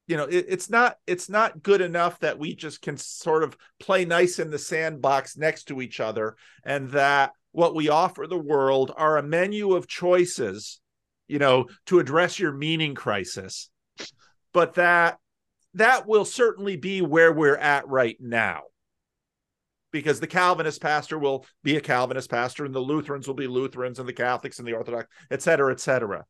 you 0.07 0.17
know 0.17 0.25
it, 0.25 0.47
it's 0.49 0.71
not 0.71 0.97
it's 1.07 1.29
not 1.29 1.63
good 1.63 1.83
enough 1.83 2.19
that 2.21 2.39
we 2.39 2.55
just 2.55 2.81
can 2.81 2.97
sort 2.97 3.43
of 3.43 3.55
play 3.79 4.07
nice 4.07 4.39
in 4.39 4.51
the 4.51 4.59
sandbox 4.59 5.37
next 5.37 5.65
to 5.65 5.83
each 5.83 6.01
other 6.01 6.37
and 6.65 6.89
that 6.93 7.33
what 7.53 7.75
we 7.75 7.89
offer 7.89 8.27
the 8.27 8.39
world 8.39 8.93
are 8.97 9.19
a 9.19 9.23
menu 9.23 9.75
of 9.75 9.89
choices, 9.89 10.81
you 11.27 11.39
know, 11.39 11.67
to 11.87 11.99
address 11.99 12.39
your 12.39 12.53
meaning 12.53 12.95
crisis. 12.95 13.71
But 14.53 14.75
that 14.75 15.19
that 15.75 16.07
will 16.07 16.25
certainly 16.25 16.77
be 16.77 17.03
where 17.03 17.33
we're 17.33 17.57
at 17.57 17.87
right 17.89 18.17
now. 18.21 18.63
Because 19.91 20.21
the 20.21 20.27
Calvinist 20.27 20.83
pastor 20.83 21.19
will 21.19 21.47
be 21.63 21.77
a 21.77 21.81
Calvinist 21.81 22.31
pastor, 22.31 22.67
and 22.67 22.75
the 22.75 22.81
Lutherans 22.81 23.27
will 23.27 23.35
be 23.35 23.47
Lutherans, 23.47 23.99
and 23.99 24.07
the 24.07 24.13
Catholics 24.13 24.59
and 24.59 24.69
the 24.69 24.75
Orthodox, 24.75 25.09
et 25.31 25.41
cetera, 25.41 25.73
et 25.73 25.81
cetera. 25.81 26.27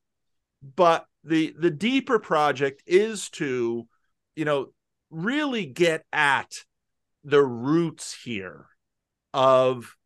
But 0.77 1.07
the 1.25 1.55
the 1.59 1.71
deeper 1.71 2.21
project 2.21 2.83
is 2.87 3.29
to, 3.31 3.89
you 4.37 4.45
know, 4.45 4.69
really 5.11 5.67
get 5.67 6.05
at 6.13 6.65
the 7.25 7.43
roots 7.43 8.17
here 8.25 8.67
of 9.35 9.97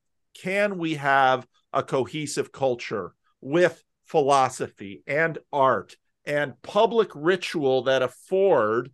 can 0.43 0.78
we 0.78 0.94
have 0.94 1.47
a 1.73 1.82
cohesive 1.82 2.51
culture 2.51 3.14
with 3.40 3.82
philosophy 4.05 5.02
and 5.06 5.39
art 5.52 5.97
and 6.24 6.60
public 6.62 7.10
ritual 7.14 7.82
that 7.82 8.02
afford 8.02 8.90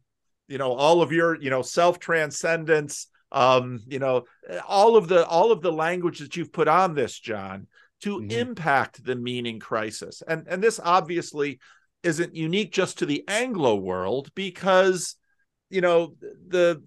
you 0.46 0.58
know 0.58 0.72
all 0.72 1.02
of 1.02 1.12
your 1.12 1.40
you 1.40 1.50
know 1.50 1.62
self 1.62 1.98
transcendence 1.98 3.08
um 3.32 3.80
you 3.86 3.98
know 3.98 4.24
all 4.66 4.96
of 4.96 5.08
the 5.08 5.26
all 5.26 5.50
of 5.50 5.60
the 5.60 5.72
language 5.72 6.18
that 6.20 6.36
you've 6.36 6.52
put 6.52 6.68
on 6.68 6.94
this 6.94 7.18
john 7.18 7.66
to 8.00 8.18
mm-hmm. 8.18 8.30
impact 8.30 9.04
the 9.04 9.16
meaning 9.16 9.58
crisis 9.58 10.22
and 10.26 10.46
and 10.48 10.62
this 10.62 10.80
obviously 10.82 11.58
isn't 12.02 12.34
unique 12.34 12.72
just 12.72 12.98
to 12.98 13.06
the 13.06 13.24
anglo 13.28 13.74
world 13.74 14.30
because 14.34 15.16
you 15.68 15.80
know 15.80 16.14
the 16.20 16.82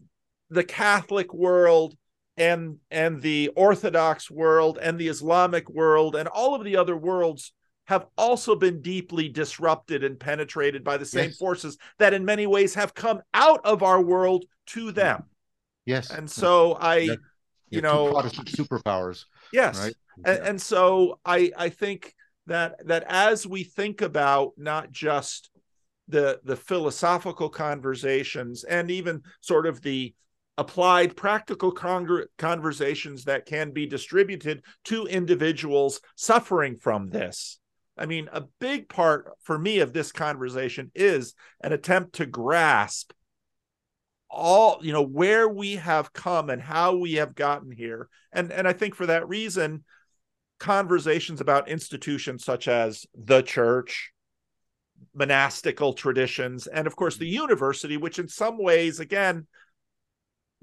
the 0.50 0.64
catholic 0.64 1.34
world 1.34 1.96
and 2.42 2.78
and 2.90 3.22
the 3.22 3.50
orthodox 3.56 4.32
world 4.32 4.80
and 4.82 4.98
the 4.98 5.08
islamic 5.08 5.70
world 5.70 6.16
and 6.16 6.28
all 6.28 6.56
of 6.56 6.64
the 6.64 6.76
other 6.76 6.98
worlds 6.98 7.54
have 7.86 8.08
also 8.18 8.56
been 8.56 8.82
deeply 8.82 9.30
disrupted 9.30 10.04
and 10.04 10.20
penetrated 10.20 10.84
by 10.84 10.98
the 10.98 11.06
same 11.06 11.30
yes. 11.30 11.38
forces 11.38 11.78
that 12.00 12.14
in 12.14 12.26
many 12.26 12.48
ways 12.48 12.74
have 12.74 12.94
come 12.96 13.22
out 13.34 13.62
of 13.64 13.84
our 13.84 14.02
world 14.02 14.44
to 14.66 14.92
them 14.92 15.24
yes 15.86 16.10
and 16.10 16.30
so 16.30 16.74
i 16.74 16.98
yeah. 16.98 17.16
you 17.70 17.82
know 17.82 18.12
protestant 18.12 18.48
superpowers 18.48 19.26
yes 19.54 19.80
right? 19.80 19.94
and, 20.26 20.40
yeah. 20.40 20.50
and 20.50 20.62
so 20.62 21.20
i 21.24 21.52
i 21.58 21.70
think 21.70 22.16
that 22.48 22.86
that 22.88 23.04
as 23.08 23.46
we 23.46 23.64
think 23.64 24.02
about 24.02 24.54
not 24.58 24.92
just 24.92 25.52
the 26.08 26.40
the 26.44 26.56
philosophical 26.56 27.50
conversations 27.50 28.64
and 28.64 28.90
even 28.90 29.22
sort 29.42 29.68
of 29.68 29.82
the 29.82 30.14
applied 30.62 31.18
practical 31.18 31.72
con- 31.72 32.26
conversations 32.38 33.24
that 33.24 33.48
can 33.48 33.72
be 33.72 33.88
distributed 33.88 34.64
to 34.86 35.08
individuals 35.08 36.02
suffering 36.16 36.76
from 36.76 37.10
this. 37.10 37.60
I 37.98 38.06
mean, 38.06 38.30
a 38.32 38.44
big 38.60 38.88
part 38.88 39.32
for 39.42 39.58
me 39.58 39.80
of 39.80 39.92
this 39.92 40.12
conversation 40.12 40.92
is 40.94 41.34
an 41.62 41.74
attempt 41.74 42.14
to 42.16 42.28
grasp 42.28 43.12
all 44.30 44.80
you 44.82 44.94
know 44.94 45.02
where 45.02 45.50
we 45.50 45.76
have 45.76 46.14
come 46.14 46.50
and 46.50 46.62
how 46.62 46.96
we 46.96 47.16
have 47.16 47.36
gotten 47.36 47.70
here 47.70 48.08
and 48.32 48.50
and 48.50 48.66
i 48.66 48.72
think 48.72 48.96
for 48.96 49.06
that 49.06 49.28
reason 49.28 49.84
conversations 50.58 51.42
about 51.42 51.68
institutions 51.68 52.46
such 52.46 52.70
as 52.70 53.06
the 53.14 53.42
church 53.42 54.14
monastical 55.14 55.92
traditions 55.92 56.66
and 56.66 56.88
of 56.88 56.96
course 56.96 57.18
the 57.18 57.26
mm-hmm. 57.26 57.42
university 57.42 57.98
which 57.98 58.20
in 58.20 58.28
some 58.30 58.58
ways 58.58 59.02
again 59.02 59.46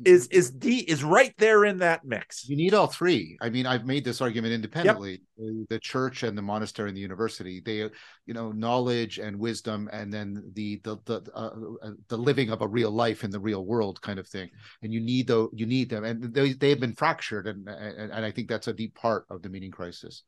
is 0.05 0.29
is 0.29 0.51
D 0.51 0.79
is 0.79 1.03
right 1.03 1.35
there 1.39 1.65
in 1.65 1.79
that 1.79 2.05
mix. 2.05 2.49
You 2.49 2.57
need 2.57 2.73
all 2.73 2.87
three. 2.87 3.37
I 3.41 3.51
mean, 3.51 3.67
I've 3.67 3.85
made 3.85 4.05
this 4.05 4.21
argument 4.21 4.55
independently. 4.55 5.23
Yep. 5.37 5.69
The 5.71 5.79
church 5.81 6.23
and 6.23 6.39
the 6.39 6.43
monastery 6.43 6.89
and 6.89 6.97
the 6.97 7.01
university, 7.01 7.61
they, 7.65 7.91
you 8.27 8.35
know, 8.35 8.53
knowledge 8.53 9.19
and 9.19 9.39
wisdom, 9.39 9.89
and 9.93 10.13
then 10.13 10.51
the 10.55 10.81
the 10.85 10.99
the 11.05 11.23
uh, 11.35 11.51
uh, 11.83 11.91
the 12.09 12.17
living 12.17 12.51
of 12.51 12.63
a 12.63 12.69
real 12.69 12.93
life 12.93 13.25
in 13.25 13.31
the 13.31 13.41
real 13.41 13.65
world 13.65 14.01
kind 14.01 14.19
of 14.19 14.29
thing. 14.29 14.51
And 14.83 14.93
you 14.93 15.01
need 15.01 15.27
though 15.27 15.51
you 15.53 15.67
need 15.67 15.91
them, 15.91 16.05
and 16.05 16.33
they 16.33 16.53
they 16.53 16.71
have 16.71 16.81
been 16.81 16.95
fractured, 16.95 17.49
and 17.49 17.69
and, 17.69 18.13
and 18.13 18.25
I 18.25 18.31
think 18.31 18.49
that's 18.49 18.69
a 18.69 18.73
deep 18.73 18.95
part 18.95 19.27
of 19.31 19.43
the 19.43 19.49
meaning 19.49 19.73
crisis. 19.73 20.23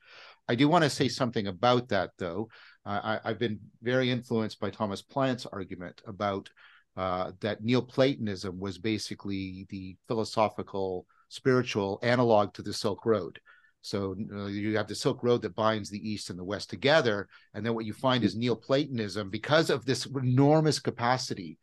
I 0.48 0.56
do 0.56 0.68
want 0.68 0.82
to 0.82 0.90
say 0.90 1.06
something 1.06 1.46
about 1.46 1.88
that 1.90 2.10
though. 2.18 2.48
I, 2.84 3.20
I've 3.24 3.38
been 3.38 3.60
very 3.82 4.10
influenced 4.10 4.58
by 4.58 4.70
Thomas 4.70 5.02
Plant's 5.02 5.46
argument 5.46 6.02
about 6.06 6.50
uh, 6.96 7.32
that 7.40 7.62
Neoplatonism 7.62 8.58
was 8.58 8.78
basically 8.78 9.66
the 9.68 9.96
philosophical, 10.08 11.06
spiritual 11.28 11.98
analog 12.02 12.52
to 12.54 12.62
the 12.62 12.72
Silk 12.72 13.06
Road. 13.06 13.40
So 13.82 14.14
uh, 14.34 14.46
you 14.46 14.76
have 14.76 14.88
the 14.88 14.94
Silk 14.94 15.22
Road 15.22 15.42
that 15.42 15.54
binds 15.54 15.88
the 15.88 16.06
East 16.06 16.28
and 16.28 16.38
the 16.38 16.44
West 16.44 16.68
together. 16.68 17.28
And 17.54 17.64
then 17.64 17.74
what 17.74 17.86
you 17.86 17.94
find 17.94 18.24
is 18.24 18.36
Neoplatonism, 18.36 19.30
because 19.30 19.70
of 19.70 19.84
this 19.84 20.06
enormous 20.06 20.78
capacity 20.78 21.58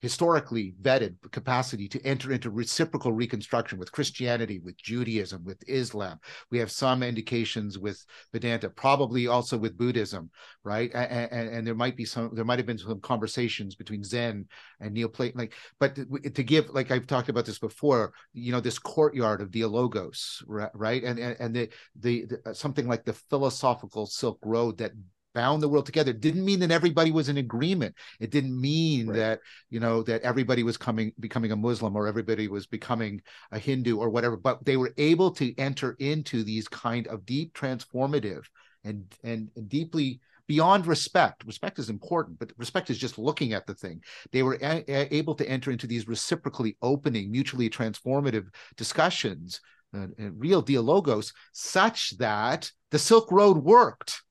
historically 0.00 0.74
vetted 0.82 1.14
capacity 1.30 1.88
to 1.88 2.04
enter 2.04 2.32
into 2.32 2.50
reciprocal 2.50 3.12
reconstruction 3.12 3.78
with 3.78 3.92
Christianity, 3.92 4.58
with 4.58 4.76
Judaism, 4.76 5.44
with 5.44 5.62
Islam. 5.68 6.18
We 6.50 6.58
have 6.58 6.70
some 6.70 7.02
indications 7.02 7.78
with 7.78 8.04
Vedanta, 8.32 8.70
probably 8.70 9.26
also 9.26 9.58
with 9.58 9.76
Buddhism, 9.76 10.30
right? 10.64 10.90
And, 10.94 11.30
and, 11.32 11.48
and 11.48 11.66
there 11.66 11.74
might 11.74 11.96
be 11.96 12.04
some, 12.04 12.30
there 12.34 12.44
might 12.44 12.58
have 12.58 12.66
been 12.66 12.78
some 12.78 13.00
conversations 13.00 13.74
between 13.74 14.02
Zen 14.02 14.46
and 14.80 14.96
Neoplaton, 14.96 15.36
like, 15.36 15.54
but 15.78 15.94
to 15.94 16.42
give, 16.42 16.70
like 16.70 16.90
I've 16.90 17.06
talked 17.06 17.28
about 17.28 17.44
this 17.44 17.58
before, 17.58 18.12
you 18.32 18.52
know, 18.52 18.60
this 18.60 18.78
courtyard 18.78 19.40
of 19.40 19.50
dialogos, 19.50 20.42
right? 20.46 21.04
And 21.04 21.18
and, 21.18 21.36
and 21.38 21.54
the, 21.54 21.68
the, 21.98 22.26
the 22.26 22.54
something 22.54 22.88
like 22.88 23.04
the 23.04 23.12
philosophical 23.12 24.06
Silk 24.06 24.38
Road 24.42 24.78
that 24.78 24.92
bound 25.34 25.62
the 25.62 25.68
world 25.68 25.86
together. 25.86 26.10
It 26.10 26.20
didn't 26.20 26.44
mean 26.44 26.60
that 26.60 26.70
everybody 26.70 27.10
was 27.10 27.28
in 27.28 27.36
agreement. 27.36 27.94
It 28.18 28.30
didn't 28.30 28.58
mean 28.58 29.08
right. 29.08 29.16
that 29.16 29.40
you 29.68 29.80
know 29.80 30.02
that 30.04 30.22
everybody 30.22 30.62
was 30.62 30.76
coming 30.76 31.12
becoming 31.20 31.52
a 31.52 31.56
muslim 31.56 31.96
or 31.96 32.06
everybody 32.06 32.48
was 32.48 32.66
becoming 32.66 33.20
a 33.52 33.58
hindu 33.58 33.98
or 33.98 34.10
whatever 34.10 34.36
but 34.36 34.64
they 34.64 34.76
were 34.76 34.92
able 34.98 35.30
to 35.30 35.56
enter 35.58 35.96
into 35.98 36.42
these 36.42 36.68
kind 36.68 37.06
of 37.08 37.24
deep 37.26 37.52
transformative 37.54 38.44
and 38.84 39.04
and, 39.22 39.50
and 39.56 39.68
deeply 39.68 40.20
beyond 40.46 40.86
respect. 40.86 41.44
Respect 41.46 41.78
is 41.78 41.90
important 41.90 42.38
but 42.38 42.52
respect 42.56 42.90
is 42.90 42.98
just 42.98 43.18
looking 43.18 43.52
at 43.52 43.66
the 43.66 43.74
thing. 43.74 44.02
They 44.32 44.42
were 44.42 44.58
a- 44.60 44.84
a- 44.88 45.14
able 45.14 45.34
to 45.36 45.48
enter 45.48 45.70
into 45.70 45.86
these 45.86 46.08
reciprocally 46.08 46.76
opening 46.82 47.30
mutually 47.30 47.70
transformative 47.70 48.46
discussions 48.76 49.60
uh, 49.94 50.06
and 50.18 50.38
real 50.38 50.62
dialogos 50.62 51.32
such 51.52 52.16
that 52.18 52.70
the 52.90 52.98
silk 52.98 53.30
road 53.30 53.58
worked 53.58 54.22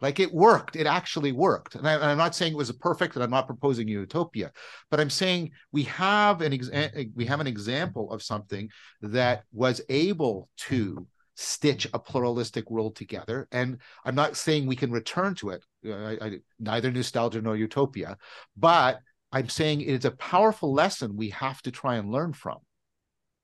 like 0.00 0.20
it 0.20 0.32
worked. 0.32 0.76
It 0.76 0.86
actually 0.86 1.32
worked. 1.32 1.74
And, 1.74 1.88
I, 1.88 2.10
am 2.10 2.18
not 2.18 2.34
saying 2.34 2.52
it 2.52 2.56
was 2.56 2.70
perfect, 2.72 3.14
and 3.14 3.24
I'm 3.24 3.30
not 3.30 3.46
proposing 3.46 3.88
utopia, 3.88 4.52
but 4.90 5.00
I'm 5.00 5.10
saying 5.10 5.50
we 5.72 5.84
have 5.84 6.42
an 6.42 6.52
exa- 6.52 6.90
eh, 6.94 7.04
we 7.14 7.24
have 7.26 7.40
an 7.40 7.46
example 7.46 8.12
of 8.12 8.22
something 8.22 8.68
that 9.00 9.44
was 9.52 9.80
able 9.88 10.48
to 10.68 11.06
stitch 11.36 11.86
a 11.92 11.98
pluralistic 11.98 12.70
world 12.70 12.96
together. 12.96 13.46
And 13.52 13.78
I'm 14.04 14.14
not 14.14 14.36
saying 14.36 14.66
we 14.66 14.76
can 14.76 14.90
return 14.90 15.34
to 15.36 15.50
it. 15.50 15.64
Uh, 15.86 15.92
I, 15.92 16.18
I, 16.20 16.38
neither 16.58 16.90
nostalgia 16.90 17.42
nor 17.42 17.56
utopia, 17.56 18.16
but 18.56 19.00
I'm 19.32 19.48
saying 19.48 19.82
it's 19.82 20.04
a 20.04 20.12
powerful 20.12 20.72
lesson 20.72 21.16
we 21.16 21.30
have 21.30 21.60
to 21.62 21.70
try 21.70 21.96
and 21.96 22.10
learn 22.10 22.32
from. 22.32 22.58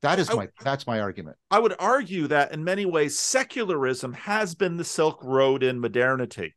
That 0.03 0.19
is 0.19 0.33
my 0.35 0.45
I, 0.45 0.49
that's 0.63 0.87
my 0.87 1.01
argument. 1.01 1.37
I 1.51 1.61
would 1.61 1.75
argue 1.79 2.27
that 2.27 2.53
in 2.53 2.65
many 2.65 2.85
ways 2.87 3.19
secularism 3.19 4.13
has 4.15 4.55
been 4.55 4.77
the 4.77 4.85
Silk 4.85 5.23
Road 5.23 5.63
in 5.63 5.81
modernity. 5.81 6.55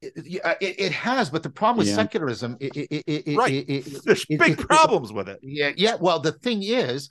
It, 0.00 0.12
it, 0.16 0.80
it 0.80 0.92
has, 0.92 1.30
but 1.30 1.44
the 1.44 1.50
problem 1.50 1.78
with 1.78 1.88
yeah. 1.88 1.94
secularism, 1.94 2.56
it, 2.58 3.36
right? 3.36 3.66
There's 4.04 4.24
big 4.24 4.58
problems 4.58 5.12
with 5.12 5.28
it. 5.28 5.38
Yeah, 5.42 5.70
yeah. 5.76 5.94
Well, 6.00 6.18
the 6.18 6.32
thing 6.32 6.64
is, 6.64 7.08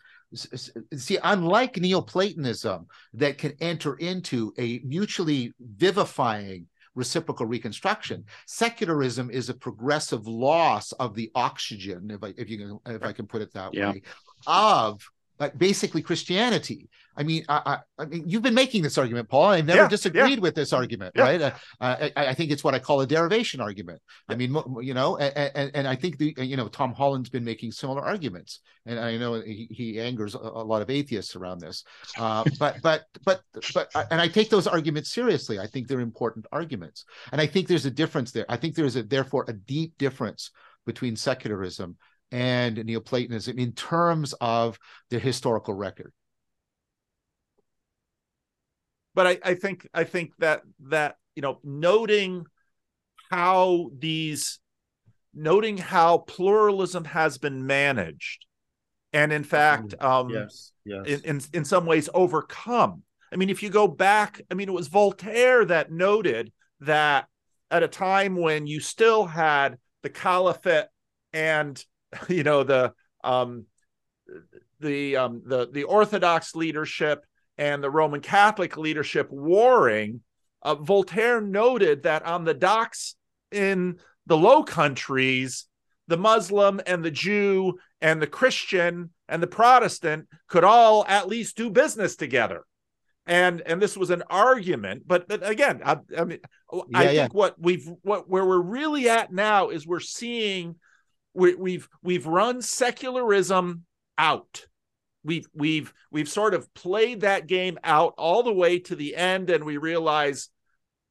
see, 0.93 1.17
unlike 1.23 1.77
Neoplatonism, 1.77 2.87
that 3.13 3.37
can 3.37 3.53
enter 3.61 3.95
into 3.95 4.53
a 4.57 4.81
mutually 4.83 5.53
vivifying 5.59 6.67
reciprocal 6.95 7.45
reconstruction. 7.45 8.25
Secularism 8.47 9.29
is 9.29 9.49
a 9.49 9.53
progressive 9.53 10.27
loss 10.27 10.91
of 10.93 11.15
the 11.15 11.31
oxygen, 11.35 12.11
if 12.11 12.23
I 12.23 12.33
if 12.37 12.49
you 12.49 12.57
can 12.57 12.79
if 12.93 13.03
I 13.03 13.13
can 13.13 13.27
put 13.27 13.41
it 13.41 13.53
that 13.53 13.73
yeah. 13.73 13.91
way, 13.91 14.01
of 14.47 15.01
like 15.39 15.57
basically 15.57 16.01
Christianity. 16.01 16.87
I 17.17 17.23
mean, 17.23 17.43
I, 17.49 17.61
I, 17.97 18.03
I, 18.03 18.05
mean, 18.05 18.23
you've 18.25 18.43
been 18.43 18.53
making 18.53 18.83
this 18.83 18.97
argument, 18.97 19.27
Paul. 19.27 19.49
I've 19.49 19.65
never 19.65 19.81
yeah, 19.81 19.87
disagreed 19.87 20.37
yeah. 20.37 20.39
with 20.39 20.55
this 20.55 20.71
argument, 20.71 21.13
yeah. 21.15 21.23
right? 21.23 21.41
Uh, 21.41 21.51
I, 21.81 22.11
I, 22.15 22.33
think 22.33 22.51
it's 22.51 22.63
what 22.63 22.73
I 22.73 22.79
call 22.79 23.01
a 23.01 23.07
derivation 23.07 23.59
argument. 23.59 24.01
I 24.29 24.35
mean, 24.35 24.55
you 24.81 24.93
know, 24.93 25.17
and, 25.17 25.51
and, 25.55 25.71
and, 25.73 25.87
I 25.87 25.95
think 25.95 26.17
the 26.17 26.33
you 26.37 26.55
know 26.55 26.69
Tom 26.69 26.93
Holland's 26.93 27.29
been 27.29 27.43
making 27.43 27.73
similar 27.73 28.01
arguments, 28.01 28.61
and 28.85 28.97
I 28.97 29.17
know 29.17 29.41
he, 29.41 29.67
he 29.71 29.99
angers 29.99 30.35
a, 30.35 30.39
a, 30.39 30.63
lot 30.63 30.81
of 30.81 30.89
atheists 30.89 31.35
around 31.35 31.59
this. 31.59 31.83
Uh, 32.17 32.45
but 32.59 32.77
but 32.81 33.03
but 33.25 33.41
but 33.73 33.89
and 34.09 34.21
I 34.21 34.27
take 34.29 34.49
those 34.49 34.67
arguments 34.67 35.11
seriously. 35.11 35.59
I 35.59 35.67
think 35.67 35.87
they're 35.87 35.99
important 35.99 36.45
arguments, 36.51 37.03
and 37.31 37.41
I 37.41 37.47
think 37.47 37.67
there's 37.67 37.85
a 37.85 37.91
difference 37.91 38.31
there. 38.31 38.45
I 38.47 38.55
think 38.55 38.75
there's 38.75 38.95
a 38.95 39.03
therefore 39.03 39.45
a 39.49 39.53
deep 39.53 39.97
difference 39.97 40.51
between 40.85 41.15
secularism 41.15 41.97
and 42.31 42.83
Neoplatonism 42.83 43.59
in 43.59 43.73
terms 43.73 44.33
of 44.39 44.79
the 45.09 45.19
historical 45.19 45.73
record. 45.73 46.13
But 49.13 49.27
I, 49.27 49.39
I 49.43 49.53
think 49.55 49.87
I 49.93 50.05
think 50.05 50.31
that 50.39 50.61
that 50.87 51.17
you 51.35 51.41
know 51.41 51.59
noting 51.63 52.45
how 53.29 53.91
these 53.97 54.59
noting 55.33 55.77
how 55.77 56.19
pluralism 56.19 57.05
has 57.05 57.37
been 57.37 57.65
managed 57.65 58.45
and 59.13 59.31
in 59.31 59.43
fact 59.43 59.95
mm, 59.97 60.05
um 60.05 60.29
yes, 60.29 60.73
yes. 60.85 61.21
In, 61.21 61.21
in 61.37 61.41
in 61.53 61.65
some 61.65 61.85
ways 61.85 62.09
overcome 62.13 63.03
i 63.31 63.37
mean 63.37 63.49
if 63.49 63.63
you 63.63 63.69
go 63.69 63.87
back 63.87 64.41
i 64.51 64.53
mean 64.53 64.67
it 64.67 64.73
was 64.73 64.89
voltaire 64.89 65.63
that 65.65 65.91
noted 65.91 66.51
that 66.81 67.27
at 67.69 67.83
a 67.83 67.87
time 67.87 68.35
when 68.35 68.67
you 68.67 68.81
still 68.81 69.25
had 69.25 69.77
the 70.03 70.09
caliphate 70.09 70.87
and 71.31 71.83
you 72.29 72.43
know 72.43 72.63
the 72.63 72.93
um, 73.23 73.65
the 74.79 75.15
um, 75.17 75.41
the 75.45 75.69
the 75.71 75.83
Orthodox 75.83 76.55
leadership 76.55 77.23
and 77.57 77.83
the 77.83 77.91
Roman 77.91 78.21
Catholic 78.21 78.77
leadership 78.77 79.29
warring, 79.29 80.21
uh, 80.63 80.75
Voltaire 80.75 81.41
noted 81.41 82.03
that 82.03 82.25
on 82.25 82.43
the 82.43 82.53
docks 82.53 83.15
in 83.51 83.99
the 84.25 84.37
Low 84.37 84.63
Countries, 84.63 85.65
the 86.07 86.17
Muslim 86.17 86.81
and 86.85 87.03
the 87.03 87.11
Jew 87.11 87.77
and 88.01 88.21
the 88.21 88.27
Christian 88.27 89.11
and 89.27 89.41
the 89.41 89.47
Protestant 89.47 90.27
could 90.47 90.63
all 90.63 91.05
at 91.07 91.27
least 91.27 91.57
do 91.57 91.69
business 91.69 92.15
together. 92.15 92.63
And 93.27 93.61
and 93.61 93.81
this 93.81 93.95
was 93.95 94.09
an 94.09 94.23
argument, 94.29 95.03
but 95.05 95.27
but 95.27 95.47
again, 95.47 95.81
I, 95.85 95.97
I 96.17 96.23
mean, 96.23 96.39
yeah, 96.73 96.81
I 96.93 97.03
yeah. 97.03 97.21
think 97.21 97.33
what 97.35 97.55
we've 97.59 97.87
what 98.01 98.27
where 98.27 98.45
we're 98.45 98.59
really 98.59 99.07
at 99.07 99.31
now 99.31 99.69
is 99.69 99.85
we're 99.85 99.99
seeing 99.99 100.75
we, 101.33 101.55
we've 101.55 101.89
we've 102.03 102.25
run 102.25 102.61
secularism 102.61 103.85
out. 104.17 104.65
We've 105.23 105.47
we've 105.53 105.93
we've 106.11 106.29
sort 106.29 106.53
of 106.53 106.73
played 106.73 107.21
that 107.21 107.47
game 107.47 107.77
out 107.83 108.13
all 108.17 108.43
the 108.43 108.53
way 108.53 108.79
to 108.79 108.95
the 108.95 109.15
end 109.15 109.49
and 109.49 109.63
we 109.63 109.77
realize 109.77 110.49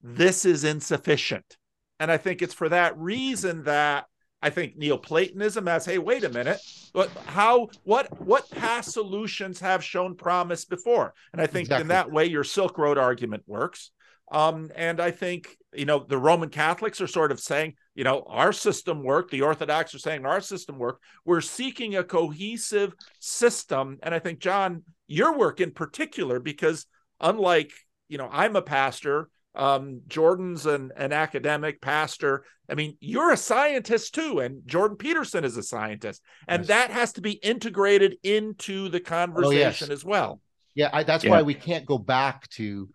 this 0.03 0.45
is 0.45 0.65
insufficient. 0.65 1.57
And 1.99 2.11
i 2.11 2.17
think 2.17 2.43
it's 2.43 2.55
for 2.55 2.69
that 2.71 2.97
reason 2.99 3.65
that 3.65 4.07
i 4.43 4.49
think 4.49 4.77
neoplatonism 4.77 5.67
has 5.67 5.85
hey 5.85 5.99
wait 5.99 6.25
a 6.25 6.29
minute. 6.29 6.59
But 6.93 7.11
how 7.27 7.69
what 7.85 8.21
what 8.21 8.51
past 8.51 8.93
solutions 8.93 9.61
have 9.61 9.85
shown 9.85 10.17
promise 10.17 10.65
before? 10.65 11.15
And 11.33 11.41
i 11.41 11.47
think 11.47 11.67
exactly. 11.67 11.83
in 11.83 11.89
that 11.89 12.11
way 12.11 12.25
your 12.25 12.45
silk 12.45 12.79
road 12.79 12.99
argument 12.99 13.45
works. 13.47 13.93
Um, 14.31 14.71
and 14.77 15.01
I 15.01 15.11
think, 15.11 15.57
you 15.75 15.85
know, 15.85 16.05
the 16.09 16.19
Roman 16.19 16.51
Catholics 16.51 17.01
are 17.01 17.07
sort 17.07 17.33
of 17.33 17.41
saying, 17.41 17.75
you 18.01 18.05
know, 18.05 18.25
our 18.29 18.51
system 18.51 19.03
worked. 19.03 19.31
The 19.31 19.43
Orthodox 19.43 19.95
are 19.95 19.99
saying 19.99 20.25
our 20.25 20.41
system 20.41 20.79
worked. 20.79 21.05
We're 21.27 21.43
seeking 21.43 21.97
a 21.97 22.03
cohesive 22.03 22.95
system. 23.19 23.99
And 24.03 24.15
I 24.15 24.19
think, 24.19 24.39
John, 24.39 24.85
your 25.07 25.37
work 25.37 25.61
in 25.61 25.71
particular, 25.71 26.41
because 26.41 26.87
unlike, 27.21 27.73
you 28.09 28.17
know, 28.17 28.27
I'm 28.33 28.57
a 28.57 28.63
pastor, 28.63 29.29
um, 29.55 30.01
Jordan's 30.09 30.65
an, 30.65 30.93
an 30.97 31.13
academic 31.13 31.83
pastor. 31.83 32.47
I 32.71 32.75
mean, 32.75 32.97
you're 33.01 33.33
a 33.33 33.37
scientist 33.37 34.15
too, 34.15 34.39
and 34.39 34.67
Jordan 34.67 34.97
Peterson 34.97 35.45
is 35.45 35.59
a 35.59 35.63
scientist. 35.63 36.23
And 36.49 36.61
yes. 36.61 36.69
that 36.69 36.91
has 36.93 37.13
to 37.13 37.21
be 37.21 37.33
integrated 37.33 38.17
into 38.23 38.89
the 38.89 39.01
conversation 39.01 39.89
oh, 39.89 39.91
yes. 39.91 39.91
as 39.91 40.07
well. 40.07 40.41
Yeah, 40.75 40.89
I, 40.91 41.03
that's 41.03 41.25
yeah. 41.25 41.33
why 41.33 41.43
we 41.43 41.53
can't 41.53 41.85
go 41.85 41.99
back 41.99 42.49
to 42.53 42.89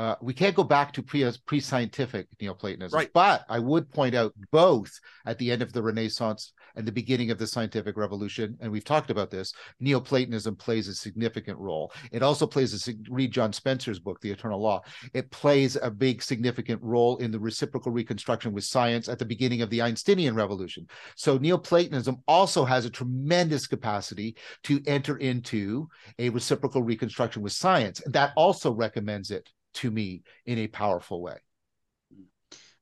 uh, 0.00 0.16
we 0.22 0.32
can't 0.32 0.56
go 0.56 0.64
back 0.64 0.94
to 0.94 1.02
pre 1.02 1.30
pre 1.44 1.60
scientific 1.60 2.26
Neoplatonism, 2.40 2.96
right. 2.96 3.10
but 3.12 3.44
I 3.50 3.58
would 3.58 3.90
point 3.90 4.14
out 4.14 4.32
both 4.50 4.90
at 5.26 5.36
the 5.36 5.52
end 5.52 5.60
of 5.60 5.74
the 5.74 5.82
Renaissance 5.82 6.54
and 6.74 6.86
the 6.86 6.92
beginning 6.92 7.30
of 7.30 7.36
the 7.36 7.46
scientific 7.46 7.98
revolution, 7.98 8.56
and 8.62 8.72
we've 8.72 8.84
talked 8.84 9.10
about 9.10 9.30
this. 9.30 9.52
Neoplatonism 9.78 10.56
plays 10.56 10.88
a 10.88 10.94
significant 10.94 11.58
role. 11.58 11.92
It 12.12 12.22
also 12.22 12.46
plays 12.46 12.88
a 12.88 12.94
read 13.10 13.30
John 13.30 13.52
Spencer's 13.52 13.98
book, 13.98 14.22
The 14.22 14.30
Eternal 14.30 14.62
Law. 14.62 14.80
It 15.12 15.30
plays 15.32 15.76
a 15.76 15.90
big 15.90 16.22
significant 16.22 16.80
role 16.82 17.18
in 17.18 17.30
the 17.30 17.38
reciprocal 17.38 17.92
reconstruction 17.92 18.54
with 18.54 18.64
science 18.64 19.06
at 19.06 19.18
the 19.18 19.26
beginning 19.26 19.60
of 19.60 19.68
the 19.68 19.82
Einsteinian 19.82 20.34
revolution. 20.34 20.86
So 21.14 21.36
Neoplatonism 21.36 22.22
also 22.26 22.64
has 22.64 22.86
a 22.86 22.90
tremendous 22.90 23.66
capacity 23.66 24.34
to 24.62 24.80
enter 24.86 25.18
into 25.18 25.90
a 26.18 26.30
reciprocal 26.30 26.82
reconstruction 26.82 27.42
with 27.42 27.52
science, 27.52 28.00
and 28.00 28.14
that 28.14 28.32
also 28.34 28.72
recommends 28.72 29.30
it 29.30 29.50
to 29.74 29.90
me 29.90 30.22
in 30.46 30.58
a 30.58 30.66
powerful 30.66 31.22
way. 31.22 31.38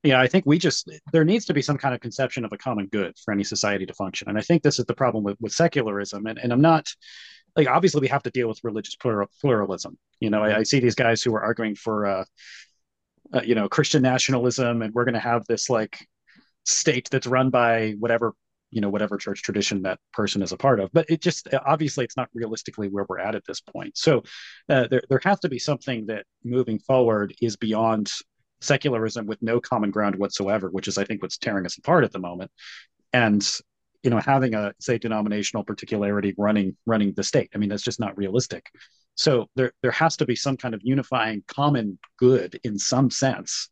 Yeah, 0.04 0.20
I 0.20 0.28
think 0.28 0.46
we 0.46 0.58
just 0.58 0.88
there 1.12 1.24
needs 1.24 1.44
to 1.46 1.54
be 1.54 1.62
some 1.62 1.76
kind 1.76 1.94
of 1.94 2.00
conception 2.00 2.44
of 2.44 2.52
a 2.52 2.58
common 2.58 2.86
good 2.86 3.16
for 3.24 3.32
any 3.32 3.42
society 3.42 3.84
to 3.84 3.94
function, 3.94 4.28
and 4.28 4.38
I 4.38 4.42
think 4.42 4.62
this 4.62 4.78
is 4.78 4.84
the 4.86 4.94
problem 4.94 5.24
with 5.24 5.36
with 5.40 5.52
secularism. 5.52 6.26
And 6.26 6.38
and 6.38 6.52
I'm 6.52 6.60
not 6.60 6.86
like 7.56 7.66
obviously 7.66 8.00
we 8.00 8.08
have 8.08 8.22
to 8.22 8.30
deal 8.30 8.48
with 8.48 8.62
religious 8.62 8.94
plural, 8.94 9.28
pluralism. 9.40 9.98
You 10.20 10.30
know, 10.30 10.42
I, 10.44 10.58
I, 10.58 10.62
see 10.62 10.78
these 10.78 10.94
guys 10.94 11.22
who 11.22 11.34
are 11.34 11.42
arguing 11.42 11.74
for 11.74 12.06
uh, 12.06 12.24
uh 13.34 13.42
you 13.44 13.56
know 13.56 13.68
Christian 13.68 14.02
nationalism, 14.02 14.82
and 14.82 14.94
we're 14.94 15.04
going 15.04 15.14
to 15.14 15.20
have 15.20 15.44
this 15.46 15.68
like 15.68 15.98
state 16.64 17.08
that's 17.10 17.26
run 17.26 17.50
by 17.50 17.94
whatever 17.98 18.34
you 18.70 18.80
know 18.80 18.88
whatever 18.88 19.16
church 19.16 19.42
tradition 19.42 19.82
that 19.82 19.98
person 20.12 20.42
is 20.42 20.52
a 20.52 20.56
part 20.56 20.80
of 20.80 20.90
but 20.92 21.06
it 21.08 21.20
just 21.20 21.48
obviously 21.66 22.04
it's 22.04 22.16
not 22.16 22.28
realistically 22.34 22.88
where 22.88 23.06
we're 23.08 23.18
at 23.18 23.34
at 23.34 23.44
this 23.46 23.60
point. 23.60 23.96
So 23.96 24.22
uh, 24.68 24.86
there, 24.88 25.02
there 25.08 25.20
has 25.24 25.40
to 25.40 25.48
be 25.48 25.58
something 25.58 26.06
that 26.06 26.26
moving 26.44 26.78
forward 26.78 27.34
is 27.40 27.56
beyond 27.56 28.10
secularism 28.60 29.26
with 29.26 29.40
no 29.40 29.60
common 29.60 29.90
ground 29.90 30.16
whatsoever 30.16 30.68
which 30.70 30.88
is 30.88 30.98
i 30.98 31.04
think 31.04 31.22
what's 31.22 31.38
tearing 31.38 31.64
us 31.64 31.78
apart 31.78 32.04
at 32.04 32.12
the 32.12 32.18
moment. 32.18 32.50
And 33.12 33.46
you 34.02 34.10
know 34.10 34.20
having 34.20 34.54
a 34.54 34.72
say 34.80 34.98
denominational 34.98 35.64
particularity 35.64 36.34
running 36.38 36.76
running 36.86 37.12
the 37.14 37.24
state 37.24 37.50
i 37.54 37.58
mean 37.58 37.68
that's 37.68 37.82
just 37.82 38.00
not 38.00 38.16
realistic. 38.16 38.66
So 39.14 39.48
there 39.56 39.72
there 39.82 39.90
has 39.90 40.16
to 40.18 40.26
be 40.26 40.36
some 40.36 40.56
kind 40.56 40.74
of 40.74 40.80
unifying 40.84 41.42
common 41.48 41.98
good 42.18 42.60
in 42.62 42.78
some 42.78 43.10
sense 43.10 43.68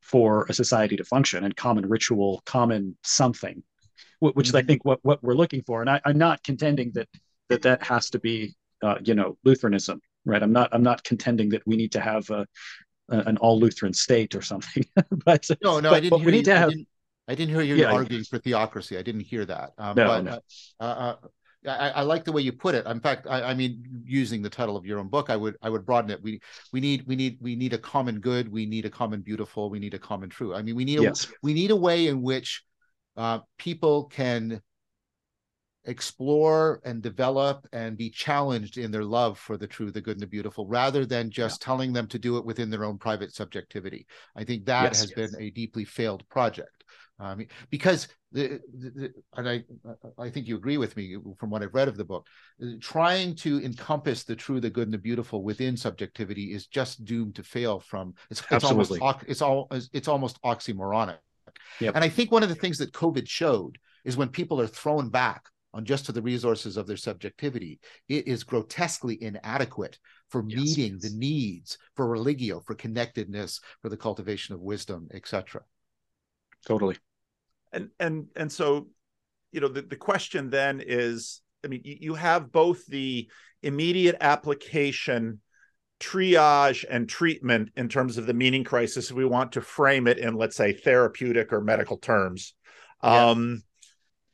for 0.00 0.44
a 0.48 0.52
society 0.52 0.96
to 0.96 1.04
function 1.04 1.44
and 1.44 1.56
common 1.56 1.88
ritual 1.88 2.42
common 2.44 2.96
something 3.02 3.62
which 4.30 4.48
is 4.48 4.54
I 4.54 4.60
mm-hmm. 4.60 4.68
think 4.68 4.84
what 4.84 5.00
what 5.02 5.22
we're 5.22 5.34
looking 5.34 5.62
for. 5.62 5.80
And 5.80 5.90
I, 5.90 6.00
am 6.04 6.18
not 6.18 6.42
contending 6.42 6.92
that 6.94 7.08
that 7.48 7.62
that 7.62 7.82
has 7.82 8.10
to 8.10 8.18
be 8.18 8.54
uh, 8.82 8.96
you 9.02 9.14
know 9.14 9.36
Lutheranism, 9.44 10.00
right? 10.24 10.42
I'm 10.42 10.52
not 10.52 10.70
I'm 10.72 10.82
not 10.82 11.02
contending 11.04 11.50
that 11.50 11.62
we 11.66 11.76
need 11.76 11.92
to 11.92 12.00
have 12.00 12.28
a, 12.30 12.46
a 13.10 13.18
an 13.18 13.36
all 13.38 13.58
Lutheran 13.58 13.92
state 13.92 14.34
or 14.34 14.42
something. 14.42 14.84
but 15.24 15.48
no, 15.62 15.80
no, 15.80 15.90
but, 15.90 15.96
I 15.96 16.00
didn't. 16.00 16.18
Hear 16.18 16.26
we 16.26 16.32
need 16.32 16.38
you, 16.38 16.52
to 16.52 16.58
have. 16.58 16.68
I 16.68 16.72
didn't, 16.72 16.88
I 17.28 17.34
didn't 17.34 17.54
hear 17.54 17.62
you 17.62 17.74
yeah, 17.76 17.92
arguing 17.92 18.24
for 18.24 18.38
theocracy. 18.38 18.98
I 18.98 19.02
didn't 19.02 19.22
hear 19.22 19.44
that. 19.46 19.72
Um, 19.78 19.96
no, 19.96 20.06
but, 20.06 20.24
no. 20.24 20.40
Uh, 20.80 20.82
uh, 20.82 21.16
I, 21.66 21.90
I, 21.90 22.02
like 22.02 22.24
the 22.24 22.32
way 22.32 22.42
you 22.42 22.52
put 22.52 22.74
it. 22.74 22.86
In 22.86 22.98
fact, 22.98 23.28
I, 23.30 23.42
I, 23.42 23.54
mean, 23.54 24.02
using 24.04 24.42
the 24.42 24.50
title 24.50 24.76
of 24.76 24.84
your 24.84 24.98
own 24.98 25.06
book, 25.06 25.30
I 25.30 25.36
would 25.36 25.56
I 25.62 25.70
would 25.70 25.86
broaden 25.86 26.10
it. 26.10 26.20
We 26.20 26.40
we 26.72 26.80
need 26.80 27.06
we 27.06 27.14
need 27.14 27.38
we 27.40 27.54
need 27.54 27.72
a 27.72 27.78
common 27.78 28.18
good. 28.18 28.50
We 28.50 28.66
need 28.66 28.84
a 28.84 28.90
common 28.90 29.20
beautiful. 29.20 29.70
We 29.70 29.78
need 29.78 29.94
a 29.94 29.98
common 29.98 30.28
true. 30.28 30.54
I 30.54 30.62
mean, 30.62 30.74
we 30.74 30.84
need 30.84 31.04
a, 31.04 31.14
we 31.42 31.54
need 31.54 31.70
a 31.70 31.76
way 31.76 32.08
in 32.08 32.22
which 32.22 32.64
uh, 33.16 33.40
people 33.58 34.04
can 34.04 34.60
explore 35.84 36.80
and 36.84 37.02
develop 37.02 37.66
and 37.72 37.96
be 37.96 38.08
challenged 38.08 38.78
in 38.78 38.90
their 38.90 39.04
love 39.04 39.38
for 39.38 39.56
the 39.56 39.66
true, 39.66 39.90
the 39.90 40.00
good, 40.00 40.16
and 40.16 40.22
the 40.22 40.26
beautiful, 40.26 40.66
rather 40.66 41.04
than 41.04 41.30
just 41.30 41.60
yeah. 41.60 41.66
telling 41.66 41.92
them 41.92 42.06
to 42.06 42.18
do 42.18 42.36
it 42.36 42.44
within 42.44 42.70
their 42.70 42.84
own 42.84 42.98
private 42.98 43.34
subjectivity. 43.34 44.06
I 44.36 44.44
think 44.44 44.64
that 44.66 44.84
yes, 44.84 45.00
has 45.00 45.12
yes. 45.16 45.30
been 45.32 45.42
a 45.42 45.50
deeply 45.50 45.84
failed 45.84 46.28
project. 46.28 46.84
Mean, 47.36 47.46
because 47.70 48.08
the, 48.32 48.60
the, 48.76 48.90
the, 48.90 49.12
and 49.36 49.48
I 49.48 49.64
I 50.18 50.28
think 50.28 50.48
you 50.48 50.56
agree 50.56 50.76
with 50.76 50.96
me 50.96 51.16
from 51.38 51.50
what 51.50 51.62
I've 51.62 51.74
read 51.74 51.86
of 51.86 51.96
the 51.96 52.04
book. 52.04 52.26
Trying 52.80 53.36
to 53.36 53.62
encompass 53.62 54.24
the 54.24 54.34
true, 54.34 54.60
the 54.60 54.70
good, 54.70 54.88
and 54.88 54.94
the 54.94 54.98
beautiful 54.98 55.44
within 55.44 55.76
subjectivity 55.76 56.52
is 56.52 56.66
just 56.66 57.04
doomed 57.04 57.36
to 57.36 57.44
fail. 57.44 57.78
From 57.78 58.14
it's, 58.28 58.42
it's 58.50 58.64
almost 58.64 58.98
it's 59.28 59.40
all 59.40 59.68
it's 59.70 60.08
almost 60.08 60.42
oxymoronic. 60.42 61.18
Yep. 61.80 61.94
And 61.94 62.04
I 62.04 62.08
think 62.08 62.30
one 62.30 62.42
of 62.42 62.48
the 62.48 62.54
things 62.54 62.78
that 62.78 62.92
COVID 62.92 63.28
showed 63.28 63.78
is 64.04 64.16
when 64.16 64.28
people 64.28 64.60
are 64.60 64.66
thrown 64.66 65.08
back 65.08 65.46
on 65.74 65.84
just 65.84 66.06
to 66.06 66.12
the 66.12 66.22
resources 66.22 66.76
of 66.76 66.86
their 66.86 66.96
subjectivity, 66.96 67.80
it 68.08 68.28
is 68.28 68.44
grotesquely 68.44 69.22
inadequate 69.22 69.98
for 70.28 70.44
yes, 70.46 70.60
meeting 70.60 70.98
yes. 71.00 71.02
the 71.02 71.18
needs 71.18 71.78
for 71.96 72.06
religio, 72.06 72.60
for 72.60 72.74
connectedness, 72.74 73.60
for 73.80 73.88
the 73.88 73.96
cultivation 73.96 74.54
of 74.54 74.60
wisdom, 74.60 75.08
etc. 75.14 75.62
Totally. 76.66 76.96
And 77.72 77.88
and 77.98 78.26
and 78.36 78.52
so, 78.52 78.88
you 79.50 79.60
know, 79.60 79.68
the, 79.68 79.82
the 79.82 79.96
question 79.96 80.50
then 80.50 80.82
is, 80.84 81.40
I 81.64 81.68
mean, 81.68 81.80
you, 81.84 81.96
you 82.00 82.14
have 82.14 82.52
both 82.52 82.86
the 82.86 83.30
immediate 83.62 84.16
application 84.20 85.40
triage 86.02 86.84
and 86.90 87.08
treatment 87.08 87.70
in 87.76 87.88
terms 87.88 88.18
of 88.18 88.26
the 88.26 88.34
meaning 88.34 88.64
crisis 88.64 89.10
if 89.10 89.16
we 89.16 89.24
want 89.24 89.52
to 89.52 89.60
frame 89.60 90.08
it 90.08 90.18
in 90.18 90.34
let's 90.34 90.56
say 90.56 90.72
therapeutic 90.72 91.52
or 91.52 91.60
medical 91.60 91.96
terms 91.96 92.54
yeah. 93.04 93.30
um 93.30 93.62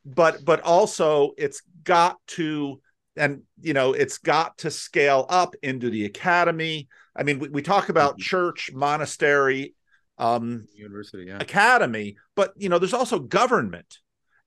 but 0.07 0.43
but 0.47 0.61
also 0.62 1.32
it's 1.36 1.61
got 1.85 2.16
to 2.27 2.81
and 3.16 3.43
you 3.61 3.74
know 3.74 3.93
it's 3.93 4.16
got 4.16 4.57
to 4.57 4.70
scale 4.70 5.27
up 5.28 5.55
into 5.62 5.90
the 5.90 6.07
academy 6.07 6.89
i 7.15 7.23
mean 7.23 7.39
we, 7.39 7.49
we 7.49 7.61
talk 7.61 7.90
about 7.90 8.12
mm-hmm. 8.12 8.23
church 8.23 8.70
monastery 8.73 9.74
um 10.16 10.65
university 10.74 11.27
yeah. 11.27 11.36
academy 11.39 12.16
but 12.35 12.55
you 12.57 12.70
know 12.70 12.78
there's 12.78 12.95
also 12.95 13.19
government 13.19 13.99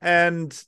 and 0.02 0.64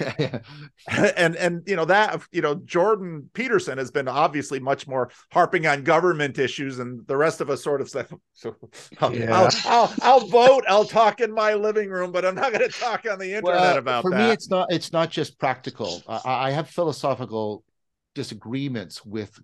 and 1.16 1.36
and 1.36 1.62
you 1.66 1.76
know 1.76 1.84
that 1.84 2.22
you 2.32 2.42
know 2.42 2.56
Jordan 2.56 3.28
Peterson 3.32 3.78
has 3.78 3.90
been 3.90 4.08
obviously 4.08 4.58
much 4.58 4.86
more 4.86 5.10
harping 5.32 5.66
on 5.66 5.82
government 5.82 6.38
issues, 6.38 6.78
and 6.78 7.06
the 7.06 7.16
rest 7.16 7.40
of 7.40 7.50
us 7.50 7.62
sort 7.62 7.80
of 7.80 7.88
say, 7.88 8.04
so 8.32 8.56
I'll, 9.00 9.14
yeah. 9.14 9.34
I'll, 9.34 9.50
I'll, 9.64 9.94
I'll 10.02 10.26
vote, 10.26 10.64
I'll 10.68 10.84
talk 10.84 11.20
in 11.20 11.32
my 11.32 11.54
living 11.54 11.90
room, 11.90 12.12
but 12.12 12.24
I'm 12.24 12.34
not 12.34 12.52
going 12.52 12.68
to 12.68 12.78
talk 12.78 13.06
on 13.10 13.18
the 13.18 13.34
internet 13.34 13.42
well, 13.42 13.78
about 13.78 14.02
for 14.02 14.10
that. 14.10 14.16
For 14.16 14.22
me, 14.24 14.30
it's 14.30 14.50
not 14.50 14.72
it's 14.72 14.92
not 14.92 15.10
just 15.10 15.38
practical. 15.38 16.02
I, 16.08 16.20
I 16.24 16.50
have 16.50 16.68
philosophical 16.68 17.64
disagreements 18.14 19.04
with 19.04 19.38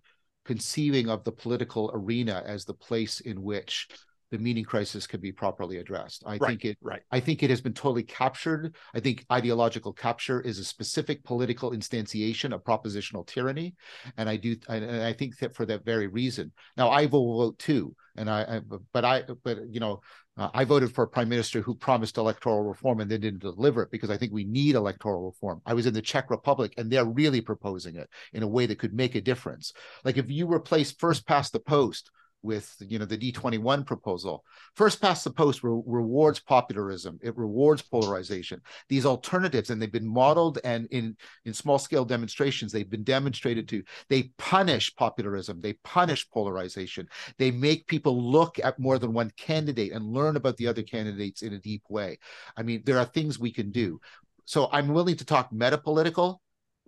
conceiving 0.44 1.08
of 1.08 1.24
the 1.24 1.32
political 1.32 1.90
arena 1.94 2.42
as 2.46 2.64
the 2.64 2.74
place 2.74 3.20
in 3.20 3.42
which 3.42 3.88
the 4.34 4.42
meaning 4.42 4.64
crisis 4.64 5.06
can 5.06 5.20
be 5.20 5.30
properly 5.30 5.76
addressed. 5.76 6.24
I 6.26 6.38
right, 6.38 6.48
think 6.48 6.64
it 6.64 6.78
right. 6.82 7.02
I 7.12 7.20
think 7.20 7.44
it 7.44 7.50
has 7.50 7.60
been 7.60 7.72
totally 7.72 8.02
captured. 8.02 8.74
I 8.92 8.98
think 8.98 9.24
ideological 9.30 9.92
capture 9.92 10.40
is 10.40 10.58
a 10.58 10.64
specific 10.64 11.22
political 11.22 11.70
instantiation 11.70 12.52
of 12.52 12.64
propositional 12.64 13.24
tyranny, 13.28 13.76
and 14.16 14.28
I 14.28 14.36
do 14.36 14.56
and 14.68 14.84
I 14.90 15.12
think 15.12 15.38
that 15.38 15.54
for 15.54 15.64
that 15.66 15.84
very 15.84 16.08
reason. 16.08 16.50
Now 16.76 16.88
I 16.88 17.06
will 17.06 17.38
vote 17.38 17.60
too, 17.60 17.94
and 18.16 18.28
I, 18.28 18.40
I 18.42 18.60
but 18.92 19.04
I 19.04 19.22
but 19.44 19.58
you 19.70 19.78
know 19.78 20.00
uh, 20.36 20.50
I 20.52 20.64
voted 20.64 20.92
for 20.92 21.04
a 21.04 21.08
prime 21.08 21.28
minister 21.28 21.60
who 21.60 21.76
promised 21.76 22.16
electoral 22.16 22.64
reform 22.64 22.98
and 22.98 23.08
then 23.08 23.20
didn't 23.20 23.40
deliver 23.42 23.82
it 23.82 23.92
because 23.92 24.10
I 24.10 24.16
think 24.16 24.32
we 24.32 24.42
need 24.42 24.74
electoral 24.74 25.26
reform. 25.26 25.62
I 25.64 25.74
was 25.74 25.86
in 25.86 25.94
the 25.94 26.02
Czech 26.02 26.28
Republic 26.28 26.74
and 26.76 26.90
they're 26.90 27.04
really 27.04 27.40
proposing 27.40 27.94
it 27.94 28.10
in 28.32 28.42
a 28.42 28.48
way 28.48 28.66
that 28.66 28.80
could 28.80 28.94
make 28.94 29.14
a 29.14 29.20
difference. 29.20 29.72
Like 30.04 30.16
if 30.16 30.28
you 30.28 30.52
replace 30.52 30.90
first 30.90 31.24
past 31.24 31.52
the 31.52 31.60
post 31.60 32.10
with 32.44 32.76
you 32.80 32.98
know 32.98 33.04
the 33.04 33.18
D21 33.18 33.86
proposal. 33.86 34.44
First 34.74 35.00
past 35.00 35.24
the 35.24 35.30
post 35.30 35.64
re- 35.64 35.82
rewards 35.86 36.38
popularism. 36.38 37.18
It 37.22 37.36
rewards 37.36 37.82
polarization. 37.82 38.60
These 38.88 39.06
alternatives, 39.06 39.70
and 39.70 39.80
they've 39.80 39.90
been 39.90 40.06
modeled 40.06 40.58
and 40.62 40.86
in 40.90 41.16
in 41.44 41.54
small 41.54 41.78
scale 41.78 42.04
demonstrations, 42.04 42.70
they've 42.70 42.88
been 42.88 43.02
demonstrated 43.02 43.66
to. 43.68 43.82
They 44.08 44.30
punish 44.38 44.94
popularism. 44.94 45.60
They 45.60 45.72
punish 45.84 46.28
polarization. 46.30 47.08
They 47.38 47.50
make 47.50 47.86
people 47.86 48.30
look 48.30 48.58
at 48.62 48.78
more 48.78 48.98
than 48.98 49.12
one 49.12 49.32
candidate 49.36 49.92
and 49.92 50.12
learn 50.12 50.36
about 50.36 50.56
the 50.58 50.68
other 50.68 50.82
candidates 50.82 51.42
in 51.42 51.54
a 51.54 51.58
deep 51.58 51.82
way. 51.88 52.18
I 52.56 52.62
mean, 52.62 52.82
there 52.84 52.98
are 52.98 53.06
things 53.06 53.38
we 53.38 53.52
can 53.52 53.70
do. 53.70 54.00
So 54.44 54.68
I'm 54.70 54.88
willing 54.88 55.16
to 55.16 55.24
talk 55.24 55.50
metapolitical 55.50 56.38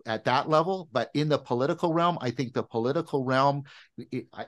at 0.07 0.24
that 0.24 0.49
level, 0.49 0.89
but 0.93 1.11
in 1.15 1.28
the 1.28 1.39
political 1.39 1.93
realm, 1.93 2.16
I 2.20 2.31
think 2.31 2.53
the 2.53 2.62
political 2.62 3.24
realm, 3.24 3.65
it, 3.99 4.27
I, 4.33 4.47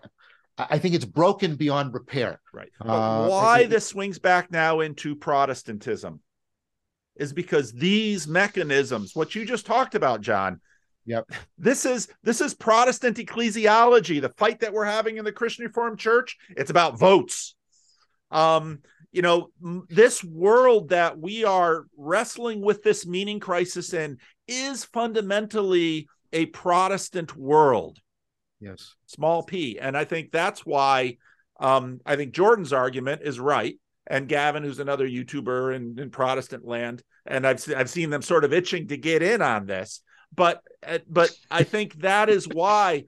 I 0.58 0.78
think 0.78 0.94
it's 0.94 1.04
broken 1.04 1.56
beyond 1.56 1.94
repair. 1.94 2.40
Right. 2.52 2.70
Uh, 2.80 3.28
why 3.28 3.66
this 3.66 3.86
swings 3.86 4.18
back 4.18 4.50
now 4.50 4.80
into 4.80 5.14
Protestantism 5.14 6.20
is 7.16 7.32
because 7.32 7.72
these 7.72 8.26
mechanisms, 8.26 9.14
what 9.14 9.34
you 9.34 9.44
just 9.44 9.66
talked 9.66 9.94
about, 9.94 10.20
John. 10.20 10.60
Yep. 11.06 11.30
This 11.56 11.86
is 11.86 12.08
this 12.22 12.40
is 12.40 12.54
Protestant 12.54 13.16
ecclesiology. 13.16 14.20
The 14.20 14.34
fight 14.36 14.60
that 14.60 14.72
we're 14.72 14.84
having 14.84 15.16
in 15.16 15.24
the 15.24 15.32
Christian 15.32 15.64
Reformed 15.64 15.98
Church, 15.98 16.36
it's 16.50 16.70
about 16.70 16.98
votes. 16.98 17.54
Um, 18.30 18.80
you 19.10 19.22
know, 19.22 19.48
this 19.88 20.22
world 20.22 20.90
that 20.90 21.18
we 21.18 21.44
are 21.44 21.86
wrestling 21.96 22.60
with 22.60 22.82
this 22.82 23.06
meaning 23.06 23.40
crisis 23.40 23.94
in 23.94 24.18
is 24.46 24.84
fundamentally 24.84 26.08
a 26.32 26.46
Protestant 26.46 27.34
world. 27.36 27.98
Yes. 28.60 28.94
Small 29.06 29.42
p. 29.42 29.78
And 29.78 29.96
I 29.96 30.04
think 30.04 30.32
that's 30.32 30.66
why 30.66 31.16
um, 31.60 32.00
I 32.04 32.16
think 32.16 32.32
Jordan's 32.32 32.72
argument 32.72 33.22
is 33.24 33.38
right. 33.40 33.78
And 34.06 34.28
Gavin, 34.28 34.62
who's 34.62 34.78
another 34.78 35.06
YouTuber 35.06 35.76
in, 35.76 35.98
in 35.98 36.10
Protestant 36.10 36.64
land, 36.64 37.02
and 37.26 37.46
I've 37.46 37.62
I've 37.76 37.90
seen 37.90 38.08
them 38.08 38.22
sort 38.22 38.44
of 38.44 38.54
itching 38.54 38.88
to 38.88 38.96
get 38.96 39.22
in 39.22 39.42
on 39.42 39.66
this. 39.66 40.00
But 40.34 40.62
uh, 40.86 40.98
but 41.08 41.30
I 41.50 41.62
think 41.62 42.00
that 42.00 42.30
is 42.30 42.48
why, 42.48 43.04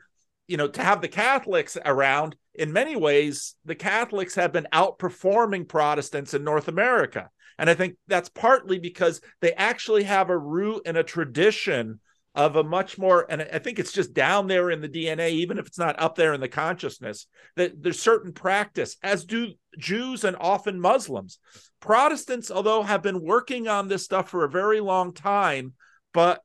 you 0.46 0.58
know, 0.58 0.68
to 0.68 0.82
have 0.82 1.00
the 1.00 1.08
Catholics 1.08 1.78
around, 1.84 2.36
in 2.54 2.72
many 2.72 2.96
ways, 2.96 3.54
the 3.64 3.74
Catholics 3.74 4.34
have 4.34 4.52
been 4.52 4.68
outperforming 4.74 5.68
Protestants 5.68 6.34
in 6.34 6.44
North 6.44 6.68
America. 6.68 7.30
And 7.58 7.70
I 7.70 7.74
think 7.74 7.96
that's 8.06 8.28
partly 8.28 8.78
because 8.78 9.20
they 9.40 9.52
actually 9.52 10.04
have 10.04 10.28
a 10.30 10.38
root 10.38 10.82
and 10.86 10.96
a 10.96 11.02
tradition 11.02 12.00
of 12.34 12.54
a 12.54 12.62
much 12.62 12.96
more 12.96 13.26
and 13.28 13.42
i 13.52 13.58
think 13.58 13.78
it's 13.78 13.92
just 13.92 14.14
down 14.14 14.46
there 14.46 14.70
in 14.70 14.80
the 14.80 14.88
dna 14.88 15.30
even 15.30 15.58
if 15.58 15.66
it's 15.66 15.78
not 15.78 16.00
up 16.00 16.14
there 16.14 16.32
in 16.32 16.40
the 16.40 16.48
consciousness 16.48 17.26
that 17.56 17.82
there's 17.82 18.00
certain 18.00 18.32
practice 18.32 18.96
as 19.02 19.24
do 19.24 19.48
jews 19.78 20.22
and 20.22 20.36
often 20.38 20.78
muslims 20.78 21.38
protestants 21.80 22.50
although 22.50 22.82
have 22.82 23.02
been 23.02 23.20
working 23.20 23.66
on 23.66 23.88
this 23.88 24.04
stuff 24.04 24.28
for 24.28 24.44
a 24.44 24.50
very 24.50 24.80
long 24.80 25.12
time 25.12 25.72
but 26.12 26.40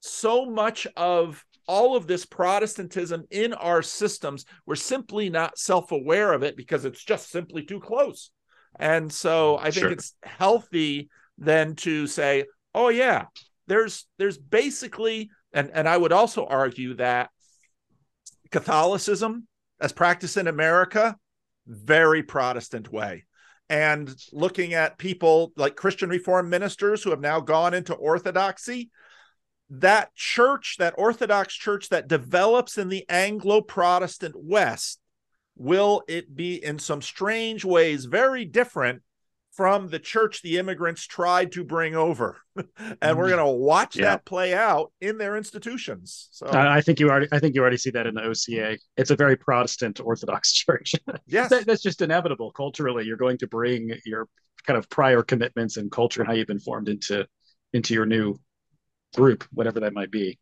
so 0.00 0.46
much 0.46 0.86
of 0.96 1.44
all 1.66 1.96
of 1.96 2.06
this 2.06 2.26
protestantism 2.26 3.24
in 3.30 3.54
our 3.54 3.82
systems 3.82 4.44
we're 4.66 4.76
simply 4.76 5.30
not 5.30 5.58
self-aware 5.58 6.32
of 6.32 6.44
it 6.44 6.56
because 6.56 6.84
it's 6.84 7.02
just 7.02 7.30
simply 7.30 7.64
too 7.64 7.80
close 7.80 8.30
and 8.78 9.12
so 9.12 9.58
i 9.58 9.64
think 9.64 9.74
sure. 9.74 9.90
it's 9.90 10.14
healthy 10.22 11.08
then 11.38 11.74
to 11.74 12.06
say 12.06 12.44
oh 12.72 12.88
yeah 12.88 13.24
there's 13.66 14.06
there's 14.18 14.38
basically 14.38 15.30
and 15.52 15.70
and 15.72 15.88
I 15.88 15.96
would 15.96 16.12
also 16.12 16.46
argue 16.46 16.94
that 16.94 17.30
Catholicism 18.50 19.46
as 19.80 19.92
practiced 19.92 20.36
in 20.36 20.46
America 20.46 21.16
very 21.66 22.22
Protestant 22.22 22.92
way. 22.92 23.24
And 23.68 24.14
looking 24.32 24.74
at 24.74 24.98
people 24.98 25.52
like 25.56 25.76
Christian 25.76 26.10
Reformed 26.10 26.50
ministers 26.50 27.02
who 27.02 27.10
have 27.10 27.20
now 27.20 27.40
gone 27.40 27.72
into 27.72 27.94
Orthodoxy, 27.94 28.90
that 29.70 30.14
church, 30.14 30.76
that 30.78 30.94
Orthodox 30.98 31.54
church 31.54 31.88
that 31.88 32.08
develops 32.08 32.76
in 32.76 32.88
the 32.88 33.06
Anglo 33.08 33.62
Protestant 33.62 34.34
West, 34.36 35.00
will 35.56 36.02
it 36.08 36.34
be 36.34 36.62
in 36.62 36.78
some 36.78 37.00
strange 37.00 37.64
ways 37.64 38.04
very 38.04 38.44
different 38.44 39.02
from 39.54 39.88
the 39.88 39.98
church 39.98 40.42
the 40.42 40.58
immigrants 40.58 41.06
tried 41.06 41.52
to 41.52 41.64
bring 41.64 41.94
over. 41.94 42.40
And 43.02 43.18
we're 43.18 43.26
mm. 43.26 43.36
going 43.36 43.46
to 43.46 43.64
watch 43.64 43.96
yeah. 43.96 44.04
that 44.04 44.24
play 44.24 44.54
out 44.54 44.92
in 45.00 45.18
their 45.18 45.36
institutions. 45.36 46.28
So 46.30 46.46
i 46.46 46.80
think 46.80 47.00
you 47.00 47.10
already 47.10 47.28
i 47.32 47.38
think 47.38 47.54
you 47.54 47.60
already 47.60 47.76
see 47.76 47.90
that 47.90 48.06
in 48.06 48.14
the 48.14 48.22
oca 48.22 48.78
it's 48.96 49.10
a 49.10 49.16
very 49.16 49.36
protestant 49.36 50.00
orthodox 50.00 50.52
church. 50.64 50.94
Yes. 51.26 51.50
That, 51.50 51.66
that's 51.66 51.82
just 51.82 52.02
inevitable. 52.02 52.52
Culturally 52.52 53.04
you're 53.04 53.16
going 53.16 53.38
to 53.38 53.46
bring 53.46 53.92
your 54.04 54.28
kind 54.66 54.76
of 54.76 54.88
prior 54.88 55.22
commitments 55.22 55.76
and 55.76 55.90
culture 55.90 56.20
and 56.20 56.28
how 56.28 56.34
you've 56.34 56.46
been 56.46 56.60
formed 56.60 56.88
into 56.88 57.26
into 57.72 57.94
your 57.94 58.06
new 58.06 58.36
group 59.14 59.44
whatever 59.52 59.80
that 59.80 59.92
might 59.92 60.10
be 60.10 60.38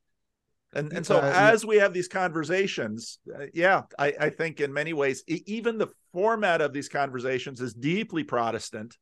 and 0.73 0.93
and 0.93 1.07
so 1.07 1.19
uh, 1.19 1.33
as 1.35 1.65
we 1.65 1.77
have 1.77 1.93
these 1.93 2.09
conversations, 2.09 3.19
uh, 3.35 3.47
yeah, 3.53 3.83
I, 3.99 4.15
I 4.19 4.31
think 4.31 4.61
in 4.61 4.73
many 4.73 4.93
ways, 4.93 5.23
even 5.27 5.79
the 5.79 5.89
format 6.13 6.61
of 6.61 6.73
these 6.73 6.89
conversations 6.89 7.61
is 7.61 7.75
deeply 7.75 8.25
Protestant, 8.25 8.97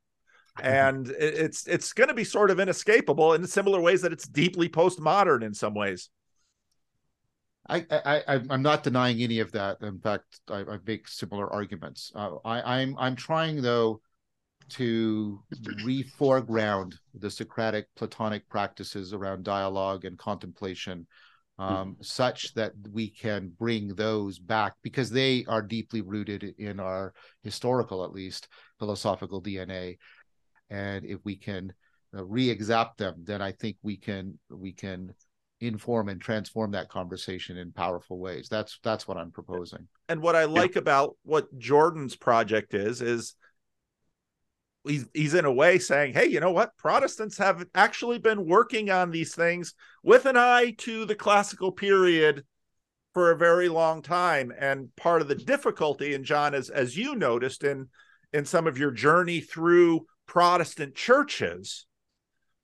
and 0.61 1.09
it's 1.09 1.67
it's 1.67 1.93
going 1.93 2.09
to 2.09 2.15
be 2.15 2.25
sort 2.25 2.51
of 2.51 2.59
inescapable 2.59 3.35
in 3.35 3.47
similar 3.47 3.81
ways 3.81 4.03
that 4.03 4.13
it's 4.13 4.27
deeply 4.27 4.69
postmodern 4.69 5.45
in 5.45 5.55
some 5.55 5.75
ways. 5.75 6.11
I, 7.69 7.87
I 7.91 8.41
I'm 8.51 8.63
not 8.63 8.83
denying 8.83 9.23
any 9.23 9.39
of 9.39 9.53
that. 9.53 9.79
In 9.81 10.01
fact, 10.01 10.41
I, 10.49 10.61
I 10.61 10.79
make 10.85 11.07
similar 11.07 11.53
arguments. 11.53 12.11
Uh, 12.15 12.37
I, 12.45 12.81
I'm 12.81 12.97
I'm 12.99 13.15
trying 13.15 13.63
though 13.63 14.01
to 14.71 15.41
reforeground 15.85 16.95
the 17.15 17.31
Socratic 17.31 17.87
Platonic 17.97 18.49
practices 18.49 19.13
around 19.13 19.45
dialogue 19.45 20.05
and 20.05 20.19
contemplation, 20.19 21.07
um, 21.61 21.93
mm-hmm. 21.93 22.03
such 22.03 22.55
that 22.55 22.73
we 22.91 23.11
can 23.11 23.53
bring 23.59 23.89
those 23.89 24.39
back 24.39 24.75
because 24.83 25.11
they 25.11 25.45
are 25.47 25.61
deeply 25.61 26.01
rooted 26.01 26.55
in 26.59 26.81
our 26.81 27.13
historical, 27.43 28.03
at 28.03 28.13
least, 28.13 28.49
philosophical 28.79 29.43
DNA. 29.43 29.99
And 30.71 31.05
if 31.05 31.19
we 31.23 31.37
can 31.37 31.75
uh, 32.17 32.25
re-exapt 32.25 32.97
them, 32.97 33.17
then 33.25 33.43
I 33.43 33.53
think 33.53 33.77
we 33.83 33.99
can 33.99 34.39
we 34.49 34.73
can 34.73 35.15
inform 35.61 36.09
and 36.09 36.19
transform 36.19 36.71
that 36.71 36.89
conversation 36.89 37.59
in 37.59 37.73
powerful 37.73 38.19
ways. 38.19 38.49
That's 38.49 38.79
that's 38.83 39.07
what 39.07 39.19
I'm 39.19 39.31
proposing. 39.31 39.87
And 40.09 40.23
what 40.23 40.37
I 40.37 40.47
like 40.47 40.77
yeah. 40.77 40.81
about 40.81 41.17
what 41.25 41.59
Jordan's 41.59 42.17
project 42.17 42.73
is 42.73 43.03
is 43.03 43.35
he's 44.85 45.07
he's 45.15 45.35
in 45.35 45.45
a 45.45 45.53
way 45.53 45.79
saying, 45.79 46.15
"Hey, 46.15 46.27
you 46.27 46.41
know 46.41 46.53
what? 46.53 46.77
Protestants 46.77 47.39
have 47.39 47.65
actually 47.75 48.19
been 48.19 48.47
working 48.47 48.91
on 48.91 49.11
these 49.11 49.35
things 49.35 49.75
with 50.03 50.27
an 50.27 50.37
eye 50.37 50.75
to 50.79 51.05
the 51.05 51.15
classical 51.15 51.73
period 51.73 52.45
for 53.15 53.31
a 53.31 53.37
very 53.37 53.69
long 53.69 54.03
time." 54.03 54.53
And 54.59 54.95
part 54.97 55.23
of 55.23 55.29
the 55.29 55.35
difficulty, 55.35 56.15
and 56.15 56.25
John, 56.25 56.55
as 56.55 56.71
as 56.71 56.97
you 56.97 57.15
noticed 57.15 57.65
in 57.65 57.89
in 58.33 58.45
some 58.45 58.67
of 58.67 58.79
your 58.79 58.91
journey 58.91 59.41
through 59.41 60.07
Protestant 60.27 60.95
churches, 60.95 61.87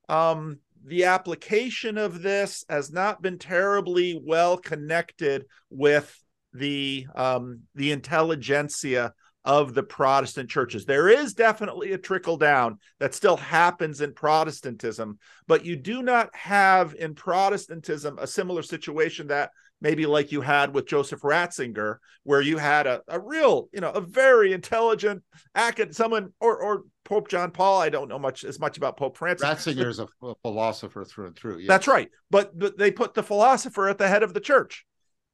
um, 0.09 0.60
the 0.84 1.05
application 1.05 1.98
of 1.98 2.22
this 2.22 2.64
has 2.68 2.93
not 2.93 3.20
been 3.20 3.38
terribly 3.38 4.20
well 4.24 4.56
connected 4.56 5.44
with 5.68 6.16
the 6.52 7.06
um, 7.14 7.62
the 7.74 7.93
intelligentsia 7.93 9.12
of 9.47 9.74
the 9.74 9.82
Protestant 9.82 10.51
churches. 10.51 10.85
There 10.85 11.09
is 11.09 11.32
definitely 11.32 11.93
a 11.93 11.98
trickle 11.98 12.36
down 12.36 12.78
that 12.98 13.14
still 13.14 13.36
happens 13.36 14.01
in 14.01 14.12
Protestantism, 14.12 15.18
but 15.47 15.64
you 15.64 15.77
do 15.77 16.02
not 16.02 16.35
have 16.35 16.94
in 16.97 17.14
Protestantism 17.14 18.18
a 18.18 18.27
similar 18.27 18.62
situation 18.62 19.28
that 19.28 19.51
maybe 19.81 20.05
like 20.05 20.32
you 20.32 20.40
had 20.40 20.74
with 20.74 20.86
Joseph 20.86 21.20
Ratzinger, 21.20 21.98
where 22.24 22.40
you 22.40 22.59
had 22.59 22.86
a, 22.89 23.02
a 23.06 23.20
real, 23.20 23.68
you 23.73 23.81
know, 23.81 23.90
a 23.90 24.01
very 24.01 24.52
intelligent 24.52 25.23
acad 25.55 25.94
someone 25.94 26.32
or 26.40 26.59
or 26.60 26.82
Pope 27.05 27.28
John 27.28 27.52
Paul. 27.52 27.81
I 27.81 27.89
don't 27.89 28.09
know 28.09 28.18
much 28.18 28.43
as 28.43 28.59
much 28.59 28.77
about 28.77 28.97
Pope 28.97 29.16
Francis. 29.16 29.47
Ratzinger 29.47 29.86
is 29.86 30.01
a, 30.01 30.09
philosopher 30.43 31.05
through 31.05 31.28
and 31.28 31.36
through. 31.36 31.59
Yes. 31.59 31.68
That's 31.68 31.86
right. 31.86 32.10
But 32.31 32.59
but 32.59 32.77
they 32.77 32.90
put 32.90 33.14
the 33.14 33.23
philosopher 33.23 33.89
at 33.89 33.98
the 33.98 34.09
head 34.09 34.24
of 34.24 34.35
the 34.35 34.40
church. 34.40 34.85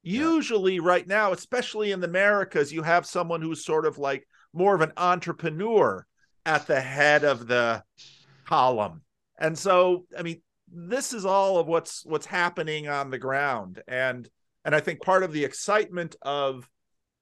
Usually, 0.03 0.75
yeah. 0.75 0.81
right 0.83 1.07
now, 1.07 1.31
especially 1.31 1.91
in 1.91 2.01
the 2.01 2.07
Americas, 2.07 2.73
you 2.73 2.83
have 2.83 3.05
someone 3.05 3.41
who's 3.41 3.65
sort 3.65 3.85
of 3.85 3.97
like 3.97 4.27
more 4.53 4.75
of 4.75 4.81
an 4.81 4.91
entrepreneur 4.97 6.05
at 6.45 6.67
the 6.67 6.79
head 6.79 7.23
of 7.23 7.47
the 7.47 7.83
column. 8.45 9.01
And 9.39 9.57
so, 9.57 10.05
I 10.17 10.21
mean, 10.21 10.41
this 10.71 11.13
is 11.13 11.25
all 11.25 11.57
of 11.57 11.67
what's 11.67 12.05
what's 12.05 12.25
happening 12.25 12.87
on 12.87 13.09
the 13.09 13.17
ground. 13.17 13.81
And 13.87 14.27
and 14.65 14.75
I 14.75 14.79
think 14.79 15.01
part 15.01 15.23
of 15.23 15.31
the 15.31 15.45
excitement 15.45 16.15
of 16.21 16.69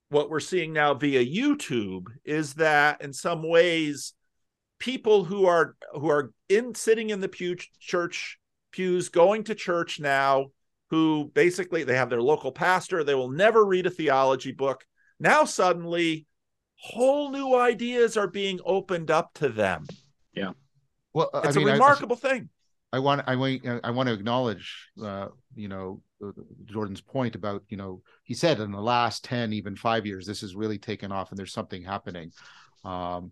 what 0.10 0.30
we're 0.30 0.40
seeing 0.40 0.74
now 0.74 0.94
via 0.94 1.24
YouTube 1.24 2.08
is 2.26 2.56
that 2.56 3.02
in 3.02 3.14
some 3.14 3.48
ways 3.48 4.14
people 4.80 5.24
who 5.24 5.46
are 5.46 5.76
who 5.94 6.10
are 6.10 6.34
in 6.50 6.76
sitting 6.76 7.12
in 7.12 7.22
the 7.22 7.30
pew 7.30 7.56
church 7.80 8.38
pews 8.72 9.10
going 9.10 9.44
to 9.46 9.56
church 9.56 10.00
now 10.00 10.48
who 10.92 11.32
basically 11.34 11.86
they 11.86 11.96
have 11.96 12.10
their 12.10 12.22
local 12.22 12.52
pastor, 12.52 13.04
they 13.04 13.16
will 13.16 13.32
never 13.32 13.66
read 13.66 13.88
a 13.88 13.90
theology 13.90 14.52
book. 14.52 14.86
Now 15.20 15.46
suddenly 15.46 16.28
whole 16.76 17.32
new 17.32 17.56
ideas 17.56 18.18
are 18.18 18.28
being 18.28 18.60
opened 18.66 19.10
up 19.10 19.34
to 19.36 19.48
them. 19.48 19.86
Yeah. 20.34 20.52
Well, 21.14 21.30
it's 21.34 21.56
I 21.56 21.60
mean, 21.60 21.70
a 21.70 21.72
remarkable 21.72 22.18
I, 22.18 22.28
thing. 22.28 22.50
I 22.92 23.00
want 23.00 23.24
I 23.26 23.38
want 23.38 23.66
I 23.86 23.90
want 23.90 24.08
to 24.08 24.14
acknowledge 24.14 24.90
uh, 25.02 25.28
you 25.56 25.70
know 25.70 26.02
Jordan's 26.66 27.02
point 27.02 27.36
about 27.36 27.64
you 27.70 27.78
know 27.78 28.02
he 28.24 28.34
said 28.34 28.60
in 28.60 28.72
the 28.72 28.82
last 28.82 29.24
10 29.24 29.54
even 29.54 29.78
5 29.78 30.06
years 30.06 30.28
this 30.28 30.42
has 30.42 30.56
really 30.56 30.78
taken 30.78 31.12
off 31.12 31.30
and 31.30 31.40
there's 31.40 31.54
something 31.54 31.84
happening. 31.84 32.34
Um, 32.84 33.32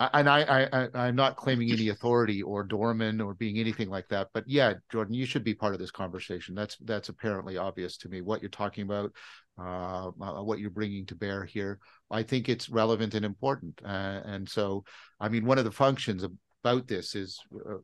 and 0.00 0.28
I, 0.28 0.68
I, 0.72 0.88
I'm 0.94 1.14
not 1.14 1.36
claiming 1.36 1.70
any 1.70 1.88
authority 1.88 2.42
or 2.42 2.64
doorman 2.64 3.20
or 3.20 3.34
being 3.34 3.58
anything 3.58 3.90
like 3.90 4.08
that. 4.08 4.28
But 4.32 4.44
yeah, 4.46 4.74
Jordan, 4.90 5.14
you 5.14 5.26
should 5.26 5.44
be 5.44 5.54
part 5.54 5.74
of 5.74 5.80
this 5.80 5.90
conversation. 5.90 6.54
That's 6.54 6.76
that's 6.78 7.10
apparently 7.10 7.58
obvious 7.58 7.98
to 7.98 8.08
me. 8.08 8.22
What 8.22 8.40
you're 8.40 8.48
talking 8.48 8.84
about, 8.84 9.12
uh, 9.58 10.08
uh, 10.08 10.42
what 10.42 10.58
you're 10.58 10.70
bringing 10.70 11.04
to 11.06 11.14
bear 11.14 11.44
here, 11.44 11.78
I 12.10 12.22
think 12.22 12.48
it's 12.48 12.70
relevant 12.70 13.14
and 13.14 13.26
important. 13.26 13.78
Uh, 13.84 14.22
and 14.24 14.48
so, 14.48 14.84
I 15.20 15.28
mean, 15.28 15.44
one 15.44 15.58
of 15.58 15.64
the 15.64 15.70
functions 15.70 16.24
about 16.64 16.88
this 16.88 17.14
is, 17.14 17.38
uh, 17.54 17.74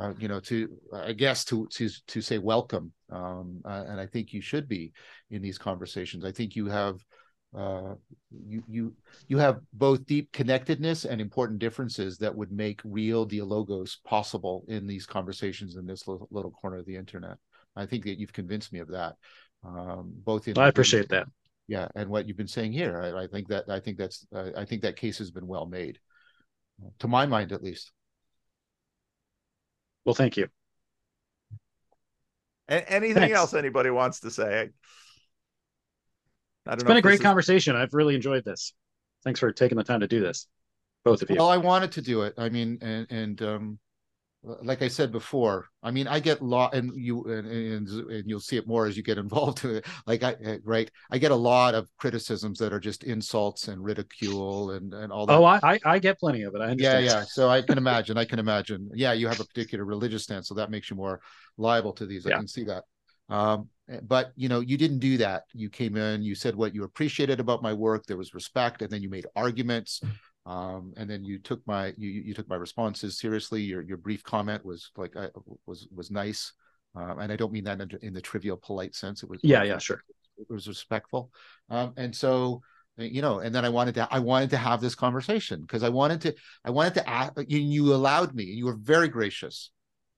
uh 0.00 0.14
you 0.18 0.26
know, 0.26 0.40
to 0.40 0.76
I 0.92 1.12
guess 1.12 1.44
to 1.46 1.68
to 1.74 1.88
to 2.08 2.20
say 2.20 2.38
welcome. 2.38 2.92
Um, 3.10 3.62
uh, 3.64 3.84
and 3.86 4.00
I 4.00 4.06
think 4.06 4.32
you 4.32 4.40
should 4.40 4.68
be 4.68 4.92
in 5.30 5.40
these 5.40 5.58
conversations. 5.58 6.24
I 6.24 6.32
think 6.32 6.56
you 6.56 6.66
have 6.66 6.98
uh, 7.56 7.94
you 8.30 8.62
you 8.68 8.94
you 9.26 9.38
have 9.38 9.60
both 9.72 10.04
deep 10.04 10.30
connectedness 10.32 11.04
and 11.04 11.20
important 11.20 11.58
differences 11.58 12.18
that 12.18 12.34
would 12.34 12.52
make 12.52 12.80
real 12.84 13.24
dialogos 13.24 13.96
possible 14.04 14.64
in 14.68 14.86
these 14.86 15.06
conversations 15.06 15.76
in 15.76 15.86
this 15.86 16.06
little, 16.06 16.28
little 16.30 16.50
corner 16.50 16.76
of 16.76 16.86
the 16.86 16.96
internet. 16.96 17.38
I 17.74 17.86
think 17.86 18.04
that 18.04 18.18
you've 18.18 18.32
convinced 18.32 18.72
me 18.72 18.80
of 18.80 18.88
that. 18.88 19.14
Um, 19.64 20.12
both 20.24 20.46
in 20.46 20.58
I 20.58 20.68
appreciate 20.68 21.04
in, 21.04 21.08
that. 21.10 21.26
Yeah, 21.68 21.88
and 21.94 22.10
what 22.10 22.28
you've 22.28 22.36
been 22.36 22.48
saying 22.48 22.72
here, 22.72 23.00
I, 23.00 23.24
I 23.24 23.26
think 23.26 23.48
that 23.48 23.64
I 23.68 23.80
think 23.80 23.98
that's 23.98 24.26
uh, 24.34 24.50
I 24.56 24.64
think 24.64 24.82
that 24.82 24.96
case 24.96 25.18
has 25.18 25.30
been 25.30 25.46
well 25.46 25.66
made, 25.66 25.98
to 26.98 27.08
my 27.08 27.26
mind 27.26 27.52
at 27.52 27.62
least. 27.62 27.92
Well, 30.04 30.14
thank 30.14 30.36
you. 30.36 30.48
anything 32.68 33.14
Thanks. 33.14 33.36
else 33.36 33.54
anybody 33.54 33.90
wants 33.90 34.20
to 34.20 34.30
say? 34.30 34.70
I 36.68 36.72
don't 36.72 36.80
it's 36.80 36.84
been 36.84 36.96
a 36.98 37.02
great 37.02 37.22
conversation. 37.22 37.74
I've 37.74 37.94
really 37.94 38.14
enjoyed 38.14 38.44
this. 38.44 38.74
Thanks 39.24 39.40
for 39.40 39.50
taking 39.52 39.78
the 39.78 39.84
time 39.84 40.00
to 40.00 40.06
do 40.06 40.20
this, 40.20 40.46
both 41.02 41.22
of 41.22 41.30
you. 41.30 41.36
Well, 41.36 41.48
I 41.48 41.56
wanted 41.56 41.92
to 41.92 42.02
do 42.02 42.22
it. 42.22 42.34
I 42.36 42.50
mean, 42.50 42.78
and 42.82 43.06
and 43.10 43.42
um, 43.42 43.78
like 44.42 44.82
I 44.82 44.88
said 44.88 45.10
before, 45.10 45.66
I 45.82 45.90
mean, 45.90 46.06
I 46.06 46.20
get 46.20 46.42
lot, 46.42 46.74
and 46.74 46.92
you 46.94 47.24
and, 47.24 47.48
and, 47.48 47.88
and 47.88 48.24
you'll 48.26 48.38
see 48.40 48.58
it 48.58 48.68
more 48.68 48.86
as 48.86 48.98
you 48.98 49.02
get 49.02 49.16
involved 49.24 49.64
it. 49.64 49.86
Like 50.06 50.22
I, 50.22 50.36
eh, 50.44 50.58
right, 50.62 50.90
I 51.10 51.16
get 51.16 51.30
a 51.30 51.36
lot 51.36 51.74
of 51.74 51.88
criticisms 51.96 52.58
that 52.58 52.74
are 52.74 52.80
just 52.80 53.02
insults 53.02 53.68
and 53.68 53.82
ridicule 53.82 54.72
and 54.72 54.92
and 54.92 55.10
all 55.10 55.24
that. 55.24 55.38
Oh, 55.38 55.44
I 55.44 55.78
I 55.86 55.98
get 55.98 56.18
plenty 56.18 56.42
of 56.42 56.54
it. 56.54 56.60
I 56.60 56.66
understand. 56.68 57.04
Yeah, 57.06 57.20
yeah. 57.20 57.24
So 57.24 57.48
I 57.48 57.62
can 57.62 57.78
imagine. 57.78 58.18
I 58.18 58.26
can 58.26 58.38
imagine. 58.38 58.90
Yeah, 58.94 59.14
you 59.14 59.26
have 59.26 59.40
a 59.40 59.44
particular 59.44 59.86
religious 59.86 60.24
stance, 60.24 60.48
so 60.48 60.54
that 60.56 60.70
makes 60.70 60.90
you 60.90 60.96
more 60.96 61.20
liable 61.56 61.94
to 61.94 62.04
these. 62.04 62.26
I 62.26 62.32
can 62.32 62.46
see 62.46 62.64
that. 62.64 62.84
Um, 63.30 63.68
but 64.02 64.32
you 64.36 64.48
know, 64.48 64.60
you 64.60 64.76
didn't 64.76 64.98
do 64.98 65.16
that. 65.18 65.44
You 65.52 65.70
came 65.70 65.96
in, 65.96 66.22
you 66.22 66.34
said 66.34 66.54
what 66.54 66.74
you 66.74 66.84
appreciated 66.84 67.40
about 67.40 67.62
my 67.62 67.72
work. 67.72 68.06
There 68.06 68.16
was 68.16 68.34
respect, 68.34 68.82
and 68.82 68.90
then 68.90 69.02
you 69.02 69.08
made 69.08 69.26
arguments. 69.34 70.00
Um, 70.46 70.94
and 70.96 71.08
then 71.08 71.24
you 71.24 71.38
took 71.38 71.66
my 71.66 71.92
you 71.96 72.08
you 72.08 72.34
took 72.34 72.48
my 72.48 72.56
responses 72.56 73.18
seriously. 73.18 73.62
Your 73.62 73.82
your 73.82 73.96
brief 73.96 74.22
comment 74.22 74.64
was 74.64 74.90
like 74.96 75.16
I, 75.16 75.28
was 75.66 75.88
was 75.94 76.10
nice, 76.10 76.52
um, 76.94 77.18
and 77.18 77.32
I 77.32 77.36
don't 77.36 77.52
mean 77.52 77.64
that 77.64 77.80
in, 77.80 77.90
in, 78.02 78.12
the 78.12 78.20
trivial 78.20 78.56
polite 78.56 78.94
sense. 78.94 79.22
It 79.22 79.28
was 79.28 79.40
yeah 79.42 79.62
yeah 79.62 79.78
sure. 79.78 80.02
It 80.38 80.50
was 80.50 80.68
respectful, 80.68 81.30
um, 81.68 81.92
and 81.96 82.14
so 82.14 82.62
you 82.98 83.22
know 83.22 83.38
and 83.38 83.54
then 83.54 83.64
i 83.64 83.68
wanted 83.68 83.94
to 83.94 84.08
i 84.10 84.18
wanted 84.18 84.50
to 84.50 84.56
have 84.56 84.80
this 84.80 84.96
conversation 84.96 85.60
because 85.60 85.84
i 85.84 85.88
wanted 85.88 86.20
to 86.20 86.34
i 86.64 86.70
wanted 86.70 86.94
to 86.94 87.08
ask 87.08 87.32
you, 87.46 87.58
you 87.58 87.94
allowed 87.94 88.34
me 88.34 88.42
and 88.48 88.58
you 88.58 88.66
were 88.66 88.76
very 88.76 89.06
gracious 89.06 89.70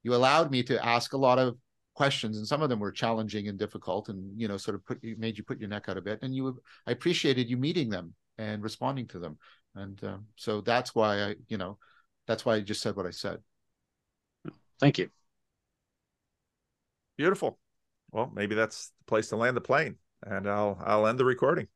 you 0.02 0.14
allowed 0.14 0.50
me 0.50 0.62
to 0.62 0.82
ask 0.82 1.12
a 1.12 1.18
lot 1.18 1.38
of 1.38 1.58
questions 1.94 2.38
and 2.38 2.46
some 2.46 2.62
of 2.62 2.68
them 2.68 2.78
were 2.78 2.92
challenging 2.92 3.48
and 3.48 3.58
difficult 3.58 4.08
and 4.08 4.40
you 4.40 4.48
know 4.48 4.56
sort 4.56 4.74
of 4.74 4.84
put 4.86 5.02
you 5.02 5.16
made 5.18 5.36
you 5.36 5.44
put 5.44 5.60
your 5.60 5.68
neck 5.68 5.88
out 5.88 5.96
a 5.96 6.00
bit 6.00 6.18
and 6.22 6.34
you 6.34 6.60
i 6.86 6.92
appreciated 6.92 7.50
you 7.50 7.56
meeting 7.56 7.90
them 7.90 8.14
and 8.38 8.62
responding 8.62 9.06
to 9.08 9.18
them. 9.18 9.38
And 9.74 10.02
um, 10.02 10.26
so 10.36 10.60
that's 10.62 10.94
why 10.94 11.22
i 11.22 11.34
you 11.48 11.58
know 11.58 11.78
that's 12.26 12.44
why 12.44 12.56
i 12.56 12.60
just 12.60 12.82
said 12.82 12.96
what 12.96 13.06
i 13.06 13.10
said. 13.10 13.38
Thank 14.80 14.98
you. 14.98 15.10
Beautiful. 17.16 17.58
Well 18.10 18.30
maybe 18.34 18.54
that's 18.54 18.92
the 18.98 19.04
place 19.06 19.28
to 19.28 19.36
land 19.36 19.56
the 19.56 19.60
plane 19.60 19.96
and 20.22 20.48
i'll 20.48 20.78
i'll 20.84 21.06
end 21.06 21.18
the 21.18 21.24
recording 21.24 21.66